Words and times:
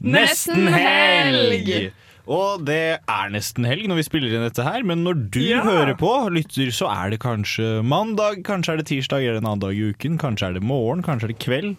Nesten 0.00 0.68
helg! 0.72 1.92
Og 2.30 2.60
det 2.62 3.00
er 3.10 3.30
nesten 3.32 3.64
helg 3.66 3.88
når 3.90 3.98
vi 3.98 4.02
spiller 4.06 4.34
inn 4.36 4.44
dette 4.44 4.62
her, 4.62 4.84
men 4.86 5.00
når 5.02 5.16
du 5.34 5.40
Ja. 5.40 5.62
hører 5.64 5.96
på, 5.98 6.10
lytter, 6.30 6.68
så 6.70 6.86
er 6.92 7.10
det 7.10 7.18
kanskje 7.24 7.82
mandag, 7.82 8.44
kanskje 8.46 8.74
er 8.74 8.76
det 8.78 8.86
tirsdag 8.86 9.24
eller 9.24 9.40
en 9.40 9.48
annen 9.50 9.62
dag 9.64 9.74
i 9.74 9.88
uken, 9.90 10.16
kanskje 10.20 10.46
er 10.46 10.52
det 10.54 10.62
morgen, 10.62 11.02
kanskje 11.02 11.24
er 11.26 11.32
det 11.34 11.38
kveld. 11.42 11.76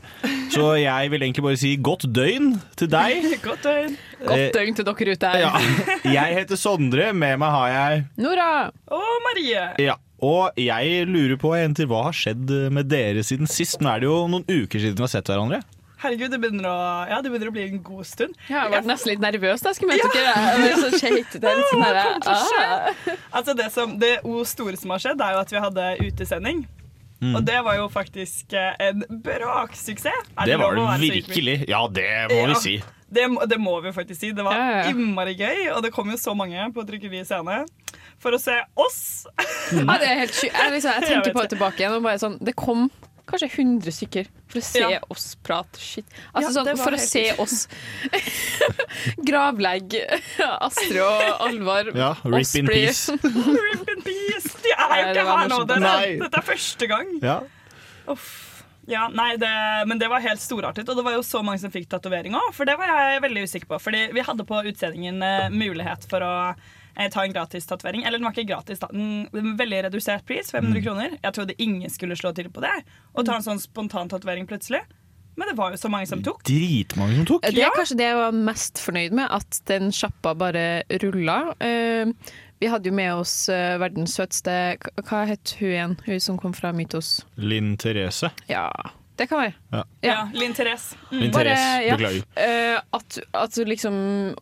Så 0.52 0.66
jeg 0.82 1.12
vil 1.14 1.22
egentlig 1.24 1.44
bare 1.46 1.58
si 1.62 1.78
godt 1.78 2.04
døgn 2.12 2.60
til 2.76 2.88
deg. 2.92 3.30
Godt 3.48 3.64
døgn. 3.64 3.96
Godt 4.28 4.54
døgn 4.58 4.76
til 4.76 4.86
dere 4.90 5.16
ute 5.16 5.32
her. 5.32 5.40
Ja. 5.40 5.52
Jeg 6.12 6.36
heter 6.42 6.60
Sondre, 6.60 7.14
med 7.14 7.40
meg 7.40 7.50
har 7.56 7.70
jeg 7.72 8.06
Nora! 8.18 8.72
Og 8.92 9.22
Marie. 9.30 9.70
Ja. 9.80 9.96
Og 10.22 10.52
jeg 10.60 11.08
lurer 11.08 11.38
på 11.40 11.56
jenter, 11.56 11.88
hva 11.90 12.04
har 12.10 12.14
skjedd 12.14 12.52
med 12.76 12.90
dere 12.92 13.24
siden 13.24 13.48
sist? 13.50 13.80
Nå 13.82 13.90
er 13.96 14.04
det 14.04 14.10
jo 14.12 14.28
noen 14.28 14.44
uker 14.46 14.78
siden 14.84 15.00
vi 15.00 15.08
har 15.08 15.16
sett 15.16 15.32
hverandre. 15.32 15.62
Herregud, 16.02 16.32
det 16.34 16.40
begynner 16.42 16.66
å, 16.66 16.76
ja, 17.12 17.20
det 17.22 17.30
begynner 17.30 17.52
å 17.52 17.54
bli 17.56 17.64
en 17.70 17.82
god 17.86 18.08
stund. 18.10 18.36
Jeg 18.48 18.58
har 18.58 18.72
vært 18.74 18.88
nesten 18.90 19.12
litt 19.14 19.22
nervøs 19.22 19.62
da 19.62 19.70
jeg 19.70 19.78
skulle 19.80 19.98
møte 19.98 20.12
dere. 20.16 20.36
Jeg 20.48 20.62
ble 20.64 20.72
så 20.82 20.92
shaked. 20.98 21.36
Det 21.44 21.50
er 21.52 21.60
litt 21.60 21.72
sånn 21.72 22.46
skje? 22.50 22.64
ah. 22.66 23.18
Altså 23.38 23.54
Det, 23.60 23.68
som, 23.76 23.98
det 24.02 24.14
o 24.26 24.42
store 24.50 24.80
som 24.82 24.94
har 24.96 25.04
skjedd, 25.04 25.22
er 25.22 25.36
jo 25.38 25.42
at 25.44 25.54
vi 25.54 25.62
hadde 25.68 25.90
utesending. 26.08 26.64
Mm. 27.22 27.36
Og 27.38 27.44
det 27.46 27.60
var 27.62 27.76
jo 27.78 27.86
faktisk 27.94 28.56
eh, 28.58 28.72
en 28.82 29.04
braksuksess. 29.22 30.32
Det, 30.34 30.48
Det 30.50 30.58
var 30.58 30.74
det 30.80 31.12
virkelig. 31.12 31.60
Ja, 31.70 31.84
det 31.86 32.08
må 32.32 32.48
vi 32.50 32.56
si. 32.64 32.76
Det, 33.12 33.28
det 33.52 33.60
må 33.62 33.76
vi 33.84 33.92
faktisk 33.94 34.20
si. 34.24 34.32
Det 34.34 34.44
var 34.48 34.58
Ja, 34.58 34.66
ja, 34.72 34.78
ja. 34.82 34.90
innmari 34.90 35.36
gøy, 35.38 35.68
og 35.76 35.84
det 35.86 35.92
kom 35.94 36.10
jo 36.10 36.18
så 36.18 36.34
mange 36.34 36.66
på 36.74 36.86
Trykkeri 36.88 37.22
scene 37.28 37.62
for 38.22 38.34
å 38.34 38.40
se 38.42 38.56
oss. 38.80 39.28
Ja, 39.74 39.98
det 40.02 40.08
er 40.10 40.20
helt 40.24 40.34
sjukt. 40.34 40.54
Jeg, 40.56 40.74
liksom, 40.78 40.92
jeg 40.98 41.02
Jeg 41.02 41.10
tenker 41.14 41.36
på 41.36 41.46
det 41.46 41.54
tilbake 41.54 41.84
igjen. 41.84 41.98
Og 42.00 42.06
bare 42.10 42.22
sånn, 42.22 42.38
det 42.42 42.56
kom 42.58 42.88
kanskje 43.34 43.50
100 43.56 43.94
stykker 43.96 44.28
for 44.52 44.60
å 44.60 44.64
se 44.68 44.82
Ja. 44.84 45.00
oss 45.14 45.26
prate 45.44 45.80
shit. 45.80 46.06
Altså 46.34 46.52
Ja, 46.52 46.54
sånn, 46.60 46.78
For 46.82 46.92
å 46.92 47.00
helt 47.00 47.10
se 47.10 47.24
oss 47.42 47.68
gravlegge 49.28 50.04
Astrid 50.62 51.00
og 51.04 51.42
Alvar. 51.48 51.92
Ja, 51.96 52.14
rip 52.26 52.56
in 52.60 52.68
peace. 52.70 53.12
Rip 53.24 53.90
in 53.96 54.02
peace! 54.06 54.54
De 54.64 54.72
er 54.76 55.02
jo 55.02 55.10
ikke 55.12 55.26
her 55.26 55.52
nå. 55.52 55.60
morsomt. 55.64 55.76
Dette, 56.22 56.38
er 56.42 56.48
første 56.48 56.90
gang. 56.92 57.12
Ja. 57.24 57.40
Uff. 58.12 58.30
Ja, 58.90 59.06
nei, 59.14 59.36
det, 59.40 59.50
men 59.88 60.00
det 60.02 60.08
var 60.10 60.24
helt 60.26 60.42
storartet, 60.42 60.90
og 60.90 60.98
det 60.98 61.04
var 61.06 61.14
jo 61.14 61.22
så 61.24 61.44
mange 61.46 61.62
som 61.62 61.72
fikk 61.72 61.86
tatovering 61.92 62.34
òg. 62.36 62.48
For 62.58 62.68
det 62.68 62.74
var 62.82 62.90
jeg 62.90 63.22
veldig 63.24 63.44
usikker 63.48 63.70
på. 63.70 63.78
Fordi 63.80 64.08
vi 64.16 64.24
hadde 64.26 64.46
på 64.50 64.58
utsendingen 64.72 65.22
eh, 65.24 65.50
mulighet 65.54 66.08
for 66.12 66.26
å 66.26 66.34
ta 67.14 67.26
en 67.26 67.34
gratis 67.36 67.68
tatovering. 67.70 68.04
Eller 68.04 68.20
den 68.20 68.28
var 68.28 68.36
ikke 68.36 68.50
gratis, 68.54 68.82
da. 68.82 68.90
En, 68.94 69.28
en 69.32 69.54
veldig 69.60 69.84
redusert 69.88 70.26
pris, 70.28 70.52
500 70.52 70.84
kroner. 70.86 71.18
Jeg 71.22 71.38
trodde 71.38 71.58
ingen 71.62 71.94
skulle 71.94 72.18
slå 72.20 72.34
til 72.38 72.52
på 72.54 72.64
det. 72.64 72.74
Og 73.16 73.28
ta 73.28 73.38
en 73.38 73.46
sånn 73.46 73.62
spontan 73.62 74.12
tatovering 74.12 74.50
plutselig. 74.50 74.84
Men 75.40 75.48
det 75.48 75.58
var 75.58 75.72
jo 75.72 75.80
så 75.80 75.90
mange 75.90 76.10
som 76.10 76.22
tok. 76.24 76.44
Dritmange 76.48 77.22
som 77.22 77.28
tok. 77.30 77.48
Det 77.56 77.64
er 77.64 77.76
kanskje 77.76 77.98
det 78.02 78.10
jeg 78.10 78.20
var 78.20 78.36
mest 78.36 78.82
fornøyd 78.84 79.16
med, 79.16 79.32
at 79.32 79.62
den 79.72 79.94
sjappa 79.96 80.36
bare 80.38 80.66
rulla. 81.02 81.38
Eh, 81.64 82.12
vi 82.62 82.70
hadde 82.70 82.92
jo 82.92 82.94
med 82.94 83.14
oss 83.24 83.36
eh, 83.50 83.80
verdens 83.82 84.14
søteste 84.20 84.54
Hva 85.08 85.24
het 85.26 85.56
hun 85.58 85.72
igjen? 85.72 85.96
Hun 86.06 86.20
som 86.22 86.38
kom 86.38 86.54
fra 86.54 86.74
Mytos. 86.76 87.22
Linn 87.40 87.74
Therese. 87.82 88.30
Ja, 88.52 88.68
det 89.22 89.28
kan 89.30 89.44
være. 89.44 89.54
Ja. 89.72 89.82
Ja, 90.02 90.18
Linn 90.34 90.56
Therese. 90.58 90.98
Mm. 91.12 91.20
Linn 91.20 91.34
Therese, 91.36 91.70
ja. 91.86 91.96
beklager. 92.00 92.24
Eh, 92.42 92.80
at, 92.98 93.20
at 93.38 93.60
liksom 93.70 93.96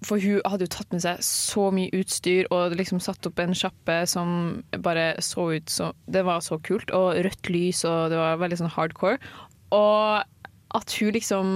For 0.07 0.21
hun 0.23 0.39
hadde 0.47 0.67
jo 0.67 0.73
tatt 0.77 0.95
med 0.95 1.03
seg 1.03 1.19
så 1.25 1.67
mye 1.75 1.91
utstyr 1.99 2.47
og 2.55 2.77
liksom 2.79 3.01
satt 3.03 3.27
opp 3.27 3.41
en 3.43 3.57
sjappe 3.57 3.99
som 4.09 4.63
bare 4.85 5.11
så 5.25 5.49
ut 5.59 5.69
som 5.69 5.95
Det 6.07 6.23
var 6.25 6.39
så 6.45 6.59
kult, 6.63 6.91
og 6.95 7.19
rødt 7.25 7.51
lys, 7.51 7.83
og 7.87 8.13
det 8.13 8.19
var 8.21 8.39
veldig 8.39 8.61
sånn 8.63 8.75
hardcore. 8.77 9.19
Og 9.75 10.23
at 10.79 10.95
hun 10.99 11.13
liksom 11.15 11.49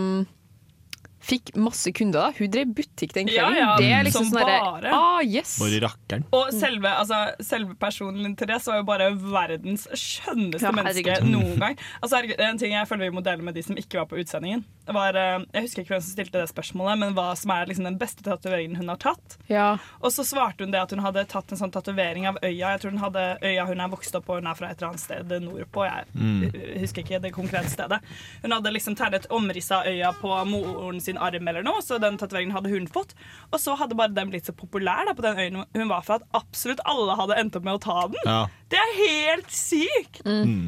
fikk 1.23 1.53
masse 1.55 1.91
kunder. 1.95 2.29
da 2.29 2.31
Hun 2.37 2.51
drev 2.51 2.73
butikk 2.75 3.13
den 3.15 3.29
kvelden. 3.31 3.55
ja, 3.57 3.75
det 3.79 3.89
er 3.95 4.03
liksom 4.07 4.27
som 4.27 4.37
sånn 4.37 4.43
bare. 4.43 4.91
Ah, 4.91 5.21
yes! 5.23 5.55
Bare 5.61 5.79
rakkeren. 5.85 6.25
Og 6.35 6.51
selve, 6.55 6.91
altså, 6.99 7.21
selve 7.43 7.75
personen 7.79 8.35
Therese 8.39 8.67
var 8.67 8.81
jo 8.81 8.87
bare 8.91 9.07
verdens 9.15 9.87
skjønneste 9.95 10.67
Ja, 10.67 10.73
menneske 10.75 11.19
noen 11.25 11.55
gang. 11.61 11.77
Altså, 12.01 12.17
herregud, 12.19 12.39
er 12.39 12.51
En 12.51 12.59
ting 12.61 12.75
jeg 12.75 12.87
føler 12.89 13.09
vi 13.09 13.15
må 13.15 13.23
dele 13.25 13.41
med 13.45 13.55
de 13.55 13.63
som 13.63 13.79
ikke 13.79 14.01
var 14.01 14.09
på 14.11 14.19
utsendingen. 14.19 14.65
Det 14.85 14.93
var, 14.95 15.15
eh, 15.15 15.43
jeg 15.53 15.65
husker 15.67 15.83
ikke 15.83 15.93
hvem 15.95 16.01
som 16.03 16.11
stilte 16.11 16.39
det 16.41 16.49
spørsmålet, 16.51 16.99
men 16.99 17.13
hva 17.15 17.29
som 17.39 17.53
er 17.55 17.69
liksom 17.69 17.87
den 17.87 17.99
beste 18.01 18.23
tatoveringen 18.25 18.75
hun 18.79 18.91
har 18.91 18.99
tatt. 18.99 19.37
Ja. 19.47 19.77
Og 20.03 20.11
så 20.11 20.25
svarte 20.27 20.65
hun 20.65 20.73
det 20.73 20.81
at 20.81 20.91
hun 20.91 21.03
hadde 21.03 21.23
tatt 21.31 21.51
en 21.53 21.59
sånn 21.59 21.71
tatovering 21.71 22.27
av 22.27 22.39
øya. 22.43 22.73
Jeg 22.73 22.81
tror 22.83 22.95
hun 22.95 23.03
hadde 23.03 23.23
øya 23.43 23.67
hun 23.69 23.83
er 23.83 23.93
vokst 23.93 24.17
opp 24.19 24.27
på, 24.27 24.39
hun 24.41 24.49
er 24.49 24.57
fra 24.59 24.71
et 24.71 24.81
eller 24.81 24.91
annet 24.91 25.03
sted 25.03 25.31
nordpå. 25.43 25.85
Jeg 25.87 26.07
uh, 26.19 26.57
husker 26.81 27.03
ikke 27.05 27.21
det 27.23 27.33
konkrete 27.35 27.71
stedet. 27.71 28.01
Hun 28.43 28.55
hadde 28.55 28.73
liksom 28.75 28.97
tegnet 28.99 29.29
omriss 29.33 29.71
av 29.75 29.87
øya 29.87 30.11
på 30.19 30.33
moren 30.51 30.99
sin 31.03 31.21
arm 31.21 31.47
eller 31.47 31.63
noe, 31.65 31.83
så 31.85 31.99
den 32.01 32.19
tatoveringen 32.19 32.55
hadde 32.55 32.73
hun 32.73 32.89
fått. 32.91 33.15
Og 33.51 33.61
så 33.63 33.77
hadde 33.79 33.97
bare 33.99 34.15
den 34.15 34.33
blitt 34.33 34.49
så 34.49 34.55
populær 34.57 35.07
da, 35.07 35.15
på 35.15 35.23
den 35.25 35.39
øya 35.39 35.65
hun 35.73 35.89
var 35.91 36.03
fra, 36.03 36.19
at 36.19 36.27
absolutt 36.35 36.83
alle 36.89 37.15
hadde 37.19 37.39
endt 37.39 37.55
opp 37.59 37.67
med 37.67 37.79
å 37.79 37.83
ta 37.83 38.07
den. 38.11 38.27
Ja. 38.27 38.43
Det 38.73 38.79
er 38.81 38.93
helt 38.97 39.51
sykt! 39.53 40.23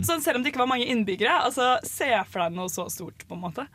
Sånn, 0.05 0.21
selv 0.21 0.37
om 0.37 0.43
det 0.43 0.51
ikke 0.51 0.61
var 0.61 0.69
mange 0.69 0.85
innbyggere. 0.85 1.39
Altså, 1.47 1.75
Se 1.85 2.07
for 2.29 2.43
deg 2.43 2.53
noe 2.53 2.69
så 2.69 2.85
stort, 2.93 3.25
på 3.25 3.33
en 3.33 3.41
måte. 3.41 3.65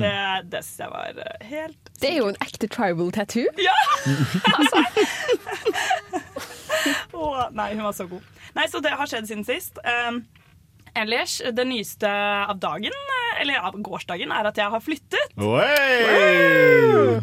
Det, 0.00 0.14
det 0.52 0.62
syns 0.64 0.80
jeg 0.84 0.90
var 0.92 1.20
eh, 1.24 1.46
helt 1.50 1.90
Det 2.00 2.10
er 2.12 2.16
jo 2.20 2.30
en 2.32 2.38
ekte 2.44 2.68
tribal 2.72 3.12
tattoo. 3.14 3.46
ja! 3.60 3.76
Åh, 7.12 7.46
nei, 7.56 7.74
hun 7.74 7.84
var 7.86 7.94
så 7.96 8.06
god. 8.10 8.22
Nei, 8.56 8.66
Så 8.72 8.80
det 8.84 8.94
har 8.96 9.06
skjedd 9.10 9.28
siden 9.28 9.44
sist. 9.46 9.78
Um, 9.84 10.22
ellers, 10.96 11.38
det 11.52 11.66
nyeste 11.68 12.10
av 12.10 12.58
dagen, 12.62 12.92
eh, 13.16 13.40
eller 13.42 13.64
av 13.68 13.76
gårsdagen, 13.84 14.32
er 14.32 14.50
at 14.50 14.56
jeg 14.60 14.72
har 14.72 14.82
flyttet. 14.84 15.36
Oi! 15.36 17.20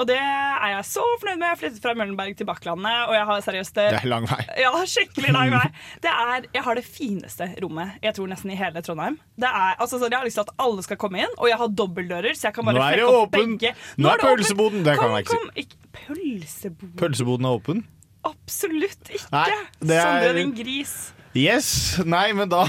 Og 0.00 0.06
det 0.08 0.16
er 0.16 0.68
jeg 0.72 0.84
så 0.88 1.02
fornøyd 1.20 1.38
med. 1.38 1.46
Jeg 1.52 1.58
flyttet 1.60 1.82
fra 1.84 1.92
Møllenberg 1.94 2.36
til 2.38 2.46
Bakklandet, 2.48 3.02
og 3.08 3.14
jeg 3.14 3.26
har 3.28 3.42
seriøst 3.44 3.74
det 3.76 3.84
Det 3.92 3.98
er 4.00 4.08
lang 4.08 4.24
vei. 4.30 4.38
ja, 4.62 4.70
skikkelig 4.88 5.32
lang 5.36 5.50
vei. 5.52 5.66
Det 6.04 6.10
er, 6.10 6.46
jeg 6.56 6.62
har 6.64 6.74
det 6.80 6.84
fineste 6.88 7.48
rommet 7.62 7.98
jeg 8.02 8.14
tror 8.16 8.30
nesten 8.32 8.50
i 8.50 8.56
hele 8.56 8.80
Trondheim. 8.82 9.18
Det 9.36 9.50
er, 9.50 9.76
altså, 9.78 9.98
så 10.00 10.08
jeg 10.08 10.16
har 10.18 10.24
lyst 10.26 10.40
til 10.40 10.46
at 10.48 10.54
alle 10.64 10.82
skal 10.86 10.96
komme 10.96 11.20
inn, 11.22 11.34
og 11.38 11.48
jeg 11.52 11.58
har 11.60 11.68
dobbeltdører, 11.82 12.32
så 12.34 12.48
jeg 12.48 12.54
kan 12.56 12.64
bare 12.70 12.74
Nå 12.78 12.82
er 12.86 12.96
det 12.96 13.04
flekke 13.04 13.20
opp 13.20 13.36
åpen. 13.36 13.56
begge. 13.58 13.74
Nå 13.98 14.08
er 14.08 14.16
det 14.22 14.28
pølseboden. 14.30 14.84
Det 14.88 14.96
kan 14.96 15.04
kom, 15.04 15.50
jeg 15.52 15.66
ikke 15.66 15.76
si. 15.76 15.78
pølseboden? 16.06 16.96
Pølseboden 17.02 17.44
er 17.50 17.58
åpen. 17.60 17.84
Absolutt 18.24 19.10
ikke. 19.12 19.28
Nei, 19.32 19.48
det 19.82 19.96
er- 19.98 20.06
Sondre, 20.08 20.34
din 20.40 20.54
gris. 20.56 20.96
Yes! 21.34 21.98
Nei, 22.04 22.32
men 22.36 22.48
da 22.52 22.64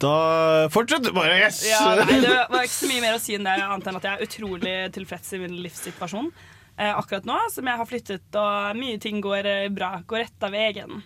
Da 0.00 0.68
Fortsett 0.72 1.08
bare. 1.16 1.38
Yes! 1.40 1.62
Ja, 1.70 1.94
nei, 2.02 2.20
det 2.20 2.34
var 2.52 2.66
ikke 2.66 2.74
så 2.74 2.90
mye 2.90 3.04
mer 3.04 3.16
å 3.16 3.22
si 3.22 3.36
enn 3.38 3.46
det, 3.48 3.56
annet 3.64 3.88
enn 3.88 3.98
at 4.00 4.06
jeg 4.08 4.18
er 4.18 4.28
utrolig 4.28 4.76
tilfreds 4.96 5.32
i 5.36 5.40
min 5.40 5.56
livssituasjon 5.64 6.30
eh, 6.76 6.92
akkurat 6.92 7.24
nå, 7.28 7.38
som 7.52 7.68
jeg 7.68 7.80
har 7.80 7.88
flyttet, 7.88 8.26
og 8.36 8.78
mye 8.78 9.00
ting 9.02 9.22
går 9.24 9.48
eh, 9.50 9.68
bra. 9.72 9.96
Går 10.08 10.26
rett 10.26 10.46
av 10.46 10.54
veien. 10.56 11.00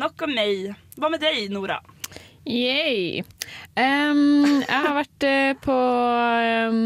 Nok 0.00 0.26
om 0.26 0.34
meg. 0.34 0.70
Hva 0.98 1.10
med 1.12 1.22
deg, 1.22 1.46
Nora? 1.52 1.80
Yay. 2.48 3.22
Um, 3.76 4.62
jeg 4.64 4.82
har 4.86 4.94
vært 4.96 5.26
uh, 5.28 5.50
på 5.60 5.76
um, 6.72 6.84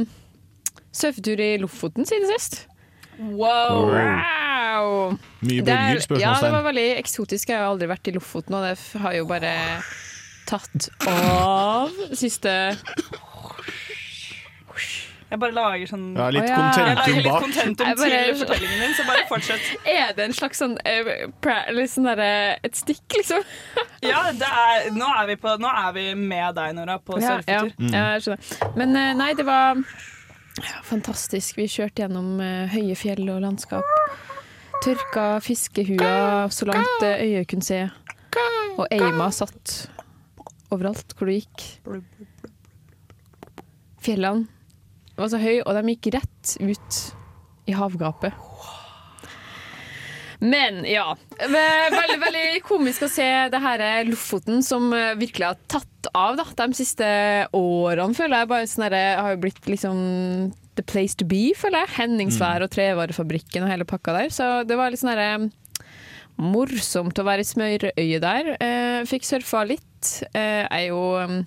surfetur 0.93 1.41
i 1.41 1.53
Lofoten 1.63 2.09
siden 2.09 2.27
sist. 2.35 2.65
Wow. 3.15 3.93
Wow! 3.95 5.15
Mye 5.45 5.63
bølger, 5.63 6.03
spørsmålstegn. 6.03 6.25
Ja, 6.25 6.35
det 6.43 6.51
var 6.57 6.67
veldig 6.67 6.89
eksotisk. 6.99 7.53
Jeg 7.53 7.63
har 7.63 7.71
aldri 7.71 7.89
vært 7.93 8.11
i 8.11 8.17
Lofoten, 8.17 8.59
og 8.59 8.67
det 8.67 9.05
har 9.05 9.15
jo 9.15 9.29
bare 9.31 9.55
tatt 10.49 10.89
av 11.09 11.91
siste 12.17 12.53
Jeg 15.31 15.41
bare 15.43 15.55
lager 15.57 15.89
sånn 15.91 16.07
Ja, 16.15 16.29
litt 16.31 16.47
kontentum 16.47 17.23
contentum 17.27 17.89
bak. 17.89 17.97
bare- 17.99 18.25
til 18.29 18.37
fortellingen 18.39 18.81
din, 18.85 18.95
så 18.95 19.07
bare 19.09 19.25
fortsett. 19.29 19.71
Er 19.99 20.13
det 20.15 20.25
en 20.29 20.37
slags 20.37 20.61
sånn 20.63 20.77
eh, 20.87 21.87
sånn 21.91 22.07
derre 22.07 22.59
Et 22.63 22.77
stikk, 22.77 23.05
liksom? 23.17 23.43
Ja, 24.05 24.31
det 24.33 24.47
er, 24.47 24.91
nå, 24.95 25.09
er 25.23 25.27
vi 25.33 25.37
på, 25.41 25.57
nå 25.59 25.71
er 25.71 25.93
vi 25.97 26.07
med 26.15 26.55
deg, 26.55 26.75
Nora, 26.77 26.99
på 27.01 27.19
Ja, 27.23 27.41
ja, 27.49 27.63
mm. 27.65 27.89
ja, 27.91 28.05
jeg 28.15 28.27
skjønner. 28.27 28.77
Men 28.77 28.97
eh, 29.01 29.15
nei, 29.19 29.33
det 29.35 29.47
var 29.49 29.81
ja, 30.61 30.77
fantastisk. 30.87 31.57
Vi 31.59 31.67
kjørte 31.67 32.05
gjennom 32.05 32.39
eh, 32.45 32.69
høye 32.71 32.95
fjell 32.95 33.25
og 33.33 33.41
landskap. 33.43 33.89
Tørka 34.85 35.41
fiskehua 35.43 36.47
så 36.53 36.69
langt 36.69 37.03
øyet 37.03 37.49
kunne 37.51 37.65
se. 37.65 37.81
Og 38.77 38.87
eima 38.93 39.31
satt 39.35 39.89
overalt 40.75 41.15
hvor 41.17 41.31
du 41.31 41.37
gikk. 41.37 41.67
Fjellene 44.05 44.49
var 45.15 45.31
så 45.31 45.39
høye, 45.39 45.63
og 45.63 45.77
de 45.79 45.95
gikk 45.95 46.11
rett 46.17 46.57
ut 46.61 47.01
i 47.71 47.77
havgapet. 47.77 48.35
Men 50.45 50.83
ja. 50.85 51.07
Veldig, 51.41 52.19
veldig 52.21 52.47
komisk 52.67 53.07
å 53.07 53.09
se 53.09 53.29
det 53.49 53.61
her 53.65 53.85
Lofoten 54.09 54.61
som 54.67 54.91
eh, 54.93 55.15
virkelig 55.17 55.47
har 55.53 55.63
tatt 55.71 56.11
av 56.13 56.37
da, 56.37 56.45
de 56.59 56.77
siste 56.77 57.07
årene, 57.57 58.17
føler 58.17 58.43
jeg. 58.43 58.51
Bare 58.51 58.69
sånn 58.69 58.87
der, 58.91 58.99
har 59.23 59.33
jo 59.33 59.41
blitt 59.47 59.71
liksom 59.71 59.99
the 60.77 60.85
place 60.85 61.17
to 61.17 61.27
be, 61.29 61.47
føler 61.57 61.85
jeg. 61.85 61.95
Henningsvær 62.01 62.67
og 62.67 62.75
Trevarefabrikken 62.75 63.65
og 63.65 63.73
hele 63.73 63.89
pakka 63.89 64.19
der. 64.19 64.35
Så 64.35 64.51
det 64.69 64.77
var 64.79 64.93
litt 64.93 65.01
sånn 65.01 65.15
derre 65.15 65.49
morsomt 66.41 67.19
å 67.19 67.27
være 67.27 67.45
i 67.45 67.49
smørøyet 67.49 68.25
der. 68.25 68.55
Eh, 68.63 69.01
fikk 69.09 69.27
surfa 69.29 69.65
litt. 69.69 70.11
Eh, 70.35 70.65
er 70.65 70.87
jo 70.89 71.01
um, 71.21 71.43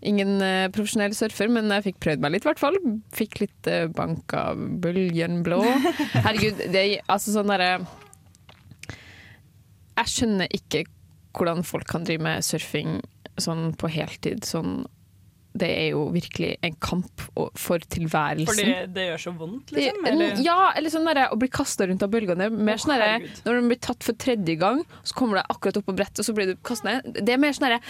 ingen 0.00 0.40
eh, 0.44 0.70
profesjonell 0.72 1.14
surfer, 1.16 1.50
men 1.52 1.70
jeg 1.76 1.86
fikk 1.90 2.00
prøvd 2.06 2.24
meg 2.24 2.34
litt, 2.34 2.46
i 2.46 2.50
hvert 2.50 2.62
fall. 2.62 2.78
Fikk 3.14 3.42
litt 3.44 3.70
bank 3.96 4.32
av 4.36 4.60
bølgen 4.82 5.42
blå. 5.46 5.60
Herregud, 6.26 6.64
det 6.72 6.82
er 6.82 7.12
altså 7.12 7.36
sånn 7.36 7.52
derre 7.52 7.74
Jeg 9.98 10.14
skjønner 10.14 10.56
ikke 10.56 10.86
hvordan 11.36 11.62
folk 11.64 11.88
kan 11.88 12.04
drive 12.04 12.24
med 12.24 12.44
surfing 12.44 13.00
sånn 13.40 13.70
på 13.78 13.88
heltid. 13.92 14.44
Sånn 14.48 14.82
det 15.52 15.68
er 15.68 15.88
jo 15.92 16.06
virkelig 16.14 16.54
en 16.64 16.76
kamp 16.80 17.24
for 17.60 17.82
tilværelsen. 17.92 18.48
Fordi 18.48 18.94
det 18.94 19.06
gjør 19.10 19.22
så 19.26 19.32
vondt, 19.36 19.72
liksom? 19.76 20.06
Eller? 20.08 20.40
Ja, 20.44 20.70
eller 20.78 20.92
sånn 20.92 21.08
derre 21.08 21.26
å 21.34 21.38
bli 21.40 21.48
kasta 21.52 21.86
rundt 21.90 22.04
av 22.04 22.12
bølgene. 22.12 22.48
Mer 22.52 22.78
oh, 22.78 22.82
sånn 22.82 23.26
når 23.44 23.58
du 23.60 23.68
blir 23.72 23.80
tatt 23.84 24.06
for 24.06 24.16
tredje 24.16 24.56
gang, 24.60 24.80
så 25.04 25.16
kommer 25.18 25.40
du 25.40 25.42
akkurat 25.52 25.80
opp 25.80 25.88
på 25.90 25.96
brettet, 25.98 26.22
og 26.22 26.28
så 26.28 26.34
blir 26.36 26.52
du 26.52 26.54
kastet 26.64 26.88
ned. 26.88 27.20
Det 27.20 27.34
er 27.36 27.40
mer 27.42 27.56
sånn 27.56 27.68
derre 27.68 27.80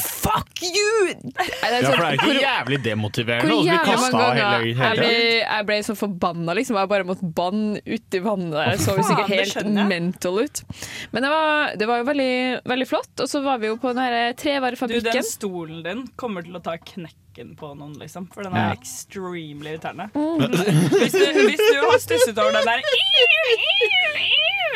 Fuck 0.00 0.62
you! 0.64 1.14
Nei, 1.24 1.46
det 1.48 1.68
er 1.68 1.76
Ja, 1.80 1.90
sånn- 1.90 1.96
for 1.96 2.04
det 2.04 2.10
er 2.10 2.24
hvor- 2.24 2.40
jævlig 2.44 2.80
demotiverende 2.84 3.54
å 3.56 3.62
bli 3.64 3.78
kasta 3.90 4.24
hele, 4.36 4.74
jeg 4.74 4.98
ble, 4.98 5.12
jeg 5.40 5.66
ble 5.66 5.78
så 5.84 5.96
forbanna, 5.96 6.54
liksom. 6.56 6.76
Jeg 6.80 6.88
bare 6.88 7.08
måtte 7.08 7.32
banne 7.34 7.80
uti 7.84 8.20
vannet. 8.24 8.50
der. 8.50 8.70
Jeg 8.70 8.80
så 8.80 8.96
jo 8.96 9.04
sikkert 9.04 9.28
helt 9.28 9.88
mental 9.88 10.40
ut. 10.40 10.62
Men 11.12 11.22
det 11.22 11.30
var, 11.30 11.76
det 11.76 11.88
var 11.88 11.98
jo 12.00 12.04
veldig, 12.04 12.32
veldig 12.64 12.88
flott. 12.88 13.12
Og 13.20 13.28
så 13.28 13.42
var 13.44 13.58
vi 13.58 13.66
jo 13.70 13.76
på 13.76 13.92
den 13.94 14.34
trevarefabrikken 14.40 15.04
Du, 15.04 15.10
den 15.10 15.26
stolen 15.28 15.82
din 15.84 16.06
kommer 16.16 16.44
til 16.46 16.56
å 16.56 16.62
ta 16.62 16.76
knekken 17.30 17.56
på 17.56 17.74
noen, 17.74 17.92
liksom. 17.98 18.26
For 18.32 18.42
den 18.42 18.52
Ja. 18.52 18.70
er 18.70 18.72
extremely 18.72 19.70
irriterende. 19.70 20.10
Mm. 20.14 20.40
Hvis, 20.40 21.12
du, 21.12 21.46
hvis 21.46 21.58
du 21.58 21.80
har 21.90 21.98
stusset 21.98 22.38
over 22.38 22.52
den 22.52 22.64
der 22.66 22.82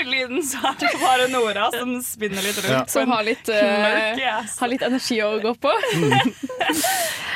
lyden, 0.05 0.43
så 0.43 0.59
er 0.69 0.75
det 0.79 1.01
bare 1.01 1.29
Nora 1.29 1.71
som 1.73 2.03
spinner 2.03 2.43
litt 2.43 2.59
rundt. 2.59 2.71
Ja. 2.71 2.85
Som 2.87 3.09
har 3.11 3.23
litt, 3.25 3.49
eh, 3.49 4.45
har 4.61 4.69
litt 4.69 4.83
energi 4.83 5.17
å 5.23 5.41
gå 5.41 5.55
på. 5.55 5.73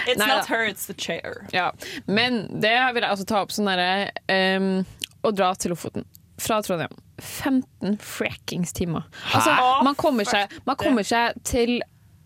It's 0.08 0.18
Nei 0.18 0.26
not 0.26 0.46
her, 0.46 0.66
it's 0.68 0.86
the 0.86 0.94
chair. 0.94 1.46
Ja, 1.52 1.72
men 2.06 2.60
det 2.60 2.74
vil 2.94 3.02
jeg 3.02 3.10
altså 3.10 3.26
ta 3.26 3.40
opp 3.42 3.52
sånn 3.52 3.68
derre 3.68 4.10
um, 4.56 4.84
Å 5.22 5.32
dra 5.32 5.54
til 5.54 5.70
Lofoten 5.74 6.04
fra 6.40 6.60
Trondheim. 6.62 6.92
15 7.18 7.98
frackings 7.98 8.72
timer. 8.72 9.02
Altså, 9.34 9.50
man 9.84 9.94
kommer 9.98 10.24
seg, 10.24 10.52
man 10.64 10.76
kommer 10.76 11.02
seg 11.04 11.40
til 11.44 11.80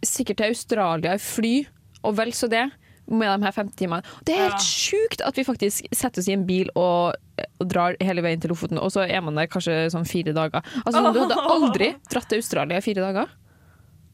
sikkert 0.05 0.43
til 0.43 0.53
Australia 0.53 1.15
i 1.15 1.23
fly, 1.23 1.55
og 2.03 2.17
vel 2.19 2.33
så 2.35 2.49
det, 2.51 2.67
med 3.13 3.29
de 3.41 3.45
her 3.47 3.53
15 3.53 3.77
timene. 3.77 4.03
Det 4.25 4.35
er 4.35 4.49
helt 4.49 4.59
Ja. 4.59 4.59
sjukt 4.59 5.21
at 5.27 5.37
vi 5.37 5.45
faktisk 5.45 5.87
setter 5.95 6.21
oss 6.21 6.29
i 6.29 6.33
en 6.33 6.47
bil 6.47 6.71
og, 6.75 7.15
og 7.61 7.69
drar 7.69 7.97
hele 8.01 8.23
veien 8.23 8.41
til 8.41 8.51
Lofoten, 8.51 8.79
og 8.79 8.91
så 8.93 9.05
er 9.09 9.21
man 9.21 9.35
der 9.37 9.47
kanskje 9.47 9.91
sånn 9.93 10.07
fire 10.09 10.33
dager. 10.33 10.63
Altså, 10.87 11.13
Du 11.13 11.21
hadde 11.21 11.37
aldri 11.39 11.95
dratt 12.11 12.29
til 12.29 12.39
Australia 12.43 12.77
i 12.79 12.81
fire 12.85 13.03
dager? 13.13 13.29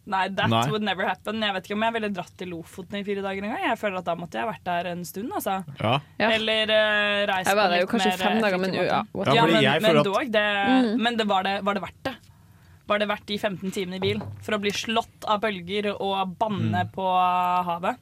Nei, 0.08 0.22
that 0.32 0.48
Nei. 0.48 0.62
would 0.70 0.80
never 0.82 1.04
happen. 1.04 1.42
Jeg 1.44 1.52
vet 1.52 1.66
ikke 1.68 1.74
om 1.76 1.82
jeg 1.84 1.92
ville 1.98 2.08
dratt 2.16 2.30
til 2.40 2.48
Lofoten 2.48 2.96
i 2.96 3.02
fire 3.04 3.20
dager 3.20 3.44
engang. 3.44 3.60
Jeg 3.60 3.76
føler 3.76 3.98
at 3.98 4.06
da 4.06 4.14
måtte 4.16 4.38
jeg 4.40 4.48
vært 4.48 4.64
der 4.64 4.86
en 4.94 5.02
stund, 5.04 5.28
altså. 5.36 5.58
Ja. 5.82 5.98
Eller 6.30 6.64
uh, 6.72 7.26
reist 7.28 7.50
Jeg 7.50 7.56
var 7.58 7.66
på 7.68 7.74
der 7.74 7.76
jo 7.76 7.84
litt 7.84 7.90
kanskje 7.92 8.12
mer 8.14 8.22
fem 8.22 8.40
dager, 8.40 8.58
men 8.62 8.72
ja, 8.72 8.84
Ja, 8.88 9.02
Ja, 9.34 9.44
men, 9.44 9.62
jeg 9.62 9.82
men 9.84 9.96
at- 10.00 10.04
dog, 10.08 10.32
det, 10.32 10.46
Mm. 10.68 11.02
men 11.02 11.16
det 11.18 11.26
var, 11.28 11.42
det, 11.44 11.62
var 11.62 11.74
det 11.74 11.82
verdt 11.82 12.02
det? 12.08 12.14
Var 12.88 12.98
det 12.98 13.08
verdt 13.10 13.26
de 13.26 13.36
15 13.36 13.70
timene 13.70 13.96
i 13.96 13.98
bil 14.00 14.22
for 14.40 14.56
å 14.56 14.60
bli 14.62 14.70
slått 14.72 15.26
av 15.28 15.42
bølger 15.42 15.90
og 16.00 16.38
banne 16.38 16.86
Mm. 16.86 16.90
på 16.94 17.04
havet? 17.68 17.98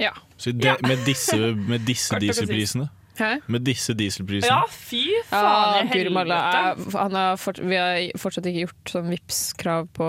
Ja. 0.00 0.14
Så 0.40 0.54
det, 0.56 0.78
med 0.86 1.04
disse, 1.04 1.36
med 1.54 1.84
disse 1.88 2.16
dieselprisene 2.22 2.88
Hæ? 3.20 3.34
Med 3.52 3.66
disse 3.66 3.92
dieselprisene 3.92 4.48
Ja, 4.48 4.62
fy 4.70 5.02
faen 5.28 5.90
i 5.90 5.98
ja, 5.98 6.04
helvete. 6.06 6.92
han 6.94 7.16
har 7.18 7.34
fort, 7.36 7.58
vi 7.60 7.76
har 7.76 7.98
fortsatt 8.16 8.46
ikke 8.48 8.62
gjort 8.62 8.92
sånn 8.94 9.10
vips 9.12 9.40
krav 9.60 9.90
på 9.96 10.06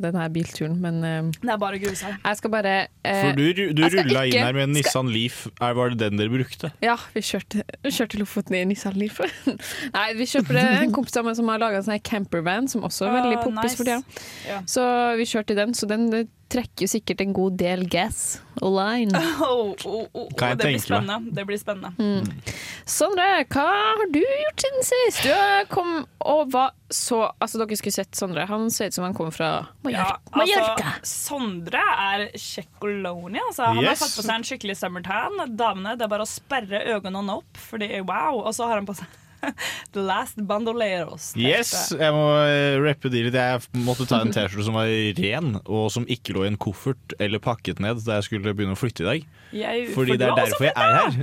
denne 0.00 0.24
bilturen, 0.32 0.78
men 0.80 1.02
eh, 1.04 1.18
Det 1.42 1.52
er 1.52 1.58
bare 1.60 1.76
å 1.76 1.82
grue 1.82 1.98
seg. 1.98 2.14
jeg 2.24 2.38
skal 2.40 2.52
bare 2.54 2.72
uh, 3.04 3.10
For 3.10 3.36
du, 3.36 3.74
du 3.76 3.82
rulla 3.84 4.22
inn 4.30 4.38
her 4.46 4.56
med 4.56 4.68
en 4.70 4.78
skal- 4.78 5.04
Nissan 5.04 5.12
Leaf. 5.12 5.42
Er, 5.60 5.74
var 5.76 5.92
det 5.92 5.98
den 6.06 6.22
dere 6.22 6.32
brukte? 6.32 6.70
Ja, 6.84 6.96
vi 7.12 7.20
kjørte, 7.26 7.66
kjørte 7.84 8.22
Lofoten 8.22 8.56
i 8.56 8.62
Nissan 8.70 8.96
Leaf. 8.96 9.20
Nei, 9.98 10.06
vi 10.16 10.28
kjørte 10.30 10.64
en 10.64 10.94
kompis 10.94 11.20
av 11.20 11.28
meg 11.28 11.36
som 11.36 11.50
har 11.52 11.60
laga 11.60 11.82
en 11.82 11.88
sånn 11.90 12.00
campervan, 12.06 12.70
som 12.72 12.86
også 12.88 13.10
er 13.10 13.18
veldig 13.18 13.42
poppis 13.42 13.74
nice. 13.74 13.76
for 13.76 13.90
tida. 13.90 14.24
Ja. 14.48 14.62
Så 14.70 14.88
vi 15.20 15.28
kjørte 15.28 15.58
den, 15.60 15.76
så 15.76 15.90
den 15.90 16.08
trekker 16.54 16.86
jo 16.86 16.90
sikkert 16.90 17.22
en 17.24 17.34
god 17.34 17.56
del 17.60 17.84
gas 17.90 18.40
online. 18.62 19.10
Oh, 19.44 19.74
oh, 19.84 20.06
oh, 20.12 20.28
det 20.38 20.56
blir 20.62 20.78
spennende. 20.78 21.34
Det 21.34 21.44
blir 21.48 21.58
spennende. 21.58 21.90
Mm. 21.98 22.52
Sondre, 22.86 23.26
hva 23.50 23.64
har 23.66 24.06
du 24.14 24.20
gjort 24.22 24.64
siden 24.64 24.86
sist? 24.86 25.24
Du 25.26 25.72
kom 25.72 26.04
og 26.24 26.52
var 26.54 26.72
så 26.94 27.24
Altså, 27.42 27.58
dere 27.58 27.76
skulle 27.78 27.96
sett 27.96 28.14
Sondre. 28.14 28.44
Han 28.46 28.68
ser 28.70 28.92
ut 28.92 28.96
som 28.96 29.06
han 29.06 29.16
kommer 29.16 29.34
fra 29.34 29.50
Mallorca. 29.82 30.38
Ja, 30.38 30.44
altså, 30.44 31.08
Sondre 31.08 31.82
er 31.82 32.28
Chekoloni. 32.38 33.40
Altså. 33.48 33.66
Han 33.72 33.82
har 33.82 33.98
fått 33.98 34.14
på 34.20 34.24
seg 34.24 34.36
en 34.36 34.46
skikkelig 34.46 34.78
summertan. 34.78 35.42
Damene, 35.58 35.96
det 35.98 36.06
er 36.06 36.14
bare 36.14 36.26
å 36.26 36.30
sperre 36.30 36.84
øynene 36.94 37.40
opp, 37.40 37.60
fordi 37.72 37.90
wow. 38.04 38.44
Og 38.44 38.54
så 38.54 38.70
har 38.70 38.78
han 38.78 38.88
på 38.88 38.96
seg 39.00 39.20
The 39.94 40.02
Last 40.04 40.40
Bandoleros. 40.48 41.32
Yes, 41.38 41.72
jeg 41.94 42.14
må 42.14 42.26
eh, 42.44 42.76
rappe 42.82 43.10
de 43.12 43.24
litt. 43.26 43.38
Jeg 43.38 43.84
måtte 43.86 44.06
ta 44.10 44.20
en 44.24 44.32
T-skjorte 44.34 44.66
som 44.68 44.78
var 44.78 44.90
ren, 45.18 45.58
og 45.64 45.88
som 45.94 46.08
ikke 46.10 46.36
lå 46.36 46.46
i 46.46 46.52
en 46.52 46.60
koffert 46.60 47.16
eller 47.22 47.42
pakket 47.42 47.82
ned 47.84 48.02
da 48.04 48.20
jeg 48.20 48.28
skulle 48.28 48.54
begynne 48.54 48.76
å 48.76 48.80
flytte 48.80 49.04
i 49.04 49.08
dag. 49.08 49.26
Jeg, 49.54 49.88
Fordi 49.94 50.14
for 50.14 50.22
det 50.22 50.28
er 50.28 50.40
derfor 50.40 50.68
jeg 50.68 50.74
er 50.74 50.98
her. 51.00 51.20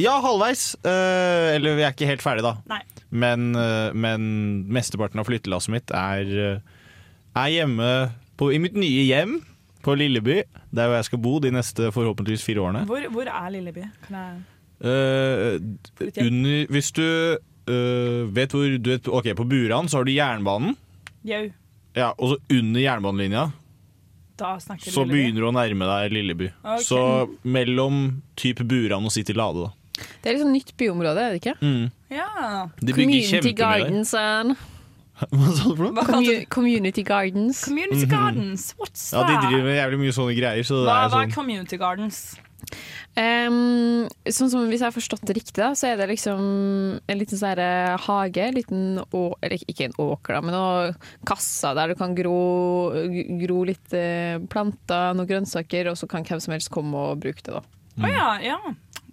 Ja, 0.00 0.16
halvveis. 0.24 0.72
Uh, 0.82 1.54
eller 1.54 1.78
vi 1.78 1.86
er 1.86 1.94
ikke 1.94 2.10
helt 2.10 2.24
ferdig, 2.24 2.42
da. 2.46 2.56
Nei. 2.70 2.82
Men, 3.14 3.52
uh, 3.54 3.94
men 3.94 4.24
mesteparten 4.74 5.22
av 5.22 5.28
flyttelasset 5.28 5.70
mitt 5.74 5.94
er, 5.94 6.58
er 7.38 7.52
hjemme 7.54 7.92
på, 8.40 8.50
i 8.50 8.58
mitt 8.62 8.74
nye 8.78 9.04
hjem 9.06 9.38
på 9.84 9.94
Lilleby. 10.00 10.40
Der 10.74 10.90
hvor 10.90 10.98
jeg 10.98 11.06
skal 11.12 11.22
bo 11.22 11.36
de 11.42 11.54
neste 11.54 11.92
forhåpentligvis 11.94 12.42
fire 12.46 12.64
årene. 12.64 12.82
Hvor, 12.90 13.06
hvor 13.14 13.30
er 13.30 13.54
Lilleby? 13.54 13.86
Kan 14.08 14.18
jeg 14.18 14.42
uh, 14.84 15.54
under, 16.26 16.66
hvis 16.70 16.92
du 16.92 17.06
eh, 17.68 18.24
vet 18.36 18.52
hvor 18.54 18.66
du 18.78 18.90
vet, 18.90 19.08
Ok, 19.08 19.30
på 19.38 19.46
Buran 19.48 19.88
så 19.88 19.98
har 20.00 20.04
du 20.08 20.12
jernbanen. 20.14 20.76
Jau. 21.24 21.44
Ja, 21.94 22.10
og 22.18 22.34
så 22.34 22.38
under 22.58 22.80
jernbanelinja 22.82 23.44
Da 24.36 24.56
snakker 24.58 24.90
så 24.90 25.04
Lilleby. 25.04 25.14
begynner 25.14 25.44
du 25.44 25.46
å 25.46 25.54
nærme 25.54 25.86
deg 25.88 26.12
Lilleby. 26.16 26.48
Okay. 26.64 26.82
Så 26.84 27.00
mellom 27.46 28.20
type 28.36 28.66
Buran 28.66 29.06
og 29.06 29.12
City 29.14 29.32
Lade, 29.32 29.68
da. 29.68 30.04
Det 30.24 30.32
er 30.32 30.40
sånn 30.42 30.50
nytt 30.52 30.72
byområde, 30.76 31.22
er 31.22 31.34
det 31.36 31.40
ikke? 31.40 31.54
Mm. 31.62 31.90
Ja. 32.10 32.28
De 32.80 32.92
bygger 32.92 32.98
Community 32.98 33.28
kjempemye 33.30 33.54
der. 33.54 33.62
Gardens. 33.62 34.14
Hva 35.30 35.50
sa 35.54 35.68
du 35.70 35.76
for 35.78 35.84
noe? 35.86 35.92
Hva 35.94 36.04
Commu 36.08 36.32
community 36.50 37.04
Gardens. 37.06 37.60
Community 37.68 38.06
Gardens. 38.10 38.64
What's 38.80 39.04
that? 39.12 39.20
Ja, 39.22 39.26
de 39.28 39.46
driver 39.46 39.68
med 39.68 39.76
jævlig 39.78 40.00
mye 40.02 40.14
sånne 40.16 40.34
greier. 40.34 40.66
Så 40.66 40.80
det 40.82 40.88
Hva, 40.90 40.96
er 41.04 41.12
hva 41.12 41.20
er 41.22 41.28
sånn 41.28 41.34
Community 41.36 41.78
Gardens? 41.78 42.18
Em, 43.20 44.06
sånn 44.26 44.50
som 44.50 44.64
Hvis 44.70 44.82
jeg 44.82 44.88
har 44.88 44.94
forstått 44.94 45.26
det 45.28 45.36
riktig, 45.38 45.60
da, 45.60 45.72
så 45.78 45.90
er 45.90 46.00
det 46.00 46.08
liksom 46.10 46.40
en 46.98 47.20
liten 47.20 47.40
sånn 47.40 47.62
hage. 48.06 48.48
Liten 48.56 49.02
å, 49.04 49.24
eller 49.40 49.64
ikke 49.68 49.88
en 49.88 49.98
åker, 50.06 50.36
da, 50.36 50.42
men 50.44 50.56
noen 50.56 50.98
kasser 51.28 51.76
der 51.78 51.92
du 51.92 51.98
kan 51.98 52.16
gro, 52.16 52.38
gro 53.42 53.62
litt 53.68 53.94
eh, 53.96 54.40
planter, 54.50 55.14
noen 55.14 55.30
grønnsaker, 55.30 55.92
og 55.92 56.00
så 56.00 56.10
kan 56.10 56.26
hvem 56.26 56.42
som 56.42 56.56
helst 56.56 56.72
komme 56.74 57.08
og 57.10 57.22
bruke 57.24 57.44
det. 57.44 57.54
da. 57.54 57.64
Mm. 57.94 58.04
Oh, 58.04 58.10
ja, 58.10 58.30
ja. 58.42 58.58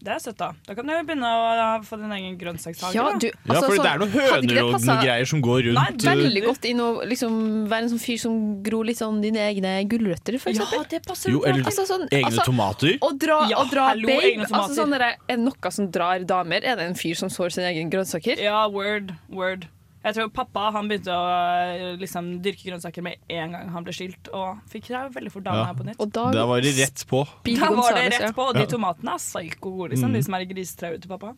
Det 0.01 0.09
er 0.15 0.21
søtt, 0.21 0.37
da. 0.39 0.47
Da 0.65 0.73
kan 0.73 0.87
du 0.87 0.93
begynne 1.05 1.29
å 1.29 1.73
få 1.85 1.97
din 2.01 2.13
egen 2.15 2.37
grønnsakshage. 2.39 2.95
Ja, 2.97 3.03
du, 3.21 3.27
Ja, 3.29 3.53
altså, 3.53 3.67
for 3.67 3.83
det 3.83 3.91
er 3.91 4.01
noen 4.01 4.13
høner 4.15 4.61
og 4.63 4.71
noen 4.73 5.01
greier 5.03 5.27
som 5.29 5.43
går 5.45 5.59
rundt. 5.67 5.77
Nei, 5.77 6.13
eh, 6.13 6.21
Veldig 6.21 6.43
godt 6.47 6.65
inn 6.71 6.81
å 6.81 6.87
liksom, 7.05 7.35
være 7.69 7.85
en 7.85 7.91
sånn 7.93 8.01
fyr 8.01 8.21
som 8.23 8.39
gror 8.65 8.87
litt 8.89 8.97
sånn 8.97 9.19
dine 9.21 9.43
egne 9.45 9.75
gulrøtter, 9.91 10.39
for 10.41 10.57
Ja, 10.57 10.65
det 10.89 11.03
passer 11.05 11.35
Jo, 11.35 11.43
eller 11.45 11.61
Altså, 11.71 11.85
sånn, 11.85 12.07
egne 12.09 12.31
altså, 12.31 12.47
tomater. 12.49 12.97
Å 12.97 13.11
dra, 13.17 13.37
Ja, 13.51 13.61
å 13.61 13.69
dra 13.69 13.89
hallo, 13.91 14.07
babe. 14.09 14.31
egne 14.31 14.49
Altså, 14.49 14.81
sånn 14.81 14.95
er 14.97 15.05
det 15.27 15.37
noe 15.39 15.71
som 15.71 15.91
drar 15.91 16.25
damer? 16.25 16.65
Er 16.65 16.81
det 16.81 16.89
en 16.89 16.97
fyr 16.97 17.15
som 17.15 17.29
sår 17.29 17.53
sine 17.53 17.69
egne 17.69 17.91
grønnsaker? 17.93 18.41
Ja, 18.41 18.65
word, 18.67 19.13
word. 19.29 19.67
Jeg 20.01 20.15
tror 20.17 20.31
pappa 20.33 20.71
han 20.73 20.87
begynte 20.89 21.13
å 21.13 21.97
liksom, 22.01 22.31
dyrke 22.41 22.71
grønnsaker 22.71 23.03
med 23.05 23.19
en 23.29 23.53
gang 23.53 23.67
han 23.69 23.85
ble 23.85 23.93
skilt, 23.93 24.31
og 24.33 24.63
fikk 24.71 24.89
seg 24.89 25.11
veldig 25.13 25.33
fort 25.33 25.45
dama 25.45 25.61
Ja. 25.61 25.65
her 25.69 25.77
på 25.77 25.85
nytt. 25.85 25.99
Og 26.01 26.09
da, 26.09 26.23
Da 26.33 26.45
var 26.49 26.61
det 26.61 26.73
rett 26.79 27.03
på. 27.07 27.21
Da 27.45 27.69
var 27.69 27.93
det 27.93 28.07
rett 28.15 28.35
på, 28.35 28.47
og 28.47 28.55
de 28.57 28.65
tomatene 28.65 29.13
er 29.13 29.21
psyko 29.21 29.69
gode, 29.69 29.91
liksom. 29.93 30.09
Mm. 30.09 30.13
De 30.17 30.23
som 30.25 30.33
er 30.33 30.41
i 30.41 30.49
grisetrauet 30.49 31.01
til 31.03 31.11
pappa. 31.11 31.35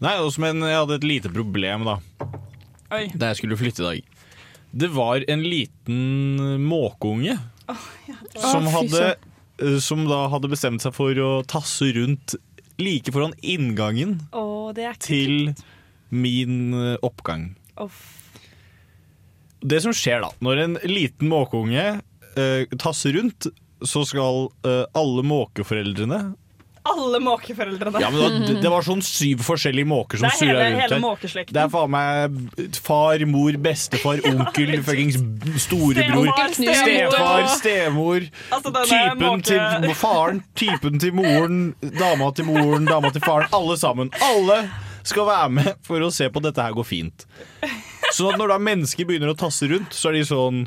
Nei, 0.00 0.14
også, 0.16 0.40
men 0.40 0.64
jeg 0.64 0.78
hadde 0.80 0.96
et 0.96 1.04
lite 1.04 1.32
problem 1.32 1.84
da 1.84 1.98
Oi. 2.92 3.04
da 3.14 3.30
jeg 3.30 3.36
skulle 3.42 3.58
flytte 3.60 3.84
i 3.84 3.86
dag. 3.86 4.02
Det 4.72 4.88
var 4.90 5.24
en 5.28 5.42
liten 5.44 6.64
måkeunge 6.64 7.36
som, 8.34 8.64
Å, 8.64 8.70
fy 8.70 8.72
hadde, 8.72 9.04
eh, 9.60 9.78
som 9.78 10.06
da 10.08 10.24
hadde 10.32 10.48
bestemt 10.48 10.80
seg 10.80 10.96
for 10.96 11.12
å 11.20 11.44
tasse 11.44 11.92
rundt 11.94 12.34
like 12.80 13.12
foran 13.12 13.36
inngangen 13.44 14.22
oh, 14.32 14.72
til 14.98 15.52
kult 15.52 15.62
min 16.12 16.74
eh, 16.76 16.96
oppgang. 17.02 17.48
Off. 17.80 18.02
Det 19.62 19.80
som 19.84 19.94
skjer 19.94 20.22
da, 20.24 20.30
når 20.42 20.64
en 20.64 20.78
liten 20.90 21.30
måkeunge 21.30 21.84
eh, 22.36 22.64
tasser 22.82 23.14
rundt, 23.18 23.46
så 23.82 24.04
skal 24.06 24.48
eh, 24.66 24.84
alle 24.98 25.24
måkeforeldrene 25.26 26.32
alle 26.82 27.20
måkeforeldrene. 27.22 28.00
Ja, 28.02 28.08
men 28.10 28.18
det 28.18 28.24
var, 28.26 28.62
det 28.64 28.70
var 28.72 28.82
sånn 28.82 29.02
syv 29.06 29.44
forskjellige 29.46 29.86
måker 29.86 30.18
som 30.18 30.32
surra 30.34 30.64
rundt 30.64 30.80
hele 30.80 30.96
her. 30.96 31.02
måkeslekten. 31.04 31.54
Det 31.54 31.60
er 31.62 31.70
faen 31.70 31.92
meg 31.94 32.72
far, 32.82 33.22
mor, 33.30 33.58
bestefar, 33.62 34.18
onkel, 34.32 34.72
fuckings 34.82 35.20
storebror, 35.62 36.32
Stemor, 36.34 36.56
stefar, 36.58 37.46
stemor. 37.54 37.54
stemor. 37.54 38.26
Altså, 38.58 38.74
Typen 38.90 39.22
måke- 39.22 39.44
til 39.86 39.94
faren, 40.02 40.42
typen 40.58 40.98
til 41.06 41.14
moren, 41.20 41.60
dama 42.02 42.32
til 42.34 42.50
moren, 42.50 42.90
dama 42.90 43.14
til 43.14 43.22
faren. 43.28 43.46
Alle 43.54 43.78
sammen. 43.78 44.10
Alle 44.32 44.58
skal 45.08 45.26
være 45.28 45.48
med 45.60 45.72
for 45.86 46.04
å 46.04 46.12
se 46.14 46.28
på 46.32 46.42
dette 46.44 46.62
her 46.62 46.76
går 46.76 46.86
fint. 46.86 47.26
Så 48.12 48.34
når 48.36 48.54
da 48.54 48.60
mennesker 48.60 49.08
begynner 49.08 49.32
å 49.32 49.38
tasse 49.38 49.68
rundt, 49.70 49.94
så 49.96 50.10
er 50.10 50.20
de 50.20 50.28
sånn 50.28 50.64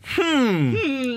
Hm, 0.00 0.70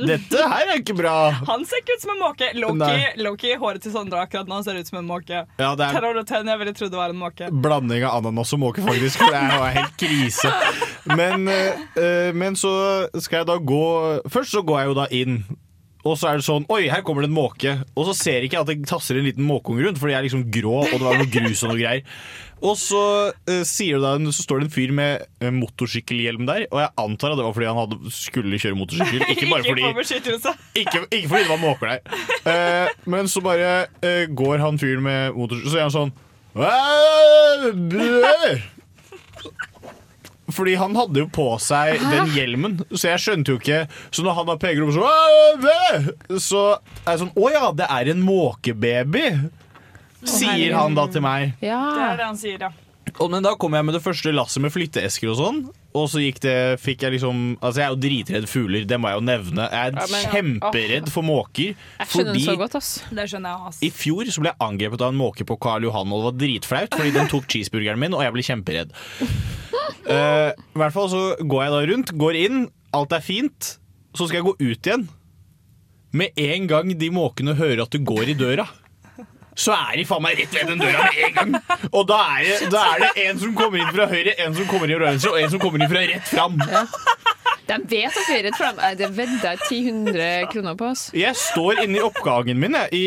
dette 0.08 0.43
her 0.43 0.67
er 0.74 0.82
ikke 0.82 0.96
bra. 0.98 1.32
Han 1.48 1.63
ser 1.65 1.79
ikke 1.79 1.96
ut 1.96 2.03
som 2.03 2.12
en 2.13 2.20
måke. 2.20 2.50
Loki. 2.60 2.98
Loki 3.24 3.53
håret 3.60 3.84
til 3.86 3.93
Sondre 3.93 4.20
akkurat 4.25 4.50
nå 4.50 4.60
ser 4.65 4.75
ut 4.75 4.89
som 4.89 5.00
en 5.00 5.08
måke. 5.08 5.46
Ja, 5.55 5.70
det 5.79 5.88
er 5.88 5.96
Terror 5.96 6.20
og 6.20 6.27
tenn, 6.27 6.50
jeg 6.51 6.60
ville 6.60 6.74
trodd 6.75 6.91
det 6.91 7.00
var 7.00 7.13
en 7.13 7.22
måke. 7.22 7.48
blanding 7.63 8.03
av 8.03 8.20
ananas 8.20 8.51
og 8.58 8.60
måke, 8.65 8.84
faktisk. 8.84 9.22
For 9.24 9.32
det 9.32 9.39
er 9.39 9.55
jo 9.55 9.70
helt 9.79 9.98
krise. 10.03 10.51
Men, 11.08 11.48
eh, 11.48 11.79
eh, 11.96 12.32
men 12.36 12.60
så 12.60 12.74
skal 13.24 13.41
jeg 13.41 13.48
da 13.50 13.58
gå 13.60 13.84
Først 14.32 14.53
så 14.55 14.63
går 14.63 14.79
jeg 14.79 14.91
jo 14.91 15.00
da 15.00 15.08
inn. 15.12 15.43
Og 16.03 16.17
så 16.19 16.27
er 16.29 16.39
det 16.39 16.45
sånn 16.45 16.65
Oi, 16.74 16.83
her 16.91 17.03
kommer 17.05 17.24
det 17.24 17.29
en 17.31 17.36
måke. 17.38 17.77
Og 17.95 18.03
så 18.10 18.13
ser 18.17 18.41
jeg 18.41 18.50
ikke 18.50 18.62
at 18.63 18.69
det 18.69 18.88
tasser 18.89 19.15
en 19.19 19.27
liten 19.27 19.45
måkeunge 19.48 19.86
rundt, 19.86 20.00
for 20.01 20.12
de 20.12 20.17
er 20.17 20.25
liksom 20.25 20.43
grå, 20.51 20.79
og 20.83 20.98
det 20.98 21.05
var 21.05 21.19
noe 21.19 21.31
grus 21.31 21.63
og 21.63 21.72
noe 21.72 21.79
greier. 21.79 22.03
Og 22.63 22.77
så, 22.79 23.03
uh, 23.33 23.63
da, 24.03 24.12
så 24.31 24.43
står 24.45 24.62
det 24.62 24.67
en 24.69 24.74
fyr 24.75 24.91
med 24.95 25.24
uh, 25.43 25.50
motorsykkelhjelm 25.51 26.45
der, 26.48 26.62
og 26.72 26.79
jeg 26.79 26.93
antar 27.03 27.33
at 27.33 27.39
det 27.39 27.48
var 27.48 27.55
fordi 27.57 27.67
han 27.67 27.81
hadde, 27.81 27.98
skulle 28.15 28.60
kjøre 28.62 28.79
motorsykkel. 28.79 29.19
Ikke 29.33 29.50
bare 29.51 29.63
fordi 29.72 29.83
ikke, 30.83 31.00
ikke 31.10 31.27
fordi 31.31 31.43
det 31.43 31.51
var 31.51 31.63
måker 31.63 31.86
der. 31.91 32.00
Uh, 32.48 32.88
men 33.15 33.31
så 33.31 33.43
bare 33.43 33.72
går 34.31 34.63
han 34.63 34.79
fyren 34.79 35.03
med 35.07 35.36
motorsykkel, 35.39 35.72
så 35.72 35.77
er 35.79 35.86
han 35.88 35.98
sånn! 35.98 36.13
Fordi 40.53 40.75
han 40.77 40.95
hadde 40.98 41.24
jo 41.24 41.27
på 41.33 41.48
seg 41.63 41.98
den 42.12 42.29
hjelmen, 42.36 42.77
så 42.93 43.10
jeg 43.13 43.24
skjønte 43.24 43.55
jo 43.55 43.60
ikke 43.62 43.79
Så 44.13 44.25
når 44.25 44.38
han 44.39 44.50
da 44.51 44.55
peker 44.62 44.86
opp 44.86 44.93
sånn 44.93 45.10
«Æ! 45.10 46.38
Så 46.41 46.62
er 47.03 47.13
jeg 47.15 47.22
sånn 47.24 47.33
Å 47.39 47.50
ja, 47.55 47.65
det 47.81 47.88
er 47.89 48.12
en 48.13 48.22
måkebaby! 48.27 49.25
Sier 50.24 50.72
han 50.77 50.93
da 50.95 51.03
til 51.12 51.24
meg. 51.25 51.55
Det 51.98 52.05
er 52.07 52.19
det 52.22 52.27
han 52.29 52.38
sier, 52.39 52.62
ja. 52.69 52.69
Og, 53.22 53.29
men 53.29 53.43
da 53.46 53.51
kom 53.60 53.75
jeg 53.77 53.86
med 53.86 53.93
det 53.93 54.01
første 54.01 54.32
lasset 54.34 54.63
med 54.63 54.72
flytteesker 54.74 55.29
og 55.29 55.38
sånn. 55.38 55.60
Og 55.93 56.08
så 56.10 56.22
gikk 56.24 56.39
det, 56.41 56.53
fikk 56.82 57.03
jeg 57.05 57.13
liksom 57.13 57.41
Altså 57.62 57.77
Jeg 57.77 57.86
er 57.86 57.91
jo 57.93 58.00
dritredd 58.01 58.48
fugler, 58.50 58.86
det 58.89 58.98
må 58.98 59.12
jeg 59.12 59.20
jo 59.20 59.25
nevne. 59.27 59.67
Jeg 59.70 59.91
er 59.93 59.98
Ja, 60.00 60.08
men- 60.10 60.32
kjemperedd 60.34 61.12
for 61.13 61.22
måker. 61.27 61.75
Jeg 61.77 62.08
skjønner 62.10 62.34
Fordi 62.34 62.46
så 62.48 62.55
godt, 62.58 62.75
ass. 62.79 62.89
Det 63.13 63.27
skjønner 63.29 63.50
jeg. 63.53 63.67
ass. 63.70 63.82
i 63.86 63.91
fjor 63.93 64.32
så 64.34 64.41
ble 64.41 64.50
jeg 64.53 64.62
angrepet 64.65 65.01
av 65.05 65.13
en 65.13 65.20
måke 65.22 65.46
på 65.46 65.60
Karl 65.62 65.84
Johan, 65.86 66.12
og 66.12 66.20
det 66.24 66.29
var 66.32 66.39
dritflaut, 66.41 66.98
fordi 66.98 67.13
den 67.13 67.27
tok 67.29 67.46
cheeseburgeren 67.48 68.00
min, 68.01 68.13
og 68.17 68.24
jeg 68.25 68.34
ble 68.34 68.41
kjemperedd. 68.50 68.96
Uh, 70.03 70.51
I 70.51 70.79
hvert 70.82 70.93
fall 70.96 71.10
så 71.12 71.22
går 71.39 71.63
jeg 71.67 71.74
da 71.75 71.82
rundt, 71.93 72.13
går 72.20 72.39
inn, 72.46 72.63
alt 72.93 73.13
er 73.15 73.22
fint. 73.24 73.77
Så 74.13 74.27
skal 74.27 74.41
jeg 74.41 74.48
gå 74.50 74.55
ut 74.60 74.89
igjen. 74.89 75.08
Med 76.13 76.29
en 76.38 76.67
gang 76.70 76.91
de 76.98 77.10
måkene 77.10 77.55
hører 77.58 77.82
at 77.86 77.93
du 77.96 78.00
går 78.05 78.29
i 78.34 78.38
døra, 78.38 78.67
så 79.55 79.75
er 79.75 79.98
de 80.00 80.05
faen 80.07 80.24
meg 80.25 80.39
rett 80.39 80.55
ved 80.55 80.69
den 80.72 80.81
døra 80.81 81.07
med 81.07 81.19
en 81.27 81.36
gang. 81.38 81.57
Og 81.91 82.07
da 82.10 82.19
er, 82.38 82.48
det, 82.48 82.72
da 82.74 82.86
er 82.93 83.03
det 83.05 83.27
en 83.27 83.41
som 83.43 83.53
kommer 83.57 83.83
inn 83.83 83.91
fra 83.93 84.07
høyre, 84.10 84.33
en 84.45 84.57
som 84.57 84.69
kommer 84.69 84.89
inn 84.89 85.00
fra 85.00 85.12
venstre, 85.12 85.33
og 85.33 85.41
en 85.41 85.53
som 85.53 85.62
kommer 85.62 85.83
inn 85.83 85.93
fra 85.93 86.07
rett 86.10 86.31
fram. 86.31 86.57
De 87.63 87.77
vet 87.88 88.12
at 88.12 88.25
vi 88.27 88.36
er 88.36 88.43
rett 88.50 88.57
fram. 88.60 88.81
Det 89.00 89.10
vedder 89.17 89.53
jeg 89.53 89.60
10 89.69 90.50
kroner 90.51 90.75
på. 90.79 90.89
oss 90.91 91.05
Jeg 91.15 91.38
står 91.39 91.86
inne 91.86 92.01
i 92.01 92.03
oppgangen 92.03 92.60
min 92.60 92.75
jeg, 92.75 92.89
i, 92.91 93.05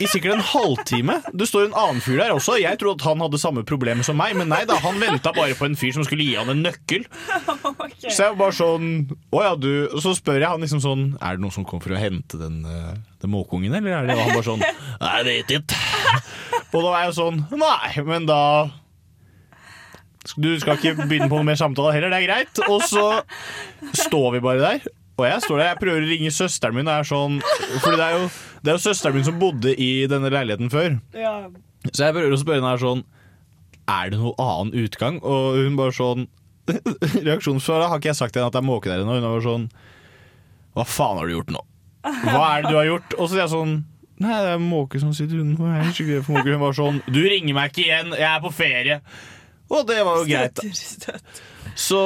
i 0.00 0.06
sikkert 0.10 0.34
en 0.36 0.44
halvtime. 0.44 1.20
Det 1.32 1.46
står 1.48 1.68
en 1.68 1.76
annen 1.78 2.02
fyr 2.04 2.18
der 2.20 2.34
også. 2.34 2.56
Jeg 2.60 2.78
trodde 2.80 3.00
at 3.00 3.06
han 3.08 3.22
hadde 3.22 3.40
samme 3.40 3.62
problem 3.66 4.02
som 4.06 4.18
meg, 4.18 4.34
men 4.38 4.50
nei 4.50 4.64
da, 4.68 4.78
han 4.82 4.98
venta 5.00 5.32
bare 5.36 5.56
på 5.58 5.68
en 5.68 5.76
fyr 5.78 5.94
som 5.96 6.04
skulle 6.06 6.26
gi 6.26 6.34
han 6.38 6.50
en 6.52 6.64
nøkkel. 6.66 7.06
Okay. 7.76 8.10
Så 8.10 8.22
jeg 8.24 8.32
var 8.32 8.38
bare 8.38 8.54
sånn 8.56 8.86
Å 9.34 9.40
ja, 9.42 9.50
du 9.58 9.68
Og 9.90 10.00
så 10.02 10.12
spør 10.16 10.38
jeg 10.40 10.48
han 10.48 10.62
liksom 10.62 10.80
sånn 10.82 11.02
Er 11.18 11.36
det 11.36 11.42
noen 11.42 11.54
som 11.54 11.64
kommer 11.66 11.84
for 11.84 11.96
å 11.96 12.00
hente 12.00 12.38
den, 12.40 12.58
eh, 12.68 12.94
den 13.22 13.32
måkeungen, 13.32 13.74
eller 13.74 13.98
er 13.98 14.08
det 14.08 14.16
Og 14.16 14.22
han 14.22 14.34
bare 14.34 14.46
sånn 14.46 14.62
Nei, 14.62 15.14
det 15.26 15.34
vet 15.34 15.54
ikke. 15.58 15.80
Og 16.72 16.78
da 16.78 16.92
var 16.92 17.04
jeg 17.04 17.16
sånn 17.18 17.40
Nei, 17.52 17.90
men 18.08 18.28
da 18.28 18.40
Du 20.36 20.50
skal 20.62 20.78
ikke 20.78 21.06
begynne 21.06 21.30
på 21.30 21.38
noe 21.38 21.48
mer 21.48 21.58
samtale 21.60 21.94
heller, 21.96 22.12
det 22.12 22.22
er 22.22 22.28
greit. 22.28 22.62
Og 22.66 22.84
så 22.86 23.06
står 24.06 24.36
vi 24.36 24.44
bare 24.44 24.62
der. 24.62 24.88
Og 25.16 25.24
jeg 25.24 25.44
står 25.46 25.60
der, 25.60 25.68
jeg 25.70 25.80
prøver 25.80 26.02
å 26.04 26.08
ringe 26.10 26.30
søsteren 26.34 26.76
min. 26.76 26.88
Og 26.88 26.92
jeg 26.92 27.04
er 27.04 27.08
sånn, 27.08 27.36
fordi 27.80 27.96
det 27.96 28.06
er, 28.06 28.16
jo, 28.18 28.26
det 28.66 28.72
er 28.72 28.80
jo 28.80 28.82
søsteren 28.82 29.14
min 29.14 29.26
som 29.26 29.36
bodde 29.38 29.70
i 29.78 29.90
denne 30.10 30.30
leiligheten 30.32 30.70
før. 30.72 30.96
Ja. 31.14 31.36
Så 31.92 32.08
jeg 32.08 32.16
prøver 32.16 32.34
å 32.34 32.38
spørre 32.40 32.58
henne 32.58 32.72
her 32.72 32.80
sånn 32.82 33.04
Er 33.86 34.08
det 34.10 34.18
noen 34.18 34.40
annen 34.42 34.72
utgang? 34.82 35.20
Og 35.22 35.60
hun 35.60 35.76
bare 35.78 35.94
sånn 35.94 36.24
Reaksjonsfra 37.28 37.84
har 37.86 38.00
ikke 38.00 38.10
jeg 38.10 38.18
sagt 38.18 38.34
til 38.34 38.42
henne 38.42 38.50
at 38.50 38.56
det 38.56 38.62
er 38.64 38.66
måke 38.66 38.90
der 38.90 39.04
ennå. 39.04 39.20
Hun 39.20 39.28
var 39.36 39.44
sånn 39.44 39.68
Hva 40.74 40.86
faen 40.90 41.20
har 41.20 41.30
du 41.30 41.36
gjort 41.36 41.52
nå? 41.54 41.62
Hva 42.24 42.42
er 42.48 42.64
det 42.64 42.72
du 42.72 42.78
har 42.80 42.88
gjort? 42.88 43.14
Og 43.20 43.22
så 43.28 43.36
sier 43.36 43.44
jeg 43.44 43.54
sånn 43.54 43.76
Nei, 44.16 44.32
det 44.40 44.52
er 44.56 44.60
måke 44.64 44.96
som 44.96 45.10
sitter 45.12 45.42
utenfor. 45.42 45.68
Jeg 45.68 45.84
er 45.84 45.90
skikkelig 45.92 46.22
for 46.24 46.38
måke. 46.38 46.54
Hun 46.56 46.62
var 46.62 46.76
sånn 46.78 47.00
Du 47.04 47.20
ringer 47.20 47.52
meg 47.52 47.70
ikke 47.70 47.82
igjen, 47.84 48.14
jeg 48.16 48.28
er 48.30 48.38
på 48.40 48.52
ferie. 48.56 48.96
Og 49.76 49.82
det 49.90 49.98
var 50.08 50.22
jo 50.22 50.28
greit. 50.30 50.62
Så, 51.76 52.00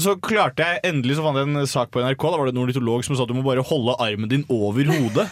så 0.00 0.14
klarte 0.22 0.64
jeg 0.66 0.80
endelig 0.88 1.18
Så 1.18 1.24
fant 1.24 1.38
jeg 1.38 1.48
en 1.50 1.68
sak 1.70 1.90
på 1.94 2.02
NRK. 2.02 2.24
Da 2.24 2.38
var 2.40 2.48
det 2.48 2.54
en 2.54 2.62
ornitolog 2.64 3.04
som 3.06 3.16
sa 3.16 3.26
at 3.26 3.30
du 3.30 3.36
må 3.36 3.44
bare 3.46 3.64
holde 3.66 3.96
armen 4.02 4.30
din 4.30 4.46
over 4.52 4.88
hodet. 4.90 5.28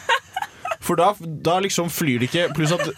For 0.82 0.98
da, 0.98 1.12
da 1.46 1.58
liksom 1.62 1.90
flyr 1.94 2.22
det 2.22 2.30
ikke. 2.30 2.48
Pluss 2.56 2.74
at 2.74 2.88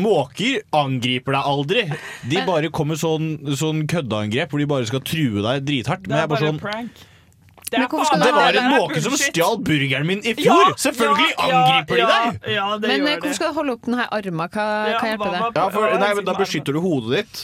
måker 0.00 0.62
angriper 0.74 1.36
deg 1.36 1.48
aldri. 1.50 1.82
De 2.30 2.44
bare 2.48 2.70
kommer 2.74 2.98
sånn, 2.98 3.34
sånn 3.58 3.84
køddeangrep 3.90 4.52
hvor 4.52 4.62
de 4.62 4.68
bare 4.70 4.88
skal 4.88 5.04
true 5.04 5.44
deg 5.44 5.66
drithardt. 5.68 6.08
Men 6.08 6.16
er 6.16 6.24
jeg 6.24 6.32
bare 6.32 6.40
bare 6.40 6.54
sånn 6.54 6.62
prank. 6.62 7.02
Det 7.74 7.80
det 7.80 8.32
var 8.34 8.54
en 8.54 8.66
er 8.70 8.78
måke 8.78 9.00
som 9.02 9.14
stjal 9.18 9.56
burgeren 9.64 10.06
min 10.06 10.20
i 10.22 10.34
fjor! 10.38 10.74
Selvfølgelig 10.78 11.32
angriper 11.42 11.96
de 11.98 12.04
deg! 12.06 12.36
Ja, 12.52 12.52
ja 12.54 12.66
Men 12.78 13.06
eh, 13.08 13.16
hvorfor 13.16 13.34
skal 13.38 13.50
du 13.50 13.58
holde 13.58 13.74
opp 13.74 13.88
denne 13.88 14.06
armen? 14.14 14.44
Hva, 14.54 14.66
Ja, 14.92 15.00
hva 15.00 15.10
hjelper 15.10 15.32
det? 15.32 15.40
Ja, 15.56 15.64
for, 15.74 15.96
nei, 16.04 16.10
men 16.18 16.28
Da 16.28 16.36
beskytter 16.38 16.76
du 16.76 16.82
hodet 16.84 17.16
ditt. 17.18 17.42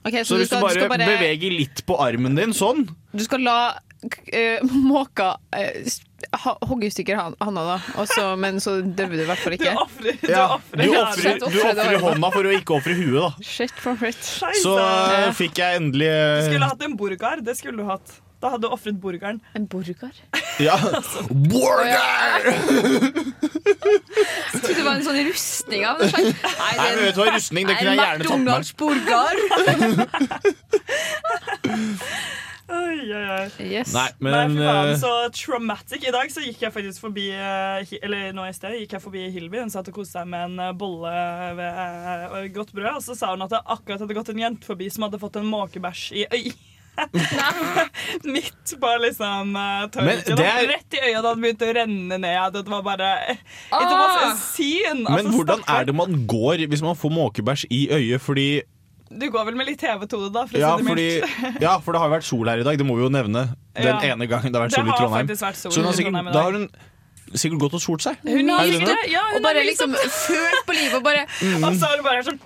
Ok, 0.00 0.14
så, 0.22 0.24
Så 0.24 0.34
du, 0.34 0.40
hvis 0.40 0.50
du 0.50 0.56
skal, 0.56 0.68
du, 0.74 0.80
bare 0.88 0.96
bare, 0.96 1.06
beveger 1.18 1.52
litt 1.52 1.84
på 1.88 1.98
armen 2.00 2.38
din 2.38 2.56
sånn 2.56 2.86
du 3.10 3.22
skal 3.24 3.42
la 3.42 3.58
uh, 3.74 4.70
måka 4.92 5.34
uh, 5.56 6.46
hogge 6.68 6.86
i 6.86 6.92
stykker 6.94 7.18
handa, 7.18 7.64
da. 7.66 7.76
Også, 8.00 8.24
men 8.40 8.60
så 8.62 8.78
dauer 8.84 9.16
du 9.16 9.24
i 9.24 9.28
hvert 9.28 9.42
fall 9.42 9.56
Du 9.56 9.58
ikke. 9.58 9.74
ofrer 9.82 10.18
du 10.22 10.30
ja, 10.30 10.46
ofrer 10.54 11.44
ofrer 11.48 11.82
armen. 11.84 12.00
hånda 12.04 12.32
for 12.36 12.48
å 12.48 12.54
ikke 12.54 12.78
ofre 12.78 12.96
huet, 12.96 13.18
da. 13.18 13.30
Shit 13.44 13.74
for 13.76 13.98
shit. 14.00 14.32
Så 14.62 14.76
uh, 14.78 15.30
fikk 15.36 15.60
jeg 15.62 15.82
endelig 15.82 16.10
Du 16.10 16.50
skulle 16.52 16.72
hatt 16.72 16.84
en 16.86 16.96
burger. 17.00 17.44
Det 17.44 17.56
skulle 17.58 17.82
du 17.82 17.88
hatt. 17.90 18.20
Da 18.40 18.48
hadde 18.54 18.64
du 18.64 18.72
ofret 18.72 18.96
burgeren. 19.00 19.40
En 19.54 19.66
burger? 19.68 20.14
Ja. 20.60 20.76
Burger! 21.52 22.46
Jeg 24.50 24.60
trodde 24.60 24.74
det 24.76 24.84
var 24.84 24.94
en 24.96 25.04
sånn 25.04 25.20
rustning 25.28 25.84
av 25.88 26.00
noe. 26.00 26.08
Nei, 26.10 26.32
Nei, 26.32 26.88
men 26.96 27.02
vet 27.04 27.14
du 27.16 27.20
hva, 27.20 27.28
rustning, 27.36 27.64
det 27.68 27.74
kunne 27.78 27.92
jeg 27.92 28.00
gjerne 28.00 28.24
tatt 28.24 28.40
med. 28.40 28.46
McDonald's-burger. 28.48 29.34
Oi, 32.70 33.02
oi, 33.02 33.22
oi. 33.34 33.46
Yes. 33.66 33.90
Nei, 33.96 34.04
Nei, 34.22 34.30
men 34.30 34.52
fy 34.54 34.62
faen, 34.62 34.88
eh, 34.92 34.98
så 35.00 35.10
traumatic. 35.34 36.04
I 36.06 36.12
dag 36.14 36.30
så 36.30 36.44
gikk 36.44 36.60
jeg 36.62 36.74
faktisk 36.74 37.02
forbi 37.02 37.24
eh, 37.34 37.94
Eller 37.98 38.30
nå 38.36 38.44
i 38.46 38.52
sted 38.54 38.76
gikk 38.78 38.94
jeg 38.94 39.02
forbi 39.02 39.24
Hilby. 39.34 39.58
Hun 39.64 39.72
satt 39.74 39.90
og 39.90 39.96
koste 39.98 40.20
seg 40.20 40.30
med 40.30 40.52
en 40.52 40.62
eh, 40.68 40.76
bolle 40.78 41.10
ved 41.58 42.46
godt 42.54 42.70
brød. 42.76 42.92
Og 43.00 43.02
så 43.08 43.18
sa 43.18 43.32
hun 43.34 43.42
at 43.42 43.56
det 43.56 43.62
akkurat 43.64 44.04
hadde 44.04 44.18
gått 44.20 44.30
en 44.30 44.44
jente 44.44 44.70
forbi 44.70 44.86
som 44.92 45.08
hadde 45.08 45.18
fått 45.22 45.40
en 45.42 45.50
måkebæsj 45.50 46.04
i 46.22 46.28
øyet. 46.30 46.66
Midt 48.34 48.72
på 48.80 48.90
liksom 49.04 49.54
uh, 49.56 49.86
tørken. 49.92 50.38
er- 50.40 50.68
Rett 50.70 50.96
i 50.98 51.00
øyet 51.08 51.22
da 51.24 51.32
det 51.34 51.42
begynte 51.44 51.68
å 51.70 51.74
renne 51.76 52.18
ned. 52.20 52.52
Det 52.56 52.64
var 52.68 52.82
bare 52.86 53.10
It 53.30 53.40
was 53.70 54.16
a 54.16 54.26
Ah! 54.30 54.34
scene. 54.36 55.04
men 55.04 55.12
Altså, 55.26 55.32
hvordan 55.36 55.64
er 55.68 55.84
det 55.88 55.94
man 55.94 56.26
går 56.30 56.66
hvis 56.70 56.82
man 56.84 56.96
får 56.98 57.10
måkebæsj 57.16 57.66
i 57.70 57.80
øyet? 57.90 58.20
Fordi 58.20 58.48
Du 59.10 59.26
går 59.30 59.44
vel 59.48 59.56
med 59.58 59.66
litt 59.66 59.80
TV-tode 59.82 60.28
da, 60.32 60.44
for 60.46 60.54
å 60.54 60.60
ja, 60.60 60.76
si 60.76 60.82
det 60.84 60.88
fordi 60.90 61.08
mildt. 61.20 61.62
ja, 61.66 61.72
for 61.82 61.92
det 61.92 61.98
har 62.00 62.06
jo 62.10 62.14
vært 62.14 62.28
sol 62.28 62.46
her 62.52 62.60
i 62.62 62.62
dag, 62.68 62.78
det 62.78 62.86
må 62.86 62.94
vi 62.94 63.02
jo 63.02 63.10
nevne. 63.10 63.48
Den 63.74 63.96
Ja. 63.96 64.12
ene 64.14 64.26
gangen 64.30 64.52
det 64.52 64.60
har 64.60 64.68
vært 64.68 64.76
sol 64.78 64.86
i 64.86 64.90
har 64.92 65.00
Trondheim. 65.00 65.26
faktisk 65.26 65.42
vært 65.48 65.56
sol 65.58 65.72
Så 65.72 65.80
hun 65.82 65.88
har 65.90 65.92
i 65.92 65.96
sikkert, 65.98 66.14
Trondheim 66.14 66.28
i 66.28 66.36
da 66.36 66.42
har 66.46 66.52
hun 66.52 66.68
sikkert 67.38 67.60
gått 67.62 67.74
og 67.78 67.82
solt 67.82 68.02
seg. 68.02 68.16
Hun 68.26 68.48
har 68.50 68.66
gjort 68.66 68.86
det? 68.90 68.98
Ja, 69.12 69.22
hun 69.30 69.38
og 69.38 69.44
bare 69.46 69.62
liksom 69.66 69.94
følt 69.94 70.62
på 70.66 70.76
livet 70.76 70.96
og 70.98 71.04
bare 71.06 71.22
Og 71.62 71.76
så 71.78 71.90
er 71.90 71.96
hun 72.00 72.06
bare 72.06 72.24
sånn 72.26 72.40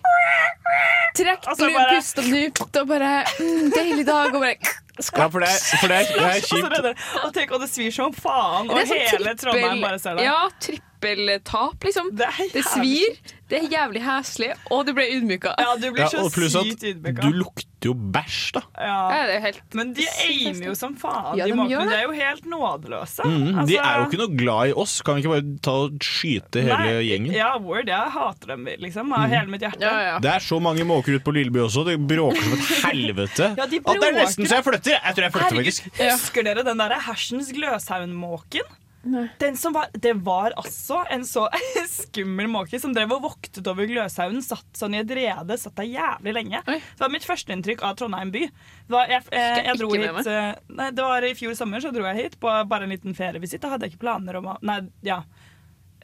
Trekk 1.15 1.47
Altså, 1.49 1.69
bare... 1.73 1.95
pust 1.97 2.19
og 2.21 2.31
dypt 2.33 2.81
og 2.81 2.89
bare 2.91 3.13
mm, 3.39 3.69
Deilig 3.75 4.07
dag, 4.09 4.35
og 4.35 4.41
bare 4.45 4.57
Ja, 4.95 5.29
for 5.29 5.43
det 5.43 5.51
for 5.81 5.91
det 5.91 6.01
det 6.13 6.23
er 6.23 6.45
kjipt. 6.45 6.77
Og 7.25 7.33
tenk, 7.35 7.51
og 7.57 7.65
det 7.65 7.69
svir 7.73 7.91
som 7.95 8.13
faen, 8.15 8.69
og 8.71 8.79
sånn 8.87 9.01
hele 9.03 9.33
Trondheim 9.41 9.81
bare 9.83 9.99
ser 9.99 10.15
det. 10.21 10.27
Ja, 10.29 10.37
trippeltap, 10.63 11.83
liksom. 11.83 12.13
Det, 12.15 12.29
er 12.31 12.53
Det 12.55 12.63
svir, 12.69 13.17
det 13.51 13.59
er 13.59 13.67
jævlig 13.73 14.05
heslig, 14.07 14.53
og 14.71 14.87
du 14.87 14.93
ble 14.95 15.09
ydmyka. 15.17 15.57
Ja, 15.59 15.75
du 15.83 15.89
blir 15.91 16.05
Ja, 16.07 16.13
så 16.13 16.29
sykt 16.31 16.87
ydmyka. 16.87 17.27
du 17.27 17.41
lukter 17.43 17.74
lukter 17.85 17.91
jo 17.91 17.95
bæsj, 18.15 18.53
da. 18.57 18.61
Ja. 18.81 18.97
Ja, 19.15 19.27
det 19.29 19.35
er 19.37 19.41
helt 19.45 19.75
Men 19.75 19.93
de 19.95 20.07
aimer 20.25 20.67
jo 20.71 20.75
som 20.75 20.95
faen. 20.97 21.37
Ja, 21.39 21.45
de 21.45 21.53
de 21.53 21.57
måkene. 21.59 21.85
det. 21.91 21.99
Er 21.99 22.03
jo 22.07 22.13
helt 22.17 22.45
nådeløse. 22.49 23.25
Mm, 23.25 23.59
Altså- 23.59 23.67
de 23.69 23.77
er 23.77 23.99
jo 23.99 24.05
ikke 24.09 24.19
noe 24.23 24.37
glad 24.37 24.69
i 24.69 24.73
oss. 24.73 25.03
Kan 25.03 25.15
vi 25.17 25.23
ikke 25.23 25.33
bare 25.35 25.59
ta 25.63 25.71
og 25.85 25.99
skyte 26.01 26.63
hele 26.63 26.79
Nei, 26.79 27.03
gjengen? 27.09 27.33
Ja, 27.35 27.57
word. 27.59 27.87
Jeg 27.87 28.11
hater 28.11 28.47
dem 28.47 28.65
liksom 28.79 29.13
av 29.13 29.29
hele 29.29 29.47
mitt 29.47 29.61
hjerte. 29.61 29.81
Ja, 29.81 30.01
ja. 30.01 30.19
Det 30.19 30.31
er 30.31 30.39
så 30.41 30.61
mange 30.61 30.85
måker 30.85 31.15
ute 31.17 31.25
på 31.25 31.35
Lilleby 31.35 31.61
også. 31.67 31.85
Det 31.85 31.99
bråker 32.09 32.43
som 32.43 32.53
et 32.53 32.85
helvete. 32.91 33.57
Ja, 33.57 33.67
de 33.67 33.79
At 33.85 34.01
det 34.01 34.09
er 34.09 34.19
nesten 34.25 34.47
så 34.47 34.57
jeg 34.57 34.65
flytter. 34.65 34.91
Jeg 35.05 35.15
tror 35.15 35.23
jeg 35.29 35.33
flytter, 35.33 35.57
faktisk. 35.61 35.91
Husker 36.01 36.43
dere 36.45 36.65
den 36.65 36.79
der 36.79 36.99
hersens 37.01 37.53
Gløshaugen-måken? 37.53 38.63
Nei. 39.05 39.27
Den 39.39 39.57
som 39.61 39.75
var, 39.77 39.91
det 39.93 40.15
var 40.25 40.55
altså 40.61 41.03
en 41.13 41.25
så 41.29 41.45
skummel 41.91 42.49
måke 42.51 42.81
som 42.81 42.95
drev 42.97 43.13
og 43.17 43.25
voktet 43.27 43.67
over 43.71 43.89
Gløshaugen. 43.89 44.43
Satt 44.45 44.67
sånn 44.79 44.97
i 44.97 45.03
et 45.03 45.15
rede, 45.15 45.59
satt 45.61 45.77
der 45.79 45.89
jævlig 45.91 46.35
lenge. 46.39 46.63
Oi. 46.71 46.79
Det 46.81 47.05
var 47.05 47.13
mitt 47.13 47.27
førsteinntrykk 47.29 47.85
av 47.85 47.99
Trondheim 48.01 48.33
by. 48.35 48.45
Det 48.49 48.97
var, 48.97 49.11
jeg, 49.13 49.27
eh, 49.31 49.49
jeg 49.59 49.67
jeg 49.69 49.81
dro 49.83 49.91
hit 49.95 50.31
eh, 50.31 50.53
nei, 50.81 50.91
Det 50.97 51.09
var 51.09 51.27
i 51.29 51.35
fjor 51.39 51.59
sommer, 51.59 51.85
så 51.85 51.93
dro 51.95 52.07
jeg 52.09 52.21
hit 52.23 52.39
på 52.41 52.55
bare 52.71 52.89
en 52.89 52.95
liten 52.95 53.17
ferievisitt. 53.17 53.63
Da 53.65 53.75
hadde 53.75 53.89
jeg 53.89 53.95
ikke 53.95 54.07
planer 54.07 54.41
om 54.41 54.55
å 54.55 54.57
Nei, 54.65 54.81
ja. 55.05 55.23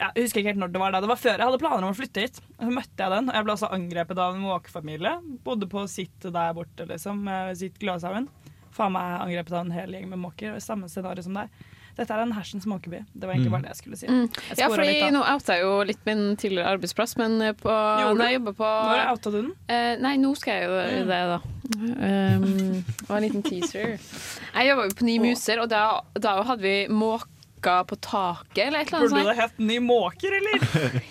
Jeg 0.01 0.25
husker 0.25 0.41
ikke 0.41 0.55
helt 0.55 0.61
når 0.63 0.71
det 0.73 0.81
var 0.81 0.95
da. 0.95 1.01
Det 1.05 1.11
var 1.11 1.21
før 1.21 1.35
jeg 1.35 1.45
hadde 1.45 1.61
planer 1.61 1.85
om 1.85 1.93
å 1.93 1.97
flytte 1.97 2.23
hit. 2.25 2.39
Så 2.57 2.71
møtte 2.73 3.05
jeg 3.05 3.13
den, 3.13 3.29
og 3.29 3.37
jeg 3.37 3.47
ble 3.47 3.57
også 3.57 3.73
angrepet 3.77 4.21
av 4.21 4.37
en 4.37 4.45
måkefamilie. 4.45 5.17
Bodde 5.45 5.69
på 5.69 5.85
sitt 5.93 6.25
der 6.25 6.55
borte, 6.57 6.87
liksom. 6.89 7.29
Sitt 7.61 7.77
Gløshaugen. 7.83 8.31
Faen 8.73 8.95
meg 8.95 9.19
angrepet 9.19 9.57
av 9.57 9.67
en 9.67 9.75
hel 9.75 9.93
gjeng 9.97 10.09
med 10.13 10.23
måker. 10.23 10.57
Samme 10.65 10.89
scenario 10.89 11.25
som 11.27 11.37
deg. 11.37 11.53
Dette 12.01 12.17
er 12.17 12.23
en 12.25 12.33
hersens 12.33 12.65
måkeby. 12.65 13.03
Det 13.13 13.29
var 13.29 13.35
egentlig 13.35 13.53
bare 13.53 13.67
det 13.67 13.75
jeg 13.75 13.81
skulle 13.83 13.99
si. 14.01 14.07
Jeg 14.07 14.17
Mm. 14.21 14.29
Ja, 14.57 14.69
fordi 14.73 14.87
litt, 14.89 15.01
da. 15.05 15.11
nå 15.13 15.21
outa 15.21 15.57
jeg 15.57 15.65
jo 15.67 15.73
litt 15.85 16.07
min 16.09 16.23
tidligere 16.41 16.73
arbeidsplass, 16.75 17.17
men 17.21 17.41
eh, 17.45 17.53
på, 17.53 17.69
når 17.69 18.25
jeg 18.25 18.39
jobber 18.39 18.57
på 18.57 18.71
Når 18.89 19.01
outa 19.13 19.31
du 19.31 19.37
den? 19.43 19.51
Eh, 19.69 19.97
nei, 20.01 20.15
nå 20.17 20.33
skal 20.39 20.55
jeg 20.57 20.71
jo 20.71 20.79
gjøre 20.81 21.07
det, 21.11 21.21
da. 21.35 21.41
Um, 21.71 22.47
det 22.81 23.09
var 23.09 23.17
en 23.19 23.27
liten 23.27 23.45
teaser. 23.45 23.99
Jeg 24.55 24.71
jobba 24.71 24.89
jo 24.89 24.97
på 24.97 25.07
Ni 25.07 25.19
muser, 25.23 25.61
og 25.61 25.69
da, 25.71 25.85
da 26.17 26.39
hadde 26.49 26.65
vi 26.65 26.75
måka 26.89 27.77
på 27.85 28.01
taket, 28.01 28.65
eller 28.67 28.81
et 28.81 28.89
eller 28.89 29.05
annet. 29.05 29.13
Burde 29.13 29.35
det 29.35 29.39
hett 29.43 29.59
Ny 29.61 29.79
måker, 29.85 30.39
eller? 30.41 30.65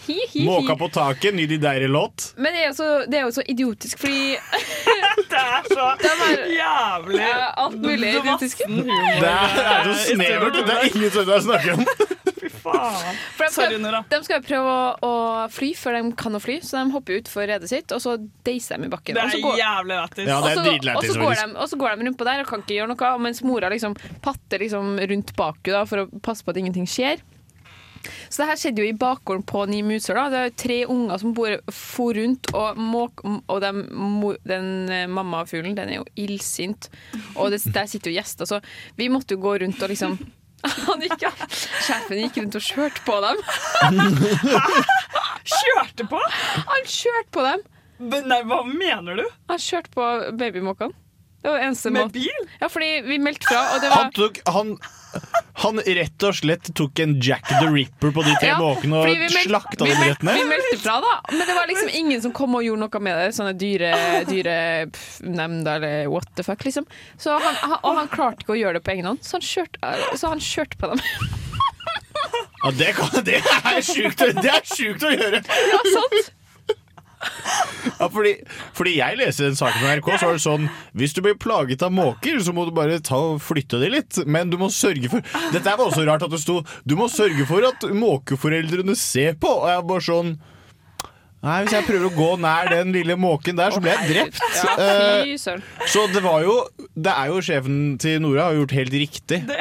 Hi, 0.08 0.18
hi, 0.18 0.20
hi. 0.34 0.46
Måka 0.50 0.76
på 0.82 0.90
taket, 0.98 1.38
ny 1.38 1.46
de. 1.46 1.62
Men 1.62 2.50
det 2.50 2.66
er, 2.66 2.68
jo 2.72 2.76
så, 2.82 2.90
det 3.06 3.22
er 3.22 3.28
jo 3.28 3.36
så 3.38 3.46
idiotisk, 3.46 4.02
fordi 4.02 4.36
Det 5.30 5.40
er 5.40 5.68
så 5.70 5.88
jævlig 6.60 7.26
alt 7.64 7.82
mulig 7.84 8.14
idiotisk. 8.20 8.64
Det 8.68 9.34
er, 9.34 9.84
det 9.86 9.98
så 9.98 10.16
snevert. 10.16 10.58
Det 10.66 10.78
er 10.78 10.88
ingen 10.94 11.12
som 11.14 11.30
snakker 11.50 11.74
om. 11.78 11.86
Fy 12.40 12.48
faen. 12.64 13.18
De 13.40 13.48
Sorry, 13.52 13.68
skal, 13.68 13.82
Nora. 13.84 14.00
de 14.12 14.18
skal 14.24 14.38
jo 14.40 14.46
prøve 14.48 14.74
å, 14.74 14.84
å 15.04 15.12
fly 15.52 15.70
før 15.76 15.98
de 15.98 16.12
kan 16.20 16.38
å 16.38 16.42
fly, 16.44 16.56
så 16.64 16.78
de 16.80 16.94
hopper 16.96 17.20
ut 17.20 17.32
for 17.32 17.48
redet 17.50 17.68
sitt, 17.72 17.92
og 17.96 18.00
så 18.04 18.14
deiser 18.48 18.80
de 18.80 18.88
i 18.88 18.92
bakken. 18.94 19.18
Det 19.18 19.26
er 19.26 19.42
går, 19.44 19.58
jævlig 19.60 19.98
lættis. 19.98 20.30
Ja, 20.30 20.38
det 20.46 20.52
er 20.54 20.62
dritlættis, 20.70 21.10
og 21.10 21.16
så 21.18 21.20
går 21.20 21.34
faktisk. 21.34 21.50
de- 21.56 21.60
Og 21.66 21.72
så 21.74 21.80
går 21.82 21.96
de 22.00 22.08
rundt 22.08 22.20
på 22.22 22.28
der 22.30 22.44
og 22.46 22.48
kan 22.54 22.64
ikke 22.64 22.78
gjøre 22.78 22.92
noe, 22.94 23.12
mens 23.26 23.44
mora 23.44 23.72
liksom 23.74 23.98
patter 24.24 24.64
liksom 24.64 24.96
rundt 25.12 25.36
bak 25.40 25.60
da, 25.68 25.84
for 25.90 26.06
å 26.06 26.22
passe 26.30 26.46
på 26.48 26.54
at 26.56 26.62
ingenting 26.64 26.88
skjer. 26.90 27.20
Så 28.30 28.42
det 28.42 28.50
her 28.50 28.60
skjedde 28.62 28.84
jo 28.84 28.90
i 28.90 28.98
bakgården 28.98 29.46
på 29.50 29.66
Ni 29.70 29.82
muser. 29.86 30.16
da. 30.18 30.30
Det 30.30 30.40
er 30.40 30.58
tre 30.64 30.80
unger 30.90 31.22
som 31.22 31.34
bor, 31.38 31.56
for 31.74 32.18
rundt, 32.18 32.52
og, 32.56 32.78
måk, 32.80 33.24
og 33.26 33.62
den, 33.64 33.86
den 34.48 34.68
eh, 34.94 35.08
mammafuglen 35.12 35.78
den 35.78 35.94
er 35.94 36.02
jo 36.02 36.08
illsint. 36.16 36.90
Og 37.36 37.52
det, 37.54 37.64
der 37.74 37.90
sitter 37.90 38.12
jo 38.12 38.20
gjester, 38.20 38.50
så 38.50 38.62
vi 39.00 39.10
måtte 39.12 39.36
jo 39.36 39.44
gå 39.44 39.58
rundt 39.64 39.82
og 39.84 39.92
liksom 39.92 40.18
han 40.90 41.00
gikk, 41.06 41.22
Sjefen 41.86 42.20
gikk 42.20 42.38
rundt 42.42 42.58
og 42.60 42.64
kjørte 42.66 43.04
på 43.08 43.16
dem. 43.24 43.38
Kjørte 45.60 46.08
på? 46.10 46.20
Han 46.68 46.88
kjørte 46.88 47.32
på 47.36 47.46
dem! 47.46 47.64
Nei, 48.00 48.42
hva 48.48 48.62
mener 48.68 49.20
du? 49.20 49.26
Han 49.52 49.60
kjørte 49.60 49.92
på 49.96 50.10
babymåkene. 50.40 50.96
Det 51.42 51.48
var 51.54 51.60
eneste 51.64 51.90
Med 51.92 52.02
måten. 52.10 52.12
bil? 52.22 52.48
Ja, 52.60 52.68
fordi 52.70 52.88
vi 53.06 53.18
meldte 53.24 53.48
fra, 53.48 53.62
og 53.76 53.82
det 53.84 53.90
Han 53.94 54.10
tok 54.12 54.40
han, 54.52 54.74
han 55.64 55.80
rett 55.98 56.24
og 56.28 56.36
slett 56.36 56.68
tok 56.76 57.00
en 57.00 57.14
Jack 57.24 57.48
the 57.48 57.70
Ripper 57.72 58.12
på 58.12 58.24
de 58.28 58.34
tre 58.42 58.50
Ja, 58.52 58.58
måkene 58.60 59.00
fordi 59.00 59.14
og 59.16 59.22
vi 59.24 59.30
meld- 59.34 59.48
slakta 59.48 59.88
vi 59.88 59.94
dem 59.94 60.04
rett 60.10 60.24
ned. 60.28 60.36
Vi 60.36 60.44
meldte 60.52 60.78
fra, 60.84 60.98
da. 61.06 61.14
Men 61.32 61.48
det 61.48 61.56
var 61.56 61.68
liksom 61.72 61.90
ingen 62.02 62.22
som 62.22 62.34
kom 62.36 62.56
og 62.60 62.64
gjorde 62.68 62.84
noe 62.84 63.02
med 63.08 63.18
det. 63.22 63.30
Sånne 63.40 63.56
dyre, 63.58 63.94
dyre 64.30 64.58
pff, 64.92 65.22
eller 65.24 66.08
what 66.12 66.28
the 66.36 66.44
fuck, 66.44 66.64
liksom. 66.68 66.86
Så 67.18 67.40
han, 67.40 67.56
han, 67.64 67.78
og 67.84 67.96
han 68.02 68.12
klarte 68.12 68.44
ikke 68.44 68.58
å 68.58 68.60
gjøre 68.60 68.80
det 68.80 68.84
på 68.86 68.92
egen 68.98 69.06
hånd, 69.14 69.24
så 69.24 69.40
han 69.40 69.48
kjørte, 69.48 69.96
så 70.20 70.34
han 70.36 70.40
kjørte 70.44 70.78
på 70.84 70.92
dem. 70.92 71.02
Ja, 72.60 72.72
det, 72.76 72.90
kan, 72.98 73.10
det 73.24 73.38
er 73.40 73.80
sjukt 73.88 74.20
å- 74.26 74.34
det 74.36 74.52
er 74.52 74.66
sjukt 74.68 75.04
å 75.08 75.12
gjøre! 75.16 75.40
Ja, 75.48 75.80
sant? 75.96 76.32
Ja, 78.00 78.08
fordi, 78.12 78.34
fordi 78.76 78.94
jeg 78.98 79.18
leser 79.20 79.50
den 79.50 79.58
saken 79.60 79.82
på 79.82 79.90
NRK, 79.92 80.08
så 80.20 80.28
var 80.30 80.38
det 80.38 80.44
sånn 80.44 80.68
Hvis 81.00 81.14
du 81.16 81.22
blir 81.26 81.36
plaget 81.40 81.84
av 81.84 81.92
måker, 81.96 82.40
så 82.44 82.54
må 82.56 82.66
du 82.68 82.72
bare 82.76 83.00
ta 83.04 83.20
flytte 83.44 83.80
dem 83.82 83.92
litt. 83.98 84.20
Men 84.28 84.52
du 84.52 84.58
må 84.62 84.70
sørge 84.72 85.12
for 85.12 85.24
Dette 85.54 85.74
var 85.76 85.84
også 85.90 86.06
rart 86.08 86.24
at 86.28 86.32
det 86.32 86.40
sto 86.44 86.62
Du 86.88 86.96
må 87.00 87.10
sørge 87.12 87.48
for 87.50 87.66
at 87.68 87.84
måkeforeldrene 87.96 88.96
ser 89.00 89.36
på. 89.42 89.52
Og 89.64 89.68
jeg 89.72 89.86
bare 89.92 90.08
sånn 90.08 90.32
Nei, 91.40 91.58
Hvis 91.64 91.72
jeg 91.78 91.86
prøver 91.88 92.10
å 92.10 92.16
gå 92.18 92.30
nær 92.44 92.68
den 92.72 92.90
lille 92.92 93.16
måken 93.20 93.56
der, 93.60 93.72
så 93.72 93.80
blir 93.84 93.96
jeg 93.96 94.10
drept. 94.12 94.42
Ja, 94.60 94.74
Eh. 94.80 95.60
Så 95.88 96.06
det 96.12 96.20
var 96.24 96.44
jo 96.44 96.56
Det 96.96 97.12
er 97.14 97.30
jo 97.32 97.40
sjefen 97.44 97.98
til 98.02 98.20
Nora 98.24 98.50
har 98.50 98.58
gjort 98.60 98.76
helt 98.76 98.96
riktig. 98.96 99.40
Det, 99.48 99.60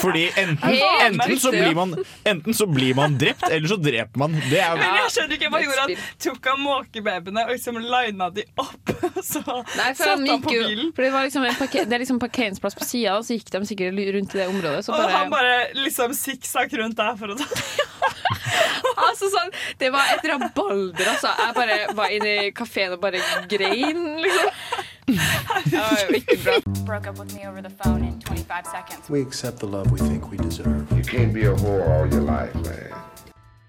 Fordi 0.00 0.24
enten, 0.36 0.78
enten, 1.06 1.38
så 1.40 1.50
blir 1.50 1.74
man, 1.74 1.94
enten 2.24 2.54
så 2.54 2.66
blir 2.70 2.94
man 2.98 3.16
drept, 3.18 3.44
eller 3.48 3.68
så 3.68 3.78
dreper 3.80 4.22
man. 4.22 4.36
Det 4.50 4.60
er 4.62 4.76
men 4.78 4.98
jeg 5.02 5.14
skjønner 5.16 5.38
ikke 5.38 5.50
hva 5.52 5.62
gjorde 5.64 5.84
han. 5.84 6.06
Tok 6.26 6.48
han 6.50 6.62
måkebabyene 6.62 7.46
og 7.46 7.54
liksom 7.54 7.80
lina 7.82 8.28
de 8.34 8.46
opp, 8.62 8.94
og 9.08 9.20
så 9.26 9.42
Nei, 9.42 9.90
satte 9.98 10.18
han 10.18 10.44
på 10.44 10.52
på 10.52 10.56
jo 10.56 10.68
bilen. 10.68 10.92
For 10.96 11.06
det, 11.06 11.12
var 11.14 11.28
liksom 11.28 11.46
en 11.48 11.58
parker, 11.58 11.88
det 11.88 11.98
er 11.98 12.04
liksom 12.04 12.20
parkeringsplass 12.22 12.78
på 12.78 12.88
sida, 12.88 13.18
så 13.24 13.38
gikk 13.38 13.52
de 13.54 13.62
sikkert 13.68 14.00
rundt 14.16 14.36
i 14.36 14.42
det 14.42 14.48
området. 14.50 14.84
Så 14.86 14.94
Og 14.94 15.02
bare, 15.02 15.16
han 15.16 15.32
bare 15.32 15.56
liksom 15.78 16.16
sikksakk 16.16 16.76
rundt 16.80 16.98
der 16.98 17.18
for 17.20 17.34
å 17.34 17.38
ta 17.38 17.48
altså, 19.08 19.28
sånn, 19.32 19.52
det 19.80 19.90
var 19.94 20.10
et 20.14 20.26
rabalder, 20.28 21.12
altså. 21.14 21.32
Jeg 21.38 21.56
bare 21.56 21.78
var 21.96 22.16
inne 22.16 22.32
i 22.46 22.50
kafeen 22.56 22.96
og 22.96 23.02
bare 23.02 23.22
grein, 23.50 24.02
liksom. 24.22 24.90
Det 25.06 26.14
ikke 26.14 26.36
bra. 26.44 26.84
broke 26.86 27.08
up 27.08 27.18
with 27.18 27.34
me 27.34 27.46
over 27.48 27.60
the 27.60 27.70
phone 27.70 28.04
in 28.04 28.20
25 28.20 28.66
seconds. 28.66 29.10
We 29.10 29.20
accept 29.20 29.58
the 29.58 29.66
love 29.66 29.90
we 29.90 29.98
think 29.98 30.30
we 30.30 30.36
deserve. 30.36 30.86
You 30.92 31.02
can't 31.02 31.32
be 31.32 31.44
a 31.44 31.54
whore 31.54 31.82
all 31.88 32.06
your 32.06 32.22
life, 32.22 32.54
man. 32.54 32.92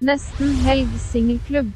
Nesten 0.04 0.54
helg 0.66 0.90
singelklubb. 1.00 1.72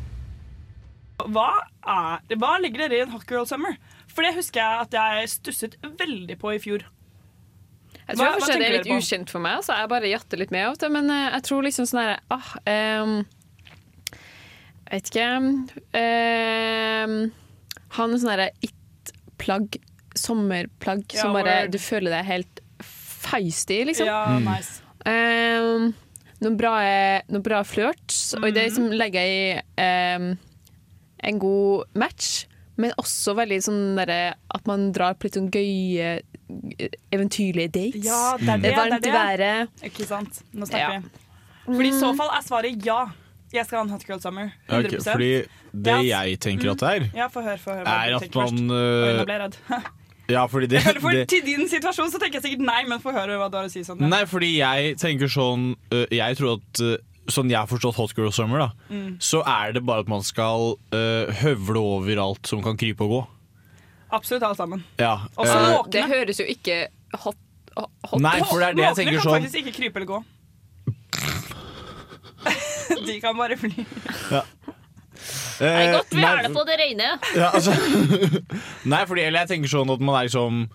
Hva, 1.33 1.49
er, 1.87 2.35
hva 2.37 2.57
ligger 2.61 2.85
dere 2.85 2.99
i 2.99 3.01
en 3.05 3.13
Hot 3.15 3.25
Girl 3.29 3.47
Summer? 3.49 3.77
For 4.13 4.25
det 4.25 4.35
husker 4.35 4.61
jeg 4.61 4.85
at 4.85 4.93
jeg 4.97 5.29
stusset 5.29 5.77
veldig 5.81 6.37
på 6.41 6.53
i 6.53 6.59
fjor. 6.61 6.85
Jeg 8.07 8.15
tror 8.15 8.23
hva 8.23 8.37
kanskje 8.37 8.59
det 8.59 8.67
er 8.67 8.75
litt 8.77 8.91
ukjent 8.93 9.31
for 9.33 9.43
meg, 9.43 9.63
så 9.65 9.79
jeg 9.81 9.89
bare 9.91 10.11
jatter 10.11 10.39
litt 10.39 10.53
med 10.53 10.67
av 10.67 10.75
og 10.75 10.81
til. 10.83 10.93
Men 10.93 11.09
eh, 11.11 11.27
jeg 11.33 11.47
tror 11.49 11.65
liksom 11.65 11.89
sånn 11.89 12.03
her 12.03 12.13
ah, 12.33 12.53
um, 13.03 13.17
Jeg 14.87 14.93
vet 14.93 15.11
ikke 15.11 15.27
um, 15.41 17.15
Han 17.97 18.13
er 18.13 18.21
sånn 18.21 18.31
herre 18.31 18.49
it-plagg, 19.37 19.77
sommerplagg, 20.17 21.05
Ja, 21.13 21.21
som 21.21 21.33
bare 21.33 21.61
word. 21.63 21.71
Du 21.71 21.77
føler 21.79 22.09
deg 22.17 22.25
helt 22.25 22.61
feisty, 22.81 23.83
liksom. 23.85 24.07
Ja, 24.07 24.39
nice. 24.39 24.81
Um, 25.05 25.93
noen 26.41 26.57
bra, 26.57 26.73
noen 27.29 27.43
bra 27.45 27.61
flørts, 27.65 28.33
og 28.37 28.47
det 28.53 28.67
liksom 28.69 28.89
legger 28.91 29.21
jeg 29.21 29.61
i 29.77 30.17
um, 30.17 30.37
en 31.23 31.39
god 31.39 31.85
match. 31.97 32.45
Men 32.77 32.91
også 33.01 33.33
veldig 33.33 33.57
sånn 33.65 33.95
der, 33.97 34.35
at 34.53 34.67
man 34.69 34.91
drar 34.93 35.15
på 35.17 35.25
litt 35.25 35.33
sånn 35.39 35.47
gøye, 35.49 36.19
eventyrlige 37.11 37.71
dates. 37.73 38.03
Ja, 38.05 38.35
det 38.37 38.49
er 38.49 38.57
Det 38.57 38.61
det. 38.61 38.73
er 38.73 38.77
varmt 38.77 39.01
det, 39.01 39.09
er 39.09 39.37
det. 39.37 39.47
været. 39.47 39.69
Ikke 39.91 40.05
sant? 40.05 40.43
Nå 40.53 40.65
Ja. 40.65 40.69
snakker 40.69 41.01
vi. 41.01 41.09
Fordi 41.73 41.89
i 41.89 41.99
så 41.99 42.15
fall 42.15 42.29
er 42.37 42.43
svaret 42.45 42.85
ja. 42.85 42.99
Jeg 43.53 43.65
skal 43.65 43.77
ha 43.79 43.83
en 43.85 43.89
Hot 43.93 44.03
Girl 44.07 44.19
Summer. 44.19 44.49
100 44.67 44.87
okay, 44.87 44.99
Fordi 45.11 45.29
det 45.71 45.93
Ja. 46.07 46.21
jeg 46.23 46.39
tenker 46.43 46.71
at 46.71 46.79
det 46.83 46.89
er, 46.89 47.09
Ja, 47.15 47.27
få 47.31 47.41
høre, 47.45 47.57
få 47.57 47.71
høre 47.77 47.87
er 47.87 48.15
at 48.17 48.35
man 48.35 48.57
Oi, 48.71 49.13
nå 49.17 49.23
ble 49.25 49.33
jeg 49.37 49.41
redd. 49.45 49.57
Ja, 50.27 50.41
fordi 50.51 50.67
det, 50.67 50.81
for 50.99 51.15
det 51.15 51.29
til 51.31 51.39
din 51.45 51.69
situasjon 51.71 52.09
så 52.11 52.19
tenker 52.19 52.41
jeg 52.41 52.43
sikkert 52.43 52.65
nei, 52.67 52.81
men 52.83 52.99
få 52.99 53.13
høre 53.15 53.37
hva 53.39 53.47
du 53.47 53.55
har 53.55 53.63
å 53.63 53.71
si. 53.71 53.79
Sånn, 53.87 54.01
ja. 54.03 54.09
Nei, 54.11 54.25
fordi 54.27 54.49
jeg 54.57 54.97
tenker 54.99 55.31
sånn 55.31 55.69
øh, 55.93 56.03
Jeg 56.11 56.35
tror 56.35 56.57
at 56.57 56.81
øh, 56.83 56.97
Sånn 57.31 57.47
jeg 57.51 57.59
har 57.59 57.67
forstått 57.67 57.95
Hot 57.95 58.11
Girl 58.15 58.31
Summer, 58.35 58.59
da 58.65 58.69
Mm. 58.91 59.17
så 59.19 59.39
er 59.47 59.71
det 59.75 59.85
bare 59.87 60.03
at 60.03 60.07
man 60.11 60.21
skal 60.23 60.77
høvle 61.41 61.79
over 61.79 62.19
alt 62.23 62.47
som 62.47 62.61
kan 62.63 62.77
krype 62.79 63.03
og 63.03 63.09
gå. 63.11 63.21
Absolutt 64.15 64.43
alt 64.47 64.57
sammen. 64.57 64.83
Ja, 64.99 65.27
Også 65.35 65.57
måkene. 65.59 65.91
Det 65.91 66.03
høres 66.07 66.39
jo 66.39 66.45
ikke 66.47 66.77
hot, 67.19 67.35
hot 68.07 68.21
Nei, 68.23 68.39
for 68.47 68.59
det 68.63 68.69
er 68.69 68.73
det 68.79 68.83
jeg 68.85 68.91
Måkene 68.93 68.95
tenker 69.01 69.17
kan 69.19 69.25
sånn 69.27 69.35
faktisk 69.41 69.59
ikke 69.59 69.75
krype 69.75 69.99
eller 69.99 70.07
gå. 70.07 70.21
De 73.07 73.19
kan 73.23 73.37
bare 73.37 73.57
fly. 73.59 73.85
øh, 74.31 75.85
Godt 75.93 76.11
vi 76.13 76.23
er 76.23 76.43
det 76.45 76.51
på 76.53 76.65
det 76.67 76.75
rene. 76.81 77.07
Ja, 77.35 77.49
altså 77.53 77.73
Nei, 78.93 79.01
fordi 79.09 79.25
eller 79.27 79.43
jeg 79.45 79.53
tenker 79.55 79.73
sånn 79.77 79.89
at 79.93 80.03
man 80.03 80.19
er 80.19 80.27
liksom 80.29 80.67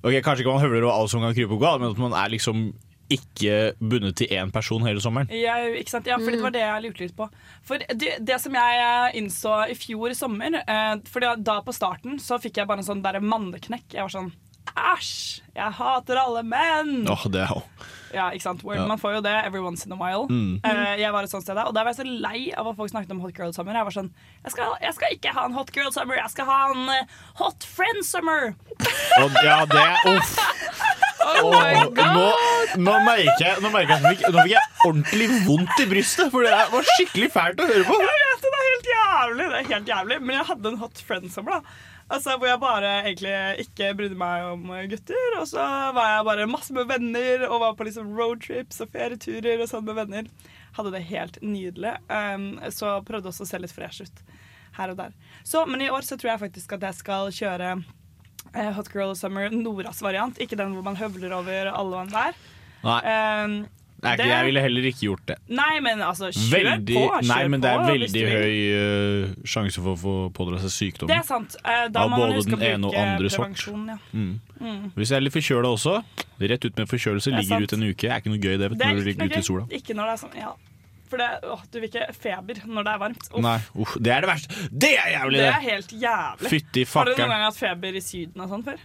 Ok, 0.00 0.14
Kanskje 0.24 0.44
ikke 0.44 0.54
man 0.54 0.62
høvler 0.64 0.86
over 0.86 0.94
alt 0.96 1.12
som 1.12 1.20
kan 1.24 1.34
krype 1.36 1.52
og 1.58 1.60
gå, 1.60 1.72
men 1.82 1.90
at 1.92 1.98
man 2.00 2.14
er 2.16 2.30
liksom 2.32 2.70
ikke 3.10 3.56
bundet 3.82 4.14
til 4.20 4.30
én 4.32 4.52
person 4.54 4.84
hele 4.86 5.00
sommeren. 5.02 5.28
Ja, 5.34 5.56
ikke 5.66 5.90
sant? 5.90 6.06
Ja, 6.06 6.14
for 6.22 6.30
det 6.30 6.38
var 6.44 6.52
det 6.54 6.62
jeg 6.62 6.84
lurte 6.84 7.02
litt 7.02 7.16
på. 7.18 7.26
For 7.66 7.82
det, 7.90 8.12
det 8.22 8.36
som 8.38 8.54
jeg 8.54 8.84
eh, 8.84 9.16
innså 9.18 9.56
i 9.72 9.74
fjor 9.74 10.14
sommer 10.14 10.60
eh, 10.62 10.92
For 11.10 11.26
da 11.42 11.56
på 11.66 11.74
starten 11.74 12.20
så 12.22 12.38
fikk 12.40 12.60
jeg 12.62 12.70
bare 12.70 12.84
en 12.84 12.86
sånn 12.86 13.02
der 13.02 13.18
manneknekk. 13.18 13.88
Jeg 13.96 14.06
var 14.06 14.14
sånn 14.14 14.30
Æsj! 14.76 15.40
Jeg 15.56 15.72
hater 15.80 16.20
alle 16.20 16.42
menn! 16.46 16.92
Åh, 17.10 17.24
det 17.32 17.42
er 17.42 17.50
jo 17.54 17.62
Ja, 18.14 18.28
ikke 18.34 18.42
sant? 18.42 18.62
Word. 18.66 18.76
Ja. 18.80 18.86
Man 18.90 18.98
får 18.98 19.12
jo 19.16 19.20
det 19.22 19.32
every 19.46 19.60
once 19.62 19.86
in 19.86 19.92
a 19.94 19.98
while. 19.98 20.24
Mm. 20.30 20.60
Uh, 20.66 20.94
jeg 20.98 21.12
var 21.14 21.22
et 21.26 21.30
sånt 21.30 21.44
sted 21.46 21.54
da, 21.58 21.64
Og 21.70 21.74
da 21.74 21.84
var 21.86 21.92
jeg 21.94 22.00
så 22.00 22.06
lei 22.06 22.48
av 22.58 22.66
at 22.70 22.78
folk 22.78 22.90
snakket 22.90 23.12
om 23.14 23.20
hot 23.22 23.34
girl 23.36 23.52
summer. 23.54 23.76
Jeg 23.78 23.86
var 23.86 23.94
sånn 23.94 24.10
Jeg 24.44 24.54
skal, 24.56 24.72
jeg 24.82 24.96
skal 24.98 25.14
ikke 25.18 25.34
ha 25.36 25.44
en 25.46 25.54
hot 25.58 25.70
girl 25.74 25.92
summer, 25.94 26.18
jeg 26.18 26.32
skal 26.34 26.48
ha 26.50 26.58
en 26.72 26.88
uh, 26.90 27.20
hot 27.42 27.66
friend 27.76 28.02
summer! 28.06 28.52
Oh, 29.20 29.30
Ja, 29.44 29.60
det 29.70 29.84
er 29.84 30.16
Uff. 30.16 30.34
Åh, 31.20 31.84
nå, 31.94 32.28
nå 32.80 32.92
merker 33.04 33.42
jeg, 33.44 33.60
nå 33.60 33.68
merker 33.70 33.92
jeg 33.92 34.00
at 34.00 34.06
jeg 34.08 34.16
fikk, 34.16 34.22
nå 34.32 34.40
fikk 34.40 34.54
jeg 34.54 34.86
ordentlig 34.88 35.26
vondt 35.46 35.82
i 35.82 35.86
brystet, 35.90 36.30
for 36.32 36.46
det 36.46 36.54
var 36.72 36.86
skikkelig 36.96 37.28
fælt 37.34 37.60
å 37.60 37.66
høre 37.68 37.84
på. 37.86 37.98
Jeg 38.00 38.22
vet 38.24 38.44
det, 38.46 38.50
det 38.54 38.60
er 38.60 38.70
helt 38.70 38.88
jævlig, 38.94 39.44
det 39.52 39.58
er 39.60 39.68
helt 39.74 39.92
jævlig. 39.92 40.18
Men 40.24 40.38
jeg 40.38 40.48
hadde 40.50 40.72
en 40.72 40.78
hot 40.80 41.02
friend 41.06 41.28
summer, 41.34 41.58
da. 41.60 41.76
Altså, 42.10 42.34
hvor 42.36 42.48
jeg 42.50 42.58
bare 42.62 42.88
egentlig 43.04 43.32
ikke 43.62 43.92
brydde 43.98 44.18
meg 44.18 44.46
om 44.48 44.64
gutter. 44.90 45.36
Og 45.38 45.46
så 45.46 45.62
var 45.94 46.16
jeg 46.16 46.26
bare 46.26 46.48
masse 46.50 46.74
med 46.74 46.88
venner 46.90 47.46
og 47.48 47.62
var 47.62 47.76
på 47.78 47.86
liksom 47.86 48.10
roadtrips 48.18 48.82
og 48.82 48.90
ferieturer 48.94 49.62
og 49.62 49.70
sånn 49.70 49.86
med 49.86 49.98
venner. 50.00 50.30
Hadde 50.74 50.92
det 50.96 51.04
helt 51.10 51.38
nydelig. 51.44 51.94
Um, 52.10 52.52
så 52.74 52.96
prøvde 53.06 53.30
også 53.30 53.46
å 53.46 53.50
se 53.52 53.62
litt 53.62 53.74
fresh 53.74 54.02
ut 54.06 54.22
her 54.78 54.92
og 54.92 54.98
der. 55.00 55.14
Så, 55.46 55.62
men 55.70 55.82
i 55.82 55.90
år 55.90 56.06
så 56.06 56.18
tror 56.18 56.34
jeg 56.34 56.44
faktisk 56.44 56.76
at 56.76 56.86
jeg 56.88 56.98
skal 56.98 57.30
kjøre 57.34 57.74
uh, 57.78 58.70
Hot 58.76 58.90
Girl 58.94 59.14
Summer 59.18 59.50
Noras 59.54 60.02
variant. 60.02 60.38
Ikke 60.42 60.58
den 60.58 60.74
hvor 60.74 60.86
man 60.86 60.98
høvler 60.98 61.34
over 61.38 61.70
alle 61.74 62.00
og 62.00 62.08
enhver. 62.08 62.40
Nei, 62.80 63.00
Um, 63.44 63.54
det 64.00 64.10
er 64.10 64.16
det- 64.16 64.26
jeg 64.30 64.44
ville 64.46 64.60
heller 64.64 64.82
ikke 64.90 65.02
gjort 65.06 65.24
det. 65.26 65.36
nei, 65.48 65.80
men 65.80 65.98
altså, 66.00 66.30
kjør 66.32 66.50
Veldig, 66.54 66.94
på. 66.94 67.02
Kjør 67.20 67.26
nei, 67.28 67.48
men 67.48 67.60
det 67.60 67.70
er 67.70 67.78
på, 67.78 67.88
veldig 67.90 68.22
høy 68.30 68.54
uh, 68.72 69.34
sjanse 69.44 69.76
for 69.84 69.92
å 69.92 69.98
få 70.00 70.14
pådra 70.32 70.60
seg 70.62 70.72
sykdom. 70.76 71.08
Det 71.08 71.16
er 71.18 71.26
sant. 71.28 71.56
Uh, 71.64 71.88
Da 71.92 72.06
må 72.08 72.16
man 72.18 72.32
huske 72.32 72.56
å 72.56 72.58
den 72.58 72.80
ene 72.80 72.86
og 72.88 72.94
bruke 73.20 73.36
prevensjon. 73.36 73.86
Ja. 73.88 73.98
Mm. 74.12 74.90
Hvis 74.96 75.08
jeg 75.12 75.16
er 75.16 75.20
litt 75.26 75.32
forkjøla 75.36 75.68
også, 75.76 75.98
rett 76.40 76.64
ut 76.64 76.76
med 76.76 76.88
forkjølelse, 76.88 77.28
er 77.32 77.38
ligger 77.40 77.60
sant. 77.60 77.62
ut 77.62 77.72
en 77.78 77.86
uke. 77.90 78.08
er 78.10 78.20
ikke 78.20 78.32
noe 78.32 78.40
gøy 78.40 78.56
det, 78.58 78.70
vet, 78.70 78.78
Det 78.78 78.86
når 78.86 78.96
du 79.00 79.04
ligger 79.10 79.24
ute 79.30 79.38
i 79.38 79.42
sola. 79.42 79.64
Ikke 79.70 79.94
når 79.96 80.04
det 80.10 80.12
er 80.16 80.20
sånn, 80.24 80.36
ja. 80.40 80.52
For 81.10 81.18
det, 81.18 81.28
åh, 81.42 81.62
du 81.72 81.80
vil 81.80 81.88
ikke 81.90 82.04
feber 82.14 82.60
når 82.70 82.84
det 82.86 82.92
er 82.94 82.98
varmt. 83.02 83.24
Uff, 83.34 83.42
Nei, 83.42 83.56
uff, 83.82 83.96
det 83.98 84.12
er 84.14 84.20
det 84.22 84.28
verste. 84.30 84.54
Det 84.70 84.92
er 84.94 85.08
jævlig, 85.16 85.40
det 85.40 85.42
det! 85.42 85.54
er 85.56 85.64
helt 85.66 85.90
jævlig. 86.04 86.50
Fytti 86.52 86.84
Har 86.86 87.04
du 87.04 87.10
noen 87.10 87.16
fakkeren. 87.16 87.28
gang 87.34 87.42
hatt 87.48 87.56
feber 87.58 87.96
i 87.98 88.00
Syden 88.04 88.40
og 88.44 88.48
sånn 88.52 88.62
før? 88.64 88.78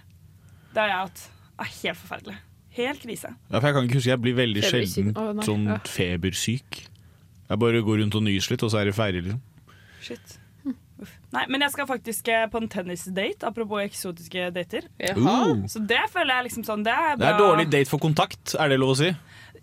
Det 0.73 0.81
har 0.81 0.87
jeg 0.89 0.97
hatt. 1.03 1.21
Det 1.55 1.67
er 1.67 1.71
helt 1.83 1.99
forferdelig. 2.01 2.37
Helt 2.75 3.01
krise. 3.03 3.31
Ja, 3.51 3.59
for 3.59 3.67
jeg 3.69 3.75
kan 3.77 3.87
ikke 3.87 3.99
huske, 4.01 4.11
jeg 4.11 4.21
blir 4.21 4.35
veldig 4.37 4.63
Febersyk. 4.65 5.11
sjelden 5.13 5.43
sånn 5.47 5.67
Ja. 5.69 5.77
febersyk. 5.87 6.81
Jeg 7.49 7.59
bare 7.61 7.81
går 7.85 8.01
rundt 8.01 8.15
og 8.15 8.23
nyser 8.25 8.51
litt, 8.55 8.63
og 8.63 8.71
så 8.73 8.81
er 8.81 8.85
det 8.89 8.95
ferdig. 8.97 9.23
Liksom. 9.23 9.41
Shit. 10.01 10.39
Uff. 11.01 11.11
Nei, 11.35 11.43
men 11.51 11.61
jeg 11.61 11.71
skal 11.73 11.87
faktisk 11.89 12.27
eh, 12.31 12.45
på 12.47 12.61
en 12.61 12.69
tennisdate, 12.71 13.43
apropos 13.43 13.83
eksotiske 13.83 14.47
dater. 14.55 14.87
Uh, 14.95 15.65
Så 15.67 15.81
det 15.85 15.99
føler 16.09 16.37
jeg 16.37 16.45
liksom 16.47 16.63
sånn 16.63 16.85
Det 16.87 16.93
er 16.93 17.17
det 17.19 17.27
er 17.27 17.37
dårlig 17.37 17.65
date 17.69 17.91
for 17.91 17.99
kontakt, 17.99 18.55
er 18.55 18.71
det 18.71 18.79
lov 18.79 18.95
å 18.95 18.99
si? 19.01 19.11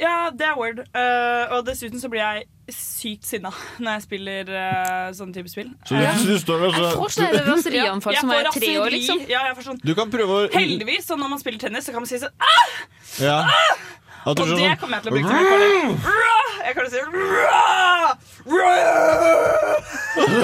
Ja, 0.01 0.31
det 0.31 0.47
er 0.47 0.57
word. 0.57 0.83
Uh, 0.93 1.57
og 1.57 1.67
dessuten 1.67 2.01
så 2.01 2.09
blir 2.13 2.21
jeg 2.21 2.75
sykt 2.77 3.27
sinna 3.29 3.51
når 3.83 3.97
jeg 3.97 4.05
spiller 4.07 4.53
uh, 4.53 5.09
sånne 5.17 5.37
type 5.37 5.53
spill. 5.53 5.73
Så 5.89 5.97
du, 5.97 6.05
så 6.05 6.29
du 6.29 6.39
står 6.43 6.67
og 6.69 6.77
Jeg 6.77 6.97
får 7.01 7.15
sånn 7.17 7.39
raserianfall 7.51 8.19
som 8.21 8.35
er 8.37 8.51
tre 8.53 8.73
år, 8.81 8.91
liksom. 8.93 9.25
Ja, 9.33 9.47
jeg 9.51 9.59
får 9.59 9.69
sånn 9.71 9.81
Du 9.83 9.95
kan 9.99 10.13
prøve 10.13 10.37
å 10.37 10.51
Heldigvis, 10.53 11.09
så 11.09 11.17
når 11.21 11.33
man 11.35 11.43
spiller 11.43 11.65
tennis, 11.65 11.89
så 11.89 11.97
kan 11.97 12.05
man 12.05 12.13
si 12.13 12.21
sånn 12.23 12.37
ah! 12.37 12.77
Ja. 13.21 13.39
At 14.23 14.29
Og 14.29 14.37
det 14.39 14.45
sånn, 14.47 14.77
kommer 14.79 14.97
jeg 14.97 15.03
til 15.03 15.11
å 15.11 15.15
bruke 15.17 15.29
som 15.29 15.37
en 15.43 15.99
Jeg 16.63 16.73
kan 16.79 16.87
si! 16.93 16.99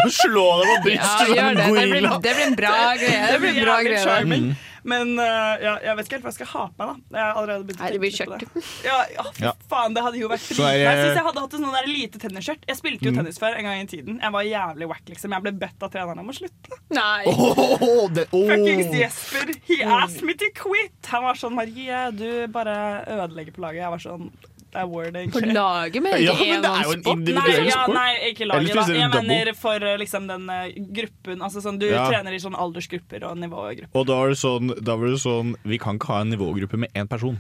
Slå 0.19 0.47
deg 0.63 0.83
på 0.83 0.89
Ja, 0.93 1.03
som 1.19 1.39
en 1.39 1.57
det. 1.57 1.67
Det 1.69 1.87
blir, 1.93 2.03
det 2.09 2.33
blir 2.35 2.47
en 2.47 2.57
bra 2.59 2.75
greie. 2.99 3.21
Det 3.33 3.39
blir 3.43 3.53
en 3.55 3.63
bra 3.65 3.77
greie. 3.87 4.57
Mm. 4.89 4.93
Men 4.93 5.25
eh, 5.25 5.63
ja, 5.67 5.75
jeg 5.85 5.97
vet 5.99 6.07
ikke 6.09 6.17
helt 6.19 6.25
hva 6.27 6.33
jeg 6.33 6.39
skal 6.39 6.51
ha 6.55 6.63
på 6.73 6.87
meg. 6.89 7.03
da 7.13 7.19
Jeg 7.19 7.25
har 7.29 7.39
allerede 7.43 7.67
begynt 7.69 7.81
å 7.81 7.85
Nei, 7.85 7.91
det 7.93 8.01
blir 8.01 8.15
tenke 8.17 8.49
på 8.49 8.63
skjørt. 8.63 8.85
Ja, 8.89 8.97
ja, 9.45 9.53
faen, 9.69 9.95
det 9.97 10.03
hadde 10.07 10.19
jo 10.23 10.31
vært 10.33 10.45
fri. 10.49 10.57
Jeg, 10.65 10.81
jeg- 10.85 10.99
syns 11.05 11.19
jeg 11.21 11.27
hadde 11.29 11.43
hatt 11.45 11.55
et 11.55 11.61
sånn 11.61 11.77
der 11.79 11.89
lite 11.93 12.19
tennisskjørt. 12.25 12.67
Jeg 12.73 12.77
spilte 12.81 13.05
jo 13.05 13.13
Mm. 13.13 13.19
tennis 13.23 13.39
før 13.43 13.57
en 13.59 13.65
gang 13.69 13.81
i 13.85 13.87
tiden. 13.91 14.21
Jeg 14.25 14.33
var 14.33 14.43
jævlig 14.49 14.89
wack, 14.89 15.05
liksom. 15.13 15.33
Jeg 15.37 15.43
ble 15.47 15.53
bedt 15.53 15.83
av 15.83 15.91
treneren 15.93 16.19
om 16.25 16.29
å 16.33 16.37
slutte. 16.37 16.81
Nei. 16.91 17.25
oh, 17.27 18.09
det, 18.09 18.27
oh. 18.33 18.49
Fuckings 18.49 18.93
Jesper, 18.97 19.55
he 19.69 19.83
asked 19.85 20.23
me 20.25 20.35
to 20.35 20.49
quit! 20.55 20.95
Han 21.13 21.23
var 21.29 21.35
sånn 21.35 21.55
Marie, 21.55 22.01
du 22.17 22.47
bare 22.49 23.05
ødelegger 23.07 23.53
på 23.57 23.61
laget. 23.67 23.83
Jeg 23.85 23.91
var 23.91 23.99
sånn 24.05 24.31
Det 24.69 24.81
er 24.83 24.87
word, 24.87 25.13
På 25.15 25.19
egentlig. 25.19 25.53
laget 25.57 26.03
med 26.05 26.21
Ja, 26.21 26.33
men 26.37 26.63
det 26.63 26.71
er 26.71 26.83
jo 26.85 26.93
en 26.93 27.01
enmannssport. 27.01 27.19
Nei, 27.39 27.53
ja, 27.69 27.87
nei, 27.89 28.11
ikke 28.33 28.49
laget. 28.51 28.75
da 28.75 28.97
Jeg 28.99 29.27
mener 29.27 29.55
for 29.57 29.75
eh, 29.81 29.97
liksom 29.99 30.27
den 30.29 30.49
eh, 30.53 30.75
gruppen. 30.93 31.41
Altså 31.41 31.63
sånn, 31.65 31.79
Du 31.81 31.87
Ja. 31.89 32.09
trener 32.11 32.33
i 32.37 32.39
sånn 32.43 32.55
aldersgrupper 32.55 33.25
og 33.31 33.39
nivågrupper. 33.39 33.95
Og 33.97 34.07
da 34.07 34.19
var 34.21 34.29
det 34.29 34.37
sånn, 34.37 34.75
da 34.85 34.97
var 34.97 35.07
det 35.09 35.21
sånn 35.25 35.55
Vi 35.65 35.79
kan 35.79 35.97
ikke 35.99 36.13
ha 36.13 36.21
en 36.21 36.31
nivågruppe 36.35 36.77
med 36.77 36.93
én 36.93 37.09
person. 37.09 37.39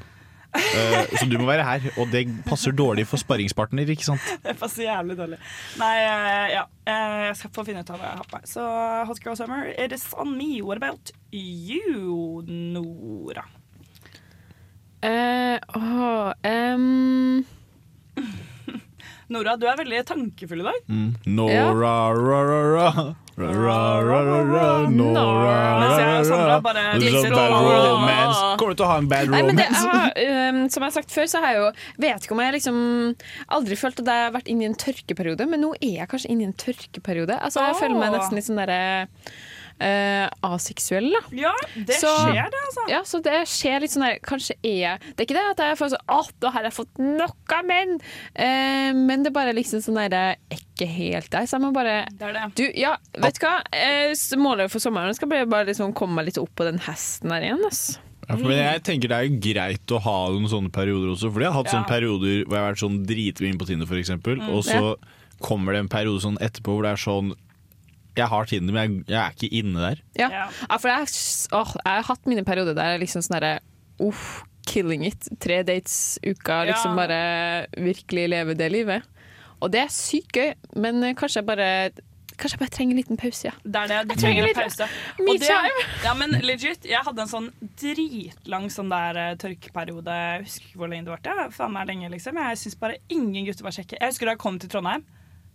Uh, 0.57 1.05
så 1.21 1.29
du 1.29 1.37
må 1.37 1.45
være 1.45 1.63
her, 1.63 1.91
og 2.01 2.09
det 2.11 2.23
passer 2.47 2.73
dårlig 2.73 3.05
for 3.07 3.21
sparringspartner. 3.21 3.85
ikke 3.93 4.03
sant? 4.07 4.25
Det 4.43 4.57
passer 4.59 4.87
jævlig 4.89 5.17
dårlig. 5.19 5.37
Nei, 5.77 5.97
uh, 6.09 6.49
ja. 6.55 6.63
Uh, 6.89 7.27
Jeg 7.29 7.37
skal 7.37 7.51
få 7.53 7.67
finne 7.69 7.85
ut 7.85 7.91
av 7.93 8.01
hva 8.01 8.09
jeg 8.09 8.17
har 8.17 8.25
på 8.25 8.39
meg. 8.39 8.49
Så 8.49 8.65
Hot 9.11 9.21
Girl 9.23 9.37
Summer, 9.37 9.69
it 9.77 9.93
is 9.93 10.07
on 10.17 10.33
me. 10.39 10.63
What 10.63 10.79
about 10.81 11.13
you, 11.31 12.43
Nora? 12.49 13.45
Eh, 15.01 15.59
åh, 15.75 16.33
um. 16.43 17.45
Nora, 19.29 19.57
du 19.61 19.67
er 19.69 19.77
veldig 19.79 20.03
tankefull 20.09 20.63
i 20.63 20.67
dag. 20.67 20.79
Mm. 20.89 21.11
Nora, 21.37 21.93
ra, 22.17 22.39
ra, 22.43 22.61
ra. 22.73 22.89
Ra, 23.39 23.51
ra, 23.55 23.79
ra, 24.03 24.19
ra, 24.27 24.39
ra. 24.43 24.89
Nora, 24.91 25.43
ra 25.79 25.91
ra, 25.95 26.39
ra. 26.43 26.57
Kommer 28.59 28.73
du 28.73 28.81
til 28.81 28.87
å 28.87 28.89
ha 28.91 28.97
en 28.99 29.11
bad 29.11 29.31
Nei, 29.31 29.45
men 29.47 29.61
det, 29.61 29.69
romance? 29.69 29.85
jeg 30.19 30.33
har, 30.33 30.59
som 30.73 30.83
jeg 30.83 30.89
har 30.89 30.97
sagt 30.97 31.15
før, 31.15 31.29
så 31.31 31.43
har 31.45 31.55
jeg 31.55 31.61
jo 31.61 31.69
Vet 32.03 32.27
ikke 32.27 32.35
om 32.35 32.43
jeg 32.43 32.57
liksom 32.57 32.81
aldri 33.61 33.79
følt 33.79 34.03
at 34.03 34.11
jeg 34.11 34.25
har 34.25 34.35
vært 34.35 34.51
inne 34.51 34.67
i 34.67 34.71
en 34.73 34.79
tørkeperiode, 34.83 35.47
men 35.53 35.63
nå 35.63 35.71
er 35.79 36.01
jeg 36.01 36.11
kanskje 36.11 36.33
inne 36.35 36.43
i 36.43 36.49
en 36.49 36.59
tørkeperiode. 36.65 37.39
Altså, 37.39 37.63
jeg 37.69 37.79
føler 37.79 38.01
meg 38.01 38.17
nesten 38.17 38.41
litt 38.41 38.49
sånn 38.49 38.59
derre 38.65 38.81
eh, 39.81 40.29
aseksuell, 40.43 41.11
da. 41.13 41.21
Ja, 41.33 41.53
det 41.75 41.95
Så- 42.01 42.13
skjer, 42.27 42.49
det, 42.51 42.61
altså. 42.67 42.85
Ja, 42.91 43.01
så 43.05 43.21
det 43.23 43.37
skjer 43.47 43.81
litt 43.81 43.91
sånn 43.95 44.05
der 44.07 44.19
Kanskje 44.25 44.57
er 44.63 44.79
jeg 44.79 45.01
Det 45.17 45.21
er 45.21 45.27
ikke 45.27 45.37
det 45.39 45.45
at 45.51 45.63
jeg 45.65 45.79
føler 45.79 45.95
sånn 45.97 46.09
Å, 46.09 46.31
nå 46.43 46.53
har 46.53 46.63
jeg 46.69 46.73
fått 46.73 46.99
nok 46.99 47.55
av 47.59 47.65
menn! 47.65 48.01
Eh, 48.35 48.93
men 48.93 49.23
det 49.23 49.31
er 49.31 49.37
bare 49.39 49.53
liksom 49.55 49.81
sånn 49.85 49.95
der 50.11 50.11
Jeg 50.11 50.39
er 50.51 50.59
ikke 50.59 50.89
helt 50.91 51.31
der, 51.31 51.47
så 51.47 51.59
jeg 51.59 51.63
må 51.67 51.73
bare 51.75 52.07
Det 52.11 52.23
er 52.29 52.33
det. 52.33 52.55
Du, 52.55 52.65
ja, 52.79 52.97
vet 53.19 53.39
du 53.39 53.47
hva? 53.47 53.63
Eh, 53.73 54.15
målet 54.39 54.71
for 54.71 54.79
sommeren 54.83 55.15
skal 55.15 55.29
bli 55.29 55.45
bare 55.47 55.67
liksom 55.67 55.95
komme 55.95 56.15
meg 56.21 56.27
litt 56.31 56.39
opp 56.39 56.55
på 56.57 56.65
den 56.69 56.79
hesten 56.79 57.29
der 57.31 57.43
igjen. 57.47 57.63
altså. 57.65 57.99
Ja, 58.29 58.37
men 58.37 58.51
jeg 58.53 58.83
tenker 58.85 59.09
det 59.09 59.17
er 59.17 59.25
jo 59.25 59.39
greit 59.41 59.87
å 59.97 60.01
ha 60.05 60.29
noen 60.29 60.49
sånne 60.51 60.71
perioder 60.71 61.15
også. 61.15 61.31
Fordi 61.33 61.47
jeg 61.47 61.53
har 61.53 61.63
hatt 61.63 61.73
Ja. 61.73 61.79
sånne 61.79 61.89
perioder 61.89 62.45
hvor 62.45 62.57
jeg 62.59 62.61
har 62.61 62.73
vært 62.75 62.83
sånn 62.85 62.99
dritmye 63.07 63.49
inne 63.55 63.59
på 63.59 63.67
Tinder, 63.67 63.87
for 63.87 63.97
eksempel. 63.97 64.43
og 64.53 64.65
så 64.65 64.97
kommer 65.41 65.73
det 65.73 65.79
en 65.81 65.89
periode 65.89 66.21
sånn 66.21 66.37
etterpå 66.39 66.75
hvor 66.77 66.83
det 66.83 66.93
er 66.93 67.01
sånn 67.01 67.33
Jeg 68.19 68.29
har 68.33 68.49
Tinder, 68.51 68.75
men 68.75 68.83
jeg, 68.83 69.05
jeg 69.15 69.19
er 69.23 69.37
ikke 69.37 69.51
inne 69.63 69.85
der. 69.87 70.03
Ja. 70.19 70.29
Ja. 70.35 70.47
For 70.77 70.91
jeg, 70.93 71.09
åh, 71.57 71.73
jeg 71.79 71.95
har 72.03 72.09
hatt 72.11 72.27
mine 72.31 72.45
perioder 72.47 72.75
der 72.79 72.97
jeg 72.97 73.05
liksom 73.07 73.23
sånn 73.25 73.39
derre 73.39 73.55
Uff, 74.03 74.43
killing 74.69 75.03
it. 75.09 75.27
Tre 75.43 75.63
dates 75.67 76.19
uka, 76.23 76.61
liksom 76.69 76.93
Ja. 76.93 76.99
bare 77.07 77.23
virkelig 77.83 78.29
leve 78.31 78.55
det 78.59 78.69
livet. 78.75 79.03
Og 79.63 79.73
det 79.75 79.81
er 79.87 79.89
sykt 79.91 80.37
gøy, 80.39 80.53
men 80.79 81.03
eh, 81.03 81.15
kanskje 81.19 81.41
jeg 81.43 81.47
bare 81.49 81.71
Kanskje 82.39 82.55
jeg 82.55 82.61
bare 82.61 82.71
trenger 82.71 82.95
en 82.95 82.99
liten 83.01 83.17
pause, 83.19 83.49
ja. 83.49 83.53
Det 83.67 83.81
er 83.81 83.89
det. 83.91 83.97
Du 84.07 84.21
trenger 84.21 84.45
trenger 84.47 84.49
en 84.53 84.59
pause. 84.61 84.87
me 85.19 85.33
Og 85.33 85.41
det- 85.41 85.49
time. 85.49 85.87
Ja, 86.07 86.13
men 86.15 86.37
legit, 86.47 86.85
jeg 86.87 87.01
hadde 87.03 87.25
en 87.25 87.33
sånn 87.33 87.49
dritlang 87.99 88.69
sånn 88.71 88.93
der 88.93 89.19
eh, 89.19 89.33
tørkeperiode. 89.43 90.15
Jeg 90.15 90.45
husker 90.45 90.69
ikke 90.69 90.79
hvor 90.79 90.93
lenge 90.93 91.09
det 91.09 91.15
varte. 91.17 91.35
Ja, 91.35 91.49
faen 91.51 91.75
meg 91.75 91.89
lenge, 91.91 92.11
liksom. 92.15 92.39
Jeg 92.39 92.61
syns 92.63 92.77
bare 92.79 93.01
ingen 93.11 93.49
gutter 93.49 93.67
var 93.67 93.75
kjekke. 93.75 93.99
Jeg 93.99 94.13
husker 94.13 94.31
da 94.31 94.37
jeg 94.37 94.43
kom 94.45 94.59
til 94.63 94.71
Trondheim. 94.71 95.03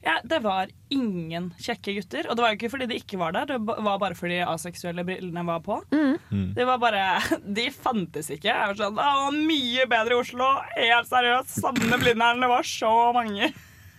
Ja, 0.04 0.18
det 0.28 0.40
var 0.44 0.68
ingen 0.92 1.46
kjekke 1.64 1.94
gutter. 1.96 2.28
Og 2.30 2.36
det 2.36 2.44
var 2.44 2.52
jo 2.52 2.58
ikke 2.60 2.72
fordi 2.74 2.88
de 2.92 2.98
ikke 3.00 3.20
var 3.22 3.32
der, 3.36 3.46
det 3.54 3.60
var 3.64 4.00
bare 4.02 4.18
fordi 4.20 4.42
de 4.42 4.48
aseksuelle 4.52 5.06
brillene 5.08 5.46
var 5.48 5.62
på. 5.64 5.78
Mm. 5.96 6.50
Det 6.58 6.66
var 6.68 6.82
bare 6.82 7.06
De 7.60 7.70
fantes 7.72 8.28
ikke. 8.36 8.52
Jeg 8.52 8.74
var 8.74 8.76
sånn, 8.80 8.98
Det 9.00 9.08
var 9.16 9.38
mye 9.54 9.88
bedre 9.96 10.18
i 10.18 10.20
Oslo. 10.20 10.50
Helt 10.76 11.08
seriøst. 11.12 11.56
Savner 11.64 12.04
Blindern. 12.04 12.44
Det 12.44 12.52
var 12.52 12.68
så 12.68 12.94
mange. 13.16 13.54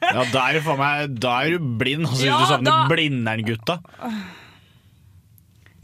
Ja, 0.04 0.20
er, 0.20 1.06
da 1.08 1.34
er 1.46 1.54
du 1.56 1.68
blind. 1.80 2.04
Altså, 2.10 2.26
Ja, 2.28 2.38
du 2.42 2.50
savner 2.52 2.70
da- 2.70 2.88
Blindern-gutta. 2.92 3.78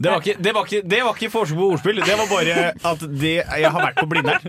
Det 0.01 0.11
var 0.11 0.21
ikke, 0.23 0.35
det 0.43 0.53
var 0.55 0.65
ikke, 0.67 0.81
det 0.93 0.99
var 1.05 1.17
ikke 1.19 1.29
forsøk 1.33 1.57
på 1.61 1.67
ordspill. 1.75 2.01
Det 2.05 2.15
var 2.19 2.27
bare 2.31 2.67
at 2.91 3.03
det, 3.21 3.33
jeg 3.61 3.71
har 3.75 3.81
vært 3.85 3.99
på 4.01 4.07
Blindern. 4.11 4.47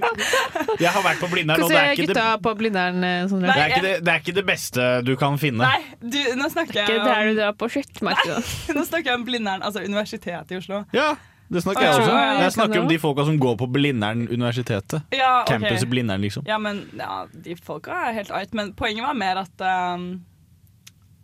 Jeg 0.80 0.90
har 0.94 1.02
vært 1.04 1.20
på 1.22 1.28
Blindern, 1.32 1.62
og 1.62 1.68
det 1.68 1.76
Hvordan 1.76 1.82
er 1.82 1.88
er 1.88 1.96
ikke 1.96 2.06
det, 2.06 2.14
gutta 2.16 2.36
på 2.46 2.54
Blindern? 2.60 3.04
eh, 3.04 3.26
Sondre? 3.30 3.52
Det, 3.52 3.62
er 3.62 3.74
ikke 3.74 3.82
det, 3.86 3.94
det 4.06 4.12
er 4.14 4.22
ikke 4.24 4.36
det 4.40 4.46
beste 4.48 4.86
du 5.06 5.12
kan 5.20 5.36
finne. 5.42 5.66
Nei, 5.68 5.82
du, 6.00 6.18
nå 6.40 6.48
snakker 6.54 6.80
Ikke 6.82 6.96
jeg 6.96 7.04
der 7.04 7.20
om, 7.20 7.28
du 7.36 7.40
drar 7.42 7.52
på 7.62 7.68
skittmarkedet. 7.76 8.40
nå 8.78 8.86
snakker 8.88 9.12
jeg 9.12 9.20
om 9.20 9.28
Blindern, 9.28 9.62
altså 9.68 9.84
Universitetet 9.84 10.50
i 10.56 10.60
Oslo. 10.62 10.82
Ja, 10.96 11.12
Det 11.52 11.60
snakker 11.60 11.84
jeg 11.84 11.92
Å, 11.92 11.96
ja, 11.96 12.00
også. 12.00 12.12
ja, 12.16 12.20
ja, 12.32 12.42
Jeg 12.46 12.52
snakker 12.54 12.80
om 12.80 12.86
de 12.88 12.96
folka 13.02 13.24
som 13.28 13.36
går 13.42 13.56
på 13.60 13.66
Blindern 13.74 14.22
universitetet. 14.30 15.02
Ja, 15.12 15.42
ok. 15.42 15.50
Campus 15.52 15.82
i 15.84 15.88
Blindern, 15.90 16.22
liksom. 16.24 16.46
Ja, 16.48 16.56
men 16.58 16.86
ja, 16.96 17.26
de 17.44 17.56
folka 17.60 17.92
er 18.08 18.14
helt 18.22 18.30
ait. 18.32 18.54
Men 18.56 18.72
poenget 18.78 19.04
var 19.04 19.12
mer 19.20 19.42
at 19.42 19.66
um, 19.96 20.06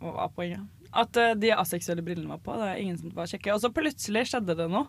Hva 0.03 0.13
var 0.19 0.29
poenget? 0.35 0.61
At 0.93 1.17
uh, 1.21 1.33
de 1.37 1.51
aseksuelle 1.53 2.01
brillene 2.05 2.29
var 2.31 2.39
på. 2.41 2.55
Det 2.57 2.65
var 2.65 2.79
ingen 2.81 2.97
som 2.97 3.11
var 3.13 3.29
kjekke. 3.29 3.53
Og 3.53 3.61
så 3.61 3.69
plutselig 3.73 4.25
skjedde 4.31 4.55
det 4.57 4.69
noe. 4.71 4.87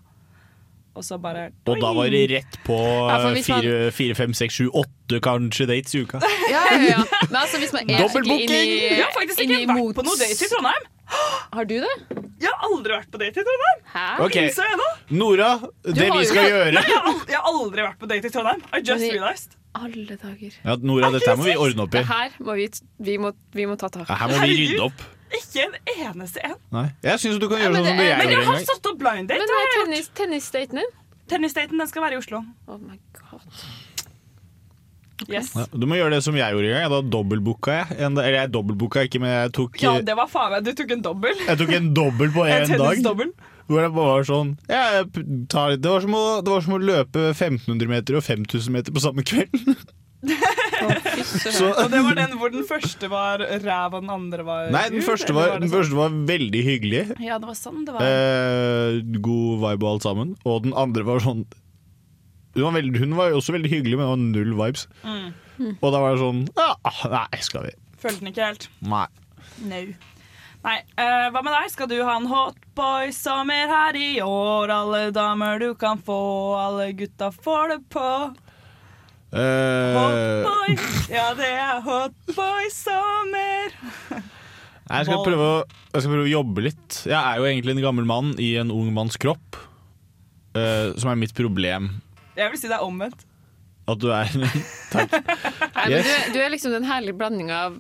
Og 0.98 1.04
så 1.06 1.20
bare 1.22 1.52
Og 1.70 1.76
da 1.78 1.92
var 1.94 2.08
det 2.10 2.24
rett 2.32 2.56
på 2.66 2.76
man- 3.06 3.36
fire, 3.46 3.90
fire, 3.94 4.14
fem, 4.18 4.32
seks, 4.34 4.56
sju, 4.58 4.66
åtte 4.74 5.20
kanskje 5.22 5.68
dates 5.70 5.94
i 5.94 6.00
uka. 6.02 6.18
Ja, 6.50 6.64
ja, 6.72 6.80
ja. 6.82 7.04
Men 7.28 7.36
altså, 7.44 7.60
hvis 7.62 7.72
man 7.76 7.86
er 7.86 8.08
skikkelig 8.10 8.38
inn 8.42 8.50
i, 8.56 8.64
Jeg 8.96 9.04
har 9.04 9.12
faktisk 9.14 9.44
ikke 9.44 9.60
vært 9.60 9.76
vært 9.76 10.00
på 10.00 10.06
noe 10.08 10.18
date 10.18 10.34
i 10.34 10.50
Trondheim. 10.50 10.88
Har 11.54 11.64
du 11.70 11.76
det? 11.84 11.94
Jeg 12.40 12.50
har 12.50 12.66
aldri 12.70 12.96
vært 12.96 13.12
på 13.14 13.20
date 13.22 13.38
i 13.38 13.46
Trondheim. 13.46 13.84
Hæ? 13.94 14.08
Okay. 14.26 14.48
Innså 14.50 14.66
jeg 14.66 14.80
nå. 14.82 14.88
Nora, 15.20 15.52
det 15.86 16.10
vi 16.10 16.26
skal 16.32 16.50
gjøre 16.50 16.74
Jeg 16.74 16.82
har, 16.90 17.06
aldri, 17.12 17.32
jeg 17.34 17.38
har 17.38 17.48
aldri 17.54 17.86
vært 17.86 18.02
på 18.02 18.10
date 18.10 18.26
i 18.26 18.34
Trondheim. 18.34 18.66
I 18.74 18.82
just 18.82 19.04
Men 19.06 19.14
realized. 19.14 19.56
Alle 19.78 20.18
dager. 20.18 20.58
ja, 20.64 20.76
Nora, 20.82 21.12
dette 21.14 21.30
her 21.30 21.38
må 21.38 21.46
vi 21.46 21.54
ordne 21.68 21.86
opp 21.86 21.94
i. 21.94 21.98
Det 22.02 22.06
her 22.10 22.36
må 22.42 22.58
vi, 22.58 22.66
vi, 22.98 23.16
må, 23.22 23.30
vi 23.54 23.70
må 23.70 23.78
ta 23.78 23.86
tak 23.94 24.08
Ja. 24.10 24.18
Her 24.24 24.34
må 24.34 24.42
vi 24.42 24.58
rydde 24.64 24.82
opp. 24.90 25.06
Ikke 25.38 25.62
en 25.66 25.74
eneste 25.94 26.40
en. 26.44 26.56
Nei. 26.74 26.86
Jeg 27.06 27.20
syns 27.22 27.38
du 27.38 27.46
kan 27.48 27.58
Ja, 27.60 27.68
gjøre 27.68 27.72
men 27.76 27.84
sånn 27.84 27.90
som 27.92 28.00
det 28.00 28.06
jeg 28.08 28.18
Men 28.18 28.26
gjorde 28.26 28.34
jeg 28.34 28.40
en 28.40 28.48
har 28.50 28.56
gang. 28.58 28.66
satt 28.72 28.90
opp 28.90 28.98
blind 28.98 29.28
date. 29.30 29.38
Men 29.38 29.52
hva 29.52 29.60
er 29.60 29.62
jeg 29.66 29.70
gjort. 29.76 29.86
tennis, 29.86 30.08
tennisdaten 30.20 30.80
din? 30.82 30.90
Tennisdaten 31.30 31.78
den 31.78 31.86
skal 31.90 32.02
være 32.02 32.16
i 32.18 32.20
Oslo. 32.24 32.40
Oh 32.66 32.78
my 32.82 32.98
god. 33.20 33.44
Yes. 35.28 35.50
Ja, 35.54 35.66
du 35.76 35.84
må 35.86 35.98
gjøre 35.98 36.14
det 36.16 36.22
som 36.24 36.34
jeg 36.38 36.54
gjorde 36.54 36.70
en 36.70 36.76
gang. 36.80 36.90
Da 36.94 37.00
dobbeltbooka 37.14 37.74
jeg. 37.76 37.98
En, 38.06 38.16
eller 38.16 38.38
jeg 38.40 38.52
dobbeltbooka 38.54 39.02
ikke, 39.06 39.20
men 39.20 39.30
jeg 39.34 39.52
tok, 39.58 39.76
Ja, 39.84 39.92
det 40.00 40.16
var 40.16 40.30
faen 40.32 40.50
meg 40.54 40.64
Du 40.64 40.72
tok 40.78 40.94
en 40.96 41.02
dobbel. 41.04 41.42
jeg 41.46 41.58
tok 41.60 41.72
en 41.76 41.90
dobbel 41.94 42.32
på 42.34 42.44
En 42.48 42.54
én 42.56 42.66
dag. 42.72 42.78
tennisdobbel. 42.96 43.32
Hvor 43.70 43.84
det 43.84 43.90
bare 43.94 44.14
var 44.16 44.24
sånn 44.26 44.48
jeg 44.66 45.04
tar, 45.52 45.76
det, 45.78 45.86
var 45.92 46.00
som 46.02 46.14
å, 46.18 46.22
det 46.42 46.50
var 46.50 46.64
som 46.64 46.72
å 46.74 46.80
løpe 46.82 47.28
1500 47.36 47.86
meter 47.92 48.16
og 48.18 48.24
5000 48.26 48.72
meter 48.74 48.90
på 48.96 49.02
samme 49.04 49.22
kveld. 49.22 49.52
Så, 51.24 51.70
Og 51.70 51.90
det 51.92 52.00
var 52.04 52.16
den 52.18 52.36
hvor 52.40 52.52
den 52.52 52.64
første 52.68 53.10
var 53.12 53.42
ræv, 53.42 53.94
og 53.96 54.04
den 54.04 54.12
andre 54.12 54.44
var 54.46 54.70
nei, 54.74 54.84
den 54.92 55.04
første, 55.06 55.34
var, 55.36 55.56
den 55.58 55.68
sånn? 55.68 55.74
første 55.78 55.98
var 55.98 56.14
veldig 56.30 56.62
hyggelig. 56.66 57.02
Ja, 57.22 57.38
det 57.42 57.50
var 57.50 57.58
sånn 57.58 57.84
det 57.88 57.94
var. 57.96 58.04
Eh, 58.06 59.00
god 59.22 59.64
vibe 59.64 59.86
og 59.86 59.90
alt 59.94 60.06
sammen. 60.06 60.34
Og 60.44 60.62
den 60.66 60.76
andre 60.78 61.06
var 61.06 61.22
sånn 61.24 61.44
Hun 62.56 62.64
var, 62.66 62.74
veldig, 62.80 62.98
hun 63.04 63.16
var 63.18 63.30
jo 63.30 63.38
også 63.38 63.54
veldig 63.54 63.70
hyggelig, 63.70 63.98
men 63.98 64.06
det 64.06 64.10
var 64.10 64.22
null 64.24 64.54
vibes. 64.58 64.86
Mm. 65.06 65.74
Og 65.76 65.88
da 65.92 65.98
var 66.02 66.16
det 66.16 66.22
sånn 66.22 66.44
ja, 66.56 66.70
Nei, 67.12 67.42
skal 67.44 67.66
vi 67.68 67.74
Følte 68.00 68.24
den 68.24 68.30
ikke 68.32 68.46
helt. 68.48 68.70
Nei. 68.80 69.06
No. 69.68 69.80
Nei, 70.60 70.76
eh, 71.00 71.26
hva 71.32 71.40
med 71.40 71.54
deg? 71.54 71.70
Skal 71.72 71.88
du 71.88 71.98
ha 72.04 72.14
en 72.18 72.28
hotboy 72.28 73.12
som 73.16 73.48
er 73.52 73.68
her 73.70 73.96
i 73.96 74.10
år? 74.24 74.72
Alle 74.72 75.06
damer 75.12 75.60
du 75.60 75.70
kan 75.76 76.00
få, 76.04 76.16
alle 76.60 76.90
gutta 76.96 77.30
får 77.32 77.74
det 77.74 77.78
på. 77.92 78.08
Eh, 79.30 79.94
Hotboy, 79.94 80.74
ja 81.16 81.28
det 81.38 81.46
er 81.54 81.78
hotboy 81.86 82.64
sommer. 82.74 83.70
jeg, 84.10 85.06
skal 85.06 85.20
prøve 85.22 85.44
å, 85.46 85.60
jeg 85.94 86.02
skal 86.02 86.10
prøve 86.16 86.26
å 86.26 86.32
jobbe 86.32 86.64
litt. 86.66 86.96
Jeg 87.06 87.14
er 87.20 87.38
jo 87.38 87.44
egentlig 87.46 87.76
en 87.76 87.84
gammel 87.84 88.06
mann 88.10 88.32
i 88.42 88.48
en 88.62 88.72
ung 88.74 88.88
manns 88.96 89.14
kropp. 89.22 89.54
eh, 90.58 90.90
som 90.98 91.12
er 91.12 91.16
mitt 91.20 91.34
problem. 91.38 91.92
Jeg 92.34 92.50
vil 92.50 92.58
si 92.58 92.66
det 92.70 92.74
er 92.80 92.86
omvendt. 92.86 93.22
At 93.90 93.98
du 94.02 94.08
er 94.14 94.26
Takk. 94.94 95.10
Nei, 95.14 95.86
men 95.86 95.94
Yes. 95.94 96.06
du, 96.06 96.10
er- 96.16 96.30
du 96.34 96.38
er 96.42 96.50
liksom 96.56 96.74
den 96.74 96.86
herlige 96.90 97.14
blandinga 97.18 97.56
av 97.68 97.72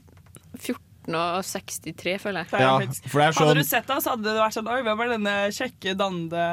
14 0.58 1.14
og 1.18 1.42
63, 1.46 2.14
føler 2.22 2.38
jeg. 2.44 2.50
Det 2.52 2.58
er 2.60 2.62
Ja, 2.62 2.66
for 3.10 3.18
det 3.18 3.26
er 3.26 3.34
Hadde 3.34 3.40
sånn 3.40 3.58
du 3.58 3.64
sett 3.66 3.86
deg, 3.90 3.98
så 4.04 4.08
hadde 4.14 4.26
det 4.30 4.38
vært 4.38 4.54
sånn 4.58 4.70
Oi, 4.70 4.80
hvem 4.86 5.00
er 5.02 5.08
denne 5.16 5.34
kjekke, 5.54 5.90
dande 5.98 6.44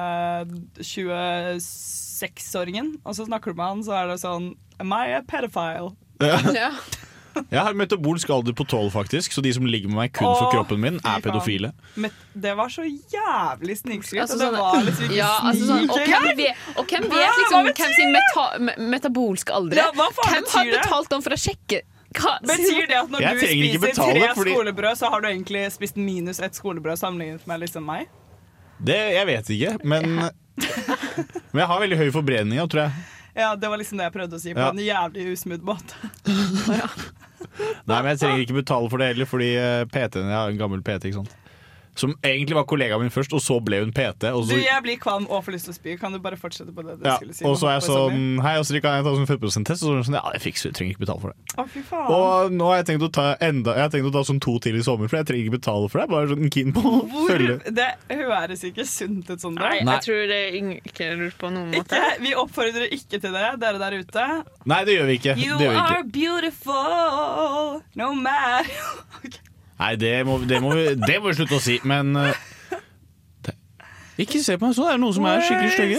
26-åringen? 0.82 2.96
Og 3.06 3.16
så 3.18 3.26
snakker 3.28 3.54
du 3.54 3.60
med 3.60 3.68
han, 3.72 3.84
så 3.86 3.96
er 4.00 4.10
det 4.12 4.18
sånn 4.24 4.50
Am 4.80 4.94
I 4.94 5.14
a 5.18 5.22
pedophile? 5.28 5.96
Ja. 6.58 6.72
Jeg 7.54 7.62
har 7.62 7.76
metabolsk 7.78 8.30
alder 8.34 8.56
på 8.58 8.66
12, 8.66 8.88
faktisk, 8.96 9.32
så 9.36 9.44
de 9.46 9.52
som 9.54 9.66
ligger 9.70 9.92
med 9.92 9.98
meg 10.00 10.14
kun 10.18 10.26
for 10.26 10.48
Åh, 10.48 10.54
kroppen 10.56 10.80
min, 10.82 10.96
er 11.06 11.20
pedofile. 11.22 11.70
Men 11.94 12.10
det 12.34 12.56
var 12.58 12.72
så 12.74 12.82
jævlig 12.82 13.76
snikskritt. 13.78 14.24
Altså, 14.24 14.40
det 14.42 14.48
sånn- 14.48 14.58
var 14.58 14.80
liksom 14.88 15.06
ikke 15.06 15.20
Ja, 15.20 15.28
altså 15.46 15.68
sånn, 15.70 15.86
og, 15.94 16.00
hvem 16.02 16.26
vet, 16.40 16.64
og 16.74 16.88
hvem 16.90 17.06
vet 17.06 17.14
Hva 17.14 17.28
liksom 17.38 17.70
hvem 17.78 17.94
sin 18.00 18.10
meta 18.16 18.46
me- 18.66 18.76
metabolske 18.96 19.54
alder 19.54 19.78
Ja, 19.84 19.86
er? 19.94 20.18
Hvem 20.18 20.48
har 20.56 20.72
betalt 20.72 21.10
dem 21.14 21.22
for 21.28 21.36
å 21.36 21.40
sjekke 21.44 21.84
hva 22.18 22.34
Betyr 22.42 22.88
det 22.90 22.98
at 23.04 23.14
når 23.14 23.22
Jeg 23.22 23.38
du 23.38 23.46
spiser 23.46 23.84
betale, 23.86 24.16
tre 24.18 24.32
fordi- 24.34 24.56
skolebrød, 24.58 24.98
så 24.98 25.12
har 25.14 25.22
du 25.22 25.28
egentlig 25.30 25.62
spist 25.76 25.96
minus 26.02 26.40
ett 26.42 26.58
skolebrød 26.58 26.98
sammenlignet 26.98 27.46
med 27.46 27.60
liksom 27.68 27.86
meg? 27.86 28.08
Det, 28.82 28.98
jeg 29.14 29.26
vet 29.30 29.54
ikke, 29.54 29.76
men 29.86 30.10
Men 31.54 31.62
jeg 31.62 31.68
har 31.70 31.80
veldig 31.86 31.98
høy 32.02 32.10
forbrenning, 32.18 32.60
tror 32.66 32.88
jeg. 32.88 32.92
Ja, 33.38 33.52
Det 33.56 33.70
var 33.70 33.78
liksom 33.78 34.00
det 34.02 34.08
jeg 34.10 34.14
prøvde 34.18 34.38
å 34.40 34.42
si 34.42 34.54
på 34.58 34.60
Ja. 34.66 34.70
en 34.74 34.82
jævlig 34.82 35.28
usmooth 35.36 35.66
måte. 35.68 35.94
Nei, 37.88 38.00
men 38.02 38.10
jeg 38.12 38.20
trenger 38.22 38.42
ikke 38.44 38.58
betale 38.60 38.90
for 38.92 39.02
det 39.02 39.12
heller, 39.14 39.28
fordi 39.30 39.52
eh, 39.58 39.84
PT-en 39.94 40.28
Jeg 40.30 40.36
har 40.38 40.50
en 40.52 40.58
gammel 40.60 40.82
PT, 40.86 41.10
ikke 41.12 41.22
sant. 41.22 41.36
Som 41.98 42.14
egentlig 42.22 42.58
var 42.58 42.68
kollegaen 42.70 43.02
min 43.02 43.14
først, 43.14 43.34
og 43.34 43.42
så 43.44 43.58
ble 43.64 43.82
hun 43.82 43.94
PT. 43.96 44.30
Og 44.32 44.48
Du, 44.48 44.56
Jeg 44.56 44.84
blir 44.86 45.00
kvalm 45.02 45.26
og 45.30 45.44
får 45.46 45.58
lyst 45.58 45.70
til 45.70 45.74
å 45.74 45.78
spy. 45.78 45.96
Kan 46.02 46.14
du 46.14 46.22
bare 46.24 46.38
fortsette 46.40 46.74
på 46.76 46.86
det 46.86 47.00
du 47.02 47.08
ja, 47.08 47.18
skulle 47.18 47.34
si? 47.34 47.46
og 47.48 47.58
så 47.60 47.72
er 47.72 47.78
jeg 47.78 47.88
sånn 47.88 48.42
Hei, 48.46 48.54
Astrid, 48.62 48.84
kan 48.86 49.00
jeg 49.00 49.08
ta 49.08 49.14
sånn 49.16 49.30
5%-test? 49.30 49.84
Og 49.84 49.88
så 49.88 49.94
er 49.94 50.02
hun 50.02 50.08
sånn, 50.08 50.20
ja, 50.20 50.34
det 50.36 50.42
fikser 50.44 50.72
vi, 50.72 50.78
trenger 50.78 50.96
ikke 50.96 51.06
betale 51.06 51.24
for 51.24 51.34
det. 51.34 51.56
Å, 51.58 51.68
fy 51.74 51.84
faen. 51.88 52.12
Og 52.14 52.56
nå 52.58 52.70
har 52.72 52.82
jeg 52.82 52.88
tenkt 52.92 53.08
å 53.08 53.12
ta 53.18 53.28
enda 53.44 53.76
Jeg 53.78 53.88
har 53.88 53.94
tenkt 53.94 54.10
å 54.12 54.14
ta 54.14 54.24
sånn 54.28 54.42
to 54.44 54.58
til 54.64 54.78
i 54.78 54.84
sommer, 54.86 55.10
for 55.10 55.20
jeg 55.20 55.30
trenger 55.32 55.48
ikke 55.48 55.58
betale 55.58 55.90
for 55.92 56.04
det. 56.04 56.08
Bare 56.14 56.32
sånn 56.34 56.54
keen 56.54 56.76
på 56.76 56.84
å 56.86 57.26
følge. 57.30 57.58
det 57.78 57.90
høres 58.14 58.66
ikke 58.68 58.86
sunt 58.88 59.32
ut 59.32 59.42
sånn. 59.42 59.58
Nei. 59.58 59.82
Nei. 59.82 59.98
jeg 59.98 60.06
tror 60.08 60.24
det 60.30 60.40
er 60.46 60.60
ikke 60.92 61.10
lurt 61.18 61.40
på 61.42 61.52
noen 61.54 61.74
måte. 61.74 61.98
Ikke, 61.98 62.22
vi 62.24 62.36
oppfordrer 62.38 62.94
ikke 62.94 63.22
til 63.24 63.34
det, 63.34 63.50
dere 63.64 63.82
der 63.82 64.00
ute. 64.02 64.28
Nei, 64.70 64.82
det 64.88 64.98
gjør 64.98 65.12
vi 65.12 65.20
ikke. 65.22 65.38
You 65.42 65.58
gjør 65.58 65.76
vi 65.76 65.84
are 65.84 66.04
beautiful 66.04 67.82
no 67.98 68.14
matter 68.14 69.42
Nei, 69.78 69.94
det 70.02 70.14
må, 70.26 70.40
det, 70.50 70.58
må 70.64 70.72
vi, 70.74 70.86
det 70.98 71.18
må 71.22 71.30
vi 71.30 71.36
slutte 71.38 71.58
å 71.60 71.62
si, 71.62 71.76
men 71.86 72.16
eh, 72.18 72.34
det, 73.46 73.54
Ikke 74.24 74.40
se 74.42 74.56
på 74.58 74.66
meg 74.66 74.74
sånn, 74.78 74.88
det 74.90 74.94
er 74.96 75.02
noen 75.04 75.14
som 75.18 75.28
er 75.30 75.44
skikkelig 75.46 75.72
stygge. 75.76 75.98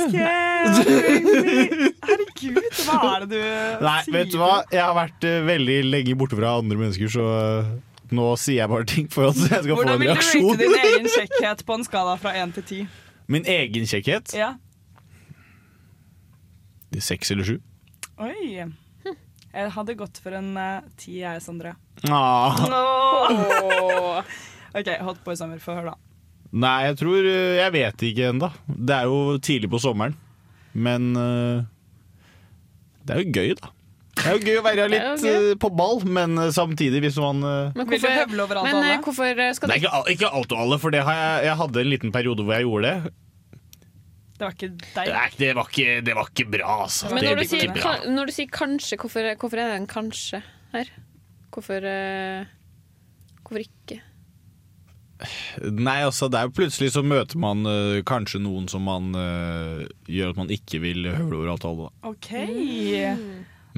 Herregud, 2.09 2.65
hva 2.89 2.97
er 3.13 3.27
det 3.27 3.29
du 3.31 3.85
Nei, 3.85 3.99
sier? 4.03 4.15
vet 4.17 4.33
du 4.33 4.39
hva? 4.41 4.55
Jeg 4.75 4.83
har 4.83 4.97
vært 4.99 5.27
eh, 5.29 5.39
veldig 5.47 5.77
lenge 5.93 6.17
borte 6.19 6.39
fra 6.41 6.57
andre 6.59 6.81
mennesker, 6.81 7.13
så 7.15 7.27
eh, 7.37 7.71
nå 8.19 8.27
sier 8.41 8.63
jeg 8.65 8.73
bare 8.73 8.89
ting 8.89 9.07
for 9.13 9.29
at 9.31 9.39
jeg 9.45 9.63
skal 9.67 9.77
få 9.79 9.85
en 9.85 10.03
reaksjon. 10.03 10.43
Hvordan 10.49 10.59
vil 10.59 10.73
du 10.73 10.75
rate 10.75 10.83
din 10.83 10.97
egen 10.97 11.09
kjekkhet 11.19 11.65
på 11.69 11.79
en 11.79 11.87
skala 11.87 12.17
fra 12.19 12.35
1 12.43 12.57
til 12.59 12.67
10? 12.73 12.91
Min 13.31 13.45
egen 13.55 13.87
kjekkhet? 13.91 14.35
Ja. 14.39 14.55
Seks 17.05 17.31
eller 17.35 17.45
sju? 17.47 17.59
Oi. 18.19 18.65
Jeg 19.59 19.73
hadde 19.75 19.97
gått 19.99 20.21
for 20.23 20.35
en 20.39 20.53
uh, 20.55 20.85
ti, 21.01 21.17
jeg, 21.25 21.41
Sondre. 21.43 21.73
Ah. 22.07 22.61
OK, 24.79 24.91
Hotboy 25.03 25.35
Sommer, 25.39 25.59
få 25.63 25.75
høre, 25.75 25.97
da. 25.97 26.05
Nei, 26.49 26.77
jeg 26.87 26.95
tror 27.03 27.27
eh, 27.29 27.59
Jeg 27.59 27.73
vet 27.75 28.03
ikke 28.09 28.29
ennå. 28.31 28.49
Det 28.71 28.95
er 28.95 29.09
jo 29.11 29.35
tidlig 29.45 29.69
på 29.73 29.81
sommeren. 29.83 30.15
Men 30.79 31.11
uh, 31.19 31.67
det 33.03 33.17
er 33.17 33.25
jo 33.25 33.35
gøy, 33.35 33.57
da. 33.59 33.73
Det 34.19 34.29
er 34.29 34.37
jo 34.37 34.47
gøy 34.47 34.61
å 34.61 34.65
være 34.67 34.87
litt 34.93 35.27
uh, 35.27 35.51
på 35.59 35.73
ball, 35.75 36.05
men 36.07 36.39
samtidig 36.55 37.03
hvis 37.03 37.19
man 37.23 37.43
Men 37.75 37.91
du 37.91 37.97
alt 37.99 38.39
men, 38.39 39.03
hvorfor 39.03 39.43
skal 39.59 39.73
Det 39.73 39.79
er 39.79 39.83
ikke, 39.83 40.05
ikke 40.15 40.31
alt 40.39 40.55
og 40.55 40.63
alle, 40.65 40.79
for 40.83 40.95
det 40.95 41.03
har 41.07 41.19
jeg, 41.19 41.49
jeg 41.49 41.61
hadde 41.65 41.83
en 41.83 41.93
liten 41.97 42.15
periode 42.15 42.47
hvor 42.47 42.55
jeg 42.55 42.69
gjorde 42.69 42.95
det. 42.95 43.17
Det 44.39 44.47
var 44.47 44.55
ikke 44.55 44.69
Det, 44.71 44.91
deg. 44.95 45.09
Nei, 45.11 45.29
det, 45.39 45.49
var, 45.59 45.71
ikke, 45.73 45.95
det 46.07 46.15
var 46.15 46.29
ikke 46.31 46.51
bra, 46.53 46.75
altså. 46.85 47.09
Men 47.11 47.25
det 47.25 47.31
når 47.31 47.41
du, 47.41 47.49
sier, 47.51 47.65
ikke 47.67 47.79
bra. 47.81 47.95
kan, 47.99 48.13
når 48.15 48.31
du 48.31 48.35
sier 48.37 48.53
kanskje, 48.55 48.99
hvorfor, 49.03 49.33
hvorfor 49.41 49.63
er 49.63 49.73
det 49.73 49.81
en 49.81 49.91
kanskje 49.91 50.43
her? 50.75 50.93
Hvorfor 51.55 51.89
uh, 51.89 52.55
Hvorfor 53.43 53.65
ikke? 53.65 53.99
Nei, 55.75 55.97
altså, 56.07 56.29
det 56.31 56.39
er 56.39 56.47
jo 56.47 56.55
plutselig 56.55 56.93
så 56.95 57.03
møter 57.03 57.41
man 57.43 57.67
uh, 57.67 57.99
kanskje 58.07 58.39
noen 58.45 58.69
som 58.71 58.85
man 58.87 59.11
uh, 59.17 59.83
gjør 60.07 60.35
at 60.35 60.39
man 60.39 60.53
ikke 60.55 60.79
vil 60.85 61.09
høre 61.11 61.41
over 61.41 61.55
alt 61.57 61.67
og 61.67 61.73
alle. 61.73 61.89
da. 61.89 62.13
OK. 62.13 62.31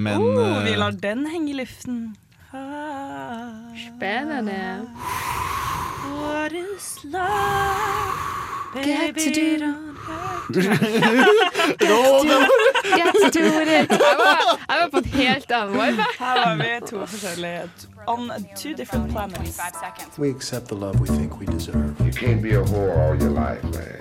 Men 0.01 0.27
oh, 0.27 0.59
vi 0.67 0.75
lar 0.77 0.97
den 1.01 1.25
henge 1.31 1.55
i 1.55 1.57
luften. 1.63 2.03
Ah, 2.53 3.73
Spennende. 3.79 4.89
What 6.11 6.53
is 6.53 6.99
love? 7.05 8.85
Get 8.85 9.17
to 9.17 9.31
do-. 9.33 9.90
Get 12.97 13.33
to 13.33 13.41
it. 13.63 13.91
Jeg 13.91 14.17
var, 14.19 14.59
jeg 14.69 14.79
var 14.83 14.89
på 14.91 14.99
en 14.99 15.05
helt 15.05 15.53
annen 15.53 15.75
vibe. 15.75 16.05
Her 16.19 16.35
var 16.47 16.57
vi 16.57 16.87
to 16.87 17.07
forskjellige 17.07 17.63
On 18.07 18.31
two 18.57 18.73
different 18.77 19.11
planets. 19.11 19.61
We 20.19 20.31
accept 20.31 20.67
the 20.69 20.75
love 20.75 21.01
we 21.01 21.07
think 21.07 21.41
we 21.41 21.47
deserve. 21.47 21.95
You 22.01 22.13
can't 22.13 22.43
be 22.43 22.55
a 22.55 22.63
whore 22.63 22.93
all 22.93 23.23
your 23.23 23.31
life, 23.31 23.63
man. 23.65 24.01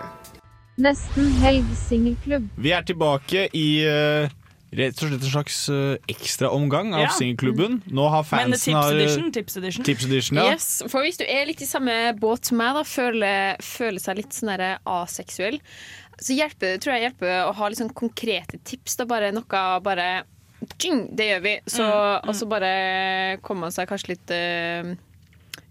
Nesten 0.78 1.32
helg 1.32 1.66
singelklubb. 1.76 2.50
Vi 2.56 2.72
er 2.72 2.82
tilbake 2.82 3.50
i 3.54 3.84
eh, 3.86 4.30
rett 4.72 5.00
og 5.02 5.10
slett 5.10 5.24
en 5.24 5.32
slags 5.34 5.60
uh, 5.70 5.96
ekstraomgang 6.08 6.94
av 6.94 7.08
Ja. 7.08 7.14
singelklubben. 7.16 7.82
Nå 7.90 8.10
har 8.10 8.26
Men 8.32 8.52
fansen 8.54 8.74
tips 8.74 8.74
har, 8.76 8.94
eh, 8.94 9.04
edition, 9.04 9.32
tips 9.32 9.58
edition. 9.58 9.84
Tips 9.84 10.06
edition, 10.06 10.38
ja. 10.38 10.52
Yes, 10.52 10.84
for 10.88 11.02
hvis 11.02 11.18
du 11.18 11.26
er 11.26 11.46
litt 11.46 11.62
i 11.62 11.66
samme 11.66 12.14
båt 12.20 12.46
som 12.46 12.58
meg, 12.58 12.76
da, 12.76 12.84
føler, 12.84 13.58
føler 13.62 14.00
seg 14.00 14.18
litt 14.18 14.32
sånn 14.36 14.54
aseksuell 14.86 15.60
så 16.20 16.36
hjelper, 16.36 16.80
tror 16.84 16.96
jeg 16.98 17.06
hjelper 17.08 17.46
å 17.48 17.54
ha 17.56 17.70
litt 17.70 17.80
sånn 17.80 17.94
konkrete 17.96 18.60
tips. 18.68 18.98
Da 19.00 19.06
bare 19.10 19.32
noe 19.32 19.66
bare 19.84 20.08
tjing, 20.78 21.16
Det 21.16 21.30
gjør 21.30 21.44
vi. 21.46 21.54
Så, 21.72 21.86
Og 22.28 22.36
så 22.36 22.48
bare 22.50 23.38
kommer 23.42 23.68
man 23.70 23.72
seg 23.76 23.88
kanskje 23.88 24.14
litt 24.14 24.34
uh, 24.36 24.92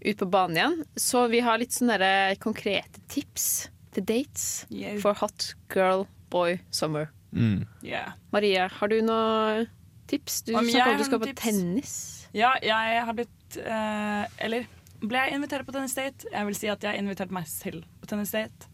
ut 0.01 0.17
på 0.17 0.29
banen 0.29 0.57
igjen. 0.57 0.79
Så 0.97 1.27
vi 1.29 1.43
har 1.45 1.61
litt 1.61 1.75
sånne 1.75 2.35
konkrete 2.41 3.01
tips 3.11 3.69
til 3.93 4.03
dates 4.05 4.65
Yeah. 4.69 4.97
for 5.01 5.13
hot 5.13 5.53
girl, 5.69 6.07
boy, 6.29 6.59
summer. 6.71 7.09
Mm. 7.31 7.67
Yeah. 7.85 8.15
Marie, 8.33 8.67
har 8.73 8.91
du 8.91 8.97
noe 9.05 9.67
tips? 10.09 10.41
Du 10.47 10.53
sa 10.53 10.63
snakka 10.63 10.87
om 10.87 10.95
at 10.95 11.03
du 11.03 11.07
skal 11.07 11.21
på 11.21 11.29
tips? 11.29 11.43
tennis. 11.43 11.93
Ja, 12.33 12.55
jeg 12.61 13.05
har 13.05 13.15
blitt 13.17 13.57
eh, 13.57 14.25
Eller 14.45 14.67
ble 14.99 15.21
jeg 15.23 15.37
invitert 15.37 15.65
på 15.65 15.73
tennisdate? 15.73 16.27
Jeg 16.29 16.49
vil 16.49 16.57
si 16.57 16.67
at 16.69 16.83
jeg 16.83 16.91
har 16.91 16.99
invitert 16.99 17.31
meg 17.33 17.47
selv 17.49 17.85
på 18.01 18.09
tennisdate. 18.11 18.67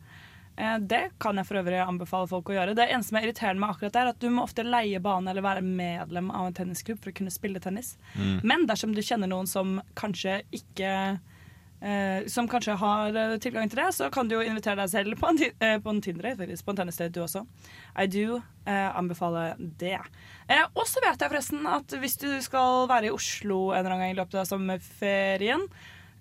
Eh, 0.58 0.78
det 0.80 1.04
kan 1.22 1.38
jeg 1.38 1.48
for 1.48 1.60
øvrig 1.60 1.82
anbefale 1.84 2.30
folk 2.32 2.50
å 2.50 2.56
gjøre. 2.56 2.76
Det 2.78 2.88
eneste 2.88 3.12
som 3.12 3.20
er 3.20 3.28
irriterende 3.28 3.62
med 3.62 3.76
akkurat 3.76 3.94
det, 3.94 4.02
er 4.02 4.12
at 4.14 4.24
du 4.24 4.28
må 4.34 4.46
ofte 4.48 4.66
leie 4.66 5.02
bane 5.04 5.32
eller 5.32 5.46
være 5.46 5.64
medlem 5.66 6.32
av 6.32 6.50
en 6.50 6.58
tennisklubb 6.58 7.02
for 7.04 7.12
å 7.12 7.18
kunne 7.20 7.34
spille 7.34 7.62
tennis. 7.64 7.96
Men 8.16 8.66
dersom 8.70 8.96
du 8.96 9.04
kjenner 9.06 9.30
noen 9.32 9.50
som 9.52 9.78
kanskje 10.00 10.42
ikke 10.56 10.92
eh, 11.86 12.26
som 12.32 12.48
kanskje 12.50 12.76
har 12.82 13.16
eh, 13.22 13.36
tilgang 13.44 13.70
til 13.70 13.80
det, 13.84 13.88
så 13.94 14.10
kan 14.14 14.28
du 14.28 14.36
jo 14.40 14.42
invitere 14.46 14.80
deg 14.82 14.90
selv 14.92 15.20
på 15.22 15.30
en, 15.30 15.38
ti- 15.38 15.52
eh, 15.62 15.78
på 15.84 15.94
en 15.94 16.02
Tinder-date, 16.02 16.40
faktisk. 16.42 16.66
På 16.66 16.74
en 16.74 16.80
tennisdate, 16.82 17.14
du 17.14 17.22
også. 17.24 17.44
I 18.02 18.08
do 18.12 18.40
eh, 18.66 18.90
anbefale 18.98 19.46
det. 19.80 20.00
Eh, 20.50 20.66
og 20.74 20.88
så 20.90 21.04
vet 21.06 21.22
jeg 21.22 21.32
forresten 21.32 21.68
at 21.70 21.96
hvis 22.02 22.18
du 22.22 22.30
skal 22.46 22.88
være 22.92 23.12
i 23.12 23.14
Oslo 23.16 23.70
en 23.72 23.80
eller 23.84 23.92
annen 23.96 24.08
gang 24.08 24.16
i 24.16 24.20
løpet 24.22 24.42
av 24.42 24.50
sommerferien, 24.50 25.68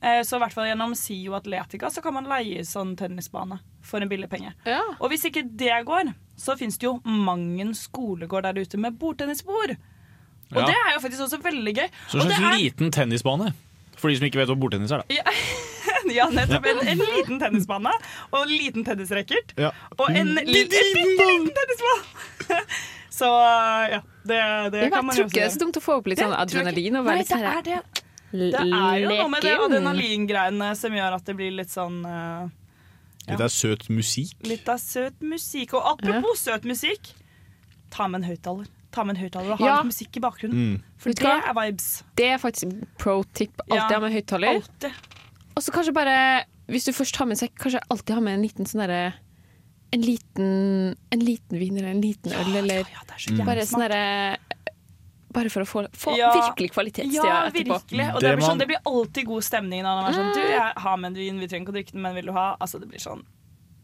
eh, 0.05 0.21
så 0.27 0.37
i 0.37 0.43
hvert 0.45 0.53
fall 0.57 0.69
gjennom 0.69 0.95
SIO 0.99 1.35
Atletica 1.39 1.91
så 1.91 2.03
kan 2.05 2.15
man 2.19 2.29
leie 2.29 2.65
sånn 2.69 2.95
tennisbane 3.01 3.59
for 3.85 4.05
en 4.05 4.09
billig 4.13 4.29
penge. 4.33 4.53
Ja. 4.69 4.81
Og 5.01 5.11
hvis 5.13 5.25
ikke 5.31 5.47
det 5.49 5.73
går, 5.89 6.13
så 6.41 6.57
fins 6.61 6.77
det 6.81 6.89
jo 6.89 6.99
mang 7.05 7.47
en 7.63 7.75
skolegård 7.79 8.45
der 8.49 8.61
ute 8.65 8.81
med 8.81 8.97
bordtennisbord. 9.01 9.77
Og 10.55 10.61
Ja. 10.61 10.67
det 10.69 10.75
er 10.77 10.93
jo 10.95 11.01
faktisk 11.01 11.23
også 11.25 11.39
veldig 11.43 11.73
gøy. 11.75 11.87
Så 12.11 12.21
en 12.21 12.29
slags 12.31 12.59
liten 12.61 12.91
tennisbane. 12.93 13.53
For 14.01 14.11
de 14.13 14.19
som 14.19 14.27
ikke 14.29 14.41
vet 14.43 14.51
hva 14.53 14.57
bordtennis 14.59 14.93
er, 14.95 15.05
da. 15.05 15.15
ja, 15.15 15.37
ja, 16.19 16.27
nettopp. 16.35 16.67
En, 16.73 16.81
en 16.95 17.05
liten 17.15 17.39
tennisbane 17.41 17.93
og 18.31 18.41
en 18.43 18.51
liten 18.53 18.85
tennisracket. 18.87 19.55
Ja. 19.61 19.71
Og 19.99 20.11
en 20.11 20.35
li- 20.37 20.45
en 20.45 20.53
bitte 20.53 20.83
liten 20.99 21.49
tennisball! 21.61 22.05
Så 23.15 23.29
ja, 23.31 24.01
det, 24.27 24.39
det 24.75 24.81
Jeg 24.83 24.91
kan 24.91 25.05
man 25.07 25.15
tror 25.15 25.29
ikke 25.29 25.37
det 25.39 25.43
er 25.45 25.47
også 25.47 25.55
så 25.55 25.63
dumt 25.63 25.77
å 25.79 25.83
få 25.85 25.95
opp 26.01 26.09
litt 26.11 26.19
sånn 26.19 26.33
jeg 26.35 26.41
adrenalin 26.49 26.97
og 26.99 27.05
være 27.07 27.21
litt 27.21 27.29
sånn 27.31 27.45
det 27.45 27.53
er 27.53 27.67
det. 27.69 27.77
Det 28.35 28.63
er 28.65 28.97
jo 29.05 29.11
noe 29.13 29.27
med 29.31 29.45
det 29.47 29.53
adrenalingreiene 29.69 30.71
som 30.75 30.97
gjør 30.99 31.15
at 31.21 31.29
det 31.31 31.37
blir 31.39 31.53
litt 31.55 31.71
sånn 31.71 32.01
ja. 32.03 32.49
Litt 33.31 33.45
av 33.47 33.53
søt 33.55 33.87
musikk. 33.95 34.35
Litt 34.51 34.67
av 34.69 34.83
søt 34.83 35.23
musikk. 35.23 35.77
Og 35.79 35.87
apropos 35.95 36.43
søt 36.43 36.67
musikk, 36.69 37.13
ta 37.95 38.09
med 38.11 38.25
en 38.25 38.27
høyttaler. 38.33 38.67
Ta 38.95 39.03
med 39.05 39.17
en 39.17 39.23
høyttaler 39.25 39.53
og 39.57 39.59
ha 39.59 39.67
Ja. 39.67 39.77
litt 39.83 39.91
musikk 39.91 40.17
i 40.17 40.21
bakgrunnen. 40.23 40.55
Mm. 40.55 40.83
For 41.03 41.11
det 41.11 41.27
er 41.27 41.55
vibes. 41.59 41.89
Det 42.17 42.29
er 42.31 42.39
faktisk 42.39 42.85
pro 42.99 43.23
tip. 43.35 43.51
Alltid 43.69 43.91
Ja. 43.91 43.99
ha 43.99 44.01
med 44.01 44.13
høyttaler. 44.15 44.63
Og 45.57 45.63
så 45.63 45.71
kanskje 45.75 45.93
bare, 45.95 46.45
hvis 46.69 46.85
du 46.87 46.93
først 46.93 47.17
har 47.17 47.27
med 47.27 47.37
sekk, 47.39 47.55
kanskje 47.59 47.81
alltid 47.91 48.15
ha 48.15 48.21
med 48.21 48.35
en 48.39 48.43
liten 48.47 48.65
sånn 48.71 48.87
derre 48.87 49.15
en 49.95 50.03
liten, 50.03 50.97
en 51.13 51.21
liten 51.21 51.59
vin 51.59 51.77
eller 51.79 51.91
en 51.91 52.01
liten 52.03 52.33
øl, 52.33 52.57
eller 52.57 52.83
Ja, 52.83 53.03
det 53.07 53.15
er 53.15 53.19
så 53.19 53.45
bare 53.45 53.63
sånn 53.63 53.89
derre 53.89 54.37
Bare 55.35 55.51
for 55.51 55.63
å 55.63 55.67
få, 55.67 55.89
få 55.93 56.17
Ja. 56.17 56.31
virkelig 56.33 56.71
kvalitetstida 56.73 57.25
Ja, 57.25 57.47
etterpå. 57.49 57.75
virkelig. 57.83 58.15
Og 58.15 58.21
det, 58.21 58.29
Det 58.31 58.37
blir 58.39 58.45
sånn, 58.45 58.49
man- 58.49 58.59
det 58.59 58.67
blir 58.69 58.79
alltid 58.87 59.27
god 59.27 59.43
stemning 59.43 59.83
når 59.83 60.03
man 60.03 60.13
er 60.13 60.17
sånn 60.19 60.35
Du, 60.35 60.41
jeg 60.41 60.73
har 60.77 60.97
med 60.97 61.09
en 61.09 61.15
vin, 61.15 61.41
vi 61.41 61.47
trenger 61.49 61.67
ikke 61.67 61.73
å 61.73 61.75
drikke 61.75 61.93
den, 61.93 62.03
men 62.03 62.15
vil 62.15 62.27
du 62.27 62.33
ha? 62.33 62.57
Altså, 62.61 62.79
det 62.81 62.89
blir 62.89 63.01
sånn 63.01 63.25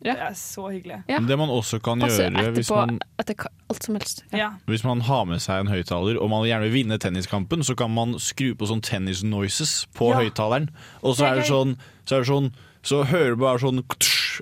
Ja. 0.01 0.15
Det 0.17 0.23
er 0.31 0.37
så 0.41 0.63
hyggelig. 0.73 1.03
Ja. 1.11 1.19
Det 1.21 1.37
man 1.37 1.51
også 1.53 1.77
kan 1.85 2.01
Passe 2.01 2.25
gjøre 2.31 2.55
hvis 2.57 2.71
man, 2.73 3.01
etter 3.21 3.45
alt 3.69 3.85
som 3.85 3.99
helst. 3.99 4.23
Ja. 4.33 4.39
Ja. 4.39 4.49
hvis 4.71 4.85
man 4.85 5.03
har 5.05 5.27
med 5.29 5.43
seg 5.45 5.61
en 5.61 5.69
høyttaler 5.73 6.17
og 6.17 6.31
man 6.33 6.47
gjerne 6.49 6.69
vil 6.71 6.73
vinne 6.79 6.97
tenniskampen, 6.99 7.61
så 7.67 7.77
kan 7.77 7.93
man 7.93 8.17
skru 8.23 8.55
på 8.57 8.69
sånn 8.71 8.81
tennis 8.81 9.21
noises 9.23 9.87
på 9.95 10.09
Ja. 10.15 10.23
høyttaleren. 10.23 10.71
Og 11.05 11.17
så 11.19 11.29
er 11.29 11.35
det 11.43 11.47
sånn 11.51 11.77
så, 12.07 12.17
er 12.17 12.25
det 12.25 12.31
sånn, 12.33 12.49
så 12.83 13.05
hører 13.05 13.37
du 13.37 13.43
bare 13.45 13.61
sånn 13.61 13.85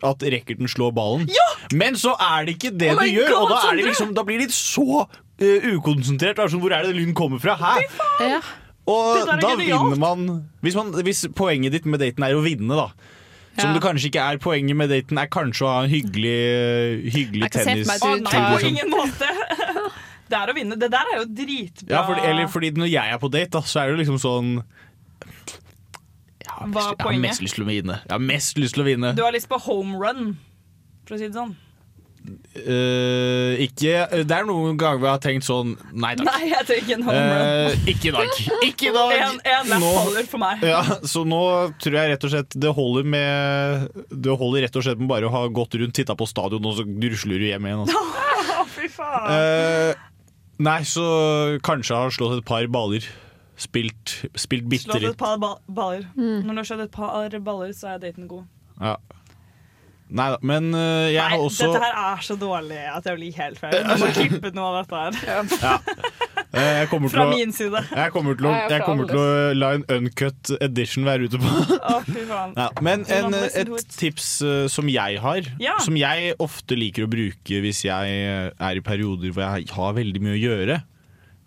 at 0.07 0.23
racketen 0.23 0.71
slår 0.71 0.95
ballen. 0.95 1.27
Men 1.75 1.99
så 1.99 2.15
er 2.23 2.47
det 2.47 2.55
ikke 2.57 2.71
det 2.79 2.93
Oh 2.95 3.03
du 3.03 3.11
gjør, 3.11 3.35
og 3.43 3.51
da, 3.51 3.59
er 3.73 3.83
liksom, 3.83 4.15
da 4.15 4.23
blir 4.23 4.39
det 4.39 4.53
så 4.55 5.05
uh, 5.09 5.69
ukonsentrert. 5.75 6.39
Er 6.39 6.49
sånn, 6.49 6.63
hvor 6.63 6.73
er 6.73 6.87
det 6.87 6.95
lyden 6.95 7.15
kommer 7.19 7.43
fra? 7.43 7.59
Hæ? 7.59 7.83
Ja. 8.23 8.41
Og 8.89 9.27
da 9.27 9.37
genialt. 9.37 9.59
vinner 9.59 9.99
man 10.01 10.49
hvis, 10.65 10.75
man 10.79 10.95
hvis 11.05 11.27
poenget 11.37 11.75
ditt 11.75 11.85
med 11.85 12.01
daten 12.01 12.25
er 12.25 12.39
å 12.39 12.45
vinne, 12.47 12.79
da. 12.79 12.89
Som 13.59 13.75
det 13.75 13.83
kanskje 13.83 14.11
ikke 14.13 14.25
er. 14.25 14.39
Poenget 14.43 14.79
med 14.79 14.93
daten 14.93 15.19
er 15.21 15.31
kanskje 15.33 15.67
å 15.67 15.71
ha 15.73 15.81
en 15.85 15.91
hyggelig, 15.93 16.37
hyggelig 17.15 17.49
se 17.51 17.65
for 17.65 17.71
tennis. 17.73 17.91
Å 17.99 18.13
Du 18.15 18.27
nei, 18.29 18.43
på 18.55 18.73
ingen 18.73 18.93
måte! 18.93 19.33
Det 20.29 20.37
er 20.37 20.51
å 20.53 20.53
vinne. 20.53 20.77
Det 20.77 20.91
der 20.93 21.09
er 21.09 21.23
jo 21.23 21.29
dritbra. 21.33 21.89
Ja, 21.89 22.03
fordi, 22.05 22.21
eller 22.29 22.51
fordi 22.53 22.69
når 22.77 22.91
jeg 22.93 23.15
er 23.15 23.21
på 23.23 23.31
date, 23.33 23.49
da, 23.55 23.63
så 23.65 23.81
er 23.81 23.95
det 23.95 24.03
liksom 24.03 24.19
sånn 24.21 24.51
Jeg 24.59 26.51
har, 26.53 26.67
mest, 26.69 26.91
jeg 26.91 27.07
har 27.07 27.23
mest 27.23 27.45
lyst 27.47 27.57
til 27.57 27.65
å 27.65 27.69
vinne. 27.71 27.97
Jeg 28.05 28.13
har 28.13 28.27
mest 28.27 28.61
lyst 28.61 28.77
til 28.77 28.85
å 28.85 28.89
vinne. 28.91 29.15
Du 29.17 29.23
har 29.25 29.33
lyst 29.33 29.49
på 29.49 29.57
home 29.65 29.97
run, 29.97 30.35
for 31.09 31.17
å 31.17 31.21
si 31.23 31.31
det 31.31 31.37
sånn. 31.39 31.55
Eh, 32.59 33.61
ikke 33.65 34.25
Det 34.27 34.35
er 34.35 34.47
noen 34.49 34.77
ganger 34.81 35.01
vi 35.03 35.09
har 35.09 35.21
tenkt 35.23 35.47
sånn 35.47 35.75
Nei 35.93 36.15
takk. 36.19 36.27
Nei, 36.29 36.49
jeg 36.51 36.67
trenger 36.69 36.95
en 36.99 37.05
home 37.07 37.23
run. 37.29 37.45
Eh, 37.45 37.85
ikke 37.93 38.11
i 38.11 38.15
dag. 38.17 38.41
Ikke 38.67 38.89
i 38.91 38.95
dag. 38.97 39.15
En, 39.29 39.39
en 39.55 39.73
Nå- 39.83 39.93
holder 39.99 40.27
for 40.31 40.43
meg. 40.43 40.65
Ja, 40.67 40.83
så 41.07 41.23
nå 41.29 41.41
tror 41.83 41.99
jeg 42.01 42.13
rett 42.15 42.27
og 42.29 42.35
slett 42.35 42.59
det 42.67 42.73
holder 42.77 43.07
med 43.15 44.03
Det 44.11 44.37
holder 44.43 44.67
rett 44.67 44.77
og 44.81 44.87
slett 44.87 45.01
med 45.03 45.11
bare 45.13 45.29
å 45.31 45.33
ha 45.35 45.45
gått 45.61 45.79
rundt, 45.81 45.95
titta 45.99 46.17
på 46.19 46.29
stadion, 46.29 46.65
og 46.69 46.77
så 46.81 46.85
rusler 46.87 47.39
du 47.41 47.47
hjem 47.49 47.69
igjen. 47.71 47.87
Altså. 47.87 48.67
Fy 48.75 48.91
faen. 48.93 49.31
Eh, 49.33 50.05
nei, 50.65 50.81
så 50.89 51.07
kanskje 51.65 51.97
har 51.97 52.15
slått 52.15 52.41
et 52.41 52.47
par 52.49 52.67
baller. 52.73 53.07
Spilt, 53.59 54.13
spilt 54.39 54.69
bitte 54.71 54.87
Slått 54.87 55.03
et 55.09 55.17
par 55.19 55.39
ba 55.43 55.57
baller. 55.67 56.05
Når 56.15 56.53
du 56.53 56.61
har 56.61 56.67
slått 56.69 56.85
et 56.85 56.93
par 56.95 57.39
baller, 57.43 57.73
så 57.75 57.95
er 57.97 58.03
daten 58.05 58.29
god. 58.31 58.45
Ja. 58.79 58.97
Nei 60.09 60.27
da, 60.33 60.39
men 60.41 60.71
uh, 60.73 61.09
jeg 61.13 61.19
Nei, 61.21 61.29
har 61.35 61.43
også 61.45 61.67
dette 61.69 61.81
her 61.85 61.97
er 62.01 62.23
så 62.25 62.37
dårlig 62.41 62.79
at 62.89 63.05
jeg 63.11 63.19
blir 63.19 63.35
helt 63.37 63.59
feil. 63.61 63.75
Du 63.85 64.01
må 64.01 64.09
klippe 64.17 64.53
noe 64.57 64.71
av 64.71 64.79
dette 64.81 65.03
her. 65.29 65.49
Ja. 66.49 66.63
jeg 66.81 66.89
kommer 66.89 67.11
til 67.13 67.19
Fra 67.19 67.25
å 67.29 67.33
min 67.35 67.51
side. 67.53 67.83
jeg 67.93 68.13
kommer 68.15 68.39
til 68.39 68.47
å, 68.49 68.53
jeg 68.73 68.85
kommer 68.87 69.09
til 69.11 69.19
å 69.21 69.27
la 69.59 69.69
en 69.77 69.85
uncut 69.99 70.53
edition 70.65 71.05
være 71.05 71.29
ute 71.29 71.41
på. 71.43 71.51
Å, 71.77 71.99
fy 72.07 72.23
faen. 72.31 72.55
Ja, 72.57 72.69
men 72.85 73.05
en, 73.13 73.37
et 73.37 73.73
tips 73.99 74.31
uh, 74.41 74.65
som 74.73 74.89
jeg 74.89 75.21
har, 75.21 75.51
Ja. 75.61 75.77
som 75.85 75.99
jeg 76.01 76.33
ofte 76.41 76.79
liker 76.79 77.05
å 77.05 77.11
bruke 77.13 77.61
hvis 77.65 77.85
jeg 77.85 78.17
eh, 78.25 78.49
er 78.57 78.81
i 78.81 78.85
perioder 78.85 79.35
hvor 79.37 79.45
jeg 79.45 79.69
har 79.77 79.93
veldig 79.99 80.25
mye 80.25 80.39
å 80.39 80.41
gjøre, 80.41 80.79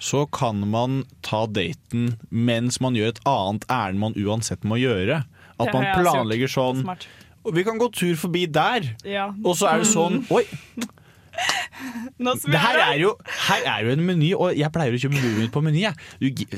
så 0.02 0.24
kan 0.34 0.62
man 0.70 1.02
ta 1.26 1.44
daten 1.50 2.16
mens 2.30 2.78
man 2.82 2.96
gjør 2.98 3.16
et 3.16 3.24
annet 3.30 3.66
ærend 3.74 4.02
man 4.06 4.16
uansett 4.18 4.64
må 4.66 4.78
gjøre. 4.82 5.24
At 5.62 5.74
man 5.76 5.86
planlegger 5.98 6.50
sånn 6.50 6.80
Smart. 6.86 7.04
«Å, 7.42 7.54
Vi 7.56 7.64
kan 7.66 7.80
gå 7.82 7.88
tur 7.96 8.16
forbi 8.20 8.46
der. 8.46 8.92
Ja. 9.08 9.30
Og 9.44 9.56
så 9.58 9.68
er 9.72 9.82
det 9.82 9.90
sånn 9.90 10.22
Oi, 10.30 10.44
det 12.52 12.60
her 12.62 12.78
er 12.84 12.98
jo, 13.02 13.16
her 13.48 13.64
er 13.66 13.86
jo 13.88 13.94
en 13.96 14.04
meny, 14.06 14.32
og 14.38 14.54
jeg 14.58 14.70
pleier 14.74 14.94
å 14.94 15.00
kjøpe 15.02 15.18
buret 15.18 15.40
mitt 15.42 15.54
på 15.56 15.64
meny. 15.66 15.88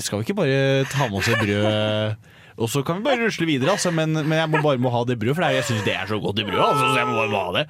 Skal 0.02 0.20
vi 0.20 0.26
ikke 0.28 0.36
bare 0.42 0.84
ta 0.92 1.08
med 1.08 1.22
oss 1.22 1.30
et 1.32 1.40
brød? 1.40 2.30
Og 2.54 2.70
så 2.70 2.84
kan 2.86 3.00
vi 3.00 3.06
bare 3.08 3.18
rusle 3.24 3.48
videre, 3.50 3.72
altså, 3.74 3.90
men, 3.96 4.12
men 4.14 4.36
jeg 4.38 4.50
må 4.52 4.60
bare 4.62 4.78
må 4.82 4.92
ha 4.94 5.00
det 5.10 5.16
brødet, 5.18 5.34
for 5.40 5.56
jeg 5.56 5.66
syns 5.66 5.86
det 5.88 5.96
er 5.98 6.10
så 6.10 6.20
godt 6.22 6.42
i 6.44 6.46
brødet. 6.46 6.62
Altså, 6.68 6.90
så 6.92 7.00
jeg 7.00 7.08
må 7.10 7.16
bare 7.18 7.32
må 7.32 7.40
ha 7.48 7.54
det. 7.56 7.64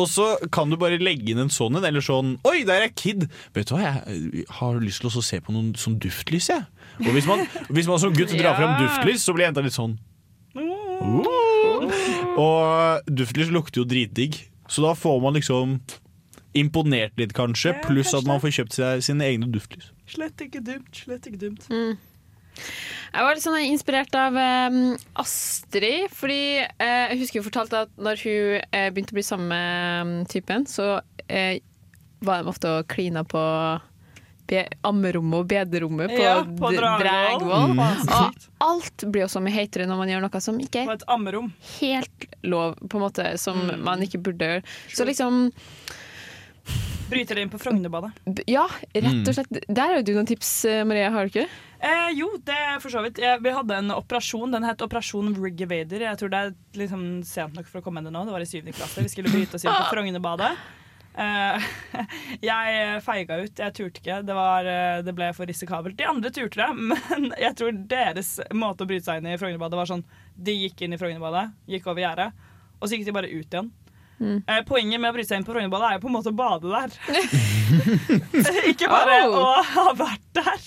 Og 0.00 0.06
så 0.08 0.28
kan 0.54 0.70
du 0.72 0.78
bare 0.80 0.96
legge 1.02 1.34
inn 1.34 1.42
en 1.44 1.52
sånn 1.52 1.76
en, 1.76 1.84
eller 1.90 2.04
sånn 2.04 2.36
Oi, 2.48 2.62
der 2.68 2.86
er 2.86 2.94
Kid! 2.96 3.26
Vet 3.56 3.68
du 3.68 3.74
hva, 3.76 3.82
jeg 4.06 4.46
har 4.60 4.80
lyst 4.80 5.04
til 5.04 5.10
å 5.12 5.24
se 5.26 5.42
på 5.44 5.52
noen 5.52 5.74
sånn 5.80 5.98
duftlys, 6.00 6.48
jeg. 6.54 6.64
Og 7.04 7.12
hvis 7.16 7.28
man, 7.28 7.44
hvis 7.68 7.90
man 7.90 8.00
som 8.00 8.16
gutt 8.16 8.32
drar 8.36 8.56
frem 8.56 8.72
Ja. 8.72 8.80
duftlys, 8.86 9.26
så 9.26 9.36
blir 9.36 9.48
jenta 9.50 9.64
litt 9.64 9.76
sånn 9.76 9.98
«Åh». 10.56 12.19
Og 12.38 13.10
duftlys 13.10 13.50
lukter 13.54 13.82
jo 13.82 13.88
dritdigg, 13.88 14.38
så 14.70 14.84
da 14.84 14.94
får 14.98 15.18
man 15.24 15.38
liksom 15.38 15.78
imponert 16.58 17.18
litt, 17.20 17.34
kanskje. 17.36 17.74
Ja, 17.74 17.80
Pluss 17.84 18.10
kanskje 18.10 18.20
at 18.22 18.28
man 18.28 18.42
får 18.42 18.54
kjøpt 18.58 18.76
seg 18.78 19.04
sine 19.06 19.26
egne 19.26 19.50
duftlys. 19.52 19.90
Slett 20.10 20.42
ikke 20.42 20.62
dumt. 20.66 21.02
Slett 21.04 21.26
ikke 21.30 21.42
dumt. 21.46 21.66
Jeg 21.70 23.24
var 23.26 23.34
litt 23.34 23.44
sånn 23.44 23.58
inspirert 23.62 24.14
av 24.18 24.36
um, 24.36 24.94
Astrid, 25.18 26.10
fordi 26.14 26.62
uh, 26.62 27.10
jeg 27.10 27.20
husker 27.22 27.40
hun 27.40 27.46
fortalte 27.46 27.84
at 27.86 27.92
når 27.98 28.22
hun 28.26 28.58
uh, 28.60 28.88
begynte 28.90 29.14
å 29.14 29.18
bli 29.18 29.26
sammen 29.26 29.50
med 29.50 30.02
um, 30.02 30.12
typen, 30.30 30.66
så 30.70 30.88
uh, 31.00 31.54
var 32.26 32.42
de 32.42 32.52
ofte 32.52 32.70
og 32.70 32.90
klina 32.90 33.24
på 33.26 33.40
ammerommet 34.84 35.38
og 35.40 35.48
bederommet 35.50 36.10
på, 36.12 36.20
Ja, 36.22 36.42
på 36.44 36.70
Dragvoll. 36.76 37.74
Mm. 37.74 37.80
Og 37.80 38.46
alt 38.66 39.04
blir 39.12 39.22
jo 39.24 39.30
så 39.32 39.40
mye 39.44 39.54
heitere 39.54 39.86
når 39.86 39.96
man 40.02 40.08
gjør 40.12 40.24
noe 40.26 40.40
som 40.44 40.58
ikke 40.60 40.84
er 40.84 41.50
helt 41.80 42.26
lov, 42.42 42.74
på 42.88 42.98
en 43.00 43.04
måte, 43.06 43.38
som 43.38 43.56
Mm. 43.68 43.82
man 43.84 44.00
ikke 44.02 44.22
burde 44.22 44.46
gjøre. 44.46 44.62
Så 44.94 45.04
liksom, 45.06 45.50
Bryter 47.10 47.34
det 47.34 47.42
inn 47.42 47.50
på 47.50 47.58
Frognerbadet. 47.58 48.12
ja, 48.46 48.68
rett 48.94 49.26
og 49.28 49.34
slett. 49.34 49.64
Der 49.66 49.94
har 49.96 50.02
du 50.06 50.12
noen 50.14 50.26
tips, 50.30 50.64
eh, 50.64 50.84
Maria, 50.86 51.10
har 51.10 51.26
du 51.26 51.32
ikke? 51.40 51.48
Eh, 51.82 52.10
jo, 52.14 52.28
det 52.44 52.54
er 52.54 52.78
for 52.78 52.88
så 52.92 53.02
vidt. 53.02 53.18
Jeg, 53.18 53.40
vi 53.42 53.50
hadde 53.50 53.70
en 53.80 53.90
operasjon. 53.90 54.52
Den 54.52 54.62
het 54.68 54.78
Operasjon 54.84 55.34
Riggavader. 55.34 55.98
Jeg 56.06 56.18
tror 56.20 56.30
det 56.30 56.38
er 56.38 56.54
liksom 56.78 57.24
sent 57.24 57.54
nok 57.56 57.66
for 57.66 57.80
å 57.80 57.82
komme 57.82 57.98
inn 57.98 58.04
det 58.04 58.12
nå. 58.12 58.22
Det 58.28 58.30
var 58.36 58.44
i 58.44 58.44
syvende 58.46 58.74
klasse. 58.76 59.02
Vi 59.02 59.08
skulle 59.08 59.32
bryte 59.32 59.54
oss 59.58 59.64
inn 59.64 59.72
på 59.72 59.90
Frognerbadet. 59.90 60.52
Eh, 61.18 61.64
jeg 62.50 63.00
feiga 63.04 63.40
ut. 63.42 63.58
Jeg 63.58 63.74
turte 63.76 64.00
ikke. 64.02 64.20
Det, 64.26 64.36
var, 64.36 64.68
eh, 64.70 65.00
det 65.06 65.14
ble 65.16 65.32
for 65.36 65.50
risikabelt. 65.50 65.96
De 65.98 66.06
andre 66.06 66.30
turte 66.34 66.60
det, 66.62 66.70
men 66.90 67.30
jeg 67.40 67.56
tror 67.58 67.72
deres 67.90 68.36
måte 68.54 68.86
å 68.86 68.90
bryte 68.90 69.08
seg 69.10 69.20
inn 69.22 69.32
i 69.32 69.38
Frognerbadet 69.40 69.80
var 69.80 69.90
sånn 69.90 70.04
De 70.38 70.54
gikk 70.54 70.82
inn 70.86 70.94
i 70.94 71.00
Frognerbadet, 71.00 71.50
gikk 71.70 71.90
over 71.90 72.04
gjerdet, 72.04 72.30
og 72.80 72.86
så 72.88 72.94
gikk 72.96 73.08
de 73.10 73.16
bare 73.18 73.30
ut 73.32 73.46
igjen. 73.56 73.72
Eh, 74.20 74.58
Poenget 74.68 75.00
med 75.00 75.10
å 75.10 75.14
bryte 75.16 75.30
seg 75.32 75.40
inn 75.40 75.46
på 75.48 75.54
Frognerbadet 75.56 75.88
er 75.90 75.96
jo 75.96 76.02
på 76.04 76.10
en 76.10 76.16
måte 76.18 76.32
å 76.32 76.36
bade 76.36 76.68
der. 76.68 76.90
ikke 78.70 78.88
bare 78.90 79.20
Oh. 79.30 79.36
å 79.40 79.62
ha 79.74 79.86
vært 79.96 80.26
der. 80.36 80.66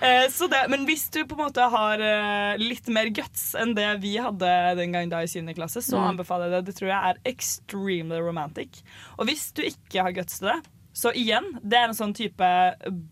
Eh, 0.00 0.26
så 0.32 0.46
det, 0.48 0.62
men 0.72 0.86
hvis 0.88 1.02
du 1.12 1.18
på 1.28 1.36
en 1.36 1.42
måte 1.44 1.64
har 1.72 2.00
eh, 2.00 2.60
litt 2.60 2.86
mer 2.88 3.10
guts 3.12 3.50
enn 3.60 3.74
det 3.76 3.88
vi 4.00 4.14
hadde 4.22 4.50
den 4.78 4.94
gang 4.96 5.10
da 5.12 5.20
i 5.20 5.28
7. 5.28 5.42
klasse, 5.56 5.82
så 5.84 6.00
anbefaler 6.00 6.48
jeg 6.48 6.54
det. 6.56 6.70
Det 6.70 6.76
tror 6.78 6.88
jeg 6.92 7.10
er 7.12 7.18
extremely 7.28 8.20
romantic. 8.24 8.80
Og 9.18 9.28
hvis 9.28 9.50
du 9.56 9.60
ikke 9.66 10.06
har 10.06 10.14
guts 10.16 10.38
til 10.40 10.48
det, 10.54 10.58
så 10.96 11.12
igjen, 11.14 11.44
det 11.62 11.78
er 11.78 11.90
en 11.90 11.96
sånn 11.96 12.14
type 12.16 12.48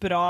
bra 0.03 0.25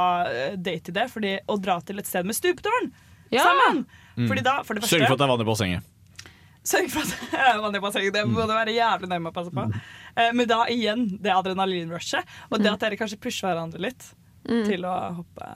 date 0.59 0.59
date-idé. 0.91 1.07
Fordi 1.13 1.37
å 1.49 1.57
dra 1.63 1.79
til 1.81 2.03
et 2.03 2.11
sted 2.11 2.27
med 2.29 2.37
stupetårn 2.37 2.91
Ja. 3.31 3.45
sammen. 3.45 3.85
Fordi 4.29 4.43
da, 4.43 4.59
for 4.65 4.75
det 4.75 4.83
første 4.83 4.97
Sørg 4.99 5.07
for 5.07 5.15
at 5.15 5.21
det 5.23 5.27
er 5.29 5.33
vann 5.37 5.45
i 5.45 5.49
bassenget. 5.49 5.95
Sørg 6.69 6.91
for 6.93 7.07
at 7.07 7.15
det 7.33 7.43
er 7.53 7.61
vann 7.63 7.79
i 7.79 7.83
bassenget. 7.87 8.17
Det 8.19 8.25
må 8.29 8.45
du 8.49 8.53
være 8.57 8.75
jævlig 8.77 9.09
nøye 9.13 9.23
med 9.25 9.31
å 9.31 9.37
passe 9.39 9.55
på. 9.55 9.69
Eh, 10.19 10.33
Men 10.35 10.49
da 10.51 10.65
igjen 10.75 11.07
det 11.23 11.33
adrenalinrushet, 11.37 12.27
og 12.51 12.59
det 12.61 12.73
at 12.75 12.83
dere 12.83 12.99
kanskje 13.01 13.21
pusher 13.23 13.49
hverandre 13.53 13.81
litt 13.87 14.11
til 14.49 14.85
å 14.89 14.97
hoppe 15.21 15.49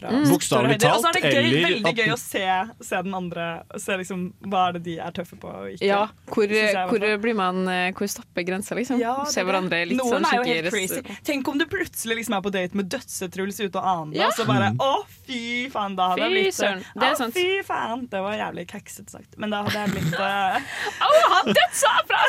fra 0.00 0.12
Bokstavelig 0.26 0.78
talt. 0.80 0.96
Og 0.96 1.04
så 1.04 1.10
er 1.10 1.18
det 1.18 1.30
gøy, 1.30 1.38
eller 1.40 1.66
veldig 1.68 1.92
gøy 2.00 2.12
å 2.14 2.18
se, 2.20 2.44
se 2.88 3.00
den 3.06 3.16
andre. 3.16 3.46
Se 3.80 3.96
liksom 4.00 4.24
hva 4.50 4.66
er 4.68 4.78
det 4.78 4.82
de 4.88 4.96
er 5.04 5.14
tøffe 5.16 5.38
på 5.40 5.50
og 5.50 5.68
ikke. 5.74 5.86
Ja, 5.86 6.00
hvor, 6.30 6.54
jeg 6.54 6.74
hvor 6.90 7.06
blir 7.22 7.36
man 7.38 7.62
eh, 7.70 7.90
Hvor 7.96 8.10
stopper 8.10 8.46
grensa, 8.46 8.76
liksom? 8.78 9.00
Ja, 9.02 9.16
det 9.24 9.34
Se 9.34 9.42
er 9.42 9.48
hverandre 9.48 9.82
litt 9.88 10.00
Noen 10.00 10.16
sånn 10.16 10.28
er 10.30 10.40
jo 10.40 10.46
helt 10.48 10.70
crazy. 10.74 11.02
Tenk 11.26 11.48
om 11.52 11.60
du 11.60 11.66
plutselig 11.70 12.20
liksom 12.20 12.38
er 12.38 12.44
på 12.44 12.52
date 12.54 12.78
med 12.78 12.90
Dødse-Truls 12.92 13.60
ute 13.62 13.72
og 13.80 13.84
aner, 13.84 14.16
Ja. 14.20 14.30
og 14.30 14.38
så 14.38 14.46
bare 14.48 14.72
Å, 14.80 14.90
fy 15.28 15.42
faen, 15.72 15.96
da 15.98 16.12
hadde 16.12 16.28
jeg 16.28 16.36
blitt 16.36 16.60
det 16.60 17.10
er 17.10 17.16
Å. 17.20 17.30
Fy 17.34 17.48
faen. 17.66 18.06
Det 18.10 18.22
var 18.24 18.38
jævlig 18.38 18.66
kaksete 18.70 19.12
sagt, 19.12 19.36
men 19.40 19.52
da 19.52 19.62
hadde 19.66 19.84
jeg 19.84 19.94
blitt 19.96 20.16
eh, 20.16 20.70
Å, 21.06 21.10
han 21.34 21.52
dødsa 21.52 21.92
fra 22.08 22.22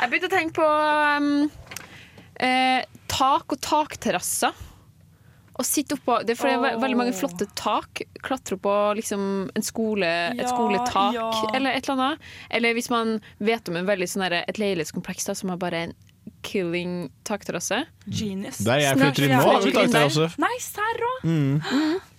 Jeg 0.00 0.10
begynte 0.10 0.30
å 0.30 0.32
tenke 0.32 0.56
på 0.56 0.68
um, 1.20 1.30
eh, 2.40 2.82
tak 3.10 3.52
og 3.52 3.60
takterrasser. 3.64 4.54
Å 5.60 5.64
sitte 5.66 5.98
oppå 5.98 6.20
det 6.24 6.32
er, 6.34 6.40
fordi 6.40 6.56
det 6.62 6.70
er 6.72 6.78
veldig 6.80 6.96
mange 6.96 7.12
flotte 7.16 7.46
tak. 7.58 8.00
Klatre 8.24 8.56
på 8.64 8.72
liksom 8.96 9.24
en 9.54 9.66
skole, 9.66 10.08
et 10.32 10.40
Ja, 10.46 10.48
skoletak 10.54 11.14
ja. 11.18 11.30
eller 11.54 11.76
et 11.76 11.84
eller 11.88 11.98
annet. 12.00 12.30
Eller 12.50 12.72
hvis 12.78 12.88
man 12.92 13.18
vet 13.44 13.68
om 13.68 13.76
en 13.76 13.86
veldig 13.90 14.08
sånn 14.08 14.24
derre- 14.24 14.44
et 14.48 14.56
leilighetskompleks 14.62 15.28
da, 15.28 15.34
som 15.36 15.52
har 15.52 15.60
bare 15.60 15.82
en 15.90 15.92
killing 16.42 17.10
takterrasse. 17.28 17.82
genius. 18.08 18.58
Der 18.64 18.80
jeg 18.80 18.96
flytter 18.96 19.24
inn 19.28 19.36
nå, 19.36 19.42
har 19.44 19.60
vi 19.60 19.70
der. 19.72 19.86
takterrasse. 19.86 20.30
Nei, 20.40 20.54
serr 20.64 21.04
òg? 21.12 21.28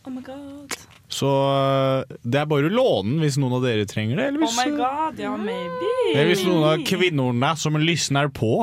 Oh 0.06 0.10
my 0.14 0.22
god. 0.26 0.78
Så 1.12 1.28
øh, 1.28 2.18
det 2.24 2.40
er 2.40 2.46
bare 2.48 2.70
å 2.70 2.72
låne 2.72 3.10
den 3.18 3.20
hvis 3.26 3.36
noen 3.42 3.58
av 3.58 3.66
dere 3.66 3.84
trenger 3.90 4.16
det. 4.22 4.28
Eller 4.32 4.40
Oh 4.40 4.46
hvis, 4.48 4.58
my 4.62 4.78
god, 4.78 5.20
ja, 5.20 5.34
maybe. 5.38 5.90
eller 6.14 6.30
hvis 6.32 6.46
noen 6.48 6.64
av 6.70 6.86
kvinnene 6.88 7.52
som 7.60 7.76
lysner 7.82 8.30
på, 8.32 8.54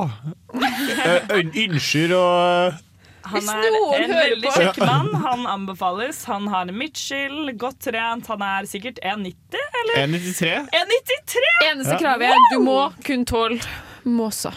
øn- 1.37 1.53
ønsker 1.66 2.14
å 2.16 2.24
Hvis 3.35 3.49
er 3.53 3.70
noen 3.74 3.95
en 4.03 4.14
hører 4.16 4.31
veldig 4.31 4.49
på. 4.49 4.61
kjekk 4.62 4.81
mann. 4.87 5.11
Han 5.24 5.47
anbefales. 5.47 6.24
Han 6.31 6.47
har 6.53 6.72
midtskill, 6.72 7.53
godt 7.61 7.79
trent. 7.89 8.26
Han 8.33 8.43
er 8.43 8.68
sikkert 8.70 8.99
1,90 9.03 9.68
eller 9.83 10.03
1,93 10.07 10.55
1,93! 10.72 11.45
Eneste 11.72 11.93
Ja. 11.95 11.99
kravet 11.99 12.33
er 12.33 12.49
du 12.55 12.59
må 12.64 12.81
kun 13.05 13.24
tåle 13.29 13.61
måser. 14.05 14.55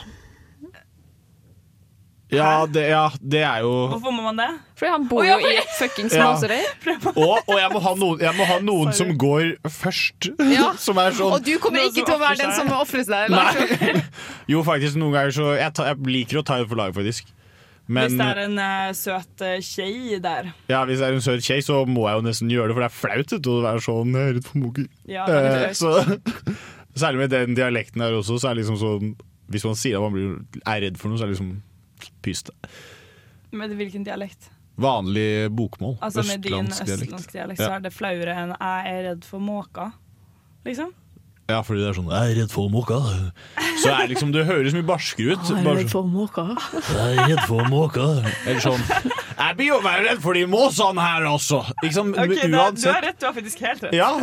ja, 2.32 2.65
det- 2.65 2.89
ja, 2.89 3.09
det 3.19 3.41
er 3.43 3.59
jo 3.59 3.72
Hvorfor 3.91 4.11
må 4.15 4.22
man 4.24 4.38
det? 4.38 4.47
Fordi 4.80 4.89
han 4.91 5.07
bor 5.09 5.19
Å, 5.22 5.26
ja, 5.28 5.38
jo 5.38 5.47
i 5.49 5.57
et 5.59 5.74
fuckings 5.78 6.13
Ja. 6.15 6.30
Og, 6.32 7.39
og 7.47 7.57
jeg 7.59 7.72
må 7.74 7.80
ha 7.84 7.93
noen, 7.95 8.19
jeg 8.24 8.34
må 8.38 8.45
ha 8.47 8.59
noen 8.59 8.93
som 8.93 9.11
går 9.17 9.57
først. 9.67 10.30
Ja. 10.39 10.72
Som 10.86 10.97
er 10.97 11.11
sånn 11.11 11.34
Og 11.36 11.43
du 11.43 11.57
kommer 11.59 11.82
Noen 11.82 11.91
ikke 11.91 12.05
som 12.05 12.05
til 12.05 12.15
å 12.15 12.19
være 12.19 12.32
ofrer 12.32 12.45
den 12.45 12.51
seg. 12.55 12.55
som 12.55 12.72
ofrer 12.80 13.03
seg. 13.03 13.30
Nei. 13.30 14.03
Jo, 14.53 14.63
faktisk, 14.63 14.95
noen 14.95 15.11
ganger 15.11 15.32
så 15.36 15.49
Jeg, 15.59 15.74
ta, 15.74 15.84
jeg 15.91 15.97
liker 16.07 16.39
å 16.39 16.45
ta 16.47 16.57
det 16.61 16.69
for 16.72 16.80
laget, 16.80 16.95
faktisk. 16.95 17.34
Men 17.91 18.07
Hvis 18.07 18.17
det 18.21 18.27
er 18.31 18.39
en 18.45 18.59
uh, 18.61 18.93
søt 18.95 19.43
uh, 19.43 20.19
der. 20.23 20.51
ja, 20.71 20.83
hvis 20.87 21.01
det 21.01 21.07
er 21.09 21.17
en 21.17 21.23
søt 21.25 21.43
kjei, 21.43 21.57
så 21.65 21.81
må 21.89 22.05
jeg 22.07 22.19
jo 22.21 22.23
nesten 22.29 22.53
gjøre 22.53 22.71
det, 22.71 22.77
for 22.77 22.85
det 22.85 22.89
er 22.89 22.99
flaut 23.01 23.33
vet 23.35 23.49
å 23.51 23.57
være 23.65 23.83
sånn 23.83 24.15
jeg 24.15 24.29
er 24.29 24.37
redd 24.37 24.47
for 24.47 24.61
moker. 24.63 24.87
Ja, 25.11 25.25
Eh, 25.27 25.73
så, 25.75 25.91
særlig 27.01 27.25
med 27.25 27.33
den 27.35 27.57
dialekten 27.57 28.03
her 28.05 28.15
også, 28.21 28.39
så 28.39 28.51
er 28.51 28.55
det 28.55 28.63
liksom 28.63 28.79
sånn 28.79 29.11
Hvis 29.51 29.65
man 29.67 29.75
sier 29.75 29.99
at 29.99 30.05
man 30.05 30.15
blir, 30.15 30.61
er 30.63 30.81
redd 30.85 30.97
for 31.01 31.11
noe, 31.11 31.19
så 31.19 31.25
er 31.25 31.31
det 31.31 31.35
liksom 31.35 31.51
pyst. 32.23 32.53
Med 33.51 33.73
hvilken 33.75 34.05
dialekt? 34.07 34.47
Vanlig 34.81 35.51
bokmål. 35.51 35.97
Altså 35.99 36.23
Med 36.23 36.45
din 36.45 36.53
østlandsk 36.71 36.85
dialekt. 36.87 37.03
østlandsk 37.03 37.33
dialekt 37.35 37.59
Ja. 37.59 37.67
så 37.67 37.75
er 37.75 37.83
det 37.83 37.91
flauere 37.93 38.37
enn 38.45 38.55
'jeg 38.55 38.93
er 38.93 39.03
redd 39.09 39.25
for 39.27 39.39
måka'. 39.43 39.91
Liksom. 40.65 40.93
Ja, 41.49 41.61
fordi 41.65 41.81
det 41.81 41.89
er 41.89 41.93
sånn 41.97 42.07
'jeg 42.11 42.31
er 42.31 42.35
redd 42.41 42.51
for 42.51 42.69
måka'. 42.69 43.31
Så 43.81 43.89
er 43.91 44.07
liksom, 44.07 44.31
det 44.31 44.45
høres 44.45 44.73
mye 44.73 44.85
barskere 44.87 45.33
ut. 45.33 45.43
Jeg 45.49 45.63
Bare 45.65 45.83
sånn, 45.83 45.89
for 45.89 46.03
måker. 46.03 46.55
'Jeg 46.93 47.17
er 47.17 47.27
redd 47.27 47.43
for 47.47 47.63
måka'. 47.67 48.07
Eller 48.45 48.61
sånn 48.61 48.83
'Jeg 48.87 49.57
blir 49.57 49.67
jo 49.67 49.79
redd 49.81 50.21
for 50.21 50.33
de 50.33 50.45
måsene 50.45 51.01
her 51.01 51.21
også'. 51.27 51.73
Liksom, 51.83 52.13
Ok, 52.13 52.27
det, 52.29 52.43
er- 52.43 52.47
Du 52.47 52.57
uansett. 52.57 52.93
har 52.93 53.01
rett, 53.01 53.19
du 53.19 53.25
har 53.25 53.33
faktisk 53.33 53.59
helt 53.59 53.83
rett. 53.83 53.93
Ja. 53.93 54.19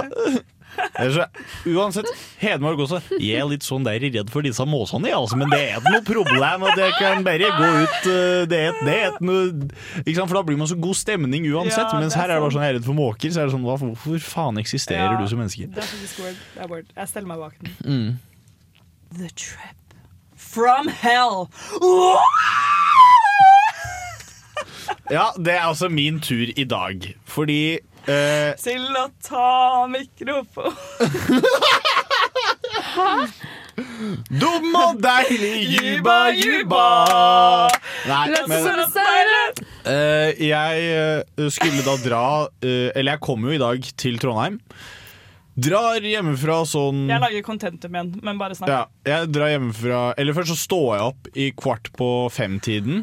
Uansett, 1.68 2.08
Hedmark 2.40 2.80
også. 2.84 3.00
Jeg 3.18 3.38
er 3.38 3.48
litt 3.50 3.66
sånn 3.66 3.86
der 3.86 4.00
redd 4.02 4.32
for 4.32 4.46
disse 4.46 4.64
måsene, 4.68 5.12
altså, 5.14 5.38
men 5.40 5.50
det 5.52 5.60
er 5.60 5.80
ikke 5.80 5.94
noe 5.94 6.06
problem. 6.06 6.66
Og 6.68 6.78
det 6.78 6.90
kan 6.98 7.24
bare 7.26 7.50
gå 7.58 7.70
ut 7.82 8.08
uh, 8.10 8.44
Det 8.50 8.60
er, 8.68 8.78
det 8.86 8.96
er 9.06 9.18
noe? 9.24 9.68
For 10.18 10.36
da 10.38 10.44
blir 10.46 10.60
man 10.60 10.70
så 10.70 10.78
god 10.78 10.98
stemning 10.98 11.46
uansett. 11.50 11.86
Ja, 11.86 12.00
mens 12.00 12.16
er 12.16 12.24
her 12.24 12.34
er 12.34 12.38
det 12.38 12.46
bare 12.46 12.56
sånn 12.56 12.66
jeg 12.66 12.74
er 12.74 12.78
redd 12.80 12.88
for 12.88 12.98
måker. 12.98 13.34
Så 13.34 13.42
er 13.42 13.50
det 13.50 13.56
sånn, 13.56 13.66
Hvorfor 13.68 14.22
faen 14.24 14.62
eksisterer 14.62 15.14
Ja, 15.14 15.18
du 15.20 15.28
som 15.30 15.42
menneske? 15.42 15.68
Det 15.72 15.84
er 15.84 15.90
faktisk 15.92 16.22
word. 16.24 16.40
Det 16.54 16.64
er 16.64 16.72
word. 16.72 16.94
Jeg 16.96 17.12
steller 17.12 17.32
meg 17.32 17.44
bak 17.44 17.60
den. 17.62 17.76
Mm. 17.84 18.08
The 19.18 19.30
trip 19.34 19.94
from 20.38 20.88
hell. 20.88 21.48
Ja, 25.10 25.30
det 25.36 25.54
er 25.54 25.64
altså 25.68 25.88
min 25.88 26.20
tur 26.20 26.50
i 26.56 26.64
dag. 26.64 27.14
Fordi 27.24 27.78
eh, 28.08 28.54
Til 28.62 28.98
å 28.98 29.08
ta 29.24 29.86
mikrofon. 29.92 30.74
Dum 34.28 34.74
og 34.74 34.98
deilig, 35.02 35.78
juba, 35.78 36.30
juba! 36.34 36.84
Nei, 38.08 38.26
men 38.50 38.82
uh, 38.82 40.30
jeg 40.34 40.88
eh, 40.88 41.20
skulle 41.54 41.82
da 41.86 41.94
dra 42.02 42.22
uh, 42.48 42.88
Eller 42.94 43.12
jeg 43.14 43.22
kom 43.24 43.40
jo 43.46 43.52
i 43.54 43.60
dag 43.60 43.78
til 44.00 44.18
Trondheim. 44.22 44.56
Drar 45.58 46.04
hjemmefra 46.06 46.60
sånn 46.70 47.08
Jeg 47.10 47.18
lager 47.22 47.42
contentum 47.46 47.94
igjen, 47.96 48.10
men 48.22 48.38
bare 48.40 48.54
snakk. 48.58 48.70
Ja, 48.70 48.82
jeg 49.08 49.30
drar 49.34 49.48
hjemmefra 49.54 50.02
Eller 50.18 50.32
først 50.36 50.50
så 50.54 50.58
står 50.60 50.88
jeg 50.92 51.02
opp 51.08 51.22
i 51.34 51.48
kvart 51.58 51.86
på 51.98 52.08
fem-tiden. 52.34 52.96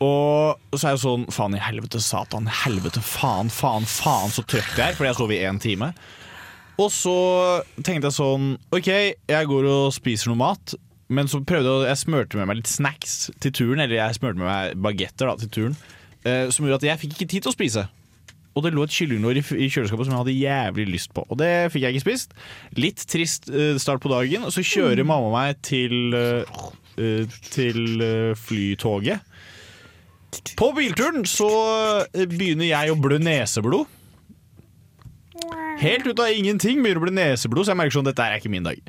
Og 0.00 0.78
så 0.78 0.86
er 0.86 0.94
jeg 0.94 1.02
sånn 1.02 1.26
Faen 1.34 1.56
i 1.58 1.60
helvete, 1.60 2.00
satan, 2.00 2.48
helvete, 2.62 3.02
faen, 3.04 3.50
faen, 3.52 3.84
faen, 3.84 4.32
så 4.32 4.44
trøtt 4.48 4.78
jeg 4.78 4.86
er. 4.86 4.96
Fordi 4.96 5.10
jeg 5.10 5.18
sov 5.18 5.34
i 5.34 5.42
én 5.44 5.60
time. 5.62 5.92
Og 6.80 6.88
så 6.94 7.16
tenkte 7.84 8.08
jeg 8.08 8.16
sånn 8.16 8.54
OK, 8.72 8.88
jeg 8.88 9.50
går 9.50 9.68
og 9.68 9.92
spiser 9.94 10.32
noe 10.32 10.40
mat. 10.40 10.76
Men 11.10 11.26
så 11.26 11.40
prøvde 11.42 11.72
jeg 11.82 11.90
Jeg 11.90 12.02
smørte 12.04 12.38
med 12.38 12.46
meg 12.48 12.60
litt 12.60 12.70
snacks 12.70 13.16
til 13.42 13.52
turen. 13.52 13.82
Eller 13.82 13.98
jeg 13.98 14.20
smørte 14.20 14.40
med 14.40 14.48
meg 14.48 14.84
bagetter 14.88 15.32
til 15.42 15.54
turen. 15.56 15.80
Eh, 16.24 16.48
som 16.52 16.64
gjorde 16.64 16.82
at 16.82 16.92
jeg 16.92 17.02
fikk 17.04 17.16
ikke 17.16 17.32
tid 17.34 17.44
til 17.44 17.52
å 17.52 17.56
spise. 17.56 17.88
Og 18.58 18.64
det 18.64 18.72
lå 18.74 18.82
et 18.84 18.94
kyllinglår 18.94 19.38
i, 19.38 19.68
kjøleskapet 19.70 20.08
som 20.08 20.14
jeg 20.14 20.20
hadde 20.24 20.34
jævlig 20.34 20.86
lyst 20.90 21.12
på. 21.14 21.22
Og 21.30 21.38
det 21.38 21.70
fikk 21.72 21.86
jeg 21.86 21.96
ikke 21.96 22.06
spist. 22.08 22.34
Litt 22.78 23.04
trist 23.10 23.48
eh, 23.52 23.76
start 23.80 24.02
på 24.02 24.10
dagen. 24.10 24.46
Og 24.46 24.54
så 24.54 24.64
kjører 24.66 25.06
mamma 25.06 25.30
meg 25.34 25.60
til, 25.66 26.16
eh, 26.16 26.64
eh, 26.98 27.38
til 27.52 28.02
flytoget. 28.40 29.22
På 30.58 30.70
bilturen 30.76 31.24
så 31.28 31.48
eh, 32.14 32.26
begynner 32.30 32.68
jeg 32.70 32.92
å 32.92 32.98
blø 33.00 33.18
neseblod. 33.22 33.88
Helt 35.80 36.04
ut 36.04 36.20
av 36.20 36.28
ingenting 36.36 36.82
begynner 36.82 37.00
å 37.00 37.06
bli 37.06 37.14
neseblod, 37.16 37.64
så 37.64 37.72
jeg 37.72 37.80
merker 37.80 37.96
sånn 37.96 38.08
dette 38.10 38.24
er 38.24 38.36
ikke 38.36 38.52
min 38.52 38.66
dag. 38.66 38.80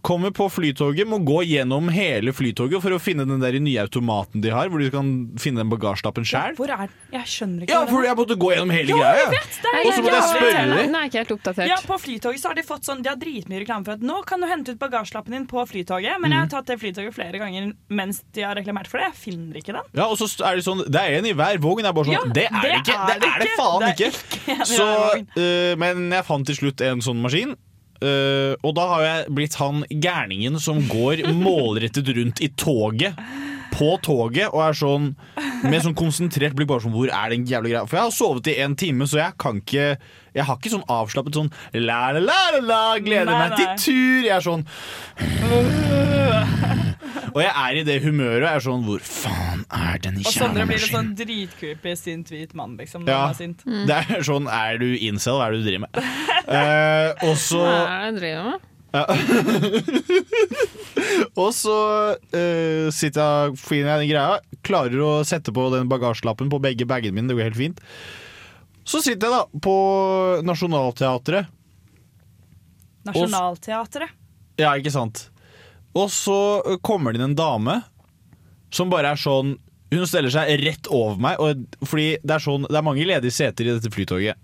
Kommer 0.00 0.30
på 0.32 0.46
flytoget, 0.48 1.04
må 1.08 1.18
gå 1.28 1.42
gjennom 1.44 1.90
hele 1.92 2.32
flytoget 2.32 2.80
for 2.80 2.94
å 2.96 2.98
finne 3.02 3.26
den 3.28 3.42
der 3.42 3.58
nye 3.60 3.82
automaten 3.82 4.40
de 4.40 4.48
har, 4.54 4.70
hvor 4.72 4.80
de 4.80 4.88
kan 4.92 5.10
finne 5.40 5.60
den 5.60 5.68
bagasjelappen 5.68 6.24
sjøl. 6.24 6.54
Hvor 6.56 6.72
er 6.72 6.86
den? 6.86 6.94
Jeg 7.12 7.28
skjønner 7.28 7.66
ikke 7.66 7.74
Ja, 7.74 7.80
for 7.90 8.06
jeg 8.06 8.16
måtte 8.16 8.36
gå 8.40 8.52
gjennom 8.54 8.72
hele 8.72 8.96
greia. 8.96 9.26
Og 9.28 9.90
så 9.92 10.00
måtte 10.00 10.14
jeg 10.16 10.30
spørre 10.30 10.64
dem. 10.70 10.92
Nei, 10.94 11.02
ikke 11.10 11.20
helt 11.20 11.34
oppdatert. 11.36 11.68
Ja, 11.68 11.76
På 11.84 11.98
Flytoget 12.00 12.40
så 12.40 12.48
har 12.52 12.56
de 12.56 12.64
fått 12.64 12.88
sånn 12.88 13.02
De 13.04 13.10
har 13.12 13.18
dritmye 13.20 13.60
reklame 13.60 13.84
for 13.84 13.98
at 13.98 14.04
nå 14.06 14.20
kan 14.28 14.40
du 14.40 14.48
hente 14.48 14.72
ut 14.72 14.80
bagasjelappen 14.80 15.36
din 15.36 15.46
på 15.50 15.64
Flytoget. 15.68 16.16
Men 16.22 16.32
jeg 16.36 16.46
har 16.46 16.50
tatt 16.56 16.72
det 16.72 16.78
Flytoget 16.80 17.16
flere 17.16 17.40
ganger 17.42 17.72
mens 17.92 18.22
de 18.32 18.46
har 18.46 18.56
reklamert 18.56 18.88
for 18.88 19.02
det. 19.02 19.10
Jeg 19.12 19.20
finner 19.26 19.60
ikke 19.60 19.76
den. 19.76 19.90
Ja, 20.00 20.08
og 20.08 20.16
så 20.20 20.30
er 20.48 20.56
det 20.56 20.64
sånn 20.64 20.84
Det 20.88 21.00
er 21.00 21.18
en 21.20 21.28
i 21.28 21.36
hver 21.36 21.60
vogn. 21.60 21.84
Jeg 21.84 21.92
er 21.92 21.96
bare 22.00 22.08
sånn 22.08 22.16
Ja, 22.16 22.24
Det 22.40 22.46
er 22.48 22.60
det 22.64 22.76
ikke! 22.80 23.00
Det 23.10 23.32
er 23.34 23.44
det 23.44 23.50
faen 23.58 23.84
Det 23.84 23.90
er 23.90 23.98
ikke! 23.98 24.12
ikke 24.54 24.70
Så, 24.70 24.88
øh, 25.36 25.74
men 25.84 26.08
jeg 26.14 26.24
fant 26.30 26.48
til 26.48 26.56
slutt 26.56 26.80
en 26.88 27.04
sånn 27.04 27.20
maskin. 27.20 27.56
Eh, 28.04 28.52
og 28.64 28.74
da 28.76 28.86
har 28.94 29.06
jeg 29.06 29.36
blitt 29.36 29.56
han 29.60 29.84
gærningen 29.90 30.58
som 30.62 30.80
går 30.90 31.24
målrettet 31.44 32.08
rundt 32.16 32.42
i 32.44 32.50
toget. 32.56 33.14
På 33.70 33.94
toget 34.02 34.50
og 34.50 34.64
er 34.64 34.74
sånn 34.74 35.04
med 35.62 35.78
sånn 35.84 35.94
konsentrert 35.96 36.56
blikk. 36.58 36.68
Bare 36.72 36.82
sånn, 36.84 36.96
hvor 36.96 37.06
er 37.06 37.30
den 37.30 37.46
jævla 37.46 37.68
greia? 37.70 37.84
For 37.86 38.00
jeg 38.00 38.08
har 38.08 38.16
sovet 38.16 38.50
i 38.50 38.58
en 38.64 38.74
time, 38.76 39.06
så 39.06 39.22
jeg 39.22 39.38
kan 39.40 39.62
ikke 39.62 39.86
Jeg 40.34 40.46
har 40.46 40.58
ikke 40.58 40.74
sånn 40.74 40.90
avslappet 40.90 41.38
sånn 41.38 41.52
la, 41.74 42.10
la, 42.14 42.20
la, 42.20 42.40
la, 42.58 42.60
la 42.66 42.82
gleder 43.02 43.30
Nei, 43.30 43.40
meg 43.46 43.56
til 43.58 43.68
tur. 43.86 44.20
Jeg 44.26 44.36
er 44.36 44.44
sånn 44.46 44.66
Og 47.34 47.40
jeg 47.42 47.50
er 47.50 47.74
i 47.80 47.84
det 47.86 48.02
humøret. 48.04 48.42
Jeg 48.44 48.54
er 48.58 48.62
sånn 48.64 48.82
Hvor 48.84 49.00
faen 49.04 49.62
er 49.72 49.98
den 50.04 50.16
Og 50.20 50.24
Sondre 50.28 50.64
blir 50.68 50.76
en 50.76 50.82
kjernemaskinen? 50.82 50.96
sånn 50.96 51.10
dritcreepy 51.20 51.92
sint 51.96 52.28
hvit 52.32 52.52
mann, 52.58 52.72
liksom. 52.80 53.00
Når 53.06 53.12
Ja. 53.14 53.20
han 53.26 53.30
er 53.30 53.34
sint. 53.38 53.60
Det 53.64 53.96
er 54.16 54.22
sånn 54.26 54.46
Er 54.52 54.72
du 54.82 54.88
incel? 54.98 55.34
Hva 55.40 55.44
er 55.48 55.52
det 55.52 55.58
du 55.62 55.66
driver 55.70 55.82
med? 55.86 55.92
Eh, 56.50 57.08
og 57.28 57.36
så 57.38 57.60
Hva 57.62 57.86
er 58.08 58.10
det 58.10 58.10
jeg 58.10 58.20
driver 58.20 58.44
med? 58.50 58.58
Og 61.38 61.52
så 61.54 61.74
uh, 62.18 62.88
sitter 62.90 63.20
jeg, 63.22 63.54
finner 63.60 63.92
jeg 63.92 64.00
den 64.02 64.10
greia, 64.10 64.40
klarer 64.66 64.98
å 65.04 65.12
sette 65.26 65.52
på 65.54 65.68
den 65.70 65.86
bagasjelappen 65.90 66.50
på 66.50 66.58
begge 66.62 66.86
bagene 66.90 67.14
mine. 67.14 67.28
Det 67.30 67.36
går 67.38 67.46
helt 67.52 67.60
fint. 67.60 67.78
Så 68.82 68.98
sitter 69.04 69.28
jeg 69.30 69.36
da 69.36 69.42
på 69.62 69.76
Nationaltheatret. 70.42 71.46
Nasjonalteatret. 73.06 74.10
Ja, 74.60 74.74
ikke 74.76 74.92
sant? 74.92 75.29
Og 75.98 76.10
så 76.14 76.78
kommer 76.86 77.12
det 77.12 77.20
inn 77.20 77.30
en 77.32 77.38
dame 77.38 77.80
som 78.70 78.90
bare 78.92 79.10
er 79.10 79.18
sånn 79.18 79.56
Hun 79.90 80.04
steller 80.06 80.30
seg 80.30 80.52
rett 80.62 80.86
over 80.94 81.16
meg, 81.18 81.40
og, 81.42 81.64
fordi 81.82 82.12
det 82.22 82.36
er, 82.36 82.42
sånn, 82.44 82.62
det 82.70 82.76
er 82.78 82.84
mange 82.86 83.02
ledige 83.08 83.32
seter 83.34 83.66
i 83.66 83.72
dette 83.74 83.90
flytoget. 83.90 84.38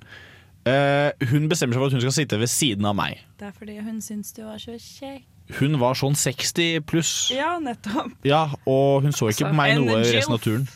Eh, 0.67 1.13
hun 1.31 1.45
bestemmer 1.47 1.77
seg 1.77 1.79
for 1.85 1.87
at 1.87 1.95
hun 1.95 2.03
skal 2.03 2.15
sitte 2.17 2.41
ved 2.41 2.51
siden 2.51 2.89
av 2.91 2.97
meg. 2.99 3.21
Det 3.39 3.47
er 3.47 3.53
fordi 3.55 3.77
hun 3.79 4.01
syns 4.03 4.33
du 4.35 4.41
var 4.43 4.59
så 4.59 4.75
kjekk. 4.75 5.23
Hun 5.61 5.77
var 5.79 5.95
sånn 5.95 6.19
60 6.19 6.81
pluss. 6.91 7.13
Ja, 7.31 7.53
nettopp. 7.63 8.11
Ja, 8.27 8.41
og 8.67 9.07
hun 9.07 9.15
så 9.15 9.29
ikke 9.31 9.47
Altså, 9.47 9.53
på 9.53 9.55
meg 9.61 9.77
noe 9.79 10.01
resten 10.03 10.35
av 10.35 10.43
turen. 10.43 10.67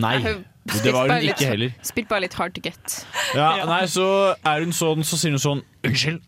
Nei, 0.00 0.14
det 0.24 0.92
var 0.96 1.12
hun 1.12 1.20
litt- 1.20 1.36
ikke 1.36 1.50
heller. 1.52 1.76
Spilt 1.84 2.08
bare 2.08 2.24
litt 2.24 2.38
hard 2.40 2.54
to 2.56 2.64
get. 2.64 3.04
Ja, 3.36 3.50
Ja. 3.58 3.66
nei, 3.68 3.82
så 3.84 4.32
er 4.40 4.64
hun 4.64 4.72
sånn, 4.72 5.04
så 5.04 5.20
sier 5.20 5.36
hun 5.36 5.44
sånn 5.44 5.62
Unnskyld. 5.84 6.22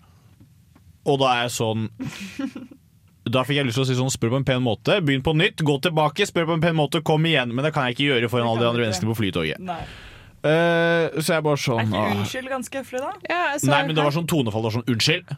Og 1.08 1.18
da 1.24 1.32
er 1.38 1.48
jeg 1.48 1.56
sånn 1.56 1.88
Da 3.32 3.44
fikk 3.46 3.60
jeg 3.60 3.68
lyst 3.68 3.78
til 3.80 3.84
å 3.84 3.88
si 3.88 3.96
sånn 3.98 4.12
spør 4.12 4.36
på 4.36 4.40
en 4.42 4.46
pen 4.48 4.62
måte, 4.64 4.98
begynn 5.04 5.24
på 5.24 5.34
nytt, 5.36 5.64
gå 5.66 5.78
tilbake, 5.84 6.26
spør 6.28 6.48
på 6.50 6.58
en 6.58 6.64
pen 6.64 6.76
måte, 6.78 7.02
kom 7.06 7.26
igjen. 7.28 7.54
Men 7.54 7.66
det 7.66 7.74
kan 7.76 7.88
jeg 7.88 7.98
ikke 7.98 8.08
gjøre 8.12 8.30
foran 8.32 8.50
alle 8.50 8.64
de 8.64 8.70
andre 8.70 8.86
menneskene 8.86 9.10
på 9.12 9.18
Flytoget. 9.20 9.60
Nei. 9.64 9.82
Eh, 10.46 11.18
så 11.18 11.34
jeg 11.34 11.42
bare 11.42 11.58
sånn 11.58 11.80
Er 11.82 11.88
ikke 11.88 11.98
ah. 11.98 12.12
unnskyld 12.14 12.50
ganske 12.52 12.78
høflig, 12.78 13.00
da? 13.02 13.08
Ja, 13.26 13.40
så 13.58 13.72
Nei, 13.72 13.80
men 13.88 13.96
det 13.98 14.04
var 14.06 14.14
sånn 14.14 14.28
tonefall. 14.30 14.62
Det 14.62 14.70
var 14.70 14.76
sånn 14.76 14.92
unnskyld. 14.94 15.32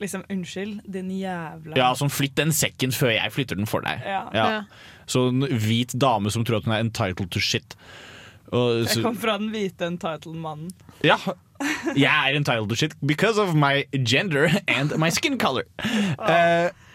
Liksom 0.00 0.24
unnskyld, 0.32 0.80
din 0.92 1.10
jævla 1.16 1.76
Ja, 1.78 1.90
sånn 1.96 2.12
flytt 2.12 2.36
den 2.36 2.52
sekken 2.56 2.92
før 2.96 3.14
jeg 3.14 3.32
flytter 3.32 3.60
den 3.60 3.68
for 3.68 3.84
deg. 3.84 4.04
Ja. 4.04 4.22
Ja. 4.36 4.46
Sånn 5.08 5.44
hvit 5.44 5.94
dame 5.96 6.32
som 6.32 6.44
tror 6.48 6.60
at 6.60 6.68
hun 6.68 6.76
er 6.76 6.84
entitled 6.84 7.32
to 7.32 7.40
shit. 7.40 7.76
Og, 8.54 8.86
Jeg 8.86 9.02
kom 9.04 9.16
fra 9.18 9.36
den 9.40 9.50
hvite 9.50 9.88
entitled-mannen. 9.88 10.70
Ja, 11.04 11.16
jeg 11.96 12.06
er 12.06 12.36
entitled 12.38 12.70
to 12.70 12.76
shit 12.78 12.94
because 13.04 13.40
of 13.42 13.56
my 13.58 13.84
gender 14.04 14.48
and 14.68 14.96
my 15.00 15.10
skin 15.10 15.38
color. 15.38 15.64
Eh, 16.16 16.68
And 16.68 16.85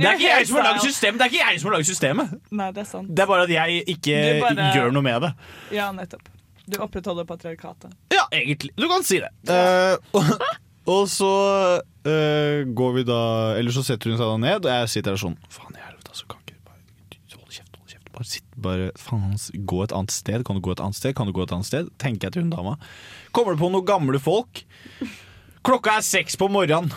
det, 0.00 0.08
er 0.08 0.18
ikke 0.18 0.28
jeg 0.30 0.46
som 0.48 0.56
har 0.58 0.64
lagd 0.70 0.84
system, 0.86 1.18
det 1.18 1.24
er 1.26 1.32
ikke 1.32 1.42
jeg 1.50 1.60
som 1.60 1.68
har 1.68 1.74
laget 1.76 1.88
systemet. 1.90 2.34
Nei, 2.50 2.68
det 2.72 2.82
er 2.84 2.88
sant. 2.88 3.10
Det 3.10 3.24
er 3.24 3.28
bare 3.30 3.46
at 3.48 3.52
jeg 3.52 3.82
ikke 3.94 4.20
bare- 4.42 4.68
gjør 4.76 4.92
noe 4.94 5.02
med 5.06 5.26
det. 5.26 5.32
Ja, 5.76 5.90
nettopp. 5.96 6.28
Du 6.70 6.78
opprettholder 6.78 7.26
patriarkatet. 7.26 7.90
Ja, 8.14 8.22
egentlig. 8.32 8.70
Du 8.78 8.86
kan 8.88 9.02
si 9.04 9.18
det. 9.20 9.30
Uh, 9.50 9.96
og, 10.14 10.28
og 10.94 11.08
så 11.10 11.30
uh, 11.82 12.58
går 12.78 12.92
vi 12.96 13.02
da 13.08 13.18
Eller 13.58 13.74
så 13.74 13.82
setter 13.86 14.10
hun 14.12 14.18
seg 14.20 14.30
da 14.30 14.36
ned, 14.44 14.64
og 14.68 14.70
jeg 14.70 14.92
sitter 14.94 15.16
der 15.16 15.20
sånn 15.20 15.34
Faen 15.50 15.74
i 15.74 15.82
helvete, 15.82 16.12
altså. 16.14 16.28
Kan 16.30 16.38
ikke 16.46 16.60
bare 16.62 16.78
Hold 17.34 17.50
kjeft, 17.50 17.76
hold 17.76 17.90
kjeft. 17.90 18.12
Bare 18.14 18.28
sitt, 18.30 18.46
bare 18.68 18.88
Faen, 18.98 19.34
gå 19.66 19.82
et 19.84 19.92
annet 19.98 20.14
sted. 20.14 20.46
Kan 20.46 20.58
du 20.58 20.62
gå 20.62 20.72
et 20.76 20.84
annet 20.86 21.00
sted? 21.00 21.16
Kan 21.18 21.26
du 21.26 21.34
gå 21.34 21.42
et 21.42 21.52
annet 21.58 21.66
sted? 21.68 21.90
Tenker 22.02 22.30
jeg 22.30 22.38
til 22.38 22.46
hun 22.46 22.54
dama. 22.54 22.76
Kommer 23.34 23.56
det 23.56 23.62
på 23.64 23.72
noen 23.74 23.88
gamle 23.88 24.22
folk? 24.22 24.62
Klokka 25.66 25.98
er 25.98 26.06
seks 26.06 26.38
på 26.38 26.46
morgenen. 26.50 26.94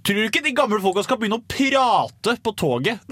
Tror 0.00 0.16
du 0.16 0.26
ikke 0.26 0.44
de 0.44 0.54
gamle 0.56 0.80
folka 0.82 1.04
skal 1.04 1.18
begynne 1.20 1.40
å 1.40 1.46
prate 1.50 2.36
på 2.40 2.54
toget? 2.56 3.02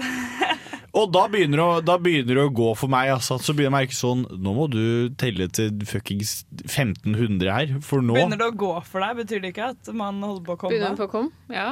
Og 0.97 1.11
da 1.13 1.27
begynner, 1.29 1.59
det 1.59 1.65
å, 1.65 1.81
da 1.85 1.95
begynner 2.01 2.39
det 2.39 2.45
å 2.47 2.53
gå 2.55 2.71
for 2.77 2.89
meg. 2.91 3.11
Altså, 3.13 3.37
så 3.37 3.53
begynner 3.53 3.69
jeg 3.69 3.73
å 3.73 3.77
merke 3.77 3.97
sånn 3.97 4.23
Nå 4.41 4.53
må 4.57 4.65
du 4.73 4.81
telle 5.21 5.45
til 5.53 5.83
fuckings 5.87 6.39
1500 6.65 7.51
her, 7.53 7.75
for 7.85 8.01
nå 8.05 8.17
Begynner 8.17 8.41
det 8.41 8.49
å 8.49 8.57
gå 8.57 8.71
for 8.87 9.05
deg, 9.05 9.19
betyr 9.21 9.43
det 9.43 9.53
ikke 9.53 9.69
at 9.75 9.91
man 9.93 10.17
holder 10.25 10.47
på 10.47 10.55
å 10.55 10.61
komme? 10.63 10.73
Begynner 10.73 10.97
på 10.97 11.07
å 11.07 11.13
komme? 11.13 11.53
Ja. 11.53 11.69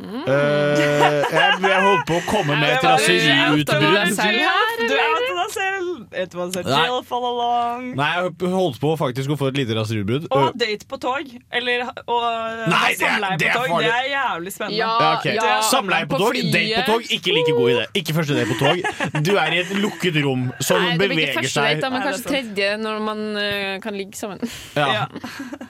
Eh, 0.00 0.80
jeg, 0.82 1.58
jeg 1.62 1.80
holdt 1.84 2.06
på 2.08 2.16
å 2.16 2.22
komme 2.26 2.56
med 2.58 2.70
et 2.78 2.84
raseriutbrudd. 2.86 3.68
Du 3.68 3.86
er 3.92 5.18
til 5.20 5.36
deg 5.36 5.50
selv! 5.52 5.88
It 6.12 6.34
was 6.36 6.56
a 6.56 6.62
jail 6.66 6.98
fall 7.08 7.24
along. 7.24 7.92
Nei, 7.96 8.08
jeg 8.20 8.50
holdt 8.52 8.78
på 8.82 8.90
faktisk 9.00 9.32
å 9.32 9.36
få 9.40 9.48
et 9.52 9.58
lite 9.62 9.76
raseriutbrudd. 9.78 10.26
Å 10.32 10.40
ha 10.42 10.50
date 10.58 10.84
på 10.88 10.98
tog, 11.00 11.30
eller 11.52 11.84
og, 12.04 12.18
ha 12.24 12.66
Nei, 12.72 12.92
det 12.98 13.06
er- 13.06 13.14
samleie 13.14 13.38
det 13.40 13.48
er 13.48 13.56
på 13.56 13.66
tog, 13.68 13.78
det 13.80 13.92
er 13.92 14.08
jævlig 14.12 14.52
spennende. 14.52 14.78
Ja, 14.80 14.90
Ja, 15.02 15.12
ok. 15.18 15.26
ja, 15.36 15.60
Samleie 15.68 16.06
på 16.10 16.18
tog, 16.20 16.32
flyet. 16.34 16.52
date 16.52 16.82
på 16.82 16.92
tog, 16.92 17.02
ikke 17.16 17.36
like 17.36 17.52
god 17.56 17.70
idé. 17.72 17.84
Ikke 18.02 18.16
første 18.18 18.36
date 18.36 18.48
på 18.52 18.58
tog. 18.60 19.22
Du 19.24 19.32
er 19.36 19.56
i 19.56 19.60
et 19.62 19.72
lukket 19.76 20.18
rom 20.24 20.48
som 20.60 20.82
Nei, 20.82 20.96
det 20.96 20.98
blir 20.98 21.08
ikke 21.12 21.16
beveger 21.16 21.40
første 21.40 21.66
date, 21.68 21.80
da, 21.80 21.90
men 21.92 22.02
er 22.02 22.06
kanskje 22.10 22.28
tredje 22.32 22.68
når 22.82 23.00
man 23.08 23.22
uh, 23.36 23.78
kan 23.84 23.96
ligge 23.96 24.16
sammen. 24.18 24.38
Ja. 24.76 24.88
Ja. 24.92 25.04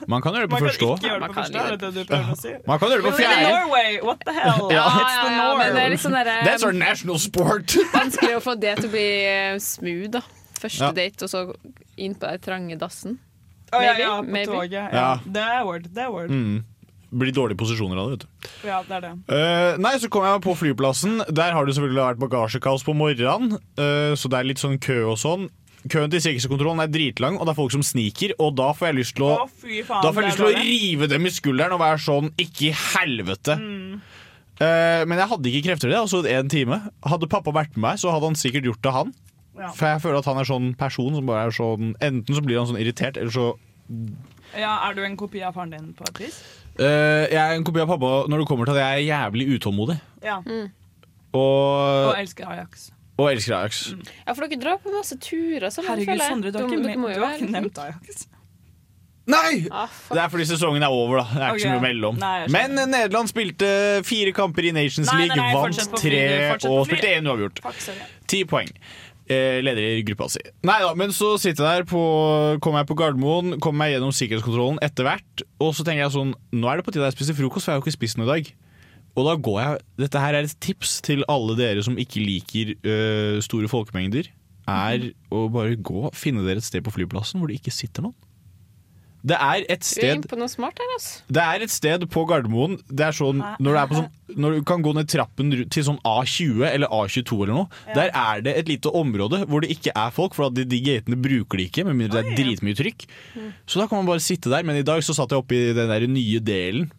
Man 0.07 0.21
kan 0.21 0.33
gjøre 0.35 0.47
det 0.47 0.51
på 0.51 0.59
Man 0.59 0.63
kan 0.63 0.69
første 0.69 0.85
òg. 0.87 0.97
Man 1.03 1.29
på 1.29 1.35
kan 1.37 1.43
gjøre 2.89 3.01
det 3.03 3.07
på 3.07 3.17
fjerde. 3.19 4.12
What 4.13 4.23
the 4.29 4.33
hell? 4.37 4.69
Ja. 4.77 4.85
It's 4.87 5.17
the 5.25 5.33
ja, 5.35 5.49
men 5.59 5.75
det 5.75 5.83
er 5.83 5.93
litt 5.95 6.03
sånn 6.05 6.15
derre 6.17 6.37
That's 6.47 6.63
our 6.67 6.73
national 6.77 7.19
sport. 7.19 7.75
vanskelig 7.97 8.37
å 8.39 8.41
få 8.45 8.55
det 8.61 8.77
til 8.79 8.89
å 8.89 8.93
bli 8.93 9.07
eh, 9.27 9.57
smooth, 9.63 10.11
da. 10.19 10.23
Første 10.63 10.89
Ja. 10.89 10.91
date, 10.95 11.25
og 11.25 11.31
så 11.33 11.41
inn 11.99 12.13
på 12.15 12.29
den 12.29 12.39
trange 12.45 12.77
dassen. 12.79 13.17
Å, 13.73 13.79
ja, 13.81 13.95
ja, 13.97 14.11
på 14.21 14.27
Maybe, 14.29 14.31
maybe. 14.37 14.51
toget. 14.53 14.77
Ja. 14.77 14.87
Ja. 14.93 15.09
Det 15.25 15.41
er 15.57 15.65
word. 15.67 15.89
Det 15.91 16.03
er 16.05 16.11
word. 16.13 16.29
Mm. 16.31 16.61
Blir 17.13 17.29
dårlige 17.35 17.57
posisjoner 17.61 17.99
av 18.01 18.07
det, 18.09 18.15
vet 18.15 18.23
du. 18.25 18.53
Ja, 18.69 18.79
det 18.87 18.95
er 18.97 19.01
det. 19.03 19.11
Eh, 19.37 19.75
nei, 19.81 19.91
så 20.01 20.07
kom 20.13 20.23
jeg 20.25 20.41
på 20.45 20.55
flyplassen. 20.57 21.19
Der 21.29 21.51
har 21.53 21.65
det 21.67 21.75
selvfølgelig 21.75 22.05
vært 22.07 22.21
bagasjekaos 22.23 22.85
på 22.87 22.95
morgenen. 22.97 23.59
eh, 23.77 24.13
så 24.17 24.29
det 24.33 24.39
er 24.39 24.47
litt 24.49 24.61
sånn 24.63 24.79
kø 24.81 24.95
og 25.11 25.19
sånn. 25.21 25.49
Køen 25.91 26.11
til 26.13 26.21
sikkerhetskontrollen 26.23 26.79
er 26.85 26.91
dritlang, 26.91 27.35
og 27.39 27.45
det 27.47 27.51
er 27.53 27.57
folk 27.57 27.73
som 27.75 27.83
sniker. 27.83 28.31
Og 28.39 28.53
da 28.55 28.69
får 28.71 28.87
jeg 28.91 28.95
lyst 29.01 29.15
til 29.17 29.25
å, 29.27 29.33
Å, 29.43 29.47
faen. 29.49 30.03
da 30.05 30.11
får 30.13 30.21
jeg 30.21 30.29
lyst 30.29 30.39
til 30.39 30.47
å 30.47 30.53
rive 30.63 31.09
dem 31.11 31.27
i 31.27 31.31
skulderen 31.35 31.75
og 31.75 31.81
være 31.83 31.99
sånn 32.05 32.29
Ikke 32.39 32.69
i 32.69 32.73
helvete! 32.77 33.57
Mm. 33.59 33.97
Uh, 34.61 35.01
men 35.09 35.17
jeg 35.17 35.27
hadde 35.31 35.49
ikke 35.49 35.63
krefter 35.67 35.89
til 35.89 35.95
det. 35.95 35.99
Altså 35.99 36.21
en 36.29 36.49
time. 36.53 36.77
Hadde 37.09 37.27
pappa 37.31 37.51
vært 37.51 37.73
med 37.75 37.83
meg, 37.87 37.99
så 37.99 38.13
hadde 38.13 38.29
han 38.31 38.37
sikkert 38.39 38.69
gjort 38.69 38.83
det, 38.85 38.93
han. 38.95 39.13
Ja. 39.59 39.69
For 39.75 39.89
jeg 39.91 40.01
føler 40.05 40.21
at 40.21 40.29
han 40.29 40.39
er 40.41 40.47
sånn 40.49 40.69
person 40.79 41.13
som 41.17 41.27
bare 41.29 41.43
er 41.45 41.53
sånn 41.53 41.91
Enten 42.01 42.33
så 42.33 42.41
blir 42.41 42.57
han 42.57 42.65
sånn 42.71 42.79
irritert, 42.81 43.19
eller 43.21 43.29
så 43.29 43.51
Ja, 44.57 44.79
Er 44.87 44.95
du 44.97 45.03
en 45.05 45.17
kopi 45.19 45.43
av 45.45 45.53
faren 45.53 45.69
din 45.75 45.91
på 45.93 46.07
et 46.09 46.21
vis? 46.23 46.39
Uh, 46.79 47.27
Jeg 47.29 47.37
er 47.37 47.53
en 47.59 47.65
kopi 47.67 47.83
av 47.83 47.91
pappa 47.91 48.13
når 48.31 48.41
det 48.41 48.47
kommer 48.49 48.65
til 48.65 48.79
at 48.79 48.81
jeg 48.81 49.03
er 49.03 49.05
jævlig 49.11 49.45
utålmodig. 49.59 49.99
Ja. 50.25 50.39
Og, 51.33 51.37
Og 51.37 52.15
elsker 52.17 52.49
Ajax. 52.49 52.87
Og 53.17 53.29
elsker 53.31 53.55
Ajax. 53.59 53.81
Ja, 54.25 54.33
for 54.33 54.47
dere 54.47 54.59
drar 54.61 54.79
på 54.83 54.93
masse 54.93 55.17
turer 55.21 55.69
sammen. 55.73 55.91
Herregud, 55.91 56.09
føler 56.13 56.23
jeg. 56.23 56.31
Sondre, 56.33 56.51
du 56.53 56.57
har 56.57 56.69
ikke, 56.69 56.83
dere 56.87 56.97
må 56.97 57.07
me- 57.07 57.13
jo 57.13 57.19
du 57.19 57.25
har 57.27 57.35
ikke 57.37 57.51
nevnt 57.53 57.77
Ajax. 57.83 58.23
Nei! 59.23 59.51
Ah. 59.71 59.87
Det 60.11 60.19
er 60.19 60.27
fordi 60.33 60.45
sesongen 60.49 60.83
er 60.83 60.91
over, 60.91 61.21
da. 61.21 61.23
Det 61.31 61.43
er 61.45 61.53
ikke 61.55 61.63
så 61.63 61.75
mye 61.77 61.85
mellom. 61.85 62.17
Nei, 62.19 62.47
Men. 62.51 62.75
Nederland 62.91 63.29
spilte 63.31 63.69
fire 64.03 64.33
kamper 64.35 64.67
i 64.67 64.73
Nations 64.75 65.07
Nei, 65.07 65.21
League, 65.21 65.37
nei, 65.39 65.53
vant 65.55 65.95
tre 66.01 66.23
og 66.67 66.81
spilte 66.89 67.13
én 67.13 67.29
uavgjort. 67.31 67.61
Ti 68.27 68.41
poeng. 68.51 68.67
Eh, 69.31 69.61
leder 69.63 69.79
i 69.79 70.01
gruppa 70.03 70.27
si. 70.27 70.41
Nei 70.67 70.75
da, 70.83 70.89
men 70.99 71.13
så 71.15 71.37
sitter 71.39 71.63
jeg 71.63 71.85
der 71.85 71.87
på, 71.87 72.01
kommer 72.59 72.81
jeg 72.83 72.89
på 72.89 72.97
Gardermoen, 72.99 73.55
kommer 73.63 73.85
meg 73.85 73.93
gjennom 73.93 74.11
sikkerhetskontrollen 74.11 74.81
etter 74.83 75.07
hvert, 75.07 75.45
og 75.63 75.71
så 75.77 75.85
tenker 75.87 76.03
jeg 76.03 76.11
sånn 76.17 76.33
Nå 76.51 76.67
er 76.67 76.81
det 76.81 76.85
på 76.89 76.91
tide 76.91 77.07
jeg 77.07 77.15
spiser 77.15 77.37
frokost, 77.37 77.63
for 77.63 77.71
jeg 77.71 77.79
har 77.79 77.79
jo 77.79 77.85
ikke 77.87 77.95
spist 77.95 78.19
noe 78.19 78.27
i 78.27 78.33
dag. 78.33 78.51
Og 79.13 79.27
da 79.27 79.35
går 79.37 79.59
jeg 79.61 79.81
Dette 80.05 80.21
her 80.21 80.37
er 80.37 80.47
et 80.47 80.59
tips 80.63 80.97
til 81.05 81.25
alle 81.29 81.57
dere 81.59 81.83
som 81.85 81.99
ikke 82.01 82.23
liker 82.23 82.73
øh, 82.81 83.39
store 83.45 83.69
folkemengder. 83.71 84.29
Er 84.69 85.09
å 85.33 85.47
bare 85.51 85.75
gå, 85.75 86.07
finne 86.15 86.45
dere 86.45 86.63
et 86.63 86.67
sted 86.67 86.85
på 86.85 86.93
flyplassen 86.95 87.41
hvor 87.41 87.51
det 87.51 87.59
ikke 87.59 87.73
sitter 87.75 88.07
noen. 88.07 88.15
Det 89.23 89.37
er 89.39 89.61
et 89.71 89.79
er 89.79 89.85
sted 89.87 90.25
smart 90.51 90.79
her, 90.81 90.95
det 91.31 91.43
er 91.43 91.63
et 91.63 91.71
sted 91.71 92.01
på 92.11 92.25
Gardermoen 92.27 92.73
Det 92.91 93.05
er 93.07 93.15
sånn, 93.15 93.39
når, 93.39 93.69
du 93.69 93.79
er 93.79 93.87
på 93.87 93.95
sånn, 93.95 94.09
når 94.35 94.57
du 94.57 94.65
kan 94.67 94.83
gå 94.83 94.91
ned 94.97 95.07
trappen 95.07 95.53
til 95.71 95.85
sånn 95.87 95.99
A20 96.03 96.65
eller 96.67 96.91
A22 96.91 97.37
eller 97.45 97.55
noe, 97.55 97.83
der 97.95 98.11
er 98.11 98.43
det 98.43 98.57
et 98.59 98.71
lite 98.73 98.91
område 98.91 99.45
hvor 99.47 99.63
det 99.63 99.71
ikke 99.77 99.93
er 99.95 100.11
folk, 100.11 100.35
for 100.35 100.51
de, 100.51 100.65
de 100.67 100.81
gatene 100.83 101.19
bruker 101.23 101.61
de 101.61 101.69
ikke, 101.69 101.85
med 101.87 102.01
mindre 102.01 102.19
det 102.19 102.33
er 102.33 102.41
dritmye 102.41 102.75
trykk. 102.81 103.07
Så 103.63 103.79
da 103.79 103.87
kan 103.87 104.01
man 104.01 104.11
bare 104.11 104.23
sitte 104.23 104.51
der. 104.51 104.67
Men 104.67 104.81
i 104.81 104.83
dag 104.83 104.99
så 105.07 105.15
satt 105.15 105.31
jeg 105.31 105.39
oppe 105.39 105.55
i 105.55 105.71
den 105.77 105.87
der 105.91 106.07
nye 106.11 106.43
delen, 106.43 106.91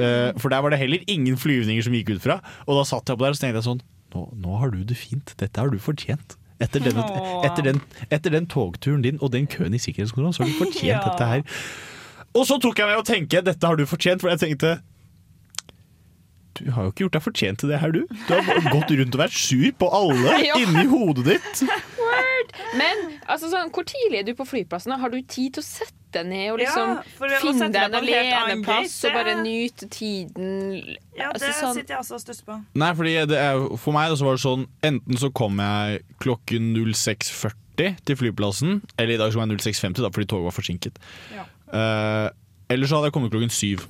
eh, 0.00 0.32
for 0.40 0.52
der 0.52 0.64
var 0.64 0.72
det 0.74 0.80
heller 0.80 1.04
ingen 1.06 1.36
flyvninger 1.40 1.84
som 1.86 1.94
gikk 1.96 2.14
ut 2.16 2.24
fra. 2.24 2.40
Og 2.66 2.76
da 2.80 2.84
satt 2.88 3.06
jeg 3.08 3.16
opp 3.18 3.24
der 3.24 3.36
og 3.36 3.40
tenkte 3.40 3.60
jeg 3.60 3.68
sånn 3.68 3.82
nå, 4.10 4.24
nå 4.42 4.56
har 4.58 4.72
du 4.74 4.80
det 4.84 4.96
fint. 4.98 5.34
Dette 5.38 5.60
har 5.62 5.70
du 5.70 5.78
fortjent. 5.78 6.36
Etter 6.60 6.82
den, 6.84 6.98
etter, 7.46 7.62
den, 7.64 7.78
etter 8.12 8.34
den 8.34 8.44
togturen 8.50 9.00
din 9.06 9.16
og 9.24 9.30
den 9.32 9.46
køen 9.48 9.72
i 9.72 9.78
sikkerhetskontrollen, 9.80 10.34
så 10.36 10.42
har 10.44 10.50
du 10.50 10.58
fortjent 10.58 10.90
Ja. 10.90 10.98
dette 11.06 11.28
her. 11.30 11.44
Og 12.36 12.44
så 12.46 12.58
tok 12.62 12.78
jeg 12.82 12.90
meg 12.90 12.98
og 13.00 13.06
tenkte 13.08 13.40
dette 13.46 13.66
har 13.70 13.78
du 13.80 13.86
fortjent, 13.88 14.20
for 14.20 14.28
jeg 14.34 14.42
tenkte 14.42 14.74
du 16.60 16.66
har 16.74 16.84
jo 16.84 16.90
ikke 16.92 17.04
gjort 17.06 17.14
deg 17.16 17.22
fortjent 17.24 17.60
til 17.62 17.70
det 17.72 17.78
her, 17.80 17.92
du. 17.94 18.02
Du 18.26 18.32
har 18.34 18.58
gått 18.74 18.90
rundt 18.98 19.14
og 19.16 19.20
vært 19.22 19.36
sur 19.38 19.70
på 19.80 19.88
alle 19.96 20.34
inni 20.60 20.82
hodet 20.90 21.24
ditt. 21.30 21.62
Men 22.78 23.00
altså, 23.26 23.50
sånn, 23.52 23.70
hvor 23.74 23.86
tidlig 23.88 24.20
er 24.20 24.26
du 24.28 24.34
på 24.38 24.46
flyplassen? 24.48 24.94
Har 25.00 25.12
du 25.12 25.18
tid 25.22 25.56
til 25.56 25.62
å 25.62 25.66
sette 25.66 25.96
deg 26.16 26.26
ned 26.26 26.46
og 26.52 26.58
liksom 26.58 26.94
Ja, 26.96 27.38
finne 27.38 27.68
deg 27.70 27.82
en 27.84 27.94
aleneplass 28.00 28.96
og 29.06 29.14
bare 29.14 29.36
nyte 29.44 29.86
tiden? 29.92 30.50
Ja, 31.14 31.30
det 31.30 31.42
Altså, 31.42 31.52
sånn- 31.60 31.76
sitter 31.78 31.94
jeg 31.94 32.00
også 32.00 32.18
og 32.18 32.24
stusser 32.24 32.48
på. 32.48 32.58
Nei, 32.82 32.90
fordi 32.98 33.14
det 33.30 33.38
er, 33.38 33.62
For 33.78 33.94
meg 33.94 34.16
så 34.18 34.26
var 34.26 34.34
det 34.38 34.42
sånn 34.42 34.66
Enten 34.82 35.20
så 35.22 35.30
kom 35.32 35.62
jeg 35.62 36.02
klokken 36.18 36.72
06.40 36.74 37.96
til 38.04 38.16
flyplassen, 38.16 38.82
eller 38.98 39.14
i 39.14 39.16
dag 39.16 39.32
så 39.32 39.40
var 39.40 39.46
jeg 39.48 39.56
06.50 39.62 40.02
da, 40.04 40.10
fordi 40.12 40.26
toget 40.28 40.44
var 40.50 40.52
forsinket. 40.52 40.98
Ja. 41.32 41.46
Uh, 41.72 42.28
eller 42.68 42.86
så 42.86 42.98
hadde 42.98 43.08
jeg 43.08 43.14
kommet 43.14 43.32
klokken 43.32 43.50
syv. 43.54 43.86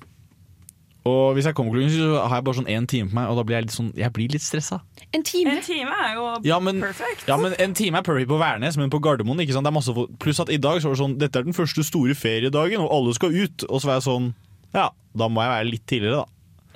Og 1.08 1.34
hvis 1.34 1.46
jeg 1.48 1.56
kommer 1.56 1.72
klokken 1.74 1.90
syv, 1.90 2.04
så 2.12 2.20
har 2.28 2.36
jeg 2.36 2.44
bare 2.44 2.58
sånn 2.60 2.68
én 2.70 2.86
time 2.86 3.08
på 3.08 3.16
meg, 3.16 3.30
og 3.32 3.40
da 3.40 3.44
blir 3.48 3.56
jeg 3.56 3.64
litt 3.66 3.74
sånn 3.74 3.90
Jeg 3.96 4.12
blir 4.12 4.28
litt 4.30 4.44
stressa. 4.44 4.82
En 5.12 5.22
time? 5.26 5.50
En 5.56 5.62
time 5.66 5.90
er 6.06 6.14
jo 6.14 6.26
Ja, 6.46 6.58
men, 6.62 6.80
perfect. 6.80 7.24
ja, 7.26 7.36
men 7.36 7.54
en 7.58 7.74
time 7.74 7.98
er 7.98 8.02
perfect 8.06 8.28
på 8.30 8.38
Værnes, 8.38 8.76
men 8.78 8.90
på 8.92 9.00
Gardermoen 9.02 9.40
ikke 9.42 9.52
sant? 9.56 9.66
Det 9.66 9.72
er 9.72 9.78
masse. 9.80 9.94
Pluss 10.22 10.38
at 10.40 10.50
i 10.54 10.56
dag 10.62 10.78
så 10.80 10.88
var 10.90 10.94
det 10.94 11.02
sånn 11.04 11.16
Dette 11.18 11.38
er 11.40 11.48
den 11.48 11.56
første 11.56 11.82
store 11.86 12.14
feriedagen, 12.14 12.78
og 12.84 12.92
alle 12.94 13.14
skal 13.16 13.34
ut. 13.34 13.64
Og 13.68 13.80
så 13.82 13.90
var 13.90 13.98
jeg 13.98 14.06
sånn 14.06 14.28
Ja, 14.74 14.90
da 15.18 15.26
må 15.28 15.42
jeg 15.42 15.50
være 15.56 15.70
litt 15.72 15.86
tidligere, 15.90 16.22
da. 16.22 16.26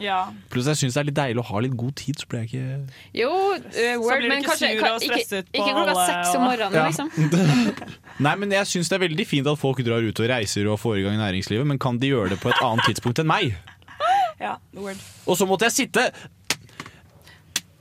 Ja. 0.02 0.16
Pluss 0.50 0.66
jeg 0.66 0.74
syns 0.80 0.96
det 0.96 1.00
er 1.04 1.06
litt 1.06 1.14
deilig 1.14 1.38
å 1.38 1.46
ha 1.52 1.60
litt 1.62 1.76
god 1.78 1.92
tid, 1.94 2.18
så 2.18 2.26
blir 2.26 2.40
jeg 2.42 2.48
ikke 2.50 3.20
Jo, 3.20 3.28
uh, 3.30 4.00
word, 4.02 4.24
men 4.26 4.42
kanskje 4.42 4.72
kan, 4.80 4.96
ikke, 4.98 5.20
stresset 5.22 5.52
på 5.54 5.60
ikke 5.60 5.74
klokka 5.76 5.94
seks 6.08 6.32
om 6.34 6.42
morgenen, 6.48 6.74
Ja. 6.74 6.88
liksom. 6.88 7.12
Nei, 8.26 8.34
men 8.42 8.50
jeg 8.56 8.66
syns 8.66 8.90
det 8.90 8.98
er 8.98 9.04
veldig 9.06 9.26
fint 9.30 9.46
at 9.46 9.60
folk 9.62 9.78
drar 9.86 10.02
ut 10.02 10.18
og 10.24 10.26
reiser 10.32 10.66
og 10.66 10.80
får 10.82 10.98
i 10.98 11.04
gang 11.06 11.20
næringslivet, 11.22 11.66
men 11.70 11.78
kan 11.78 12.00
de 12.02 12.10
gjøre 12.10 12.34
det 12.34 12.40
på 12.42 12.50
et 12.50 12.58
annet 12.66 12.82
tidspunkt 12.90 13.22
enn 13.22 13.30
meg? 13.30 13.54
ja. 14.42 14.56
Word. 14.74 14.98
Og 15.30 15.38
så 15.38 15.46
måtte 15.46 15.70
jeg 15.70 15.76
sitte 15.78 16.08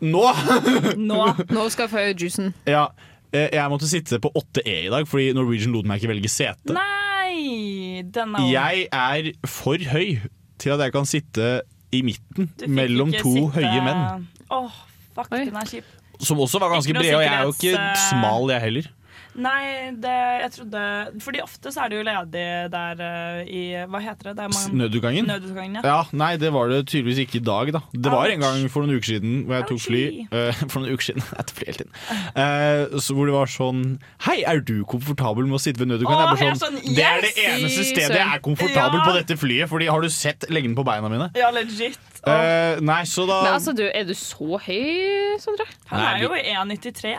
Nå! 0.03 0.23
Nå. 1.09 1.19
Nå 1.53 1.65
skal 1.71 1.87
jeg 1.87 1.91
få 1.93 2.03
juicen. 2.19 2.51
Ja, 2.67 2.87
eh, 3.31 3.49
jeg 3.55 3.71
måtte 3.71 3.87
sitte 3.89 4.19
på 4.23 4.31
8E 4.35 4.77
i 4.87 4.91
dag, 4.91 5.07
fordi 5.09 5.29
Norwegian 5.37 5.73
lot 5.75 5.87
meg 5.89 6.01
ikke 6.01 6.11
velge 6.13 6.31
sete. 6.31 6.75
Nei! 6.75 8.03
Den 8.13 8.35
er 8.37 8.47
Jeg 8.51 8.87
er 8.91 9.29
for 9.49 9.79
høy 9.93 10.17
til 10.61 10.73
at 10.75 10.83
jeg 10.85 10.93
kan 10.95 11.07
sitte 11.09 11.53
i 11.93 12.01
midten 12.05 12.49
mellom 12.67 13.13
to 13.15 13.31
sitte- 13.37 13.61
høye 13.61 13.83
menn. 13.85 14.27
Åh, 14.53 14.75
fuck, 15.15 15.31
Oi. 15.33 15.45
den 15.47 15.55
er 15.59 15.69
kjip. 15.69 15.87
Som 16.23 16.39
også 16.43 16.59
var 16.61 16.69
ganske 16.73 16.93
bred 16.93 17.03
brede, 17.09 17.15
og 17.17 17.23
jeg 17.23 17.33
er 17.33 17.47
jo 17.47 17.53
ikke 17.55 17.79
smal, 18.09 18.51
jeg 18.53 18.61
heller. 18.67 18.91
Nei, 19.33 19.89
det, 19.97 20.13
jeg 20.43 20.49
trodde 20.53 20.81
Fordi 21.23 21.39
ofte 21.41 21.71
så 21.73 21.85
er 21.85 21.89
det 21.89 21.97
jo 21.97 22.03
ledig 22.05 22.43
der 22.73 22.99
uh, 23.01 23.39
i 23.49 23.61
Hva 23.89 24.01
heter 24.03 24.29
det? 24.29 24.33
Der 24.37 24.51
man, 24.53 24.75
Nødutgangen? 24.83 25.25
Nødutgangen, 25.25 25.79
ja. 25.79 25.81
Ja, 25.87 25.95
Nei, 26.13 26.35
det 26.41 26.51
var 26.53 26.69
det 26.69 26.83
tydeligvis 26.91 27.23
ikke 27.25 27.39
i 27.39 27.43
dag, 27.47 27.71
da. 27.73 27.81
Det 27.93 28.13
var 28.13 28.29
en 28.29 28.45
gang 28.45 28.67
for 28.69 28.85
noen 28.85 28.99
uker 29.01 29.15
siden 29.15 29.33
hvor 29.47 29.57
jeg 29.57 29.67
tok 29.71 29.81
fly. 29.87 30.03
uh, 30.29 30.61
for 30.71 30.83
noen 30.83 30.93
uker 30.93 31.07
siden, 31.09 31.25
jeg 31.39 31.47
tar 31.49 31.57
fly 31.57 31.69
hele 31.71 31.79
tiden. 31.81 31.97
Uh, 32.37 33.09
hvor 33.13 33.29
det 33.31 33.35
var 33.39 33.53
sånn 33.55 33.81
Hei, 34.27 34.37
er 34.53 34.61
du 34.61 34.75
komfortabel 34.89 35.49
med 35.49 35.57
å 35.57 35.63
sitte 35.65 35.81
ved 35.81 35.91
nødutgangen? 35.95 36.21
Åh, 36.21 36.37
Jeg 36.37 36.45
jeg 36.45 36.53
bare 36.53 36.61
sånn, 36.61 36.79
sånn, 36.83 36.95
det 36.95 37.09
er 37.09 37.25
det 37.25 37.33
eneste 37.47 37.87
stedet 37.89 38.21
jeg 38.21 38.29
er 38.37 38.45
komfortabel 38.45 39.01
Ja. 39.01 39.05
på 39.09 39.17
dette 39.17 39.37
flyet. 39.41 39.69
Fordi 39.73 39.89
Har 39.89 40.01
du 40.05 40.09
sett 40.13 40.45
lengden 40.53 40.77
på 40.77 40.85
beina 40.85 41.09
mine? 41.09 41.31
Ja, 41.37 41.49
legit. 41.53 41.97
Eh, 42.23 42.79
nei, 42.79 43.01
så 43.09 43.25
da 43.27 43.41
Men 43.43 43.53
altså, 43.57 43.73
du, 43.75 43.83
er 43.89 44.05
du 44.07 44.13
så 44.15 44.55
høy, 44.63 45.35
Sondre? 45.43 45.65
han 45.89 46.05
er 46.05 46.21
jo 46.23 46.29
1,93. 46.37 47.17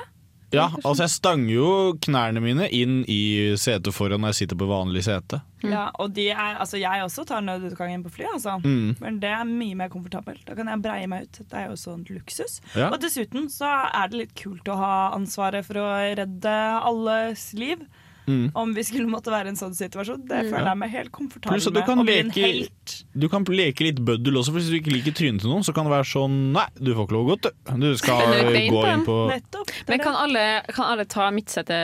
Ja, 0.55 0.69
altså 0.83 1.05
jeg 1.05 1.15
stanger 1.15 1.53
jo 1.55 1.71
knærne 2.05 2.43
mine 2.45 2.69
inn 2.75 3.03
i 3.11 3.55
setet 3.61 3.95
foran 3.95 4.23
når 4.23 4.35
jeg 4.35 4.45
sitter 4.45 4.61
på 4.61 4.69
vanlig 4.71 5.05
sete. 5.07 5.41
Ja, 5.65 5.89
og 6.01 6.13
de 6.17 6.29
er, 6.31 6.59
altså 6.61 6.79
jeg 6.81 7.05
også 7.05 7.25
tar 7.29 7.45
nødutgangen 7.45 8.05
på 8.05 8.13
fly, 8.19 8.27
altså. 8.35 8.59
Mm. 8.65 8.97
Men 9.01 9.21
det 9.23 9.31
er 9.33 9.45
mye 9.49 9.79
mer 9.79 9.93
komfortabelt. 9.93 10.45
Da 10.49 10.57
kan 10.59 10.69
jeg 10.71 10.83
breie 10.85 11.09
meg 11.11 11.29
ut. 11.29 11.41
Det 11.41 11.61
er 11.61 11.71
jo 11.71 11.79
sånn 11.81 12.05
luksus. 12.11 12.59
Ja. 12.77 12.91
Og 12.91 13.01
dessuten 13.03 13.49
så 13.53 13.71
er 13.89 14.11
det 14.13 14.21
litt 14.21 14.35
kult 14.39 14.69
å 14.69 14.79
ha 14.81 14.95
ansvaret 15.17 15.67
for 15.67 15.81
å 15.81 15.89
redde 16.21 16.57
alles 16.85 17.53
liv. 17.57 17.87
Mm. 18.27 18.47
Om 18.57 18.75
vi 18.77 18.83
skulle 18.87 19.11
måtte 19.11 19.33
være 19.33 19.51
i 19.51 19.53
en 19.53 19.59
sånn 19.61 19.75
situasjon. 19.77 20.23
Det 20.29 20.45
føler 20.49 20.71
jeg 20.71 20.81
meg 20.81 20.91
helt 20.95 21.13
komfortabel 21.13 21.59
Pluss 21.59 21.69
du 21.69 21.75
med. 21.77 21.85
kan 21.89 21.99
Å 22.01 22.07
bli 22.07 22.19
en 22.23 22.31
leke- 22.31 22.47
helt. 22.49 22.95
Du 23.13 23.29
kan 23.29 23.45
leke 23.45 23.85
litt 23.85 24.01
bøddel 24.01 24.41
også, 24.41 24.55
for 24.55 24.61
hvis 24.61 24.71
du 24.73 24.79
ikke 24.81 24.95
liker 24.95 25.13
trynet 25.13 25.45
til 25.45 25.51
noen, 25.53 25.65
så 25.67 25.75
kan 25.77 25.85
det 25.85 25.93
være 25.93 26.09
sånn 26.09 26.41
Nei, 26.55 26.67
du 26.81 26.95
får 26.95 27.07
ikke 27.09 27.17
lov 27.19 27.25
å 27.27 27.31
gå, 27.35 27.37
du. 27.45 27.51
Du 27.85 27.97
skal 28.01 28.35
gå 28.75 28.85
inn 28.89 29.05
på 29.05 29.19
Nettopp. 29.29 29.67
Det 29.67 29.89
Men 29.89 30.01
kan 30.01 30.15
alle, 30.17 30.45
kan 30.73 30.91
alle 30.95 31.05
ta 31.05 31.31
midtsete 31.31 31.79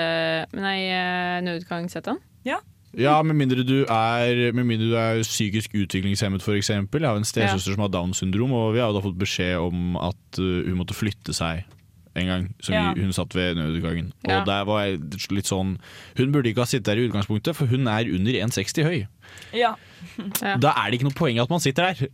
Nei, 0.57 0.79
eh, 0.89 1.41
nødutgangssetene? 1.45 2.19
Ja, 2.99 3.23
med 3.23 3.37
mindre 3.39 3.63
du 3.63 3.85
er, 3.87 4.51
med 4.51 4.67
mindre 4.67 4.89
du 4.91 4.97
er 4.99 5.21
psykisk 5.23 5.77
utviklingshemmet, 5.79 6.43
f.eks. 6.43 6.73
Jeg 6.75 7.05
har 7.07 7.17
en 7.21 7.27
stesøster 7.29 7.77
som 7.77 7.85
har 7.85 7.93
Downs 7.95 8.19
syndrom, 8.19 8.51
og 8.57 8.73
vi 8.75 8.81
har 8.83 8.91
jo 8.91 8.97
da 8.99 9.05
fått 9.05 9.21
beskjed 9.21 9.61
om 9.63 9.95
at 10.01 10.41
uh, 10.43 10.65
hun 10.67 10.81
måtte 10.81 10.97
flytte 10.99 11.35
seg 11.37 11.63
en 12.17 12.27
gang. 12.27 12.55
som 12.61 12.75
Ja. 12.75 12.93
hun 12.95 13.13
satt 13.13 13.35
ved 13.35 13.55
nødutgangen. 13.57 14.13
Ja. 14.27 14.45
Der 14.45 14.65
var 14.65 14.85
jeg 14.85 14.99
litt 15.31 15.47
sånn 15.47 15.79
Hun 16.17 16.33
burde 16.33 16.49
ikke 16.51 16.61
ha 16.65 16.67
sittet 16.67 16.85
der 16.87 16.97
i 16.99 17.09
utgangspunktet, 17.09 17.55
for 17.57 17.67
hun 17.67 17.87
er 17.87 18.05
under 18.11 18.33
1,60 18.33 18.83
høy. 18.85 19.07
Ja, 19.55 19.75
Ja. 20.43 20.57
Da 20.61 20.73
er 20.77 20.91
det 20.91 21.01
ikke 21.01 21.09
noe 21.11 21.15
poeng 21.19 21.39
at 21.41 21.51
man 21.51 21.61
sitter 21.61 21.93
der. 21.93 22.09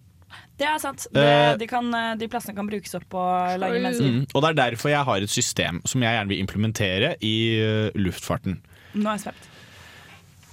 det 0.59 0.66
er 0.66 0.78
sant. 0.78 1.07
Det, 1.12 1.22
Eh. 1.22 1.57
de, 1.57 1.66
kan, 1.66 1.90
de 2.18 2.28
plassene 2.28 2.55
kan 2.57 2.66
brukes 2.68 2.94
opp 2.94 3.05
på 3.09 3.59
lange 3.59 3.80
mennesker. 3.80 4.11
Mm. 4.11 4.26
Og 4.34 4.42
det 4.42 4.49
er 4.51 4.70
derfor 4.72 4.88
jeg 4.90 5.05
har 5.05 5.16
et 5.16 5.30
system 5.30 5.80
som 5.86 6.03
jeg 6.03 6.12
gjerne 6.16 6.28
vil 6.28 6.40
implementere 6.40 7.14
i 7.22 7.34
uh, 7.62 7.90
luftfarten. 7.94 8.61
Nå 8.94 9.09
er 9.09 9.16
jeg 9.16 9.20
spent. 9.20 9.49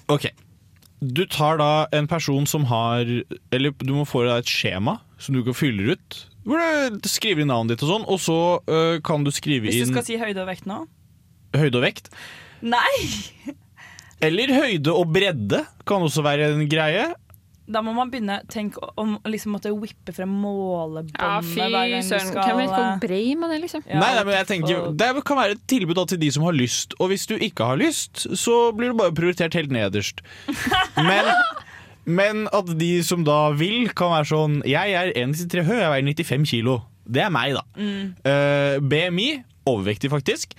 Ok. 0.09 0.25
Du 1.03 1.25
tar 1.25 1.57
da 1.57 1.85
en 1.91 2.07
person 2.07 2.45
som 2.45 2.63
har 2.65 3.01
Eller 3.51 3.71
du 3.71 3.93
må 3.93 4.05
få 4.07 4.23
deg 4.23 4.37
et 4.39 4.45
skjema 4.47 4.99
som 5.19 5.35
du 5.35 5.43
kan 5.43 5.53
fylle 5.53 5.91
ut. 5.97 6.27
Hvor 6.43 6.59
du 6.99 7.09
skriver 7.09 7.43
inn 7.43 7.51
navnet 7.51 7.77
ditt 7.77 7.85
og 7.87 7.93
sånn, 7.93 8.05
og 8.09 8.19
så 8.19 8.39
uh, 8.67 8.99
kan 9.05 9.23
du 9.23 9.31
skrive 9.31 9.69
Hvis 9.69 9.79
du 9.79 9.87
inn 9.87 9.93
skal 9.95 10.05
si 10.07 10.19
høyde 10.19 10.43
og 10.43 10.49
vekt 10.51 10.67
nå? 10.69 10.83
høyde 11.53 11.79
og 11.79 11.85
vekt. 11.85 12.09
Nei! 12.65 13.53
Eller 14.23 14.53
høyde 14.55 14.93
og 14.95 15.11
bredde 15.13 15.63
kan 15.87 16.05
også 16.05 16.23
være 16.25 16.53
en 16.53 16.63
greie. 16.71 17.11
Da 17.63 17.79
må 17.79 17.93
man 17.95 18.09
begynne 18.11 18.41
Tenk 18.51 18.75
om 18.99 19.13
å 19.15 19.31
liksom 19.31 19.53
måtte 19.55 19.71
whippe 19.71 20.11
frem 20.11 20.31
målebåndet 20.43 21.15
Ja, 21.15 21.37
fy 21.39 21.61
hver 21.61 21.71
gang 21.71 22.03
du 22.03 22.09
søren. 22.09 22.27
skal 22.27 22.49
Hvem 22.49 22.59
vet 22.59 22.73
hvor 22.73 22.97
brei 23.05 23.21
man 23.39 23.53
er, 23.55 23.61
liksom? 23.63 23.85
Ja, 23.87 24.01
nei, 24.01 24.09
nei, 24.17 24.23
men 24.27 24.35
jeg 24.35 24.49
tenker 24.49 24.89
Det 24.99 25.07
kan 25.29 25.39
være 25.39 25.55
et 25.55 25.63
tilbud 25.71 25.95
da 25.95 26.03
til 26.11 26.19
de 26.19 26.31
som 26.35 26.43
har 26.43 26.57
lyst, 26.57 26.97
og 26.99 27.13
hvis 27.13 27.23
du 27.29 27.37
ikke 27.37 27.69
har 27.71 27.79
lyst, 27.79 28.25
så 28.35 28.57
blir 28.75 28.91
du 28.91 28.99
bare 28.99 29.15
prioritert 29.15 29.55
helt 29.55 29.71
nederst. 29.71 30.19
Men, 31.07 31.29
men 32.05 32.47
at 32.53 32.65
de 32.79 33.01
som 33.03 33.23
da 33.23 33.51
vil, 33.51 33.89
kan 33.95 34.09
være 34.11 34.25
sånn 34.27 34.61
Jeg 34.67 34.93
er 34.93 35.13
1,93 35.15 35.63
høy, 35.63 35.77
jeg 35.79 35.91
veier 35.91 36.03
95 36.15 36.49
kilo. 36.49 36.81
Det 37.05 37.21
er 37.23 37.29
meg, 37.29 37.53
da. 37.53 37.61
Mm. 37.75 38.15
Uh, 38.25 38.79
BMI 38.79 39.43
overvektig, 39.67 40.09
faktisk. 40.11 40.53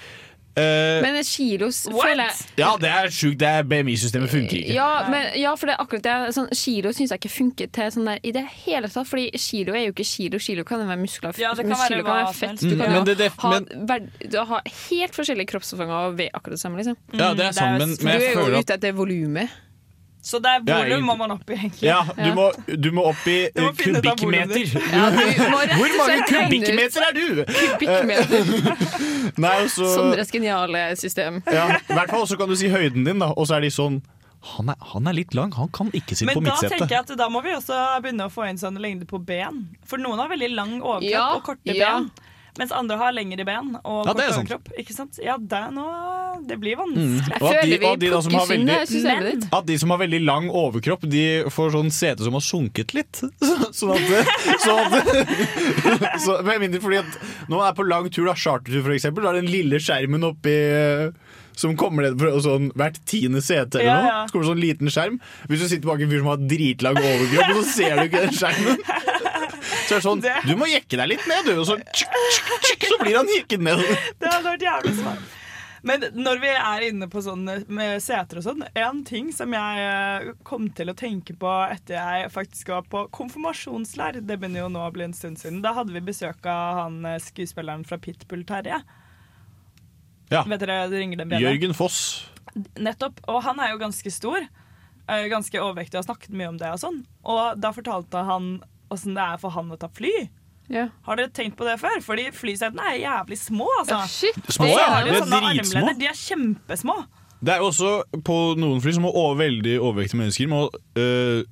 Uh, 0.55 1.03
Men 1.03 1.17
kilos 1.27 1.81
føler 1.91 2.29
jeg 2.29 2.61
Ja, 2.61 2.77
det 2.79 2.87
er 2.89 3.09
sjukt. 3.11 3.39
Det 3.41 3.49
er 3.49 3.65
BMI-systemet 3.67 4.31
funker 4.31 4.55
ikke. 4.61 4.75
ja, 4.77 5.09
men, 5.11 5.33
ja, 5.41 5.51
for 5.59 5.67
det 5.67 5.75
er 5.75 5.83
akkurat 5.83 6.05
det. 6.05 6.35
Sånn, 6.37 6.47
kilo 6.55 6.93
syns 6.95 7.11
jeg 7.11 7.19
ikke 7.19 7.33
funker 7.35 7.73
til 7.75 7.91
sånn 7.91 8.07
der 8.07 8.21
i 8.23 8.31
det 8.37 8.45
hele 8.63 8.87
tatt. 8.93 9.09
Fordi 9.11 9.33
kilo 9.35 9.75
er 9.75 9.89
jo 9.89 9.95
ikke 9.97 10.07
kilo. 10.07 10.39
Kilo 10.39 10.63
kan 10.69 10.79
jo 10.85 10.87
være 10.87 11.01
muskler. 11.03 11.35
Ja, 11.43 11.51
det 11.59 11.65
kan 11.67 11.73
men 11.73 11.81
være 11.81 11.89
kilo 11.91 12.05
kan 12.07 12.21
være 12.21 12.35
fett. 12.39 12.61
Du 12.63 12.69
Mm, 12.71 12.79
kan 12.79 12.87
men 12.87 12.95
jo 13.01 13.05
det- 13.05 13.19
det- 13.19 13.33
ha, 13.39 13.51
men- 13.51 13.87
verd, 13.89 14.09
du 14.31 14.39
har 14.45 14.63
helt 14.91 15.13
forskjellige 15.19 15.47
kroppsomfanger 15.51 16.07
og 16.07 16.17
veie 16.23 16.31
akkurat 16.33 16.55
det 16.55 16.61
samme. 16.63 16.77
Liksom. 16.79 16.97
Ja, 17.19 17.35
det 17.35 17.41
er 17.41 17.49
er 17.49 17.53
sant, 17.53 17.79
men, 17.79 17.89
jo- 17.91 17.97
Du 17.97 18.05
men 18.05 18.15
er 18.15 18.21
jeg 18.21 18.35
jo 18.35 18.41
føler 18.41 18.59
at 18.59 18.65
ute 18.65 18.75
etter 18.79 18.93
volumet. 18.93 19.49
Så 20.25 20.39
det 20.41 20.49
er 20.57 20.63
volum 20.65 21.03
må 21.05 21.15
man 21.21 21.35
opp 21.35 21.51
i, 21.53 21.57
egentlig. 21.59 21.85
ja, 21.85 21.99
du, 22.17 22.31
må, 22.33 22.47
du 22.81 22.87
må 22.97 23.03
opp 23.11 23.27
i 23.29 23.35
må 23.53 23.67
eh, 23.69 23.75
kubikkmeter. 23.77 24.71
Ja, 24.95 25.11
Hvor 25.13 25.97
mange 25.99 26.17
kubikkmeter 26.31 27.05
er 27.11 27.13
du?! 27.19 27.43
kubikkmeter. 27.45 28.49
Nei, 29.45 29.55
og 29.67 29.71
så 29.75 29.91
Sondres 29.93 30.33
geniale 30.33 30.87
system. 30.97 31.43
ja, 31.53 31.67
I 31.77 31.93
hvert 31.99 32.15
fall 32.17 32.25
så 32.31 32.39
kan 32.41 32.49
du 32.49 32.57
si 32.57 32.73
høyden 32.73 33.05
din, 33.05 33.21
da, 33.21 33.31
og 33.37 33.49
så 33.51 33.59
er 33.59 33.67
de 33.69 33.73
sånn 33.75 34.01
han 34.55 34.69
er, 34.69 34.77
han 34.93 35.07
er 35.09 35.15
litt 35.17 35.33
lang, 35.37 35.53
han 35.57 35.71
kan 35.73 35.89
ikke 35.97 36.13
sitte 36.19 36.29
Men 36.29 36.37
på 36.37 36.43
da 36.45 36.53
tenker 36.59 36.75
midtsetet. 36.75 36.91
jeg 36.93 37.05
at 37.07 37.13
da 37.17 37.29
må 37.33 37.41
vi 37.47 37.55
også 37.57 37.79
begynne 38.05 38.27
å 38.29 38.33
få 38.33 38.45
inn 38.51 38.59
sånn 38.61 38.77
lengde 38.77 39.07
på 39.09 39.17
ben. 39.25 39.63
For 39.89 39.97
noen 40.03 40.21
har 40.21 40.29
veldig 40.33 40.51
lang 40.53 40.75
overkropp 40.83 41.07
Ja, 41.09 41.23
og 41.39 41.47
korte 41.47 41.73
ja. 41.79 41.95
ben. 41.97 42.11
Mens 42.59 42.71
andre 42.71 42.97
har 43.01 43.11
lengre 43.17 43.43
ben 43.49 43.73
og 43.83 44.05
Ja, 44.07 44.13
kort 44.13 44.17
det 44.21 44.25
er 44.29 44.33
overkropp. 44.37 44.69
Ikke 44.79 44.95
sant? 44.95 45.17
Ja, 45.19 45.35
det, 45.43 45.59
er 45.59 45.73
nå, 45.75 45.85
det 46.47 46.59
blir 46.63 46.77
vanskelig. 46.79 47.25
Jeg 47.25 47.35
at 47.35 47.41
de- 47.41 47.49
føler 47.51 47.81
vi 47.83 47.89
og 47.89 47.99
de 48.05 48.11
som 48.23 48.37
har 48.39 48.47
plukker 48.47 48.87
synd. 48.93 49.49
At 49.59 49.67
de 49.67 49.79
som 49.83 49.91
har 49.91 49.99
veldig 50.05 50.21
lang 50.25 50.47
overkropp, 50.55 51.09
de 51.11 51.25
får 51.51 51.73
sånn 51.75 51.91
sete 51.91 52.23
som 52.29 52.37
har 52.39 52.45
sunket 52.47 52.95
litt. 52.95 53.23
Så- 53.49 53.73
Sånn 53.75 53.91
at, 53.91 54.29
så 54.63 54.77
at 54.79 56.21
så, 56.25 56.37
Med 56.47 56.61
mindre 56.63 56.81
fordi 56.85 57.01
at 57.03 57.17
når 57.49 57.57
man 57.59 57.67
er 57.67 57.75
på 57.75 57.89
lang 57.89 58.07
tur, 58.15 58.29
da, 58.31 58.35
chartertur 58.39 58.87
f.eks., 58.87 59.09
da 59.11 59.33
er 59.33 59.41
den 59.41 59.51
lille 59.51 59.81
skjermen 59.83 60.23
oppi 60.31 60.53
eh, 60.55 61.11
som 61.59 61.75
kommer 61.79 62.03
ned 62.07 62.17
fra 62.19 62.33
sånn 62.43 62.71
hvert 62.79 62.97
tiende 63.07 63.43
sete 63.45 63.79
eller 63.83 63.91
Ja, 63.91 63.99
noe. 63.99 64.13
ja. 64.13 64.23
Så 64.27 64.35
kommer 64.35 64.47
det 64.47 64.53
sånn 64.53 64.63
liten 64.63 64.91
skjerm. 64.95 65.19
Hvis 65.51 65.63
du 65.63 65.69
sitter 65.71 65.91
bak 65.91 66.03
en 66.03 66.11
fyr 66.11 66.23
som 66.23 66.31
har 66.33 66.47
dritlang 66.51 66.99
overkropp, 67.03 67.51
og 67.51 67.61
så 67.61 67.67
ser 67.77 67.99
du 67.99 68.07
ikke 68.09 68.25
den 68.29 68.39
skjermen. 68.39 68.79
Så 69.85 69.95
er 69.95 70.01
det 70.01 70.05
sånn 70.09 70.21
Det- 70.25 70.43
Du 70.49 70.57
må 70.57 70.67
jekke 70.71 70.97
deg 71.01 71.09
litt 71.09 71.25
ned, 71.29 71.45
du. 71.47 71.55
Og 71.61 71.67
så, 71.69 71.77
tsk, 71.93 72.09
tsk, 72.11 72.53
tsk, 72.67 72.87
så 72.91 72.99
blir 73.03 73.17
han 73.21 73.27
jekket 73.29 73.61
ned. 73.61 73.79
Det 74.21 74.31
hadde 74.33 74.45
vært 74.55 74.65
jævlig 74.69 74.95
smart. 75.01 75.33
Men 75.85 76.01
når 76.17 76.39
vi 76.41 76.49
er 76.49 76.81
inne 76.87 77.07
på 77.13 77.21
sånn 77.21 77.43
med 77.69 78.01
seter 78.01 78.39
og 78.41 78.45
sånn, 78.47 78.63
en 78.81 79.03
ting 79.05 79.27
som 79.37 79.53
jeg 79.53 79.83
eh, 79.85 80.31
kom 80.49 80.71
til 80.73 80.89
å 80.89 80.95
tenke 80.97 81.35
på 81.37 81.51
etter 81.69 81.99
jeg 81.99 82.31
faktisk 82.33 82.71
var 82.73 82.87
på 82.89 83.03
konfirmasjonsleir, 83.13 84.23
det 84.25 84.39
begynner 84.41 84.63
jo 84.65 84.71
nå 84.73 84.81
å 84.87 84.93
bli 84.95 85.05
en 85.05 85.13
stund 85.13 85.37
siden, 85.43 85.61
da 85.61 85.75
hadde 85.77 85.93
vi 85.93 86.01
besøk 86.01 86.49
av 86.49 86.79
han 86.87 86.97
eh, 87.05 87.19
skuespilleren 87.21 87.85
fra 87.85 87.99
Pitbull, 88.01 88.47
Terje. 88.49 88.81
Ja. 90.33 90.41
Vet 90.49 90.61
dere, 90.65 90.89
det 90.89 90.99
ringer 91.03 91.21
den 91.21 91.29
bjella? 91.35 91.51
Jørgen 91.53 91.75
Foss. 91.77 92.01
Nettopp. 92.81 93.21
Og 93.29 93.43
han 93.45 93.61
er 93.61 93.75
jo 93.75 93.81
ganske 93.85 94.11
stor. 94.13 94.41
eh, 95.09 95.27
Ganske 95.29 95.61
overvektig 95.61 95.99
og 95.99 96.05
har 96.07 96.15
snakket 96.15 96.33
mye 96.33 96.49
om 96.49 96.57
det 96.65 96.71
og 96.73 96.81
sånn. 96.81 97.03
Og 97.29 97.61
da 97.61 97.73
fortalte 97.77 98.25
han 98.25 98.55
åssen 98.95 99.15
det 99.19 99.23
er 99.27 99.41
for 99.43 99.55
han 99.55 99.71
å 99.75 99.79
ta 99.81 99.91
fly. 99.93 100.13
Ja. 100.73 100.87
Har 101.05 101.19
dere 101.21 101.29
tenkt 101.35 101.59
på 101.59 101.67
det 101.69 101.75
før? 101.83 101.99
Fordi 102.05 102.31
flysetene 102.33 102.87
er 102.95 103.03
jævlig 103.03 103.37
små, 103.43 103.67
altså. 103.83 103.99
Shit. 104.09 104.39
Små, 104.57 104.71
ja. 104.73 105.03
de 105.05 105.13
er 105.13 105.29
dritsmå. 105.29 105.93
De 106.01 106.09
er 106.09 106.17
kjempesmå. 106.17 106.97
Det 107.45 107.53
er 107.53 107.61
jo 107.61 107.69
også 107.69 107.91
på 108.25 108.37
noen 108.57 108.81
fly 108.81 108.95
som 108.97 109.05
må 109.05 109.11
over, 109.13 109.37
veldig 109.43 109.75
overvektige 109.77 110.23
mennesker 110.23 110.49
må 110.49 110.63
øh, 110.97 111.43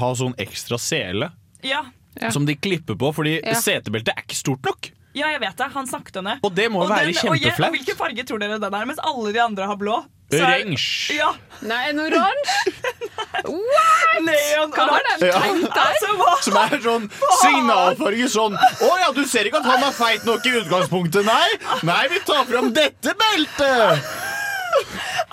ha 0.00 0.08
sånn 0.18 0.34
ekstra 0.42 0.78
sele 0.82 1.28
Ja. 1.62 1.84
Ja. 2.18 2.30
som 2.34 2.46
de 2.48 2.56
klipper 2.58 2.98
på, 2.98 3.12
fordi 3.14 3.36
Ja. 3.44 3.54
setebeltet 3.60 4.16
er 4.16 4.24
ikke 4.24 4.38
stort 4.40 4.66
nok. 4.66 4.90
Ja, 5.16 5.30
jeg 5.32 5.40
vet 5.40 5.56
det. 5.56 5.70
Han 5.74 5.86
snakket 5.88 6.16
om 6.20 6.28
det. 6.30 6.36
Og 6.44 6.52
det 6.54 6.66
må 6.70 6.82
jo 6.84 6.86
Og 6.86 6.92
være 6.92 7.08
den- 7.12 7.30
og 7.32 7.40
jeg- 7.40 7.56
og. 7.56 7.72
Hvilken 7.74 7.96
farge 7.96 8.24
tror 8.28 8.38
dere 8.42 8.58
den 8.60 8.74
er? 8.74 8.84
Mens 8.92 9.00
alle 9.02 9.32
de 9.32 9.40
andre 9.42 9.66
har 9.66 9.76
blå. 9.80 10.04
så 10.30 10.40
Oransje. 10.42 11.14
Ja, 11.16 11.28
Nei, 11.62 11.88
en 11.90 12.00
oransje? 12.02 12.72
Hva 13.46 14.86
har 14.90 15.02
de 15.20 15.26
Ja. 15.26 15.40
tenkt 15.40 15.74
der? 15.74 15.80
Altså. 15.86 16.42
Som 16.42 16.56
er 16.56 16.78
sånn 16.82 17.06
signalfarge 17.42 18.26
sånn 18.32 18.56
Å 18.58 18.90
ja, 19.00 19.12
du 19.14 19.22
ser 19.24 19.44
ikke 19.46 19.60
at 19.62 19.68
han 19.70 19.84
er 19.86 19.92
feit 19.94 20.24
nok 20.26 20.44
i 20.46 20.50
utgangspunktet, 20.60 21.24
nei? 21.24 21.48
Nei, 21.86 22.08
vi 22.10 22.18
tar 22.26 22.44
fram 22.50 22.72
dette 22.72 23.14
beltet! 23.14 24.02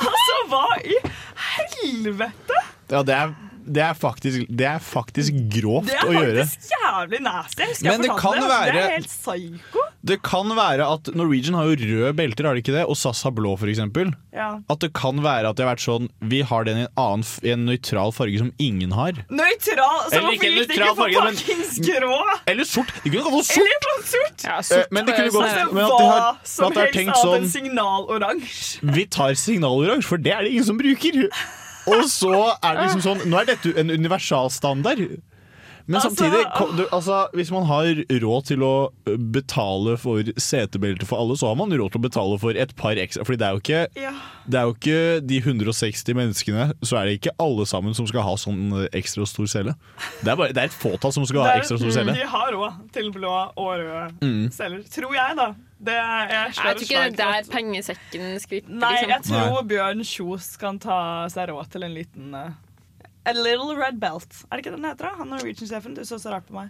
Altså, 0.03 0.35
hva 0.47 0.61
i 0.87 0.95
helvete? 1.49 2.59
Ja, 2.93 3.01
det 3.03 3.15
er, 3.17 3.33
det 3.65 3.81
er, 3.83 3.93
faktisk, 3.93 4.47
det 4.49 4.65
er 4.67 4.79
faktisk 4.79 5.33
grovt 5.53 5.87
Det 5.87 5.95
er 5.95 6.07
å 6.09 6.13
gjøre. 6.13 6.43
faktisk 6.45 6.71
jævlig 6.73 7.19
nasty. 7.23 7.59
Jeg 7.63 7.69
husker 7.69 7.83
Men 7.83 7.91
jeg 7.93 8.01
det 8.01 8.09
fortalte 8.11 8.39
det. 8.39 8.41
det. 8.43 8.49
Det 8.49 8.73
være- 8.73 8.83
er 8.83 8.95
helt 8.97 9.07
psyko. 9.07 9.79
Det 10.03 10.17
kan 10.21 10.49
være 10.57 10.83
at 10.93 11.15
Norwegian 11.15 11.53
har 11.55 11.63
jo 11.71 11.75
røde 11.79 12.13
belter, 12.15 12.43
har 12.45 12.53
de 12.55 12.61
ikke 12.61 12.73
det? 12.75 12.85
Og 12.85 12.97
SAS 12.97 13.21
har 13.23 13.31
blå, 13.31 13.57
for 13.57 13.67
eksempel. 13.71 14.13
Ja. 14.33 14.59
At 14.69 14.79
det 14.79 14.91
kan 14.93 15.21
være 15.23 15.47
at 15.49 15.55
det 15.55 15.63
har 15.65 15.75
vært 15.75 15.83
sånn 15.85 16.09
Vi 16.21 16.41
har 16.41 16.63
den 16.65 16.77
i 16.77 16.81
en 16.81 16.87
annen, 16.97 17.23
f- 17.23 17.39
i 17.43 17.51
en 17.53 17.65
nøytral 17.65 18.11
farge 18.11 18.37
som 18.37 18.51
ingen 18.59 18.91
har. 18.91 19.13
Nøytral. 19.29 20.09
Så 20.09 20.13
Eller 20.17 20.27
hvorfor 20.27 20.33
ikke 20.33 20.51
gikk 20.51 20.67
det 20.67 20.77
nøytral 20.77 20.89
ikke 20.89 20.95
for 20.95 21.03
farge, 21.03 21.23
men- 21.23 21.35
fuckings 21.35 21.79
grå? 21.79 22.19
Eller 22.47 22.63
sort! 22.65 22.91
De 23.03 23.09
kunne 23.09 23.23
kalt 23.23 23.37
det 23.37 23.45
sort! 23.45 23.63
Eller 23.63 24.03
sort? 24.03 24.43
Ja, 24.43 24.57
Eh, 24.57 24.61
sort 24.61 24.91
men 24.91 25.05
det 25.05 25.15
kunne 25.15 25.29
gå- 25.29 25.39
gått- 25.39 25.53
sånn- 25.53 25.73
men 25.73 25.83
at 25.83 25.89
de 25.89 26.03
Hva 26.03 26.11
har- 26.11 26.37
som 26.43 26.65
at 26.67 26.73
de 26.73 26.79
har 26.79 26.85
helst 26.87 26.97
tenkt 26.99 27.15
annet 27.15 27.39
enn 27.39 27.47
sånn- 27.47 27.53
signaloransje. 27.53 28.79
Vi 28.83 29.05
tar 29.05 29.31
signaloransje, 29.33 30.03
for 30.03 30.17
det 30.17 30.33
er 30.33 30.41
det 30.43 30.51
ingen 30.51 30.63
som 30.65 30.77
bruker. 30.77 31.29
Og 31.87 32.05
så 32.07 32.33
er 32.63 32.77
det 32.77 32.87
liksom 32.87 33.03
sånn 33.03 33.23
Nå 33.29 33.41
er 33.41 33.45
dette 33.53 33.73
en 33.79 33.89
universalstandard. 33.91 35.03
Men 35.85 35.97
Altså, 35.99 36.13
samtidig, 36.15 36.77
du, 36.77 36.85
altså, 36.95 37.15
hvis 37.35 37.49
man 37.51 37.65
har 37.67 37.89
råd 38.23 38.45
til 38.47 38.61
å 38.63 38.69
betale 39.33 39.97
for 39.99 40.23
setebelte 40.39 41.03
for 41.09 41.19
alle, 41.19 41.35
så 41.35 41.49
har 41.49 41.57
man 41.59 41.73
råd 41.75 41.91
til 41.91 41.99
å 41.99 42.03
betale 42.05 42.37
for 42.39 42.55
et 42.55 42.71
par 42.79 42.95
ekstra. 42.95 43.25
Fordi 43.27 43.41
det 43.41 43.47
er 43.49 43.57
jo 43.57 43.59
ikke, 43.59 43.81
Ja. 43.99 44.13
det 44.47 44.59
er 44.61 44.63
jo 44.69 44.75
ikke 44.77 45.27
de 45.27 45.41
160 45.41 46.15
menneskene, 46.15 46.69
så 46.87 46.95
er 47.01 47.05
det 47.09 47.17
ikke 47.19 47.35
alle 47.37 47.65
sammen 47.67 47.93
som 47.93 48.07
skal 48.07 48.23
ha 48.23 48.37
sånn 48.39 48.87
ekstra 48.95 49.27
stor 49.27 49.45
celle. 49.51 49.75
Det 50.23 50.31
er, 50.31 50.35
bare, 50.39 50.53
det 50.55 50.63
er 50.63 50.71
et 50.71 50.79
fåtall 50.85 51.11
som 51.11 51.25
skal 51.27 51.43
ha 51.43 51.57
ekstra 51.59 51.75
stor 51.77 51.91
celle. 51.91 52.15
De 52.15 52.31
har 52.31 52.55
råd 52.55 52.79
til 52.95 53.11
blå 53.11 53.35
og 53.57 53.75
røde 53.75 54.07
Mm. 54.23 54.51
celler. 54.55 54.83
Tror 54.87 55.13
jeg, 55.19 55.35
da. 55.35 55.51
Det, 55.83 55.93
jeg, 55.99 56.29
Jeg 56.31 56.53
slår 56.55 56.63
tror 56.77 56.83
ikke 56.85 56.99
det 57.03 57.07
er 57.11 57.15
der 57.19 57.47
pengesekken 57.51 58.27
skriper. 58.39 58.69
Nei, 58.83 58.91
jeg 59.01 59.09
Liksom. 59.09 59.35
tror 59.35 59.63
Bjørn 59.67 60.03
Kjos 60.07 60.45
kan 60.61 60.77
ta 60.79 60.99
seg 61.33 61.49
råd 61.51 61.71
til 61.73 61.83
en 61.83 61.93
liten 61.97 62.35
uh, 62.35 62.53
A 63.27 63.33
little 63.35 63.75
red 63.75 63.99
belt. 63.99 64.31
Er 64.49 64.57
det 64.57 64.65
ikke 64.65 64.75
den 64.77 64.85
heter? 64.87 65.09
da? 65.09 65.15
Han 65.19 65.29
Norwegian-sjefen. 65.33 65.95
Du 65.95 66.03
så 66.07 66.19
så 66.19 66.31
rart 66.31 66.47
på 66.47 66.55
meg. 66.55 66.69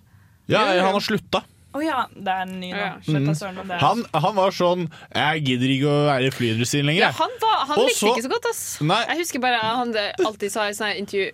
Ja, 0.50 0.64
han 0.66 0.94
har 0.98 1.00
slutta. 1.06 1.44
Å 1.74 1.82
ja, 1.82 2.04
det 2.14 2.30
er 2.30 2.42
en 2.46 2.60
ny 2.62 2.70
nå. 2.74 2.78
Ja. 2.78 3.34
Søren 3.34 3.58
er- 3.64 3.80
Han, 3.82 4.04
han 4.14 4.36
var 4.38 4.52
sånn 4.54 4.84
Jeg 5.16 5.42
gidder 5.48 5.72
ikke 5.74 5.90
å 5.90 6.04
være 6.06 6.28
i 6.28 6.34
flyindustrien 6.36 6.86
lenger. 6.86 7.08
Ja, 7.08 7.12
han 7.18 7.34
var, 7.42 7.64
han 7.72 7.80
likte 7.82 7.98
så- 8.00 8.12
ikke 8.14 8.26
så 8.28 8.30
godt, 8.34 8.46
ass. 8.52 8.62
Nei. 8.82 9.00
Jeg 9.10 9.18
husker 9.24 9.40
bare 9.42 9.58
han 9.64 9.92
det 9.96 10.04
alltid 10.22 10.52
sa 10.54 10.68
i 10.70 10.76
sånne 10.78 10.98
intervju 11.02 11.32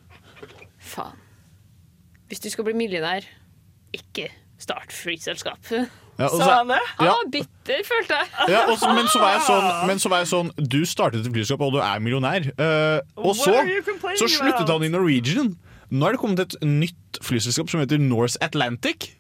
Faen. 0.80 1.18
Hvis 2.30 2.40
du 2.44 2.50
skal 2.54 2.64
bli 2.70 2.74
millionær, 2.78 3.26
ikke 3.96 4.30
start 4.62 4.92
flyselskap. 4.96 5.60
Ja, 6.20 6.28
og 6.28 6.42
Sa 6.42 6.48
han 6.58 6.68
det? 6.74 6.80
Ja. 7.00 7.14
Ah, 7.14 7.22
bitter, 7.32 7.84
følte 7.88 8.18
jeg. 8.20 8.32
Ja, 8.52 8.66
og 8.68 8.76
så- 8.80 8.92
men, 8.94 9.08
så 9.08 9.22
var 9.24 9.38
jeg 9.38 9.42
sånn, 9.48 9.68
men 9.88 10.02
så 10.04 10.10
var 10.12 10.24
jeg 10.26 10.28
sånn 10.34 10.50
Du 10.60 10.82
startet 10.86 11.24
et 11.24 11.32
flyselskap, 11.32 11.62
og 11.64 11.78
du 11.78 11.80
er 11.80 12.02
millionær. 12.04 12.50
Uh, 12.60 13.00
og 13.16 13.38
så, 13.40 13.56
så 14.20 14.28
sluttet 14.28 14.66
about? 14.66 14.76
han 14.76 14.84
i 14.90 14.92
Norwegian. 14.92 15.54
Nå 15.90 16.06
er 16.06 16.18
det 16.18 16.20
kommet 16.22 16.44
et 16.44 16.58
nytt 16.68 17.22
flyselskap 17.26 17.72
som 17.72 17.80
heter 17.82 17.98
Norse 18.04 18.38
Atlantic. 18.46 19.14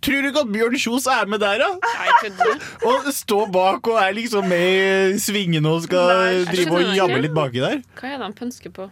Tror 0.00 0.22
du 0.22 0.28
ikke 0.30 0.44
at 0.46 0.52
Bjørn 0.52 0.76
Kjos 0.80 1.06
er 1.12 1.26
med 1.28 1.42
der, 1.42 1.58
da? 1.60 1.66
Nei, 1.80 2.12
kødder 2.22 2.52
du? 2.54 2.68
Og 2.88 3.08
står 3.12 3.50
bak 3.52 3.88
og 3.90 3.98
er 4.00 4.14
liksom 4.16 4.46
med 4.48 5.16
i 5.16 5.18
svingene 5.20 5.68
og 5.68 5.82
skal 5.84 6.08
Nei, 6.08 6.44
drive 6.48 6.78
og 6.78 6.94
jabbe 6.96 7.18
litt 7.20 7.34
baki 7.36 7.60
der. 7.60 7.82
Hva 7.98 8.08
er 8.08 8.16
det 8.16 8.24
han 8.28 8.36
pønsker 8.38 8.72
på? 8.72 8.86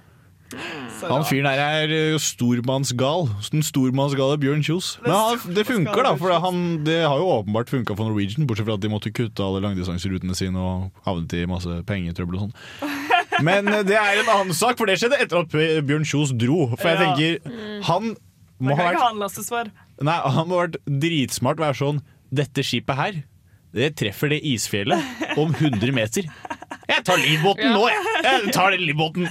Han 1.13 1.25
fyren 1.29 1.47
der 1.49 1.61
er 1.63 1.93
eh, 1.95 2.17
stormannsgal. 2.23 3.29
Den 3.53 3.65
stormannsgale 3.67 4.39
Bjørn 4.41 4.65
Kjos. 4.67 4.95
Men 5.05 5.15
han, 5.15 5.43
det 5.57 5.65
funker, 5.69 6.03
da. 6.07 6.15
For 6.21 6.35
han, 6.45 6.63
det 6.87 7.01
har 7.05 7.21
jo 7.21 7.29
åpenbart 7.39 7.73
funka 7.73 7.97
for 7.99 8.09
Norwegian, 8.11 8.49
bortsett 8.49 8.69
fra 8.69 8.79
at 8.79 8.85
de 8.85 8.93
måtte 8.93 9.13
kutte 9.15 9.45
alle 9.45 9.63
langdistanserutene 9.65 10.37
sine 10.39 10.63
og 10.63 11.05
havnet 11.07 11.37
i 11.39 11.45
masse 11.51 11.81
pengetrøbbel 11.89 12.39
og 12.39 12.47
sånn. 12.47 12.57
Men 13.47 13.71
eh, 13.71 13.85
det 13.87 13.99
er 14.01 14.23
en 14.23 14.33
annen 14.35 14.57
sak, 14.57 14.79
for 14.81 14.91
det 14.91 14.99
skjedde 15.01 15.21
etter 15.23 15.45
at 15.45 15.59
Bjørn 15.89 16.07
Kjos 16.09 16.35
dro. 16.37 16.71
For 16.77 16.91
jeg 16.93 17.03
tenker 17.05 17.85
Han 17.91 18.15
må 18.59 18.75
ha 18.75 18.89
vært, 18.91 19.75
nei, 20.03 20.17
han 20.19 20.49
må 20.49 20.57
ha 20.57 20.65
vært 20.65 20.81
dritsmart. 20.91 21.61
Være 21.63 21.79
sånn 21.79 22.01
Dette 22.35 22.65
skipet 22.67 22.99
her, 22.99 23.21
det 23.77 23.93
treffer 24.01 24.33
det 24.33 24.41
isfjellet 24.49 25.37
om 25.39 25.53
100 25.55 25.93
meter. 25.95 26.27
Jeg 26.89 27.05
tar 27.05 27.21
livbåten 27.21 27.73
nå, 27.75 27.85
jeg! 27.93 28.05
Jeg 28.25 28.53
tar 28.57 28.73
den 28.73 28.87
livbåten. 28.89 29.29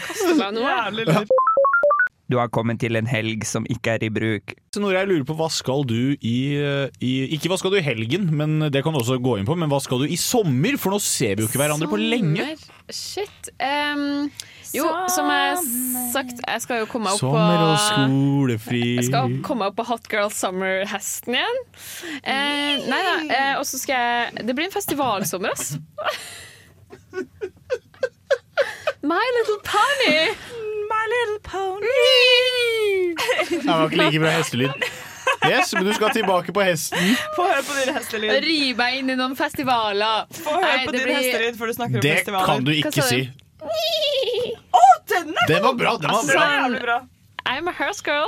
Du 2.27 2.35
har 2.35 2.49
kommet 2.51 2.81
til 2.83 2.97
en 2.99 3.07
helg 3.07 3.45
som 3.47 3.63
ikke 3.71 3.93
er 3.95 4.03
i 4.03 4.09
bruk. 4.11 4.51
Så 4.75 4.81
Nora, 4.83 4.99
jeg 4.99 5.07
lurer 5.13 5.27
på 5.29 5.35
hva 5.39 5.47
skal 5.53 5.85
du 5.87 6.11
i, 6.19 6.37
i 6.99 7.11
Ikke 7.37 7.47
hva 7.47 7.57
skal 7.59 7.71
du 7.71 7.77
i 7.79 7.85
helgen, 7.85 8.27
men 8.35 8.67
det 8.73 8.81
kan 8.83 8.91
du 8.91 8.99
også 8.99 9.15
gå 9.23 9.37
inn 9.39 9.47
på. 9.47 9.55
Men 9.55 9.71
hva 9.71 9.79
skal 9.83 10.03
du 10.03 10.11
i 10.11 10.17
sommer? 10.19 10.75
For 10.81 10.91
nå 10.91 10.99
ser 11.03 11.37
vi 11.37 11.45
jo 11.45 11.47
ikke 11.47 11.61
hverandre 11.61 11.87
på 11.87 11.99
lenge. 12.01 12.43
Sommer. 12.43 12.73
Shit. 12.97 13.49
Um, 13.63 14.27
jo, 14.75 14.85
som 15.11 15.29
jeg 15.31 15.47
har 15.53 15.63
sagt, 16.11 16.43
jeg 16.43 16.63
skal 16.65 16.81
jo 16.83 16.89
komme 16.91 17.11
opp 17.11 17.23
opp 17.23 17.31
Sommer 17.31 17.63
og 17.63 17.77
skolefri. 17.85 18.83
jeg 18.99 19.07
skal 19.07 19.37
komme 19.47 19.71
opp 19.71 19.77
på 19.79 19.87
Hot 19.87 20.11
Girl 20.11 20.31
Summer-hesten 20.35 21.39
igjen. 21.39 21.63
Uh, 22.27 22.73
nei 22.91 23.01
da, 23.07 23.15
Uh, 23.27 23.53
og 23.59 23.65
så 23.67 23.79
skal 23.81 23.97
jeg 23.97 24.45
Det 24.47 24.55
blir 24.55 24.67
en 24.67 24.75
festivalsommer, 24.75 25.55
ass. 25.55 25.77
My 29.03 29.25
Little 29.37 29.59
Pony. 29.63 30.35
My 30.89 31.03
little 31.13 31.39
pony. 31.43 33.15
Det 33.49 33.65
var 33.67 33.85
ikke 33.89 33.97
like 34.01 34.19
bra 34.23 34.31
hestelyd. 34.37 34.71
Yes, 35.47 35.73
men 35.75 35.85
du 35.85 35.93
skal 35.95 36.09
tilbake 36.15 36.53
på 36.55 36.63
hesten. 36.65 37.11
Få 37.35 37.45
høre 37.47 37.63
på 37.67 37.75
din 37.77 37.93
hestelyd. 37.95 38.31
Ri 38.43 38.57
meg 38.79 38.97
inn 39.01 39.11
i 39.13 39.17
noen 39.19 39.35
festivaler. 39.37 40.25
Få 40.33 40.55
høre 40.57 40.63
Nei, 40.77 40.85
på 40.87 40.91
det 40.95 40.99
din 41.01 41.07
blir- 41.09 41.19
hestelyd 41.21 41.59
før 41.59 41.65
du 41.71 41.73
snakker 41.77 41.99
om 41.99 42.05
Det 42.07 42.13
festivaler. 42.17 42.45
kan 42.51 42.63
du 42.67 42.71
ikke 42.75 43.03
si. 43.07 43.21
Å, 43.61 44.79
oh, 44.79 44.95
den 45.11 45.29
er 45.35 45.47
Den 45.51 45.63
var 45.63 45.73
bra! 45.79 45.93
den 45.97 46.11
var 46.11 46.23
bra 46.31 46.47
jævlig 46.55 46.81
bra. 46.87 46.97
I'm 47.47 47.67
a 47.67 47.71
horse 47.71 48.01
girl. 48.03 48.27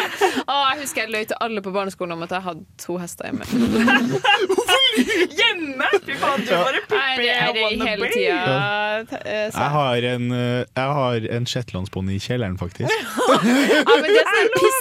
og 0.50 0.58
jeg 0.70 0.80
husker 0.82 1.02
jeg 1.06 1.10
løy 1.14 1.24
til 1.30 1.36
alle 1.40 1.62
på 1.62 1.70
barneskolen 1.74 2.12
om 2.16 2.22
at 2.26 2.32
jeg 2.34 2.42
hadde 2.42 2.64
to 2.82 2.96
hester 2.98 3.28
hjemme. 3.28 3.46
Hjemme! 4.96 5.88
Fy 6.06 6.14
faen, 6.18 6.42
du 6.46 6.50
bare 6.56 6.80
pupper 6.88 7.26
er 7.28 7.52
det 7.52 7.64
hele 7.82 8.08
tida. 8.14 8.44
eh, 9.22 9.50
Jeg 9.52 9.70
har 9.76 10.06
en, 10.12 10.26
eh, 10.32 10.64
jeg 10.76 10.94
har 10.98 11.26
en 11.36 11.46
shetlandsponni 11.46 12.16
i 12.16 12.22
kjelleren, 12.22 12.56
faktisk. 12.58 12.90
Ja, 12.96 13.96
men 14.00 14.08
det 14.08 14.22
er 14.22 14.30
sånn 14.32 14.52
piss 14.56 14.80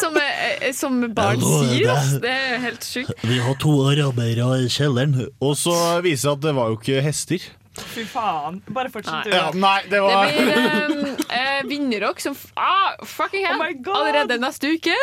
som, 0.00 0.16
eh, 0.20 0.70
som 0.76 1.00
barn 1.16 1.40
sier. 1.40 1.86
deg. 1.88 2.20
Det 2.24 2.30
er 2.34 2.58
helt 2.68 2.84
sjukt. 2.86 3.12
Vi 3.24 3.38
har 3.40 3.56
to 3.62 3.74
arabere 3.88 4.50
i 4.64 4.68
kjelleren. 4.72 5.16
Og 5.40 5.56
så 5.58 5.74
viser 6.04 6.14
det 6.14 6.20
seg 6.24 6.32
at 6.36 6.44
det 6.48 6.54
var 6.58 6.72
jo 6.72 6.78
ikke 6.80 7.02
hester. 7.04 7.46
Fy 7.74 8.04
faen. 8.06 8.60
Bare 8.70 8.90
fortsett, 8.92 9.24
du. 9.26 9.34
Ja, 9.34 9.48
nei, 9.54 9.80
det 9.90 9.98
Det 9.98 10.44
blir 10.46 10.66
um, 10.84 11.16
uh, 11.26 11.62
vinnerrock 11.66 12.20
som 12.22 12.36
f 12.36 12.46
ah, 12.54 12.94
Fucking 13.02 13.46
hell! 13.46 13.62
Oh. 13.86 13.96
Allerede 13.98 14.38
neste 14.38 14.70
uke. 14.76 14.94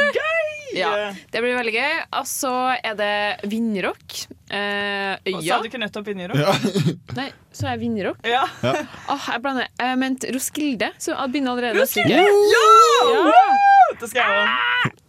Ja, 0.75 1.11
det 1.31 1.41
blir 1.43 1.57
veldig 1.57 1.73
gøy. 1.75 1.97
Og 2.21 2.29
så 2.31 2.53
er 2.79 2.95
det 2.95 3.49
vinnerrock. 3.51 4.21
Eh, 4.51 5.15
Og 5.35 5.43
ja. 5.43 5.57
Sa 5.57 5.59
du 5.63 5.67
ikke 5.69 5.79
nettopp 5.79 6.07
Vinnerrock? 6.07 6.39
Ja. 6.39 6.55
Nei, 7.19 7.27
så 7.51 7.67
er 7.67 7.75
jeg 7.75 7.83
vinnerrock. 7.85 8.23
Ja. 8.27 8.43
Åh, 8.63 9.29
jeg 9.35 9.43
blander. 9.43 9.67
Jeg 9.79 9.99
mente 9.99 10.31
Roskilde, 10.35 10.91
som 10.99 11.19
begynner 11.31 11.55
allerede 11.55 11.83
neste 11.83 12.03
uke. 12.07 12.23
Ja! 12.23 12.65
Ja. 13.11 13.95
Det 13.99 14.11
skal 14.11 14.23
jeg 14.23 14.43
òg. 14.43 14.99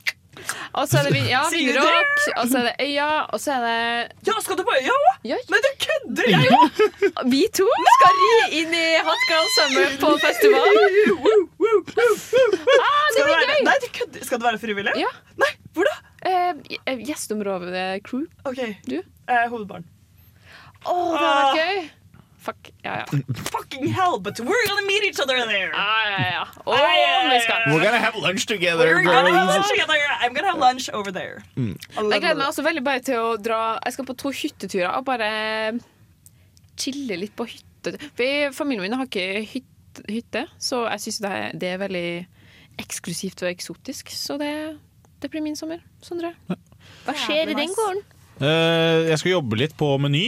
Og 0.73 0.87
så 0.89 1.03
er 1.03 1.09
det 1.13 1.21
ja, 1.29 1.43
Vinjerock, 1.53 2.13
og 2.41 2.47
så 2.49 2.59
er 2.63 2.65
det 2.71 2.87
Øya, 2.87 3.09
og 3.29 3.41
så 3.43 3.51
er 3.59 3.65
det 3.67 4.29
Ja, 4.29 4.37
skal 4.41 4.57
du 4.57 4.63
på 4.65 4.73
øya 4.79 4.95
òg? 4.95 5.19
ja, 5.29 5.37
Men 5.53 5.61
du 5.67 5.71
kødder! 5.85 6.31
Jeg 6.33 6.49
òg! 6.57 6.81
Vi 7.35 7.43
to 7.59 7.67
skal 7.91 8.21
ri 8.23 8.61
inn 8.63 8.73
i 8.79 8.87
Hot 9.05 9.27
Girl 9.29 9.51
Summer 9.59 9.99
på 10.01 10.13
festival. 10.23 10.71
Ah, 12.83 13.07
det 13.15 13.25
blir 13.27 13.47
gøy! 13.51 13.63
nei, 13.67 13.77
du 13.85 13.89
kødder. 13.99 14.25
Skal 14.27 14.41
du 14.41 14.47
være 14.49 14.61
frivillig? 14.63 14.95
Ja. 15.01 15.11
Nei, 15.41 15.51
hvor 15.77 15.89
da? 15.89 15.95
Eh, 16.25 16.97
Gjestområdet-crew. 17.05 18.25
Ok, 18.49 18.61
Du? 18.89 18.99
eh, 19.29 19.45
Hovedbarn. 19.53 19.85
Å, 20.83 20.95
det 21.13 21.27
hadde 21.27 21.43
vært 21.43 21.61
gøy! 21.61 21.83
Fuck. 22.43 22.71
Ja, 22.83 22.97
ja. 23.01 23.21
Fucking 23.55 23.87
hell, 23.95 24.19
but 24.19 24.41
we're 24.43 24.65
gonna 24.69 24.87
meet 24.87 25.05
each 25.07 25.21
other 25.23 25.37
there. 25.47 25.71
Ah, 25.79 26.03
ja, 26.11 26.23
ja. 26.33 26.45
Oh, 26.67 26.75
Ja, 26.75 26.89
ja, 26.91 27.11
ja, 27.13 27.29
vi 27.31 27.41
skal. 27.45 27.61
ja. 27.67 27.73
We're 27.73 27.85
gonna 27.85 28.01
have 28.03 28.17
lunch 28.19 28.47
together, 28.51 28.87
We're 28.89 29.05
gonna 29.07 29.31
have 29.31 29.47
lunch 29.55 29.69
together. 29.71 29.99
I'm 30.21 30.35
gonna 30.35 30.51
have 30.51 30.59
lunch 30.59 30.89
over 30.93 31.13
there. 31.15 31.43
Jeg 31.57 32.21
gleder 32.21 32.35
meg 32.41 32.49
også 32.49 32.65
veldig 32.67 32.83
bare 32.85 33.01
til 33.07 33.21
å 33.21 33.37
dra 33.39 33.61
Jeg 33.87 33.95
skal 33.95 34.09
på 34.11 34.17
to 34.25 34.33
hytteturer 34.35 34.91
og 34.97 35.05
bare 35.07 35.31
chille 36.83 37.19
litt 37.21 37.35
på 37.39 37.47
hytte. 37.47 37.95
For 38.19 38.53
familien 38.57 38.87
min 38.89 38.97
har 38.99 39.07
ikke 39.07 39.43
hytte, 39.53 40.05
hytte 40.09 40.45
så 40.63 40.85
jeg 40.89 41.03
syns 41.07 41.19
det, 41.25 41.33
det 41.63 41.73
er 41.75 41.81
veldig 41.83 42.07
eksklusivt 42.83 43.43
og 43.45 43.51
eksotisk. 43.53 44.11
Så 44.17 44.39
det, 44.41 44.53
det 45.23 45.31
blir 45.31 45.45
min 45.45 45.57
sommer. 45.59 45.83
Sondre. 46.03 46.33
Hva 47.07 47.15
skjer 47.19 47.53
i 47.53 47.59
den 47.59 47.75
gården? 47.77 48.03
Uh, 48.43 49.07
jeg 49.11 49.19
skal 49.21 49.35
jobbe 49.37 49.59
litt 49.61 49.75
på 49.79 49.91
Meny, 50.03 50.27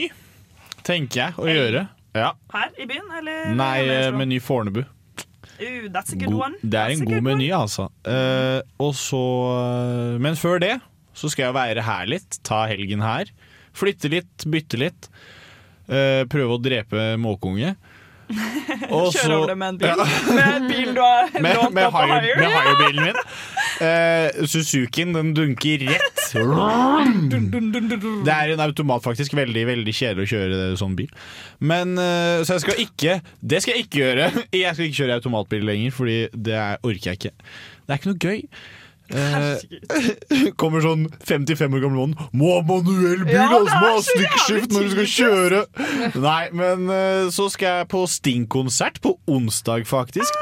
tenker 0.87 1.23
jeg 1.25 1.39
å 1.41 1.49
gjøre. 1.49 1.87
Ja. 2.15 2.33
Her 2.55 2.71
i 2.79 2.87
byen, 2.87 3.09
eller? 3.19 3.55
Nei, 3.59 3.79
eh, 3.91 4.11
Meny 4.15 4.39
Fornebu. 4.43 4.85
Uh, 5.55 5.87
that's 5.95 6.13
a 6.13 6.19
good 6.19 6.33
God, 6.33 6.41
one. 6.41 6.57
det 6.63 6.75
er 6.75 6.89
That's 6.91 7.01
en 7.01 7.07
god 7.11 7.23
meny, 7.23 7.49
altså. 7.55 7.87
Uh, 8.03 8.59
og 8.83 8.95
så 8.99 9.21
eh, 9.55 10.17
Men 10.19 10.35
før 10.35 10.59
det 10.59 10.73
så 11.15 11.31
skal 11.31 11.47
jeg 11.47 11.55
være 11.55 11.83
her 11.87 12.09
litt. 12.11 12.41
Ta 12.43 12.65
helgen 12.67 13.05
her. 13.05 13.29
Flytte 13.75 14.11
litt, 14.11 14.47
bytte 14.51 14.81
litt. 14.81 15.07
Uh, 15.87 16.27
prøve 16.27 16.57
å 16.57 16.63
drepe 16.63 17.13
måkeunge. 17.23 17.77
Kjøre 18.29 19.11
så- 19.13 19.33
over 19.37 19.47
det 19.53 19.57
med 19.59 19.69
en 19.69 19.79
bil. 19.79 20.03
Med 20.35 20.49
en 20.57 20.69
bil 20.69 20.95
du 20.95 21.01
har 21.01 21.29
med, 21.35 21.57
lånt 21.57 21.75
med, 21.75 21.85
opp 21.87 21.93
på 21.93 22.07
hire, 22.09 22.37
med 22.41 22.51
hire-bilen 22.55 23.03
min. 23.05 23.19
Uh, 23.75 24.47
Suzukien 24.47 25.13
den 25.15 25.33
dunker 25.35 25.83
rett. 25.89 26.21
Det 28.25 28.35
er 28.35 28.53
en 28.55 28.63
automat, 28.65 29.03
faktisk. 29.05 29.35
Veldig 29.37 29.65
veldig 29.69 29.95
kjedelig 29.95 30.27
å 30.27 30.31
kjøre 30.35 30.71
sånn 30.81 30.95
bil. 30.99 31.11
Men 31.61 31.97
uh, 31.99 32.43
Så 32.47 32.57
jeg 32.57 32.65
skal 32.65 32.81
ikke 32.85 33.19
Det 33.41 33.63
skal 33.63 33.77
jeg 33.77 33.87
ikke 33.89 34.01
gjøre. 34.05 34.31
Jeg 34.65 34.75
skal 34.77 34.87
ikke 34.89 35.01
kjøre 35.03 35.19
automatbil 35.21 35.67
lenger, 35.67 35.91
Fordi 35.95 36.17
det 36.33 36.55
er, 36.55 36.79
orker 36.83 37.11
jeg 37.13 37.21
ikke. 37.21 37.35
Det 37.85 37.93
er 37.93 38.01
ikke 38.01 38.13
noe 38.13 38.23
gøy. 38.25 38.41
Eh, 39.13 40.51
kommer 40.61 40.81
sånn 40.81 41.03
55 41.29 41.75
år 41.77 41.83
gammel 41.85 41.99
mann 41.99 42.15
Må 42.33 42.55
ha 42.55 42.63
manuell 42.65 43.21
bil, 43.27 43.35
Ja, 43.37 43.51
altså! 43.53 43.77
Må 43.83 43.91
ha 43.93 43.99
stikkskift 44.07 44.73
når 44.73 44.87
du 44.87 44.95
skal 44.95 45.11
kjøre! 45.13 45.61
Nei, 46.25 46.45
men 46.57 46.89
eh, 46.89 47.27
så 47.35 47.51
skal 47.53 47.83
jeg 47.83 47.91
på 47.93 48.01
Sting-konsert 48.09 49.03
på 49.05 49.13
onsdag, 49.31 49.85
faktisk. 49.91 50.41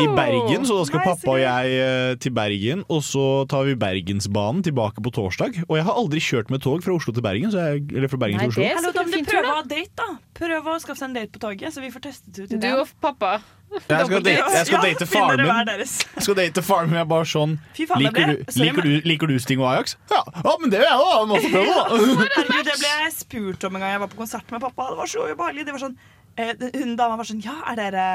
I 0.00 0.06
Bergen, 0.16 0.64
så 0.66 0.78
da 0.80 0.86
skal 0.88 1.02
nice, 1.02 1.12
pappa 1.12 1.34
og 1.34 1.40
jeg 1.42 1.72
eh, 1.84 2.14
til 2.24 2.32
Bergen. 2.34 2.82
Og 2.90 3.02
så 3.06 3.24
tar 3.52 3.66
vi 3.68 3.74
Bergensbanen 3.78 4.62
tilbake 4.64 5.04
på 5.04 5.12
torsdag. 5.12 5.58
Og 5.68 5.76
jeg 5.78 5.84
har 5.86 5.98
aldri 6.00 6.22
kjørt 6.24 6.50
med 6.54 6.62
tog 6.64 6.80
fra 6.84 6.94
Oslo 6.96 7.12
til 7.14 7.22
Bergen. 7.26 7.52
Så 7.52 7.60
jeg, 7.60 7.84
eller 7.92 8.08
fra 8.10 8.20
Bergen 8.24 8.40
Nei, 8.40 8.48
til 8.48 8.54
Oslo. 8.56 8.62
det 8.64 8.70
er 8.72 8.78
Hallo, 8.80 8.92
da 8.96 9.04
må 9.06 9.12
du 9.20 9.28
prøve 9.28 9.44
å 9.44 9.50
da. 9.50 9.56
ha 9.60 9.66
date, 9.68 9.92
da. 10.00 10.08
Prøve 10.42 10.74
å 10.74 10.78
skaffe 10.82 10.98
seg 11.02 11.10
en 11.12 11.18
date 11.20 11.34
på 11.36 11.42
toget, 11.44 11.74
så 11.76 11.84
vi 11.84 11.92
får 11.92 12.06
testet 12.08 12.40
ut 12.40 12.54
Du 12.54 12.56
det. 12.64 12.72
og 12.80 12.94
pappa. 13.04 13.36
Jeg 13.92 14.06
skal 14.06 14.22
date, 14.22 14.52
jeg 14.52 14.66
skal 14.66 14.76
Ja, 14.76 14.82
date 14.82 15.36
det 15.40 15.66
deres. 15.72 15.92
Jeg 16.16 16.22
skal 16.26 16.36
date 16.38 16.62
farmen. 16.66 16.94
Jeg 16.98 17.00
er 17.04 17.08
bare 17.08 17.28
sånn 17.28 17.54
Fy 17.76 17.86
faen, 17.88 18.02
liker 18.04 18.26
du, 18.32 18.42
liker, 18.60 18.82
du, 18.88 18.92
liker 19.08 19.26
du 19.32 19.38
Sting 19.40 19.62
og 19.62 19.68
Ajax? 19.72 19.96
Ja, 20.12 20.20
ja 20.44 20.54
men 20.60 20.70
det 20.74 20.82
gjør 20.82 20.92
jeg! 20.92 21.28
Masse 21.32 21.52
prøve, 21.54 21.76
da. 21.80 22.62
Det 22.68 22.76
ble 22.82 22.92
jeg 22.92 23.12
spurt 23.16 23.64
om 23.68 23.76
en 23.78 23.84
gang 23.86 23.94
jeg 23.96 24.02
var 24.04 24.12
på 24.12 24.20
konsert 24.20 24.52
med 24.52 24.60
pappa. 24.66 24.90
Det 24.92 24.98
var 25.00 25.12
så 25.14 25.26
ubehagelig. 25.30 25.64
Det 25.68 25.76
var 25.78 25.82
sånn, 25.86 25.96
eh, 26.36 26.52
hun 26.82 26.96
dama 27.00 27.16
var 27.20 27.28
sånn 27.32 27.40
Ja, 27.44 27.56
er 27.72 27.80
dere 27.80 28.06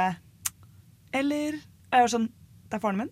Eller 1.17 1.57
Jeg 1.57 2.03
var 2.05 2.11
sånn 2.11 2.27
Det 2.69 2.77
er 2.77 2.83
faren 2.83 2.97
min. 3.05 3.11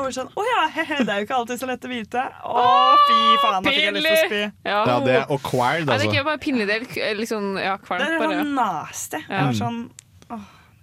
Og 0.00 0.12
sånn 0.14 0.28
Å 0.38 0.44
ja, 0.46 0.60
he-he, 0.76 1.00
det 1.04 1.12
er 1.12 1.22
jo 1.22 1.26
ikke 1.26 1.36
alltid 1.40 1.60
så 1.60 1.66
lett 1.68 1.84
å 1.84 1.88
vite. 1.90 2.22
Å, 2.46 2.66
fy 3.08 3.16
faen, 3.42 3.64
da 3.66 3.72
fikk 3.72 3.80
jeg 3.82 3.94
lyst 3.96 4.06
til 4.06 4.14
å 4.14 4.28
spy. 4.28 4.42
Ja, 4.68 4.76
Ja, 4.86 4.98
det 5.04 5.16
er 5.18 5.24
acquired, 5.34 5.82
Nei, 5.82 5.88
det 5.88 5.90
er 5.90 5.96
altså. 5.96 6.12
ikke 6.12 6.26
bare 6.28 6.40
pinlig, 6.44 6.66
det 6.70 6.76
er 7.08 7.24
sånn 7.28 7.48
ja, 7.58 7.74
Det 7.76 7.88
kvalmt. 7.88 8.06
er 8.06 8.22
Bare. 8.22 8.38
sånn 8.38 8.54
nasty. 8.54 9.18
Jeg 9.24 9.34
Ja. 9.34 9.42
var 9.48 9.58
sånn 9.58 9.80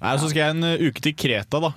Nei, 0.01 0.15
Så 0.21 0.29
skal 0.29 0.41
jeg 0.43 0.55
en 0.55 0.63
uh, 0.63 0.87
uke 0.87 1.01
til 1.01 1.15
Kreta, 1.17 1.59
da. 1.63 1.71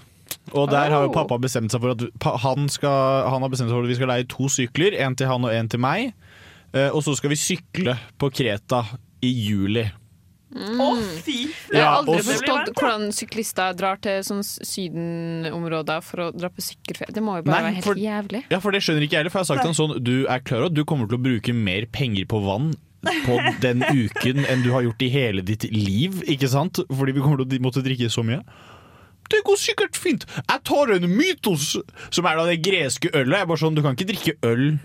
Og 0.53 0.69
der 0.71 0.91
har 0.91 1.05
jo 1.05 1.11
Oh. 1.11 1.15
pappa 1.15 1.39
bestemt 1.39 1.71
seg 1.73 1.81
for 1.83 1.95
at 1.95 2.03
han, 2.43 2.69
skal, 2.69 3.25
han 3.31 3.43
har 3.43 3.49
bestemt 3.53 3.71
seg 3.71 3.77
for 3.79 3.85
at 3.87 3.91
vi 3.93 3.97
skal 3.99 4.09
leie 4.13 4.27
to 4.29 4.49
sykler. 4.51 4.97
En 5.01 5.15
til 5.17 5.27
han 5.31 5.45
og 5.47 5.53
en 5.55 5.69
til 5.69 5.81
meg. 5.83 6.13
Eh, 6.75 6.89
og 6.95 7.03
så 7.03 7.15
skal 7.19 7.31
vi 7.33 7.39
sykle 7.41 7.97
på 8.19 8.31
Kreta 8.35 8.85
i 9.23 9.31
juli. 9.49 9.87
Å, 10.51 10.87
fy! 11.23 11.45
Jeg 11.71 11.79
har 11.85 12.01
aldri 12.01 12.23
forstått 12.27 12.73
hvordan 12.75 13.13
syklister 13.15 13.75
drar 13.79 14.01
til 14.03 14.19
sånn 14.27 14.43
sydenområder 14.43 16.03
for 16.03 16.25
å 16.25 16.29
dra 16.35 16.51
på 16.51 16.63
sykkelferie. 16.65 17.15
Det 17.15 17.23
må 17.23 17.37
jo 17.39 17.45
bare 17.47 17.55
Nei, 17.61 17.67
være 17.69 17.75
helt 17.79 17.87
for- 17.87 18.01
jævlig. 18.03 18.43
Ja, 18.51 18.59
for 18.61 18.75
det 18.75 18.83
skjønner 18.83 19.07
ikke 19.07 19.15
jeg 19.15 19.21
heller. 19.23 19.31
For 19.35 19.39
jeg 19.41 19.47
har 19.47 19.51
sagt 19.55 19.63
til 19.63 19.71
han 19.71 19.79
sånn 19.79 20.03
Du 20.05 20.27
er 20.27 20.41
klar 20.41 20.59
over 20.65 20.71
at 20.73 20.75
du 20.75 20.85
kommer 20.85 21.07
til 21.11 21.19
å 21.19 21.23
bruke 21.23 21.55
mer 21.55 21.87
penger 21.87 22.27
på 22.27 22.43
vann 22.45 22.73
på 23.01 23.39
den 23.63 23.85
uken 23.87 24.45
enn 24.45 24.65
du 24.65 24.71
har 24.75 24.85
gjort 24.85 25.05
i 25.07 25.13
hele 25.13 25.45
ditt 25.47 25.65
liv, 25.73 26.21
ikke 26.31 26.51
sant? 26.53 26.83
Fordi 26.91 27.17
vi 27.17 27.25
kommer 27.25 27.43
til 27.43 27.61
å 27.61 27.65
måtte 27.65 27.85
drikke 27.85 28.11
så 28.13 28.25
mye. 28.27 28.43
Det 29.31 29.45
går 29.47 29.59
sikkert 29.63 29.99
fint. 29.99 30.27
Jeg 30.41 30.63
tar 30.67 30.91
en 30.97 31.07
Mytos, 31.07 31.77
som 32.11 32.27
er 32.27 32.39
da 32.41 32.49
det 32.49 32.61
greske 32.67 33.13
ølet. 33.15 33.37
Jeg 33.37 33.47
er 33.47 33.51
bare 33.51 33.63
sånn, 33.63 33.77
Du 33.79 33.83
kan 33.85 33.95
ikke 33.95 34.11
drikke 34.11 34.37
øl 34.43 34.81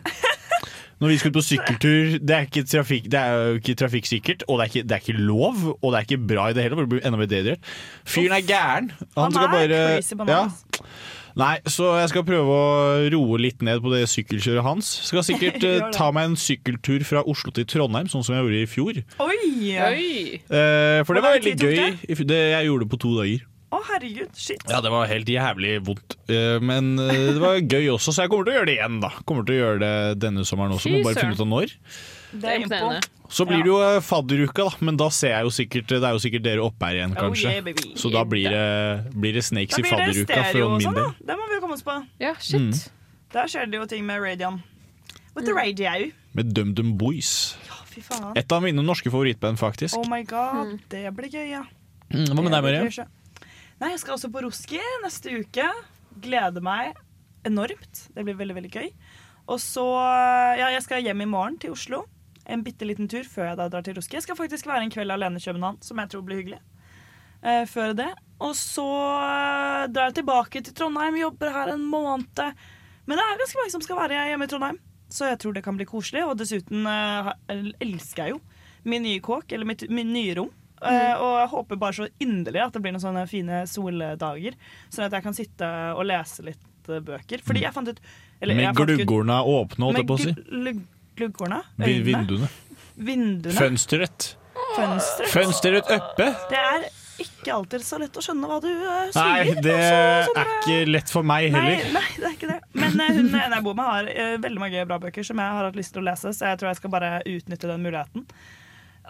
når 1.01 1.11
vi 1.11 1.17
skal 1.19 1.33
på 1.35 1.43
sykkeltur. 1.43 2.13
Det 2.21 2.35
er, 2.35 2.45
ikke 2.47 2.63
trafikk, 2.69 3.09
det 3.11 3.19
er 3.19 3.33
jo 3.49 3.57
ikke 3.59 3.75
trafikksikkert, 3.81 4.45
og 4.47 4.59
det 4.59 4.67
er 4.67 4.71
ikke, 4.71 4.85
det 4.85 4.95
er 4.95 5.03
ikke 5.03 5.25
lov, 5.27 5.65
og 5.81 5.87
det 5.91 5.97
er 5.99 6.07
ikke 6.07 6.27
bra 6.29 6.47
i 6.49 6.55
det 6.55 6.67
hele. 6.67 7.57
Fyren 8.05 8.37
er 8.37 8.45
gæren. 8.47 8.91
Han 9.17 9.35
skal 9.35 9.51
bare 9.51 9.81
ja. 10.31 10.43
Nei, 11.35 11.57
så 11.67 11.89
jeg 11.99 12.11
skal 12.13 12.23
prøve 12.23 12.53
å 12.55 12.67
roe 13.11 13.39
litt 13.43 13.59
ned 13.65 13.81
på 13.83 13.91
det 13.91 14.05
sykkelkjøret 14.07 14.63
hans. 14.63 14.87
Skal 15.09 15.25
sikkert 15.27 15.63
eh, 15.67 15.81
ta 15.95 16.07
meg 16.15 16.29
en 16.29 16.37
sykkeltur 16.39 17.03
fra 17.07 17.25
Oslo 17.27 17.51
til 17.55 17.67
Trondheim, 17.67 18.07
sånn 18.11 18.23
som 18.23 18.37
jeg 18.37 18.45
gjorde 18.45 18.61
i 18.61 18.69
fjor. 18.71 19.01
Oi! 19.25 19.41
Oi! 19.89 20.05
Eh, 20.47 21.01
for 21.03 21.17
det 21.17 21.19
Hvor 21.19 21.19
var 21.19 21.27
lang 21.27 21.35
veldig 21.41 21.51
tid 21.57 21.65
tok 21.65 21.75
gøy. 21.75 21.99
I 22.07 22.15
f- 22.15 22.23
Det 22.31 22.39
jeg 22.53 22.69
gjorde 22.69 22.87
det 22.87 22.91
på 22.95 23.01
to 23.03 23.11
dager. 23.19 23.43
Å, 23.75 23.81
herregud. 23.89 24.31
Shit. 24.39 24.63
Ja, 24.71 24.79
det 24.85 24.91
var 24.93 25.09
helt 25.11 25.27
jævlig 25.27 25.73
vondt. 25.83 26.15
Eh, 26.31 26.55
men 26.63 26.93
eh, 27.03 27.11
det 27.35 27.41
var 27.43 27.59
gøy 27.59 27.89
også, 27.97 28.13
så 28.15 28.23
jeg 28.23 28.31
kommer 28.31 28.47
til 28.47 28.55
å 28.55 28.57
gjøre 28.61 28.69
det 28.71 28.77
igjen, 28.77 29.01
da. 29.03 29.11
Kommer 29.27 29.43
til 29.49 29.57
å 29.57 29.59
gjøre 29.59 29.81
det 29.83 29.93
denne 30.23 30.45
sommeren 30.47 30.77
også, 30.77 30.87
Fy 30.87 30.95
må 30.95 31.03
bare 31.09 31.19
finne 31.19 31.35
ut 31.35 31.43
av 31.43 31.51
når. 31.51 31.75
Det 32.31 32.53
er 32.53 32.63
imponerende. 32.63 33.11
Så 33.35 33.43
blir 33.49 33.63
det 33.65 33.67
jo 33.67 33.79
eh, 33.83 33.97
fadderuka, 34.05 34.63
da, 34.69 34.77
men 34.87 34.95
da 34.99 35.09
ser 35.11 35.33
jeg 35.33 35.43
jo 35.47 35.51
sikkert 35.51 35.89
Det 35.91 35.97
er 36.07 36.13
jo 36.15 36.21
sikkert 36.23 36.43
dere 36.45 36.63
oppe 36.63 36.87
her 36.87 36.99
igjen, 37.01 37.15
Oh, 37.17 37.25
kanskje. 37.25 37.51
yeah. 37.51 37.95
Så 37.99 38.11
da 38.13 38.21
blir 38.23 38.47
det, 38.53 39.11
blir 39.15 39.33
det 39.35 39.43
snakes 39.43 39.75
Da 39.75 39.81
i 39.83 39.89
fadderuka 39.89 40.37
for 40.53 40.69
min 40.77 40.85
sånn, 40.87 40.95
del. 41.01 41.09
Det 41.27 41.35
må 41.41 41.47
vi 41.49 41.57
jo 41.57 41.63
komme 41.65 41.75
oss 41.75 41.83
på. 41.83 41.95
Ja, 42.23 42.31
shit. 42.39 42.61
Mm. 42.61 42.71
Der 43.35 43.51
skjer 43.51 43.67
det 43.71 43.81
jo 43.81 43.85
ting 43.91 44.05
med 44.07 44.21
Radion. 44.23 44.61
With 45.35 45.43
Mm. 45.43 45.49
the 45.49 45.53
radio. 45.59 46.11
Med 46.33 46.53
DumDum 46.55 46.93
Boys. 46.97 47.57
Ja, 47.67 47.81
fy 47.91 47.99
faen. 48.01 48.31
Et 48.39 48.51
av 48.55 48.61
mine 48.63 48.79
norske 48.83 49.11
favorittband, 49.11 49.59
faktisk. 49.59 49.97
Oh 49.99 50.07
my 50.07 50.23
god, 50.23 50.79
det 50.89 51.03
blir 51.17 51.27
gøy, 51.27 51.49
ja. 51.51 51.63
Mm, 52.13 52.29
Hva 52.31 52.43
med 52.43 52.51
deg, 52.55 52.63
Det 52.63 52.63
Marie? 52.63 53.07
Nei, 53.81 53.89
jeg 53.91 53.99
skal 53.99 54.15
også 54.15 54.31
på 54.31 54.41
Roski 54.45 54.79
neste 55.03 55.33
uke. 55.41 55.67
Gleder 56.23 56.61
meg 56.63 56.95
enormt. 57.43 58.07
Det 58.15 58.23
blir 58.23 58.35
veldig, 58.39 58.55
veldig 58.55 58.71
gøy. 58.71 58.89
Og 59.51 59.59
så 59.59 59.83
Ja, 60.57 60.69
jeg 60.71 60.83
skal 60.83 61.03
hjem 61.03 61.21
i 61.21 61.25
morgen 61.25 61.57
til 61.59 61.71
Oslo. 61.75 62.05
En 62.45 62.63
bitte 62.65 62.87
liten 62.87 63.09
tur 63.11 63.25
før 63.27 63.51
jeg 63.51 63.59
da 63.59 63.67
drar 63.73 63.85
til 63.85 63.97
Roski. 63.97 64.17
Jeg 64.19 64.25
skal 64.27 64.37
faktisk 64.39 64.67
være 64.69 64.85
en 64.85 64.93
kveld 64.93 65.13
alene 65.13 65.41
i 65.41 65.45
København, 65.45 65.79
som 65.85 66.01
jeg 66.01 66.11
tror 66.13 66.25
blir 66.27 66.41
hyggelig. 66.41 66.61
Eh, 67.45 67.63
før 67.69 67.93
det. 67.97 68.09
Og 68.43 68.55
så 68.57 68.85
eh, 68.85 69.85
drar 69.93 70.11
jeg 70.11 70.19
tilbake 70.21 70.61
til 70.65 70.75
Trondheim, 70.77 71.17
jobber 71.19 71.53
her 71.55 71.73
en 71.73 71.85
måned. 71.89 72.43
Men 73.05 73.17
det 73.19 73.23
er 73.23 73.41
ganske 73.41 73.61
mange 73.61 73.73
som 73.73 73.85
skal 73.85 74.01
være 74.01 74.27
hjemme 74.31 74.47
i 74.47 74.51
Trondheim, 74.51 74.77
så 75.13 75.29
jeg 75.29 75.39
tror 75.41 75.53
det 75.55 75.63
kan 75.65 75.77
bli 75.77 75.87
koselig. 75.89 76.25
Og 76.25 76.37
dessuten 76.41 76.85
eh, 76.89 77.33
elsker 77.85 78.25
jeg 78.25 78.37
jo 78.37 78.43
min 78.85 79.05
nye 79.05 79.21
kåk, 79.25 79.51
eller 79.55 79.65
mitt, 79.65 79.87
min 79.89 80.13
nye 80.13 80.35
rom. 80.37 80.53
Eh, 80.85 81.13
og 81.17 81.37
jeg 81.39 81.49
håper 81.53 81.79
bare 81.81 81.97
så 81.97 82.07
inderlig 82.21 82.61
at 82.61 82.75
det 82.75 82.81
blir 82.83 82.93
noen 82.93 83.03
sånne 83.03 83.23
fine 83.29 83.61
soldager, 83.69 84.57
sånn 84.93 85.07
at 85.07 85.15
jeg 85.15 85.25
kan 85.25 85.37
sitte 85.37 85.69
og 85.95 86.05
lese 86.09 86.45
litt 86.45 86.89
eh, 86.91 87.01
bøker. 87.01 87.41
Fordi 87.45 87.63
jeg 87.63 87.73
fant 87.75 87.89
ut 87.89 88.01
eller 88.43 88.59
Med 88.59 88.75
gluggorna 88.77 89.39
åpne, 89.47 89.87
holdt 89.87 90.01
jeg 90.01 90.09
på 90.09 90.17
å 90.17 90.21
si. 90.21 90.33
Med 91.15 91.21
glu- 91.21 91.31
Gluggorna? 91.31 91.61
Vi- 91.77 91.85
Øynene? 91.85 92.05
Vinduene. 92.27 92.49
Vinduene? 92.97 93.55
Fønsteret. 93.57 94.35
Fønsteret? 94.75 95.29
Fønsteret 95.31 95.91
oppe. 95.91 96.25
Det 96.49 96.59
er 96.59 96.85
ikke 97.23 97.53
alltid 97.55 97.83
så 97.87 97.97
lett 98.01 98.17
å 98.19 98.21
skjønne 98.23 98.47
hva 98.49 98.57
du 98.59 98.67
uh, 98.67 99.09
Nei, 99.15 99.53
det 99.63 99.71
altså, 99.71 100.27
sånn, 100.27 100.39
er 100.41 100.49
ikke 100.59 100.91
lett 100.91 101.09
for 101.13 101.23
meg 101.23 101.45
heller. 101.53 101.85
nei, 101.95 102.03
det 102.17 102.25
er 102.27 102.33
ikke 102.35 102.49
det. 102.49 102.57
Men 102.75 102.99
uh, 102.99 103.07
hun 103.15 103.29
ene 103.39 103.55
jeg 103.55 103.63
bor 103.63 103.77
med, 103.77 103.85
har 103.87 104.09
uh, 104.11 104.37
veldig 104.43 104.59
mange 104.59 104.85
bra 104.89 104.97
bøker 104.99 105.23
som 105.23 105.39
jeg 105.39 105.55
har 105.57 105.63
hatt 105.69 105.77
lyst 105.79 105.93
til 105.95 106.03
å 106.03 106.07
lese, 106.09 106.33
så 106.35 106.49
jeg 106.51 106.59
tror 106.59 106.71
jeg 106.73 106.79
skal 106.81 106.91
bare 106.91 107.11
utnytte 107.23 107.69
den 107.71 107.85
muligheten. 107.87 108.25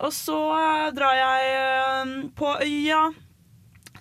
Og 0.05 0.13
så 0.13 0.37
uh, 0.53 0.91
drar 0.93 1.15
jeg 1.17 1.55
eh, 1.55 2.13
på 2.37 2.51
øya. 2.61 2.99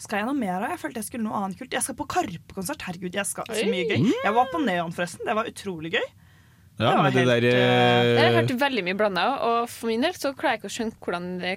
skal 0.03 0.19
jeg 0.21 0.27
noe 0.29 0.37
mer 0.37 0.59
av? 0.59 0.75
Jeg 0.75 0.83
følte 0.83 1.01
jeg 1.01 1.09
skulle 1.09 1.25
noe 1.25 1.39
annet 1.41 1.57
kult. 1.61 1.73
Jeg 1.73 1.87
skal 1.87 1.97
på 1.97 2.07
Karpe-konsert. 2.11 2.83
Herregud, 2.85 3.15
jeg 3.15 3.25
skal 3.31 3.49
så 3.49 3.65
mye 3.71 3.87
gøy. 3.89 4.11
Jeg 4.25 4.35
var 4.37 4.51
på 4.53 4.61
Neon, 4.67 4.93
forresten. 4.93 5.25
Det 5.25 5.37
var 5.39 5.49
utrolig 5.49 5.95
gøy. 5.97 6.07
Ja, 6.79 6.91
Det 6.91 7.03
men 7.03 7.13
det 7.13 7.21
helt, 7.21 7.31
der 7.31 7.45
Jeg 7.47 8.19
har 8.19 8.33
eh, 8.33 8.41
hørt 8.41 8.55
veldig 8.61 8.83
mye 8.85 8.97
blanda, 8.99 9.25
og 9.47 9.69
for 9.71 9.87
min 9.93 10.03
del 10.03 10.13
så 10.19 10.33
klarer 10.35 10.57
jeg 10.57 10.65
ikke 10.65 10.71
å 10.73 10.75
skjønne 10.79 10.99
hvordan 11.05 11.29
det 11.39 11.55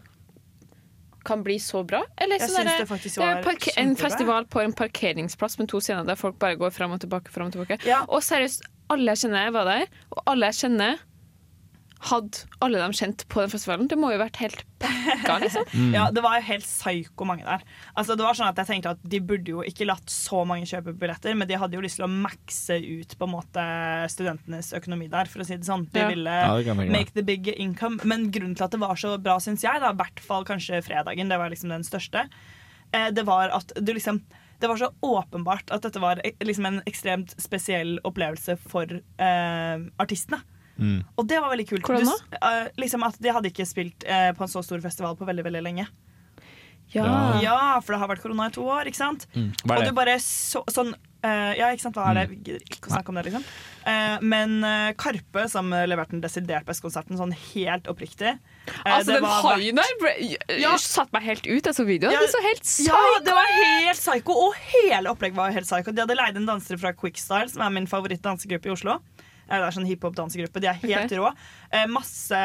kan 1.27 1.41
bli 1.43 1.57
så 1.59 1.81
bra. 1.83 2.03
Eller 2.21 2.37
Jeg 2.39 2.51
sånn 2.51 2.63
der, 2.69 2.77
det 2.83 2.87
faktisk 2.87 3.17
er 3.19 3.25
var 3.25 3.43
parke- 3.43 3.73
en 3.81 3.95
festival 3.99 4.45
på 4.45 4.61
en 4.63 4.73
parkeringsplass 4.77 5.57
med 5.59 5.67
to 5.73 5.81
scener 5.83 6.05
der 6.07 6.15
folk 6.15 6.37
bare 6.39 6.55
går 6.55 6.71
fram 6.71 6.93
og 6.95 7.01
tilbake. 7.01 7.33
Frem 7.33 7.47
og 7.49 7.53
tilbake. 7.57 7.79
Ja. 7.85 8.03
Og 8.07 8.21
seriøst, 8.23 8.61
alle 8.93 9.11
jeg 9.15 9.25
kjenner 9.25 9.51
var 9.51 9.65
der, 9.67 9.87
og 10.15 10.23
alle 10.27 10.51
jeg 10.53 10.59
kjenner 10.61 11.01
hadde 11.99 12.43
alle 12.61 12.77
de 12.77 12.93
kjent 12.93 13.23
på 13.31 13.41
den 13.41 13.49
festivalen. 13.49 13.87
Det 13.89 13.97
må 13.97 14.11
jo 14.11 14.19
ha 14.19 14.25
vært 14.27 14.37
helt 14.43 14.59
pakka, 14.79 15.37
liksom. 15.43 15.65
Ja, 15.95 16.03
det 16.13 16.21
var 16.21 16.37
jo 16.37 16.45
helt 16.45 16.65
psyko 16.67 17.25
mange 17.25 17.45
der. 17.47 17.63
Altså, 17.97 18.15
det 18.17 18.25
var 18.27 18.37
sånn 18.37 18.49
at 18.51 18.59
jeg 18.61 18.69
tenkte 18.69 18.91
at 18.93 19.01
De 19.01 19.19
burde 19.25 19.49
jo 19.55 19.63
ikke 19.65 19.87
latt 19.89 20.09
så 20.13 20.43
mange 20.47 20.67
kjøpe 20.69 20.93
billetter, 20.99 21.33
men 21.37 21.49
de 21.49 21.57
hadde 21.57 21.73
jo 21.79 21.81
lyst 21.81 21.97
til 21.97 22.05
å 22.05 22.11
makse 22.11 22.77
ut 22.77 23.17
på 23.17 23.27
en 23.27 23.33
måte 23.33 23.65
studentenes 24.13 24.73
økonomi 24.77 25.09
der, 25.11 25.25
for 25.31 25.41
å 25.41 25.47
si 25.47 25.57
det 25.57 25.65
sånn. 25.67 25.87
De 25.93 26.03
Ja. 26.03 26.09
ville 26.13 26.37
Ja, 26.67 26.73
make 26.77 27.13
the 27.17 27.23
big 27.25 27.47
income. 27.57 27.99
Men 28.05 28.29
grunnen 28.31 28.55
til 28.55 28.67
at 28.67 28.71
det 28.75 28.79
var 28.83 28.95
så 28.95 29.15
bra, 29.21 29.39
syns 29.43 29.63
jeg, 29.65 29.81
da, 29.81 29.91
i 29.91 29.97
hvert 29.97 30.19
fall 30.23 30.45
kanskje 30.45 30.83
fredagen, 30.85 31.29
det 31.29 31.39
var 31.41 31.49
liksom 31.49 31.73
den 31.73 31.83
største, 31.87 32.27
eh, 32.93 33.09
det 33.11 33.25
var 33.25 33.49
at 33.49 33.73
du 33.79 33.93
liksom 33.93 34.21
det 34.59 34.65
var 34.71 34.77
så 34.81 34.87
åpenbart 35.05 35.69
at 35.69 35.83
dette 35.85 35.99
var 36.01 36.17
eh, 36.25 36.33
liksom 36.41 36.65
en 36.65 36.79
ekstremt 36.89 37.35
spesiell 37.37 37.99
opplevelse 38.09 38.55
for 38.57 38.89
eh, 38.89 39.77
artistene. 40.01 40.39
Mm. 40.77 40.99
Og 41.17 41.27
det 41.27 41.39
var 41.41 41.49
veldig 41.53 41.67
kult. 41.71 41.87
Hvordan 41.87 42.11
eh, 42.37 42.67
liksom 42.77 43.05
at 43.07 43.17
De 43.21 43.33
hadde 43.33 43.49
ikke 43.51 43.65
spilt 43.65 44.05
uh, 44.05 44.31
på 44.37 44.45
en 44.45 44.51
så 44.51 44.63
stor 44.65 44.81
festival 44.83 45.17
på 45.17 45.27
veldig 45.27 45.45
veldig 45.47 45.63
lenge. 45.65 45.87
Ja. 46.93 47.07
Ja, 47.43 47.57
for 47.83 47.93
det 47.93 47.99
har 47.99 48.07
vært 48.13 48.23
korona 48.23 48.45
i 48.47 48.53
to 48.55 48.63
år, 48.63 48.87
ikke 48.87 49.01
sant? 49.01 49.25
Mm. 49.35 49.49
Og 49.67 49.81
du 49.83 49.89
bare 49.97 50.13
så, 50.23 50.61
sånn 50.71 50.93
uh, 50.95 51.51
Ja, 51.57 51.73
ikke 51.75 51.83
sant, 51.83 51.97
hva 51.99 52.13
er 52.13 52.21
det? 52.21 52.23
Vi 52.31 52.37
gidder 52.45 52.63
ikke 52.63 52.87
å 52.87 52.93
snakke 52.93 53.11
om 53.11 53.19
det, 53.19 53.25
liksom. 53.27 53.43
Eh, 53.87 54.23
men 54.23 54.55
Karpe, 54.99 55.45
som 55.51 55.69
leverte 55.71 56.11
den 56.15 56.23
desidert 56.23 56.65
beste 56.67 56.83
konserten, 56.83 57.19
sånn 57.19 57.31
helt 57.31 57.87
oppriktig 57.91 58.33
Altså, 58.83 59.13
den 59.13 59.23
var- 59.23 59.45
haien 59.45 59.79
der 59.79 59.93
ble, 60.01 60.13
Ja. 60.59 60.73
satte 60.79 61.15
meg 61.15 61.23
helt 61.23 61.45
ut. 61.47 61.65
Jeg 61.69 61.75
så 61.75 61.85
videoen. 61.87 62.11
Ja, 62.15 62.19
det 62.23 62.31
så 62.31 62.41
helt 62.43 62.63
psyko 62.63 62.95
Ja, 62.95 63.19
det 63.23 63.35
var 63.35 63.47
helt 63.51 63.99
psyko, 63.99 64.35
og 64.47 64.55
hele 64.73 65.11
opplegget 65.11 65.39
var 65.39 65.51
helt 65.55 65.67
psyko. 65.67 65.91
De 65.95 66.03
hadde 66.03 66.19
leid 66.19 66.39
en 66.39 66.45
danser 66.47 66.79
fra 66.79 66.91
Quickstyle, 66.93 67.49
som 67.51 67.63
er 67.63 67.69
min 67.69 67.87
favorittdansegruppe 67.87 68.67
i 68.67 68.75
Oslo. 68.75 68.99
Det 69.47 69.57
er 69.57 69.75
sånn 69.75 69.87
hiphop-dansegruppe. 69.87 70.61
De 70.63 70.69
er 70.69 70.79
helt 70.81 71.05
okay. 71.07 71.19
rå. 71.21 71.31
Eh, 71.71 71.85
masse 71.91 72.41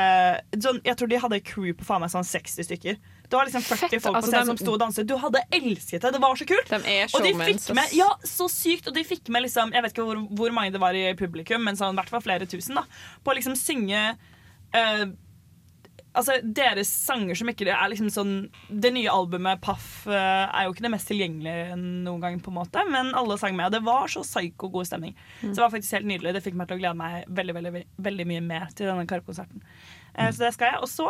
sånn, 0.55 0.79
Jeg 0.87 0.99
tror 0.99 1.11
de 1.11 1.19
hadde 1.25 1.41
crew 1.47 1.73
på 1.77 1.87
faen 1.87 2.05
meg 2.05 2.13
sånn 2.13 2.27
60 2.27 2.69
stykker. 2.69 3.01
Det 3.33 3.39
var 3.39 3.49
liksom 3.49 3.65
40 3.65 3.81
Fett, 3.81 4.03
folk 4.05 4.19
altså, 4.19 4.29
på 4.29 4.33
scenen 4.33 4.45
de... 4.47 4.53
som 4.53 4.61
sto 4.61 4.75
og 4.75 4.81
danset. 4.83 5.09
Du 5.09 5.17
hadde 5.19 5.41
elsket 5.57 6.05
det. 6.05 6.13
Det 6.15 6.21
var 6.23 6.39
så 6.39 6.47
kult. 6.49 6.69
De 6.69 6.97
Og 7.17 7.25
de 7.25 7.33
fikk 7.39 7.67
med. 7.79 7.97
Ja, 7.97 8.11
så 8.29 8.49
sykt. 8.53 8.91
Og 8.91 8.97
de 8.97 9.05
fikk 9.09 9.33
med 9.33 9.47
liksom 9.47 9.73
Jeg 9.73 9.87
vet 9.87 9.97
ikke 9.97 10.07
hvor, 10.07 10.21
hvor 10.37 10.55
mange 10.55 10.75
det 10.75 10.83
var 10.83 10.97
i 10.99 11.07
publikum, 11.19 11.65
men 11.65 11.79
sånn, 11.79 11.97
i 11.97 12.03
hvert 12.03 12.13
fall 12.13 12.25
flere 12.25 12.49
tusen, 12.51 12.77
da. 12.79 12.85
På 13.25 13.33
å 13.33 13.39
liksom 13.39 13.57
synge 13.59 14.03
eh, 14.77 15.05
Altså, 16.13 16.37
deres 16.45 16.91
sanger 16.93 17.39
som 17.39 17.49
ikke 17.49 17.65
er 17.73 17.89
liksom 17.89 18.11
sånn 18.13 18.33
Det 18.69 18.91
nye 18.93 19.09
albumet 19.09 19.63
Paff 19.65 20.05
eh, 20.11 20.45
er 20.45 20.67
jo 20.67 20.75
ikke 20.75 20.85
det 20.85 20.93
mest 20.93 21.09
tilgjengelige 21.09 21.77
noen 21.79 22.21
gang, 22.21 22.41
på 22.43 22.53
en 22.53 22.59
måte, 22.59 22.85
men 22.93 23.15
alle 23.17 23.39
sang 23.41 23.57
med. 23.57 23.71
Og 23.71 23.77
det 23.77 23.83
var 23.87 24.13
så 24.13 24.25
psyko 24.27 24.69
god 24.75 24.91
stemning. 24.91 25.15
Så 25.41 25.55
det 25.55 25.65
var 25.65 25.73
faktisk 25.73 25.97
helt 25.97 26.11
nydelig. 26.11 26.35
Det 26.37 26.45
fikk 26.45 26.59
meg 26.59 26.69
til 26.69 26.77
å 26.77 26.83
glede 26.83 26.99
meg 27.01 27.31
veldig 27.33 27.57
veldig, 27.59 27.85
veldig, 28.09 28.27
mye 28.29 28.43
med 28.45 28.75
til 28.77 28.91
denne 28.91 29.07
Karpe-konserten. 29.09 29.65
Eh, 30.13 30.29
så 30.29 30.45
det 30.45 30.53
skal 30.57 30.75
jeg. 30.75 30.83
Og 30.85 30.93
så 30.93 31.09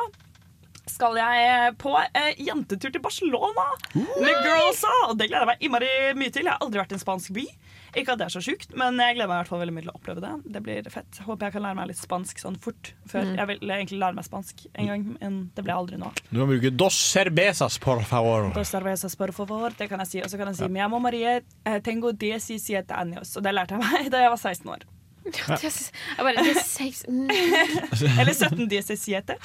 skal 0.90 1.18
jeg 1.18 1.74
på 1.82 1.92
eh, 1.98 2.38
jentetur 2.42 2.90
til 2.90 3.03
Barcelona 3.03 3.68
med 3.94 4.32
girlsa! 4.46 4.92
Og 5.11 5.18
det 5.18 5.30
gleder 5.30 5.44
jeg 5.44 5.50
meg 5.53 5.66
innmari 5.66 5.92
mye 6.18 6.34
til. 6.34 6.46
Jeg 6.46 6.55
har 6.55 6.62
aldri 6.62 6.82
vært 6.82 6.94
i 6.94 6.98
en 6.98 7.03
spansk 7.03 7.34
by. 7.36 7.46
Ikke 7.93 8.14
at 8.14 8.20
det 8.22 8.26
er 8.26 8.32
så 8.32 8.40
sjukt, 8.40 8.70
men 8.78 8.97
jeg 8.97 9.18
gleder 9.18 9.28
meg 9.28 9.36
i 9.36 9.40
hvert 9.43 9.51
fall 9.51 9.61
veldig 9.61 9.74
mye 9.76 9.84
til 9.84 9.93
å 9.93 9.97
oppleve 9.99 10.22
det. 10.24 10.32
Det 10.55 10.62
blir 10.64 10.86
fett. 10.93 11.18
Håper 11.26 11.49
jeg 11.49 11.57
kan 11.57 11.64
lære 11.66 11.76
meg 11.76 11.90
litt 11.90 12.01
spansk 12.01 12.40
sånn 12.40 12.57
fort 12.62 12.93
før. 13.11 13.34
Jeg 13.36 13.49
vil 13.51 13.74
egentlig 13.76 13.99
lære 14.01 14.16
meg 14.16 14.26
spansk 14.28 14.64
en 14.72 14.88
gang, 14.88 15.05
men 15.18 15.36
det 15.57 15.64
ble 15.66 15.76
aldri 15.76 16.01
nå. 16.01 16.12
Du 16.30 16.38
kan 16.40 16.49
bruke 16.49 16.72
dos 16.72 16.97
cervezas, 17.12 17.76
por 17.82 18.01
favor. 18.09 18.49
Dos 18.57 18.72
cervezas, 18.72 19.16
por 19.20 19.34
favor. 19.36 19.76
Det 19.76 19.90
kan 19.93 20.01
jeg 20.05 20.12
si. 20.12 20.22
Og 20.24 20.32
så 20.32 20.40
kan 20.40 20.53
jeg 20.53 20.62
si 20.62 20.80
amo 20.86 21.03
Marie, 21.03 21.43
eh, 21.68 21.78
tengo 21.84 22.12
17 22.16 22.97
años. 22.97 23.36
Og 23.36 23.45
det 23.45 23.53
lærte 23.55 23.76
jeg 23.76 23.84
meg 23.84 24.11
da 24.12 24.24
jeg 24.24 24.32
var 24.32 24.40
16 24.40 24.72
år. 24.72 24.88
Jeg 25.22 25.61
jeg 25.62 26.24
bare, 26.26 26.34
er. 26.34 27.03
Mm. 27.09 27.30
Eller 28.20 28.32
17 28.34 28.68
17. 28.97 29.36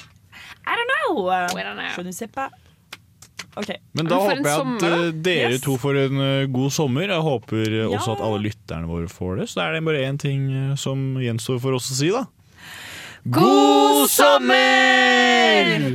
I 0.66 0.74
don't 0.74 0.90
know. 0.94 1.28
I 1.28 1.62
don't 1.62 1.76
know. 1.76 2.67
Je 3.58 3.62
ne 3.62 3.66
sais 3.66 3.74
pas. 3.74 3.82
OK. 3.82 3.94
Men 3.94 4.06
da 4.06 4.14
håper 4.22 4.36
jeg 4.36 4.46
at 4.46 4.56
sommer, 4.56 5.06
eh, 5.08 5.12
dere 5.12 5.52
Yes. 5.52 5.60
to 5.64 5.76
får 5.76 5.96
en 6.06 6.20
eh, 6.20 6.46
god 6.46 6.70
sommer. 6.70 7.02
Jeg 7.08 7.20
håper 7.20 7.70
ja. 7.78 7.86
også 7.88 8.12
at 8.16 8.20
alle 8.20 8.42
lytterne 8.46 8.86
våre 8.86 9.08
får 9.08 9.36
det. 9.40 9.48
Så 9.50 9.60
da 9.60 9.68
er 9.68 9.72
det 9.78 9.84
bare 9.84 10.04
én 10.08 10.18
ting 10.18 10.50
eh, 10.52 10.74
som 10.76 11.16
gjenstår 11.18 11.60
for 11.60 11.72
oss 11.78 11.90
å 11.90 11.94
si, 11.98 12.10
da. 12.14 12.24
God 13.28 14.08
sommer! 14.08 15.90